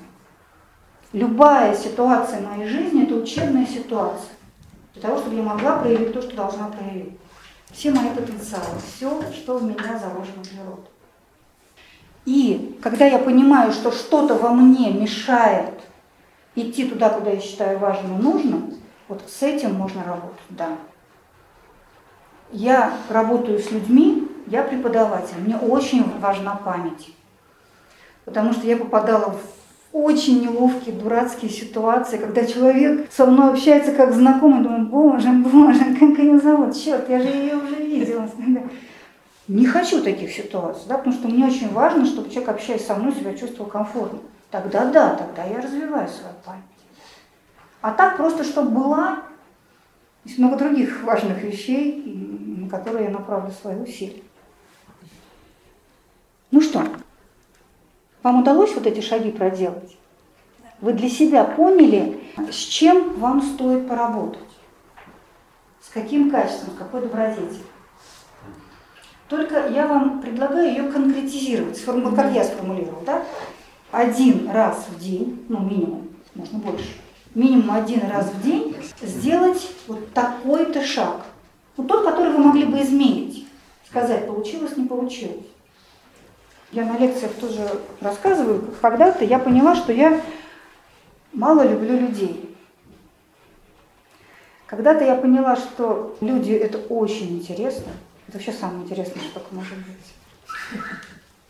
Любая 1.13 1.76
ситуация 1.76 2.41
моей 2.41 2.67
жизни– 2.67 3.03
это 3.05 3.15
учебная 3.15 3.65
ситуация. 3.65 4.31
Для 4.93 5.01
того, 5.03 5.19
чтобы 5.19 5.35
я 5.35 5.43
могла 5.43 5.77
проявить 5.77 6.13
то, 6.13 6.22
что 6.22 6.35
должна 6.35 6.67
проявить. 6.67 7.17
Все 7.72 7.91
мои 7.91 8.09
потенциалы, 8.09 8.80
все, 8.85 9.22
что 9.31 9.57
в 9.57 9.63
меня 9.63 9.99
заложено 9.99 10.43
в 10.43 10.49
природу. 10.49 10.85
И 12.26 12.77
когда 12.81 13.06
я 13.06 13.19
понимаю, 13.19 13.72
что 13.72 13.91
что-то 13.91 14.35
во 14.35 14.49
мне 14.49 14.91
мешает 14.91 15.73
идти 16.56 16.88
туда, 16.88 17.10
куда 17.10 17.31
я 17.31 17.39
считаю 17.39 17.77
важным 17.77 18.19
и 18.19 18.23
нужным, 18.23 18.73
вот 19.07 19.22
с 19.27 19.43
этим 19.43 19.76
можно 19.76 20.03
работать, 20.03 20.39
да. 20.49 20.69
Я 22.52 22.93
работаю 23.10 23.60
с 23.60 23.72
людьми, 23.72 24.27
я 24.47 24.64
преподаватель, 24.64 25.38
мне 25.39 25.57
очень 25.57 26.03
важна 26.19 26.56
память. 26.56 27.10
Потому 28.23 28.53
что 28.53 28.65
я 28.65 28.77
попадала 28.77 29.31
в 29.31 29.39
очень 29.95 30.43
неловкие, 30.43 30.95
дурацкие 30.95 31.49
ситуации, 31.49 32.18
когда 32.18 32.45
человек 32.45 33.07
со 33.11 33.26
мной 33.26 33.52
общается 33.52 33.93
как 33.93 34.14
знакомый, 34.14 34.61
думаю, 34.61 34.88
боже, 34.88 35.30
боже, 35.30 35.95
как 35.99 36.19
ее 36.19 36.39
зовут, 36.39 36.76
черт, 36.76 37.07
я 37.10 37.22
же 37.22 37.27
ее 37.27 37.56
уже 37.56 37.76
видела. 37.76 38.30
Не 39.47 39.67
хочу 39.67 40.01
таких 40.01 40.31
ситуаций, 40.31 40.84
да, 40.88 40.97
потому 40.97 41.15
что 41.15 41.27
мне 41.27 41.45
очень 41.45 41.72
важно, 41.72 42.05
чтобы 42.05 42.30
человек, 42.30 42.49
общаясь 42.49 42.85
со 42.85 42.95
мной, 42.95 43.13
себя 43.13 43.38
чувствовал 43.38 43.69
комфортно. 43.69 44.19
Тогда 44.49 44.85
да, 44.85 45.15
тогда 45.15 45.43
я 45.43 45.61
развиваю 45.61 46.07
свою 46.09 46.34
память. 46.43 46.63
А 47.81 47.91
так 47.91 48.17
просто, 48.17 48.43
чтобы 48.43 48.72
была, 48.72 49.23
есть 50.23 50.39
много 50.39 50.57
других 50.57 51.03
важных 51.03 51.43
вещей, 51.43 52.01
на 52.57 52.69
которые 52.69 53.05
я 53.05 53.11
направлю 53.11 53.51
свои 53.51 53.76
усилия. 53.76 54.23
Ну 56.49 56.61
что, 56.61 56.84
вам 58.23 58.41
удалось 58.41 58.73
вот 58.73 58.88
эти 58.88 59.01
шаги 59.01 59.31
проделать? 59.31 59.95
Вы 60.81 60.93
для 60.93 61.09
себя 61.09 61.43
поняли, 61.43 62.19
с 62.51 62.55
чем 62.55 63.19
вам 63.19 63.41
стоит 63.41 63.88
поработать? 63.88 64.39
С 65.81 65.89
каким 65.89 66.31
качеством, 66.31 66.73
с 66.73 66.77
какой 66.77 67.01
добродетелью? 67.01 67.63
Только 69.27 69.68
я 69.69 69.88
вам 69.88 70.22
предлагаю 70.22 70.69
ее 70.69 70.91
конкретизировать, 70.91 71.77
сформу... 71.77 72.15
как 72.15 72.31
я 72.34 72.43
сформулировал, 72.43 73.02
да? 73.06 73.23
Один 73.91 74.49
раз 74.49 74.85
в 74.89 74.99
день, 74.99 75.45
ну 75.49 75.60
минимум, 75.60 76.10
можно 76.35 76.60
больше, 76.60 76.89
минимум 77.34 77.72
один 77.72 78.02
раз 78.07 78.31
в 78.31 78.43
день 78.43 78.76
сделать 79.02 79.72
вот 79.88 80.14
такой-то 80.14 80.84
шаг. 80.84 81.26
Вот 81.76 81.88
тот, 81.88 82.06
который 82.06 82.34
вы 82.34 82.39
могли 82.39 82.65
бы 82.65 82.81
изменить, 82.81 83.47
сказать, 83.88 84.27
получилось, 84.27 84.77
не 84.77 84.85
получилось. 84.85 85.45
Я 86.72 86.85
на 86.85 86.97
лекциях 86.97 87.31
тоже 87.34 87.68
рассказываю, 88.02 88.76
когда-то 88.81 89.23
я 89.23 89.39
поняла, 89.39 89.76
что 89.76 89.91
я 89.91 90.22
мало 91.31 91.68
люблю 91.68 91.97
людей. 91.97 92.56
Когда-то 94.68 95.06
я 95.06 95.15
поняла, 95.15 95.56
что 95.56 96.15
люди 96.22 96.52
это 96.52 96.80
очень 96.89 97.38
интересно. 97.38 97.91
Это 98.27 98.38
вообще 98.38 98.52
самое 98.52 98.84
интересное, 98.84 99.22
что 99.22 99.39
только 99.39 99.53
может 99.53 99.77
быть. 99.77 100.81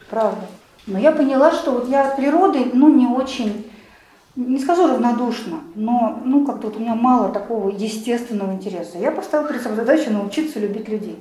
Правда. 0.10 0.46
Но 0.88 1.00
я 1.00 1.12
поняла, 1.12 1.52
что 1.52 1.72
вот 1.72 1.90
я 1.90 2.10
от 2.10 2.18
природы, 2.18 2.70
ну, 2.74 2.90
не 2.90 3.08
очень, 3.08 3.72
не 4.36 4.60
скажу 4.60 4.88
равнодушно, 4.88 5.62
но, 5.74 6.22
ну, 6.24 6.46
как-то 6.46 6.68
вот 6.68 6.78
у 6.78 6.80
меня 6.80 6.96
мало 6.96 7.30
такого 7.30 7.70
естественного 7.70 8.54
интереса. 8.54 8.98
Я 8.98 9.12
поставила 9.12 9.48
перед 9.48 9.62
собой 9.64 9.78
задачу 9.78 10.12
научиться 10.12 10.60
любить 10.60 10.88
людей. 10.88 11.18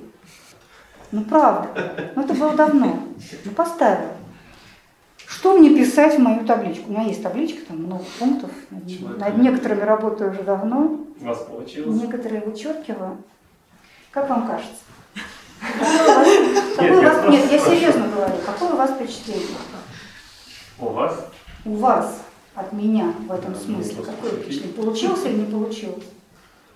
Ну, 1.12 1.22
правда. 1.24 2.12
Ну, 2.14 2.22
это 2.22 2.34
было 2.34 2.54
давно. 2.54 2.98
Ну, 3.44 3.50
поставила. 3.52 4.12
Что 5.26 5.56
мне 5.56 5.70
писать 5.70 6.16
в 6.16 6.22
мою 6.22 6.44
табличку? 6.44 6.90
У 6.90 6.92
меня 6.92 7.04
есть 7.04 7.22
табличка, 7.22 7.66
там 7.66 7.78
много 7.78 8.04
пунктов. 8.18 8.50
Над 8.70 9.38
некоторыми 9.38 9.80
работаю 9.80 10.32
уже 10.32 10.42
давно. 10.42 11.00
У 11.20 11.24
вас 11.24 11.38
получилось? 11.38 12.02
Некоторые 12.02 12.42
вычеркиваю. 12.42 13.18
Как 14.10 14.28
вам 14.28 14.46
кажется? 14.46 14.83
Какое 15.60 16.98
у 16.98 17.02
вас, 17.02 17.28
нет, 17.30 17.52
я 17.52 17.58
серьезно 17.58 18.08
говорю, 18.08 18.34
какое 18.44 18.72
у 18.72 18.76
вас 18.76 18.90
впечатление? 18.90 19.56
У 20.78 20.86
вас? 20.86 21.26
У 21.64 21.76
вас 21.76 22.22
от 22.54 22.72
меня 22.72 23.14
в 23.26 23.32
этом 23.32 23.54
смысле 23.54 24.02
какое 24.04 24.32
впечатление? 24.32 24.74
Получилось 24.74 25.24
или 25.24 25.36
не 25.36 25.46
получилось? 25.50 26.04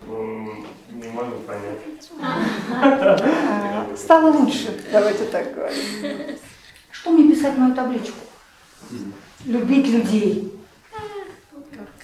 Не 0.06 1.09
могу 1.10 1.36
понять. 1.46 1.80
А, 2.22 3.86
стало 3.96 4.30
лучше, 4.32 4.82
давайте 4.92 5.24
так 5.24 5.55
говорим. 5.55 6.38
Что 6.90 7.10
мне 7.10 7.32
писать 7.32 7.55
в 7.55 7.59
мою 7.59 7.74
табличку? 7.74 8.18
Любить 9.44 9.88
людей. 9.88 10.52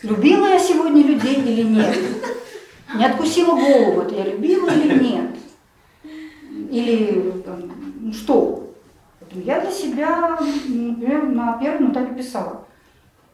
Любила 0.02 0.46
я 0.46 0.58
сегодня 0.58 1.02
людей 1.02 1.36
или 1.36 1.62
нет? 1.62 1.96
Не 2.94 3.06
откусила 3.06 3.54
голову, 3.54 4.02
это 4.02 4.14
я 4.14 4.24
любила 4.24 4.68
или 4.68 5.02
нет? 5.02 5.33
Или 6.74 7.44
ну, 8.00 8.12
что? 8.12 8.70
Я 9.32 9.60
для 9.60 9.70
себя, 9.70 10.38
например, 10.66 11.26
на 11.26 11.56
первом 11.58 11.92
этапе 11.92 12.14
писала. 12.16 12.64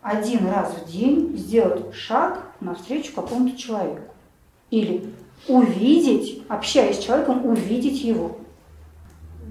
Один 0.03 0.47
раз 0.49 0.75
в 0.75 0.91
день 0.91 1.37
сделать 1.37 1.95
шаг 1.95 2.43
навстречу 2.61 3.15
какому-то 3.15 3.57
человеку. 3.57 4.13
Или 4.71 5.13
увидеть, 5.49 6.43
общаясь 6.49 6.99
с 6.99 7.03
человеком, 7.03 7.45
увидеть 7.47 8.03
его. 8.03 8.37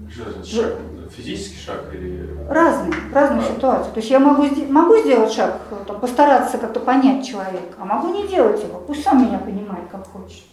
Что 0.08 0.44
шаг? 0.44 0.76
Физический 1.16 1.58
шаг 1.58 1.92
или... 1.92 2.28
Разные, 2.48 2.94
разные 3.12 3.40
а. 3.40 3.54
ситуации. 3.54 3.90
То 3.90 3.98
есть 3.98 4.10
я 4.10 4.20
могу, 4.20 4.44
могу 4.68 4.98
сделать 4.98 5.32
шаг, 5.32 5.60
там, 5.86 5.98
постараться 5.98 6.58
как-то 6.58 6.78
понять 6.78 7.26
человека, 7.26 7.74
а 7.78 7.84
могу 7.84 8.14
не 8.14 8.28
делать 8.28 8.62
его. 8.62 8.78
Пусть 8.78 9.02
сам 9.02 9.26
меня 9.26 9.38
понимает, 9.38 9.88
как 9.90 10.06
хочет. 10.06 10.44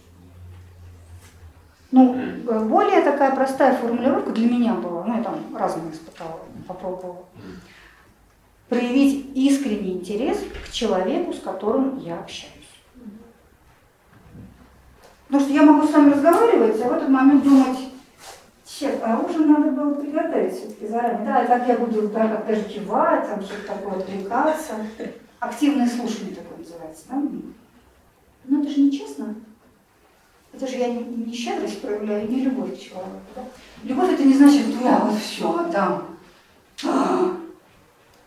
Ну, 1.90 2.14
более 2.44 3.00
такая 3.02 3.34
простая 3.34 3.76
формулировка 3.76 4.30
для 4.32 4.50
меня 4.50 4.74
была, 4.74 5.04
ну, 5.04 5.16
я 5.16 5.22
там 5.22 5.56
разные 5.56 5.92
испытала, 5.92 6.40
попробовала. 6.66 7.24
Проявить 8.68 9.30
искренний 9.34 9.92
интерес 9.92 10.38
к 10.66 10.70
человеку, 10.70 11.32
с 11.32 11.40
которым 11.40 11.98
я 12.00 12.18
общаюсь. 12.18 12.52
Потому 15.26 15.44
что 15.44 15.52
я 15.54 15.62
могу 15.62 15.86
с 15.86 15.92
вами 15.92 16.10
разговаривать, 16.10 16.80
а 16.82 16.88
в 16.88 16.92
этот 16.92 17.08
момент 17.08 17.44
думать, 17.44 17.78
черт, 18.66 19.00
а 19.02 19.18
ужин 19.18 19.50
надо 19.50 19.70
было 19.70 19.94
приготовить 19.94 20.54
все-таки 20.54 20.86
заранее. 20.86 21.26
Да, 21.26 21.44
и 21.44 21.46
как 21.46 21.68
я 21.68 21.78
буду 21.78 22.08
да, 22.08 22.28
как 22.28 22.46
даже 22.46 22.62
кивать, 22.64 23.28
там 23.28 23.42
что-то 23.42 23.66
такое 23.66 23.98
отвлекаться. 23.98 24.74
Активное 25.38 25.88
слушание 25.88 26.34
такое 26.34 26.58
называется. 26.58 27.04
Да? 27.10 27.22
Ну 28.44 28.62
это 28.62 28.70
же 28.70 28.80
нечестно. 28.80 29.34
Это 30.58 30.66
же 30.66 30.78
я 30.78 30.88
не, 30.88 31.32
щедрость 31.32 31.80
проявляю, 31.80 32.28
не 32.28 32.40
любовь 32.40 32.76
к 32.76 32.82
человеку. 32.82 33.20
Да? 33.36 33.44
Любовь 33.84 34.14
это 34.14 34.24
не 34.24 34.34
значит, 34.34 34.66
что 34.66 34.82
я 34.82 34.98
вот 34.98 35.16
все 35.20 35.56
отдам. 35.56 36.18
А, 36.84 37.36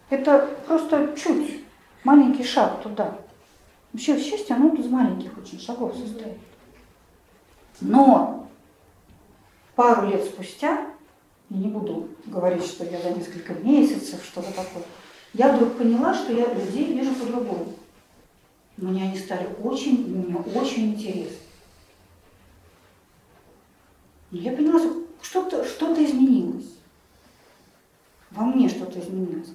это 0.10 0.50
просто 0.66 1.14
чуть, 1.22 1.66
маленький 2.06 2.46
шаг 2.46 2.82
туда. 2.82 3.18
Вообще 3.92 4.18
счастье, 4.18 4.56
оно 4.56 4.74
из 4.74 4.88
маленьких 4.88 5.38
очень 5.38 5.60
шагов 5.60 5.94
состоит. 5.94 6.38
Но 7.82 8.48
пару 9.76 10.08
лет 10.08 10.24
спустя, 10.24 10.88
я 11.50 11.58
не 11.58 11.68
буду 11.68 12.08
говорить, 12.28 12.64
что 12.64 12.86
я 12.86 13.02
за 13.02 13.12
несколько 13.12 13.56
месяцев, 13.56 14.24
что-то 14.24 14.54
такое, 14.54 14.84
я 15.34 15.52
вдруг 15.52 15.78
поняла, 15.78 16.14
что 16.14 16.32
я 16.32 16.46
людей 16.54 16.94
вижу 16.94 17.14
по-другому. 17.14 17.74
Мне 18.78 19.04
они 19.04 19.18
стали 19.18 19.50
очень, 19.62 20.08
мне 20.08 20.38
очень 20.38 20.94
интересны. 20.94 21.36
И 24.32 24.38
я 24.38 24.52
поняла, 24.54 24.80
что 24.80 25.02
что-то 25.22 25.66
что 25.66 25.94
изменилось. 25.94 26.78
Во 28.32 28.44
мне 28.44 28.70
что-то 28.70 29.00
изменилось. 29.00 29.50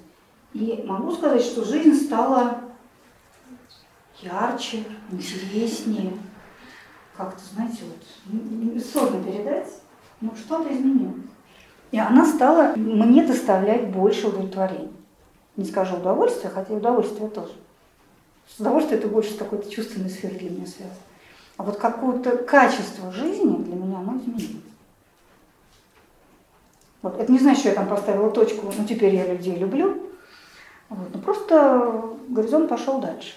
И 0.53 0.85
могу 0.87 1.13
сказать, 1.13 1.43
что 1.43 1.65
жизнь 1.65 1.95
стала 2.05 2.61
ярче, 4.21 4.85
интереснее. 5.11 6.13
Как-то, 7.17 7.43
знаете, 7.55 7.85
вот 7.85 8.85
сложно 8.85 9.23
передать, 9.23 9.69
но 10.21 10.35
что-то 10.37 10.75
изменилось. 10.75 11.25
И 11.91 11.99
она 11.99 12.27
стала 12.27 12.75
мне 12.77 13.27
доставлять 13.27 13.91
больше 13.91 14.29
удовлетворения. 14.29 14.93
Не 15.57 15.65
скажу 15.65 15.97
удовольствия, 15.97 16.51
хотя 16.51 16.75
и 16.75 16.77
удовольствие 16.77 17.31
тоже. 17.31 17.53
Удовольствие 18.59 18.99
это 18.99 19.09
больше 19.09 19.33
с 19.33 19.39
какой-то 19.39 19.71
чувственной 19.71 20.11
сферой 20.11 20.39
для 20.39 20.51
меня 20.51 20.67
связано. 20.67 20.97
А 21.57 21.63
вот 21.63 21.79
какое-то 21.79 22.37
качество 22.37 23.11
жизни 23.11 23.65
для 23.65 23.75
меня 23.75 23.99
оно 23.99 24.19
изменилось. 24.19 24.66
Вот. 27.07 27.21
Это 27.21 27.31
не 27.31 27.39
значит, 27.39 27.61
что 27.61 27.69
я 27.69 27.77
там 27.77 27.87
поставила 27.87 28.31
точку, 28.33 28.73
ну 28.77 28.85
теперь 28.85 29.15
я 29.15 29.33
людей 29.33 29.55
люблю. 29.55 30.11
Вот. 30.89 31.09
Ну, 31.15 31.21
просто 31.21 32.03
горизонт 32.29 32.69
пошел 32.69 33.01
дальше. 33.01 33.35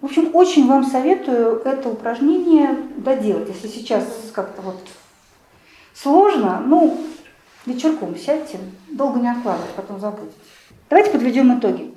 В 0.00 0.04
общем, 0.04 0.30
очень 0.36 0.68
вам 0.68 0.84
советую 0.86 1.60
это 1.64 1.88
упражнение 1.88 2.78
доделать. 2.98 3.48
Если 3.48 3.66
сейчас 3.66 4.04
как-то 4.32 4.62
вот 4.62 4.76
сложно, 5.94 6.62
ну, 6.64 6.96
вечерком 7.66 8.16
сядьте, 8.16 8.60
долго 8.88 9.18
не 9.18 9.28
откладывайте, 9.28 9.74
потом 9.74 9.98
забудете. 9.98 10.36
Давайте 10.88 11.10
подведем 11.10 11.58
итоги. 11.58 11.92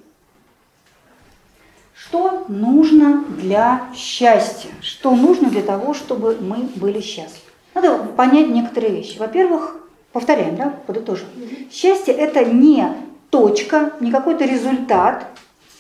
Что 1.93 2.45
нужно 2.47 3.23
для 3.25 3.91
счастья? 3.95 4.71
Что 4.81 5.15
нужно 5.15 5.51
для 5.51 5.61
того, 5.61 5.93
чтобы 5.93 6.35
мы 6.41 6.67
были 6.77 6.99
счастливы? 6.99 7.50
Надо 7.73 7.97
понять 7.97 8.49
некоторые 8.49 8.93
вещи. 8.93 9.17
Во-первых, 9.17 9.77
повторяем, 10.11 10.55
да, 10.55 10.73
подытожим. 10.87 11.27
Счастье– 11.71 12.13
это 12.15 12.43
не 12.43 12.85
точка, 13.29 13.93
не 13.99 14.11
какой-то 14.11 14.45
результат, 14.45 15.25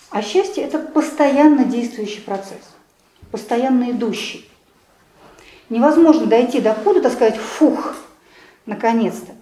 а 0.09 0.21
счастье– 0.21 0.63
это 0.65 0.79
постоянно 0.79 1.65
действующий 1.65 2.21
процесс, 2.21 2.61
постоянно 3.31 3.91
идущий. 3.91 4.49
Невозможно 5.69 6.25
дойти 6.25 6.59
до 6.59 6.73
куда-то, 6.73 7.09
сказать 7.09 7.37
«фух, 7.37 7.95
наконец-то». 8.65 9.33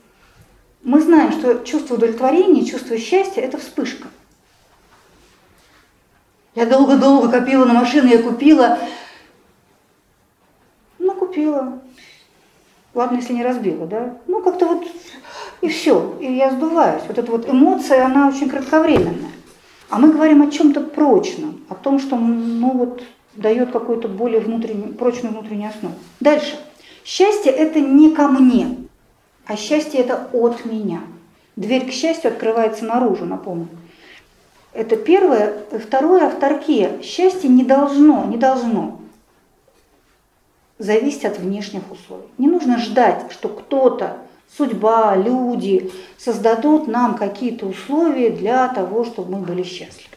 Мы 0.82 1.02
знаем, 1.02 1.32
что 1.34 1.56
чувство 1.66 1.96
удовлетворения, 1.96 2.66
чувство 2.66 2.98
счастья– 2.98 3.42
это 3.44 3.58
вспышка. 3.58 4.08
Я 6.56 6.66
долго-долго 6.66 7.30
копила 7.30 7.66
на 7.66 7.74
машину, 7.74 8.08
я 8.08 8.22
купила. 8.22 8.80
Ну, 10.98 11.14
купила. 11.14 11.82
Ладно, 12.94 13.18
если 13.18 13.34
не 13.34 13.44
разбила, 13.44 13.86
да? 13.86 14.18
Ну, 14.28 14.42
как-то 14.42 14.66
вот 14.66 14.88
и 15.62 15.68
все, 15.68 16.16
и 16.20 16.34
я 16.34 16.52
сдуваюсь. 16.52 17.04
Вот 17.08 17.18
эта 17.18 17.32
вот 17.32 17.48
эмоция, 17.48 18.06
она 18.06 18.28
очень 18.28 18.50
кратковременная. 18.50 19.32
А 19.90 20.00
мы 20.00 20.12
говорим 20.12 20.42
о 20.42 20.52
чем-то 20.52 20.82
прочном, 20.82 21.62
о 21.70 21.76
том, 21.76 22.00
что, 22.00 22.16
ну 22.16 22.72
вот, 22.72 23.04
дает 23.36 23.72
какую-то 23.72 24.08
более 24.08 24.40
внутреннюю, 24.40 24.94
прочную 24.94 25.34
внутреннюю 25.34 25.70
основу. 25.70 25.96
Дальше. 26.20 26.58
Счастье– 27.04 27.52
это 27.54 27.80
не 27.80 28.14
ко 28.14 28.28
мне, 28.28 28.78
а 29.46 29.56
счастье– 29.56 30.00
это 30.02 30.30
от 30.34 30.66
меня. 30.66 31.02
Дверь 31.56 31.88
к 31.88 31.92
счастью 31.92 32.32
открывается 32.32 32.86
наружу, 32.86 33.26
напомню. 33.26 33.68
Это 34.74 34.96
первое. 34.96 35.64
Второе, 35.72 36.28
авторкия. 36.28 37.02
Счастье 37.02 37.50
не 37.50 37.64
должно, 37.64 38.26
не 38.26 38.38
должно 38.38 38.99
зависеть 40.80 41.26
от 41.26 41.38
внешних 41.38 41.84
условий. 41.92 42.28
Не 42.38 42.48
нужно 42.48 42.80
ждать, 42.80 43.32
что 43.32 43.50
кто-то, 43.50 44.18
судьба, 44.58 45.16
люди 45.16 45.92
создадут 46.18 46.88
нам 46.88 47.16
какие-то 47.16 47.68
условия 47.68 48.32
для 48.32 48.68
того, 48.70 49.06
чтобы 49.06 49.38
мы 49.38 49.46
были 49.46 49.64
счастливы. 49.64 50.16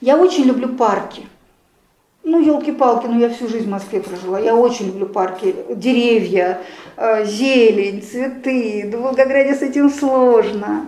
Я 0.00 0.16
очень 0.16 0.44
люблю 0.44 0.70
парки. 0.70 1.28
Ну, 2.24 2.40
елки-палки, 2.40 3.06
ну 3.06 3.18
я 3.18 3.28
всю 3.30 3.48
жизнь 3.48 3.66
в 3.66 3.70
Москве 3.70 4.00
прожила. 4.00 4.38
Я 4.38 4.56
очень 4.56 4.86
люблю 4.86 5.06
парки, 5.06 5.54
деревья, 5.70 6.62
э, 6.96 7.24
зелень, 7.24 8.00
цветы. 8.02 8.90
В 8.92 9.00
Волгограде 9.00 9.54
с 9.54 9.62
этим 9.62 9.90
сложно. 9.90 10.86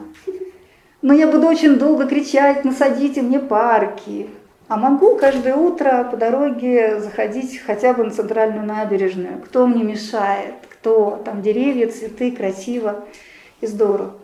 Но 1.02 1.12
я 1.12 1.26
буду 1.26 1.46
очень 1.46 1.74
долго 1.74 2.06
кричать, 2.06 2.64
насадите 2.64 3.20
мне 3.20 3.38
парки. 3.38 4.30
А 4.66 4.78
могу 4.78 5.16
каждое 5.16 5.56
утро 5.56 6.08
по 6.10 6.16
дороге 6.16 6.98
заходить 6.98 7.58
хотя 7.58 7.92
бы 7.92 8.04
на 8.04 8.10
центральную 8.10 8.64
набережную. 8.64 9.42
Кто 9.44 9.66
мне 9.66 9.82
мешает? 9.82 10.54
Кто? 10.70 11.20
Там 11.22 11.42
деревья, 11.42 11.88
цветы, 11.88 12.32
красиво 12.32 13.04
и 13.60 13.66
здорово. 13.66 14.14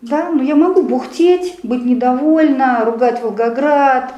Да, 0.00 0.30
но 0.30 0.42
я 0.42 0.54
могу 0.54 0.82
бухтеть, 0.82 1.58
быть 1.62 1.84
недовольна, 1.84 2.84
ругать 2.86 3.22
Волгоград, 3.22 4.14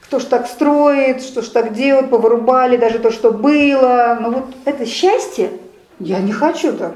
кто 0.00 0.18
ж 0.18 0.24
так 0.24 0.46
строит, 0.46 1.22
что 1.22 1.40
ж 1.40 1.48
так 1.48 1.72
делают, 1.72 2.10
повырубали 2.10 2.76
даже 2.76 2.98
то, 2.98 3.10
что 3.10 3.30
было. 3.30 4.18
Но 4.20 4.30
вот 4.30 4.54
это 4.66 4.84
счастье 4.84 5.50
я 5.98 6.20
не 6.20 6.32
хочу 6.32 6.74
так. 6.74 6.94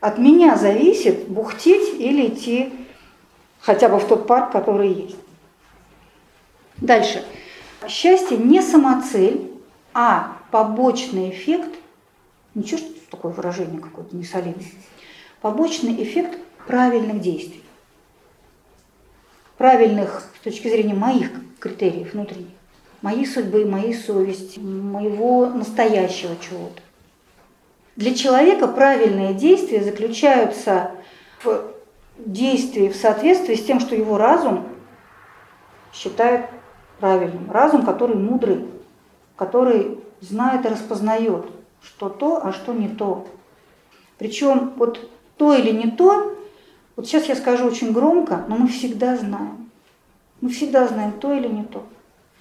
От 0.00 0.16
меня 0.16 0.56
зависит 0.56 1.28
бухтеть 1.28 2.00
или 2.00 2.28
идти 2.28 2.72
хотя 3.60 3.90
бы 3.90 3.98
в 3.98 4.06
тот 4.06 4.26
парк, 4.26 4.52
который 4.52 4.88
есть. 4.88 5.16
Дальше. 6.78 7.24
Счастье 7.88 8.36
не 8.36 8.62
самоцель, 8.62 9.50
а 9.94 10.38
побочный 10.50 11.30
эффект, 11.30 11.70
ничего, 12.54 12.78
что 12.78 13.10
такое 13.10 13.32
выражение 13.32 13.80
какое-то 13.80 14.14
несолидное, 14.16 14.66
побочный 15.40 16.02
эффект 16.02 16.38
правильных 16.66 17.20
действий. 17.20 17.62
Правильных 19.56 20.30
с 20.38 20.44
точки 20.44 20.68
зрения 20.68 20.94
моих 20.94 21.30
критериев 21.60 22.12
внутренних, 22.12 22.48
моей 23.00 23.26
судьбы, 23.26 23.64
моей 23.64 23.94
совести, 23.94 24.58
моего 24.58 25.46
настоящего 25.46 26.36
чего-то. 26.36 26.82
Для 27.96 28.14
человека 28.14 28.68
правильные 28.68 29.32
действия 29.32 29.82
заключаются 29.82 30.90
в 31.42 31.72
действии 32.18 32.88
в 32.88 32.96
соответствии 32.96 33.54
с 33.54 33.64
тем, 33.64 33.80
что 33.80 33.94
его 33.94 34.18
разум 34.18 34.66
считает 35.94 36.50
правильным. 36.98 37.50
Разум, 37.50 37.84
который 37.84 38.16
мудрый, 38.16 38.66
который 39.36 39.98
знает 40.20 40.64
и 40.64 40.68
распознает, 40.68 41.46
что 41.82 42.08
то, 42.08 42.44
а 42.44 42.52
что 42.52 42.72
не 42.72 42.88
то. 42.88 43.26
Причем 44.18 44.72
вот 44.76 45.10
то 45.36 45.54
или 45.54 45.70
не 45.70 45.90
то, 45.90 46.36
вот 46.96 47.06
сейчас 47.06 47.26
я 47.26 47.36
скажу 47.36 47.66
очень 47.66 47.92
громко, 47.92 48.44
но 48.48 48.56
мы 48.56 48.68
всегда 48.68 49.16
знаем. 49.16 49.70
Мы 50.40 50.48
всегда 50.50 50.86
знаем 50.88 51.12
то 51.12 51.32
или 51.32 51.48
не 51.48 51.64
то. 51.64 51.84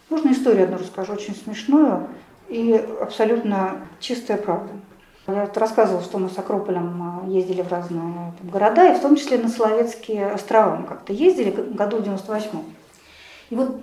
Можно 0.10 0.32
историю 0.32 0.66
одну 0.66 0.78
расскажу, 0.78 1.14
очень 1.14 1.36
смешную 1.36 2.08
и 2.48 2.74
абсолютно 3.02 3.82
чистая 4.00 4.38
правда. 4.38 4.72
Я 5.28 5.50
рассказывала, 5.56 6.04
что 6.04 6.20
мы 6.20 6.30
с 6.30 6.38
Акрополем 6.38 7.02
а, 7.02 7.28
ездили 7.28 7.64
в 7.64 7.72
разные 7.72 8.34
там, 8.40 8.50
города, 8.50 8.92
и 8.92 8.96
в 8.96 9.02
том 9.02 9.16
числе 9.16 9.40
на 9.40 9.50
Соловецкие 9.50 10.28
острова 10.28 10.76
мы 10.76 10.86
как-то 10.86 11.14
ездили 11.14 11.50
году 11.50 11.98
в 11.98 12.04
98 12.04 12.60
И 13.50 13.56
вот 13.56 13.82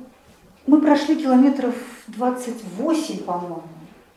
мы 0.66 0.80
прошли 0.80 1.16
километров 1.16 1.74
28, 2.08 3.18
по-моему, 3.24 3.62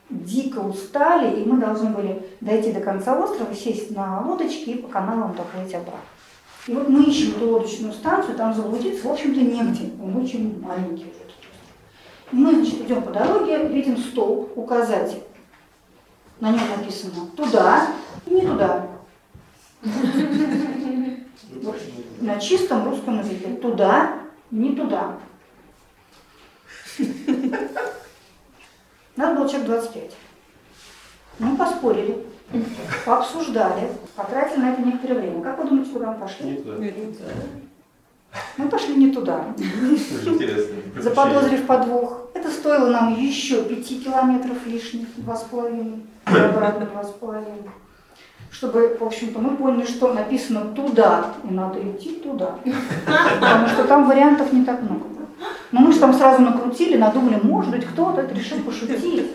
дико 0.10 0.60
устали, 0.60 1.42
и 1.42 1.46
мы 1.46 1.60
должны 1.60 1.90
были 1.90 2.24
дойти 2.42 2.72
до 2.72 2.80
конца 2.80 3.20
острова, 3.20 3.54
сесть 3.54 3.92
на 3.96 4.22
лодочки 4.22 4.70
и 4.70 4.82
по 4.82 4.88
каналам 4.88 5.36
доплыть 5.36 5.74
обратно. 5.74 6.00
И 6.68 6.74
вот 6.74 6.90
мы 6.90 7.04
ищем 7.04 7.36
эту 7.36 7.50
лодочную 7.50 7.94
станцию, 7.94 8.36
там 8.36 8.54
заблудиться, 8.54 9.08
в 9.08 9.12
общем-то, 9.12 9.40
негде, 9.40 9.92
он 10.02 10.18
очень 10.18 10.62
маленький 10.62 11.06
уже. 11.06 11.26
И 12.32 12.36
мы, 12.36 12.56
значит, 12.56 12.82
идем 12.82 13.04
по 13.04 13.12
дороге, 13.12 13.68
видим 13.68 13.98
столб, 13.98 14.52
указатель. 14.56 15.22
На 16.40 16.52
нем 16.52 16.62
написано 16.78 17.28
«туда» 17.36 17.88
и 18.26 18.34
«не 18.34 18.42
туда». 18.42 18.88
На 22.20 22.40
чистом 22.40 22.90
русском 22.90 23.20
языке. 23.20 23.50
«Туда», 23.62 24.20
«не 24.52 24.76
туда». 24.76 25.18
Надо 29.16 29.36
было 29.36 29.50
человек 29.50 29.68
25. 29.68 30.12
Мы 31.40 31.58
поспорили, 31.58 32.26
пообсуждали, 33.06 33.90
потратили 34.16 34.60
на 34.62 34.74
это 34.74 34.82
некоторое 34.82 35.20
время. 35.20 35.42
Как 35.42 35.58
вы 35.58 35.70
думаете, 35.70 35.92
куда 35.92 36.12
мы 36.12 36.20
пошли? 36.20 36.50
Не 36.50 36.56
туда. 36.58 36.76
Мы 38.58 38.70
пошли 38.70 38.96
не 38.96 39.12
туда. 39.12 39.46
Интересно. 39.58 41.02
Заподозрив 41.02 41.66
подвох. 41.66 42.30
Это 42.34 42.50
стоило 42.52 42.90
нам 42.90 43.16
еще 43.16 43.64
пяти 43.64 44.00
километров 44.00 44.66
лишних, 44.66 45.08
два 45.18 45.36
с 45.36 45.44
половиной, 45.44 46.06
и 46.28 46.38
обратно 46.38 46.86
два 46.86 47.04
с 47.04 47.12
половиной. 47.12 47.72
Чтобы, 48.52 48.98
в 49.00 49.04
общем-то, 49.04 49.40
мы 49.40 49.56
поняли, 49.58 49.86
что 49.86 50.14
написано 50.14 50.74
туда, 50.74 51.34
и 51.44 51.54
надо 51.54 51.80
идти 51.80 52.16
туда. 52.18 52.56
Потому 53.40 53.68
что 53.68 53.84
там 53.86 54.08
вариантов 54.08 54.54
не 54.54 54.64
так 54.64 54.82
много. 54.82 55.15
Но 55.72 55.82
мы 55.82 55.92
же 55.92 56.00
там 56.00 56.14
сразу 56.14 56.42
накрутили, 56.42 56.98
надумали, 56.98 57.40
может 57.42 57.72
быть, 57.72 57.86
кто-то 57.86 58.22
это 58.22 58.34
решил 58.34 58.60
пошутить. 58.62 59.32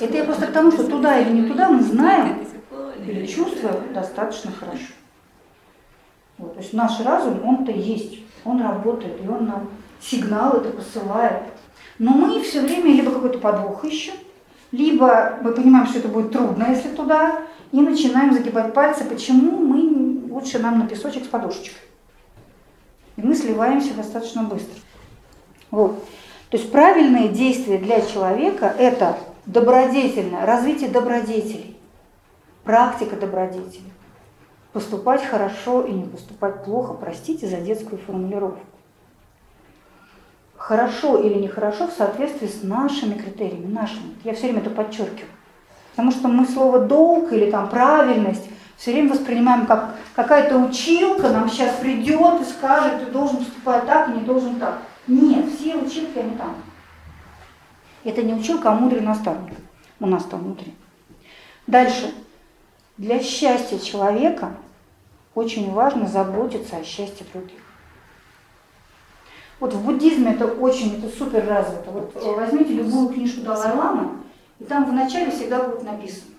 Это 0.00 0.16
я 0.16 0.24
просто 0.24 0.46
к 0.46 0.52
тому, 0.52 0.70
что 0.70 0.84
туда 0.84 1.18
или 1.18 1.30
не 1.30 1.48
туда 1.48 1.68
мы 1.68 1.82
знаем 1.82 2.46
или 3.06 3.26
чувствуем 3.26 3.92
достаточно 3.92 4.52
хорошо. 4.52 4.92
Вот, 6.38 6.54
то 6.54 6.60
есть 6.60 6.72
наш 6.72 7.00
разум, 7.00 7.40
он-то 7.44 7.72
есть, 7.72 8.18
он 8.44 8.60
работает, 8.62 9.24
и 9.24 9.28
он 9.28 9.46
нам 9.46 9.70
сигнал 10.00 10.54
это 10.54 10.70
посылает. 10.70 11.42
Но 11.98 12.12
мы 12.12 12.42
все 12.42 12.60
время 12.60 12.92
либо 12.92 13.10
какой-то 13.10 13.38
подвох 13.38 13.84
ищем, 13.84 14.14
либо 14.70 15.38
мы 15.40 15.52
понимаем, 15.52 15.86
что 15.86 15.98
это 15.98 16.08
будет 16.08 16.32
трудно, 16.32 16.66
если 16.68 16.90
туда, 16.90 17.42
и 17.72 17.80
начинаем 17.80 18.34
загибать 18.34 18.74
пальцы, 18.74 19.04
почему 19.04 19.58
мы 19.58 20.30
лучше 20.30 20.58
нам 20.58 20.78
на 20.78 20.86
песочек 20.86 21.24
с 21.24 21.28
подушечкой. 21.28 21.80
И 23.16 23.22
мы 23.22 23.34
сливаемся 23.34 23.94
достаточно 23.94 24.42
быстро. 24.42 24.80
Вот. 25.70 26.02
То 26.50 26.56
есть 26.58 26.70
правильные 26.70 27.28
действия 27.28 27.78
для 27.78 28.00
человека– 28.02 28.74
это 28.78 29.18
добродетельное, 29.46 30.46
развитие 30.46 30.90
добродетелей, 30.90 31.76
практика 32.64 33.16
добродетелей. 33.16 33.92
Поступать 34.72 35.24
хорошо 35.24 35.82
и 35.82 35.92
не 35.92 36.04
поступать 36.04 36.64
плохо, 36.64 36.92
простите 36.92 37.46
за 37.46 37.56
детскую 37.56 37.98
формулировку. 37.98 38.60
Хорошо 40.56 41.18
или 41.18 41.34
нехорошо 41.34 41.86
в 41.86 41.92
соответствии 41.92 42.46
с 42.46 42.62
нашими 42.62 43.14
критериями, 43.14 43.72
нашими. 43.72 44.14
Я 44.24 44.34
все 44.34 44.46
время 44.46 44.60
это 44.60 44.70
подчеркиваю. 44.70 45.30
Потому 45.90 46.10
что 46.10 46.28
мы 46.28 46.46
слово 46.46 46.80
долг 46.80 47.32
или 47.32 47.50
там 47.50 47.70
правильность 47.70 48.48
все 48.76 48.92
время 48.92 49.12
воспринимаем 49.12 49.66
как 49.66 49.96
какая-то 50.14 50.58
училка 50.58 51.28
нам 51.30 51.48
сейчас 51.48 51.76
придет 51.76 52.40
и 52.42 52.44
скажет, 52.44 53.04
ты 53.04 53.10
должен 53.10 53.38
поступать 53.38 53.86
так 53.86 54.10
и 54.10 54.12
не 54.12 54.20
должен 54.20 54.60
так. 54.60 54.82
Нет, 55.06 55.46
все 55.54 55.76
училки, 55.76 56.18
они 56.18 56.36
там. 56.36 56.56
Это 58.04 58.22
не 58.22 58.34
училка, 58.34 58.70
а 58.70 58.74
мудрый 58.74 59.00
наставник 59.00 59.56
у 59.98 60.06
нас 60.06 60.24
там 60.24 60.40
внутри. 60.40 60.74
Дальше. 61.66 62.12
Для 62.98 63.22
счастья 63.22 63.78
человека 63.78 64.54
очень 65.34 65.70
важно 65.72 66.06
заботиться 66.06 66.76
о 66.76 66.84
счастье 66.84 67.26
других. 67.32 67.60
Вот 69.60 69.72
в 69.74 69.84
буддизме 69.84 70.32
это 70.32 70.46
очень, 70.46 70.98
это 70.98 71.14
супер 71.14 71.46
развито. 71.46 71.90
Вот 71.90 72.14
возьмите 72.36 72.74
любую 72.74 73.08
книжку 73.08 73.42
Далай-Ламы, 73.42 74.10
и 74.58 74.64
там 74.64 74.84
в 74.86 74.92
начале 74.92 75.30
всегда 75.30 75.62
будет 75.62 75.82
написано. 75.82 76.35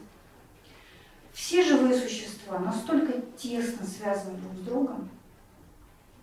Все 1.38 1.64
живые 1.64 1.94
существа 1.94 2.58
настолько 2.58 3.22
тесно 3.38 3.86
связаны 3.86 4.40
друг 4.40 4.56
с 4.56 4.60
другом, 4.62 5.10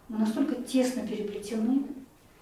Мы 0.09 0.19
настолько 0.19 0.57
тесно 0.57 1.07
переплетены, 1.07 1.85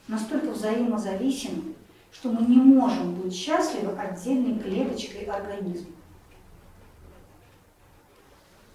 настолько 0.08 0.52
взаимозависимы, 0.52 1.74
что 2.10 2.30
мы 2.32 2.46
не 2.46 2.56
можем 2.56 3.14
быть 3.16 3.34
счастливы 3.34 3.92
отдельной 3.92 4.58
клеточкой 4.58 5.24
организма. 5.24 5.92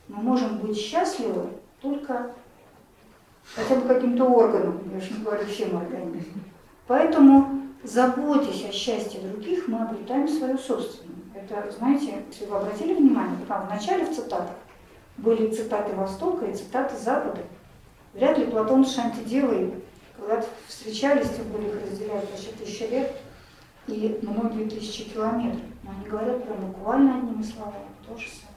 Мы 0.08 0.22
можем 0.22 0.60
быть 0.60 0.78
счастливы 0.78 1.50
только 1.82 2.36
хотя 3.56 3.78
бы 3.78 3.88
каким-то 3.88 4.26
органом, 4.26 4.80
я 4.94 5.02
же 5.02 5.12
не 5.12 5.24
говорю 5.24 5.48
всем 5.48 5.76
организмом. 5.76 6.44
Поэтому, 6.86 7.64
заботясь 7.84 8.64
о 8.64 8.72
счастье 8.72 9.20
других, 9.22 9.68
мы 9.68 9.80
обретаем 9.80 10.28
свое 10.28 10.56
собственное. 10.56 11.07
Это, 11.38 11.72
знаете, 11.72 12.24
если 12.32 12.46
вы 12.46 12.58
обратили 12.58 12.96
внимание, 12.96 13.38
там 13.48 13.68
в 13.68 13.70
начале 13.70 14.06
в 14.06 14.16
цитатах 14.16 14.56
были 15.18 15.52
цитаты 15.54 15.96
Востока 15.96 16.46
и 16.46 16.56
цитаты 16.56 16.96
Запада. 16.98 17.42
Вряд 18.14 18.38
ли 18.38 18.46
Платон 18.48 18.86
с 18.86 18.96
Шантидевой, 18.96 19.74
когда 20.18 20.44
встречались, 20.68 21.30
тем 21.30 21.46
более 21.52 21.70
их 21.70 21.92
разделяют 21.92 22.30
почти 22.30 22.52
тысячи 22.54 22.84
лет 22.84 23.16
и 23.88 24.20
многие 24.24 24.68
тысячи 24.68 25.04
километров. 25.04 25.62
Но 25.84 25.92
они 25.92 26.10
говорят 26.10 26.44
прям 26.44 26.58
буквально 26.72 27.18
одними 27.18 27.44
словами, 27.44 27.86
то 28.08 28.18
же 28.18 28.28
самое. 28.28 28.48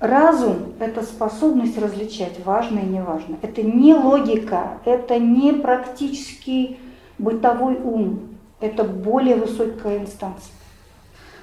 Разум– 0.00 0.74
это 0.80 1.02
способность 1.02 1.78
различать 1.78 2.44
важное 2.44 2.82
и 2.82 2.88
неважное. 2.88 3.38
Это 3.42 3.62
не 3.62 3.94
логика, 3.94 4.78
это 4.84 5.18
не 5.18 5.52
практический 5.52 6.80
бытовой 7.18 7.76
ум, 7.76 8.29
это 8.60 8.84
более 8.84 9.36
высокая 9.36 9.98
инстанция. 9.98 10.52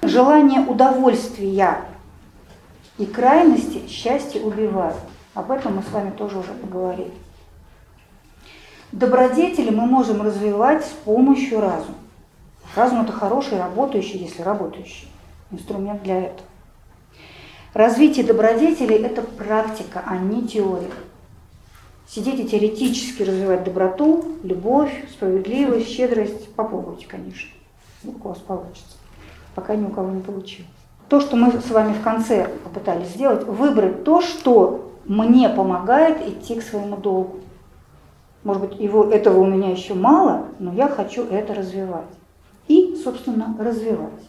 Желание 0.02 0.60
удовольствия 0.60 1.84
и 2.96 3.06
крайности 3.06 3.86
счастье 3.88 4.40
убивают. 4.40 4.96
Об 5.34 5.50
этом 5.50 5.76
мы 5.76 5.82
с 5.82 5.90
вами 5.90 6.10
тоже 6.10 6.38
уже 6.38 6.52
поговорили. 6.52 7.12
Добродетели 8.92 9.70
мы 9.70 9.86
можем 9.86 10.22
развивать 10.22 10.84
с 10.84 10.90
помощью 10.90 11.60
разума. 11.60 11.96
Разум– 12.74 13.02
это 13.02 13.12
хороший, 13.12 13.58
работающий, 13.58 14.18
если 14.18 14.42
работающий, 14.42 15.08
инструмент 15.50 16.02
для 16.02 16.20
этого. 16.20 16.48
Развитие 17.74 18.24
добродетелей– 18.24 18.96
это 19.04 19.22
практика, 19.22 20.02
а 20.06 20.16
не 20.16 20.46
теория. 20.46 20.90
Сидеть 22.08 22.40
и 22.40 22.48
теоретически 22.48 23.22
развивать 23.22 23.64
доброту, 23.64 24.24
любовь, 24.42 24.90
справедливость, 25.12 25.88
щедрость– 25.88 26.50
попробуйте, 26.56 27.06
конечно. 27.06 27.50
Вдруг 28.02 28.24
у 28.24 28.28
вас 28.30 28.38
получится. 28.38 28.96
Пока 29.54 29.76
ни 29.76 29.84
у 29.84 29.90
кого 29.90 30.10
не 30.10 30.22
получилось. 30.22 30.70
То, 31.10 31.20
что 31.20 31.36
мы 31.36 31.52
с 31.52 31.70
вами 31.70 31.92
в 31.92 32.02
конце 32.02 32.48
попытались 32.64 33.08
сделать, 33.08 33.44
выбрать 33.44 34.04
то, 34.04 34.22
что 34.22 34.90
мне 35.04 35.50
помогает 35.50 36.26
идти 36.26 36.54
к 36.54 36.62
своему 36.62 36.96
долгу. 36.96 37.40
Может 38.42 38.62
быть, 38.62 38.80
его, 38.80 39.04
этого 39.04 39.40
у 39.40 39.46
меня 39.46 39.70
еще 39.70 39.92
мало, 39.92 40.46
но 40.58 40.72
я 40.72 40.88
хочу 40.88 41.24
это 41.24 41.54
развивать. 41.54 42.06
И, 42.68 42.96
собственно, 43.04 43.54
развивать. 43.58 44.22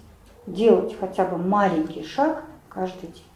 Делать 0.47 0.97
хотя 0.99 1.23
бы 1.23 1.37
маленький 1.37 2.03
шаг 2.03 2.43
каждый 2.67 3.07
день. 3.07 3.28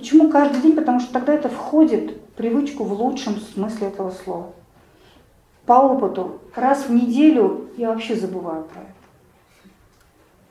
Почему 0.00 0.30
каждый 0.30 0.62
день? 0.62 0.74
Потому 0.74 0.98
что 0.98 1.12
тогда 1.12 1.34
это 1.34 1.50
входит 1.50 2.12
в 2.12 2.30
привычку 2.34 2.84
в 2.84 2.92
лучшем 2.94 3.38
смысле 3.38 3.88
этого 3.88 4.10
слова. 4.10 4.54
По 5.66 5.74
опыту, 5.74 6.40
раз 6.54 6.86
в 6.86 6.90
неделю 6.90 7.68
я 7.76 7.90
вообще 7.90 8.16
забываю 8.16 8.64
про 8.64 8.80
это. 8.80 8.90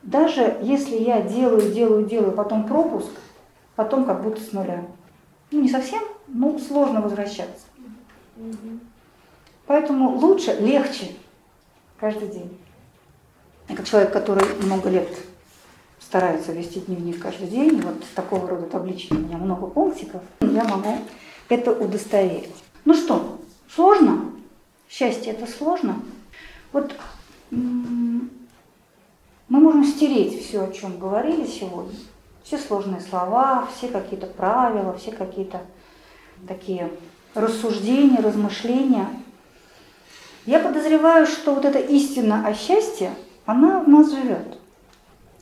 Даже 0.04 0.60
если 0.62 0.98
я 0.98 1.24
делаю, 1.24 1.74
делаю, 1.74 2.06
делаю, 2.06 2.32
потом 2.34 2.68
пропуск, 2.68 3.10
потом 3.76 4.06
как 4.06 4.22
будто 4.22 4.40
с 4.40 4.52
нуля. 4.52 4.86
Ну, 5.50 5.62
не 5.62 5.70
совсем, 5.70 6.04
но 6.28 6.60
сложно 6.60 7.02
возвращаться. 7.02 7.66
Поэтому 9.66 10.12
лучше, 10.12 10.56
легче 10.60 11.08
каждый 12.00 12.28
день. 12.28 12.56
Я 13.68 13.76
как 13.76 13.88
человек, 13.88 14.14
который 14.14 14.46
много 14.62 14.92
лет 14.92 15.10
старается 16.10 16.54
вести 16.54 16.80
дневник 16.80 17.22
каждый 17.22 17.48
день, 17.50 17.82
вот 17.82 18.04
такого 18.16 18.48
рода 18.48 18.66
таблички 18.66 19.14
у 19.14 19.20
меня 19.20 19.38
много 19.38 19.68
пунктиков, 19.68 20.24
я 20.42 20.64
могу 20.64 20.98
это 21.50 21.72
удостоверить. 21.72 22.56
Ну 22.84 22.96
что, 22.96 23.38
сложно? 23.76 24.32
Счастье 24.90 25.34
это 25.34 25.46
сложно? 25.46 26.02
Вот 26.72 26.96
мы 27.52 28.28
можем 29.48 29.84
стереть 29.84 30.44
все, 30.44 30.64
о 30.64 30.72
чем 30.72 30.98
говорили 30.98 31.46
сегодня, 31.46 31.94
все 32.44 32.58
сложные 32.58 33.02
слова, 33.02 33.68
все 33.78 33.88
какие-то 33.88 34.26
правила, 34.26 34.98
все 34.98 35.12
какие-то 35.12 35.62
такие 36.48 36.90
рассуждения, 37.36 38.18
размышления. 38.18 39.10
Я 40.48 40.58
подозреваю, 40.58 41.28
что 41.28 41.54
вот 41.54 41.66
эта 41.66 41.78
истина 41.78 42.48
о 42.48 42.56
счастье, 42.56 43.14
она 43.46 43.82
в 43.82 43.88
нас 43.88 44.10
живет. 44.10 44.59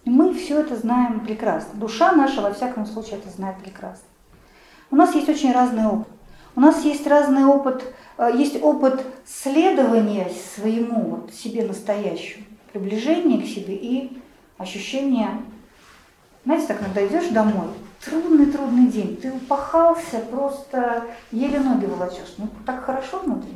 Мы 0.09 0.34
все 0.34 0.61
это 0.61 0.75
знаем 0.75 1.19
прекрасно. 1.21 1.79
Душа 1.79 2.13
наша, 2.13 2.41
во 2.41 2.53
всяком 2.53 2.85
случае, 2.85 3.17
это 3.17 3.29
знает 3.29 3.57
прекрасно. 3.57 4.07
У 4.89 4.95
нас 4.95 5.13
есть 5.15 5.27
очень 5.27 5.51
разный 5.51 5.85
опыт. 5.85 6.07
У 6.55 6.59
нас 6.59 6.84
есть 6.84 7.05
разный 7.05 7.45
опыт, 7.45 7.84
э, 8.17 8.31
есть 8.34 8.63
опыт 8.63 9.05
следования 9.27 10.31
своему, 10.55 11.01
вот, 11.01 11.34
себе 11.34 11.63
настоящему, 11.63 12.45
приближения 12.73 13.39
к 13.39 13.45
себе 13.45 13.75
и 13.75 14.19
ощущение, 14.57 15.29
знаете, 16.45 16.67
так 16.67 16.81
иногда 16.81 17.05
идешь 17.05 17.27
домой, 17.27 17.67
трудный-трудный 18.03 18.88
день, 18.88 19.17
ты 19.17 19.31
упахался, 19.31 20.19
просто 20.31 21.03
еле 21.31 21.59
ноги 21.59 21.85
волочешь, 21.85 22.34
ну 22.39 22.49
так 22.65 22.84
хорошо 22.85 23.19
внутри. 23.19 23.51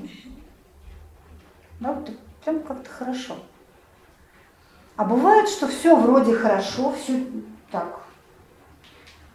Да, 1.79 1.93
вот 1.93 2.11
прям 2.43 2.61
как-то 2.61 2.89
хорошо. 2.89 3.35
А 5.01 5.03
бывает, 5.03 5.49
что 5.49 5.67
все 5.67 5.95
вроде 5.95 6.35
хорошо, 6.35 6.93
все 6.93 7.25
так, 7.71 8.01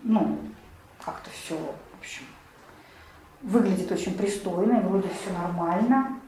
ну, 0.04 0.38
как-то 1.04 1.28
все, 1.30 1.56
в 1.56 1.98
общем, 1.98 2.22
выглядит 3.42 3.90
очень 3.90 4.16
пристойно, 4.16 4.78
и 4.78 4.84
вроде 4.84 5.08
все 5.08 5.32
нормально. 5.36 6.20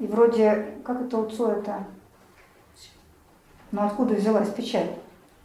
И 0.00 0.06
вроде, 0.06 0.74
как 0.84 1.00
это 1.00 1.16
у 1.16 1.24
это, 1.24 1.86
ну 3.72 3.86
откуда 3.86 4.16
взялась 4.16 4.50
печаль? 4.50 4.90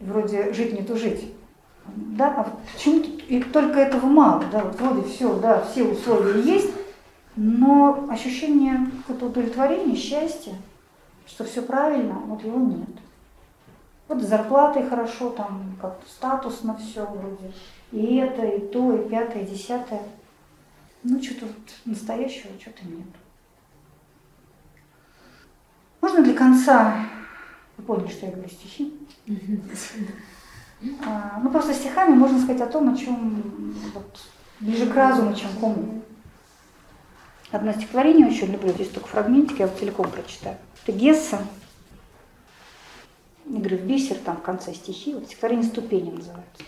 И 0.02 0.04
вроде 0.04 0.52
жить 0.52 0.74
не 0.74 0.86
то 0.86 0.98
жить. 0.98 1.34
Да, 1.96 2.34
а 2.36 2.58
почему 2.74 3.06
и 3.06 3.42
только 3.42 3.80
этого 3.80 4.06
мало, 4.06 4.44
да, 4.52 4.66
вот 4.66 4.76
вроде 4.82 5.08
все, 5.08 5.34
да, 5.40 5.64
все 5.64 5.86
условия 5.86 6.42
есть, 6.42 6.74
но 7.38 8.06
ощущение 8.10 8.92
какого-то 9.08 9.28
удовлетворения, 9.28 9.96
счастья, 9.96 10.56
что 11.26 11.44
все 11.44 11.62
правильно, 11.62 12.16
вот 12.16 12.44
его 12.44 12.60
нет. 12.60 12.90
Вот 14.08 14.22
зарплатой 14.22 14.88
хорошо, 14.88 15.30
там 15.30 15.78
как-то 15.82 16.10
статусно 16.10 16.78
все 16.78 17.06
вроде. 17.06 17.52
И 17.92 18.16
это, 18.18 18.46
и 18.46 18.60
то, 18.68 18.96
и 18.96 19.10
пятое, 19.10 19.44
и 19.44 19.48
десятое. 19.48 20.04
Ну, 21.04 21.22
что-то 21.22 21.48
вот 21.48 21.74
настоящего 21.86 22.52
что-то 22.60 22.86
нет. 22.86 23.08
Можно 26.02 26.22
для 26.22 26.34
конца, 26.34 27.06
вы 27.78 27.84
поняли, 27.84 28.08
что 28.10 28.26
я 28.26 28.34
говорю 28.34 28.50
стихи? 28.50 28.94
А, 31.06 31.40
ну, 31.42 31.50
просто 31.50 31.74
стихами 31.74 32.14
можно 32.14 32.40
сказать 32.40 32.62
о 32.62 32.72
том, 32.72 32.94
о 32.94 32.98
чем 32.98 33.74
вот, 33.94 34.20
ближе 34.60 34.86
к 34.86 34.96
разуму, 34.96 35.34
чем 35.34 35.50
к 35.54 35.64
уму. 35.64 36.03
Одно 37.54 37.72
стихотворение 37.72 38.26
очень 38.26 38.52
люблю, 38.52 38.72
здесь 38.72 38.90
только 38.90 39.08
фрагментик, 39.08 39.60
я 39.60 39.66
его 39.66 39.78
целиком 39.78 40.10
прочитаю. 40.10 40.58
Это 40.82 40.98
Гесса, 40.98 41.38
игры 43.46 43.78
в 43.78 43.82
бисер, 43.86 44.16
там 44.16 44.38
в 44.38 44.42
конце 44.42 44.74
стихи, 44.74 45.14
вот 45.14 45.26
стихотворение 45.26 45.66
«Ступени» 45.66 46.10
называется. 46.10 46.64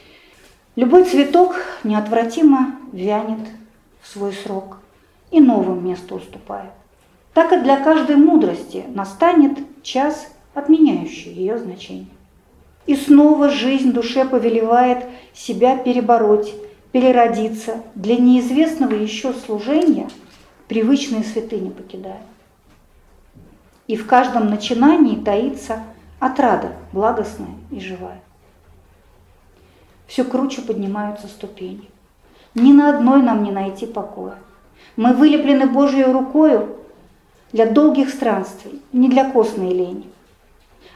Любой 0.75 1.05
цветок 1.05 1.55
неотвратимо 1.83 2.75
вянет 2.91 3.47
в 3.99 4.07
свой 4.07 4.31
срок 4.31 4.77
и 5.31 5.41
новым 5.41 5.83
место 5.83 6.13
уступает. 6.13 6.69
Так 7.33 7.51
и 7.51 7.61
для 7.61 7.77
каждой 7.83 8.17
мудрости 8.17 8.83
настанет 8.93 9.57
час, 9.81 10.27
отменяющий 10.53 11.33
ее 11.33 11.57
значение. 11.57 12.05
И 12.85 12.95
снова 12.95 13.49
жизнь 13.49 13.91
душе 13.91 14.23
повелевает 14.23 15.03
себя 15.33 15.77
перебороть, 15.77 16.53
переродиться, 16.91 17.81
для 17.95 18.17
неизвестного 18.17 18.93
еще 18.93 19.33
служения 19.33 20.09
привычные 20.67 21.23
святыни 21.23 21.69
покидая. 21.69 22.21
И 23.87 23.95
в 23.95 24.07
каждом 24.07 24.49
начинании 24.49 25.15
таится 25.15 25.83
отрада, 26.19 26.73
благостная 26.91 27.55
и 27.71 27.79
живая. 27.79 28.21
Все 30.07 30.23
круче 30.23 30.61
поднимаются 30.61 31.27
ступени. 31.27 31.89
Ни 32.53 32.71
на 32.71 32.95
одной 32.95 33.21
нам 33.21 33.43
не 33.43 33.51
найти 33.51 33.85
покоя. 33.85 34.35
Мы 34.95 35.13
вылеплены 35.13 35.67
Божьей 35.67 36.05
рукою 36.05 36.77
для 37.51 37.65
долгих 37.65 38.09
странствий, 38.09 38.81
не 38.91 39.09
для 39.09 39.29
костной 39.29 39.73
лени. 39.73 40.09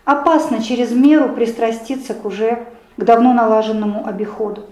Опасно 0.06 0.64
через 0.64 0.92
меру 0.92 1.34
пристраститься 1.34 2.14
к 2.14 2.26
уже 2.26 2.68
к 2.98 3.04
давно 3.04 3.34
налаженному 3.34 4.08
обиходу. 4.08 4.66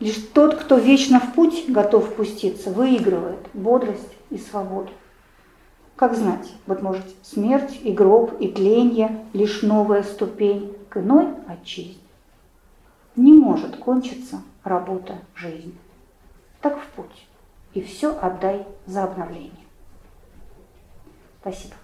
Лишь 0.00 0.16
тот, 0.32 0.56
кто 0.56 0.76
вечно 0.76 1.20
в 1.20 1.32
путь 1.32 1.64
готов 1.68 2.14
пуститься, 2.14 2.70
выигрывает 2.70 3.38
бодрость 3.54 4.14
и 4.34 4.38
свободу. 4.38 4.90
Как 5.96 6.14
знать, 6.14 6.52
быть 6.66 6.82
может, 6.82 7.04
смерть 7.22 7.80
и 7.82 7.92
гроб 7.92 8.40
и 8.40 8.48
тленье– 8.48 9.24
лишь 9.32 9.62
новая 9.62 10.02
ступень 10.02 10.76
к 10.90 10.96
иной 10.96 11.28
отчизне. 11.46 12.02
Не 13.14 13.32
может 13.32 13.76
кончиться 13.76 14.42
работа 14.64 15.20
жизни. 15.36 15.78
Так 16.60 16.80
в 16.80 16.86
путь, 16.88 17.26
и 17.74 17.80
все 17.80 18.18
отдай 18.18 18.66
за 18.86 19.04
обновление. 19.04 19.52
Спасибо. 21.40 21.74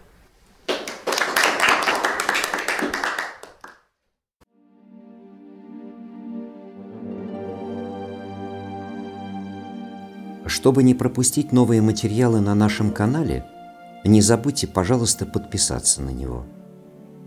Чтобы 10.50 10.82
не 10.82 10.94
пропустить 10.94 11.52
новые 11.52 11.80
материалы 11.80 12.40
на 12.40 12.56
нашем 12.56 12.90
канале, 12.90 13.46
не 14.04 14.20
забудьте, 14.20 14.66
пожалуйста, 14.66 15.24
подписаться 15.24 16.02
на 16.02 16.10
него. 16.10 16.44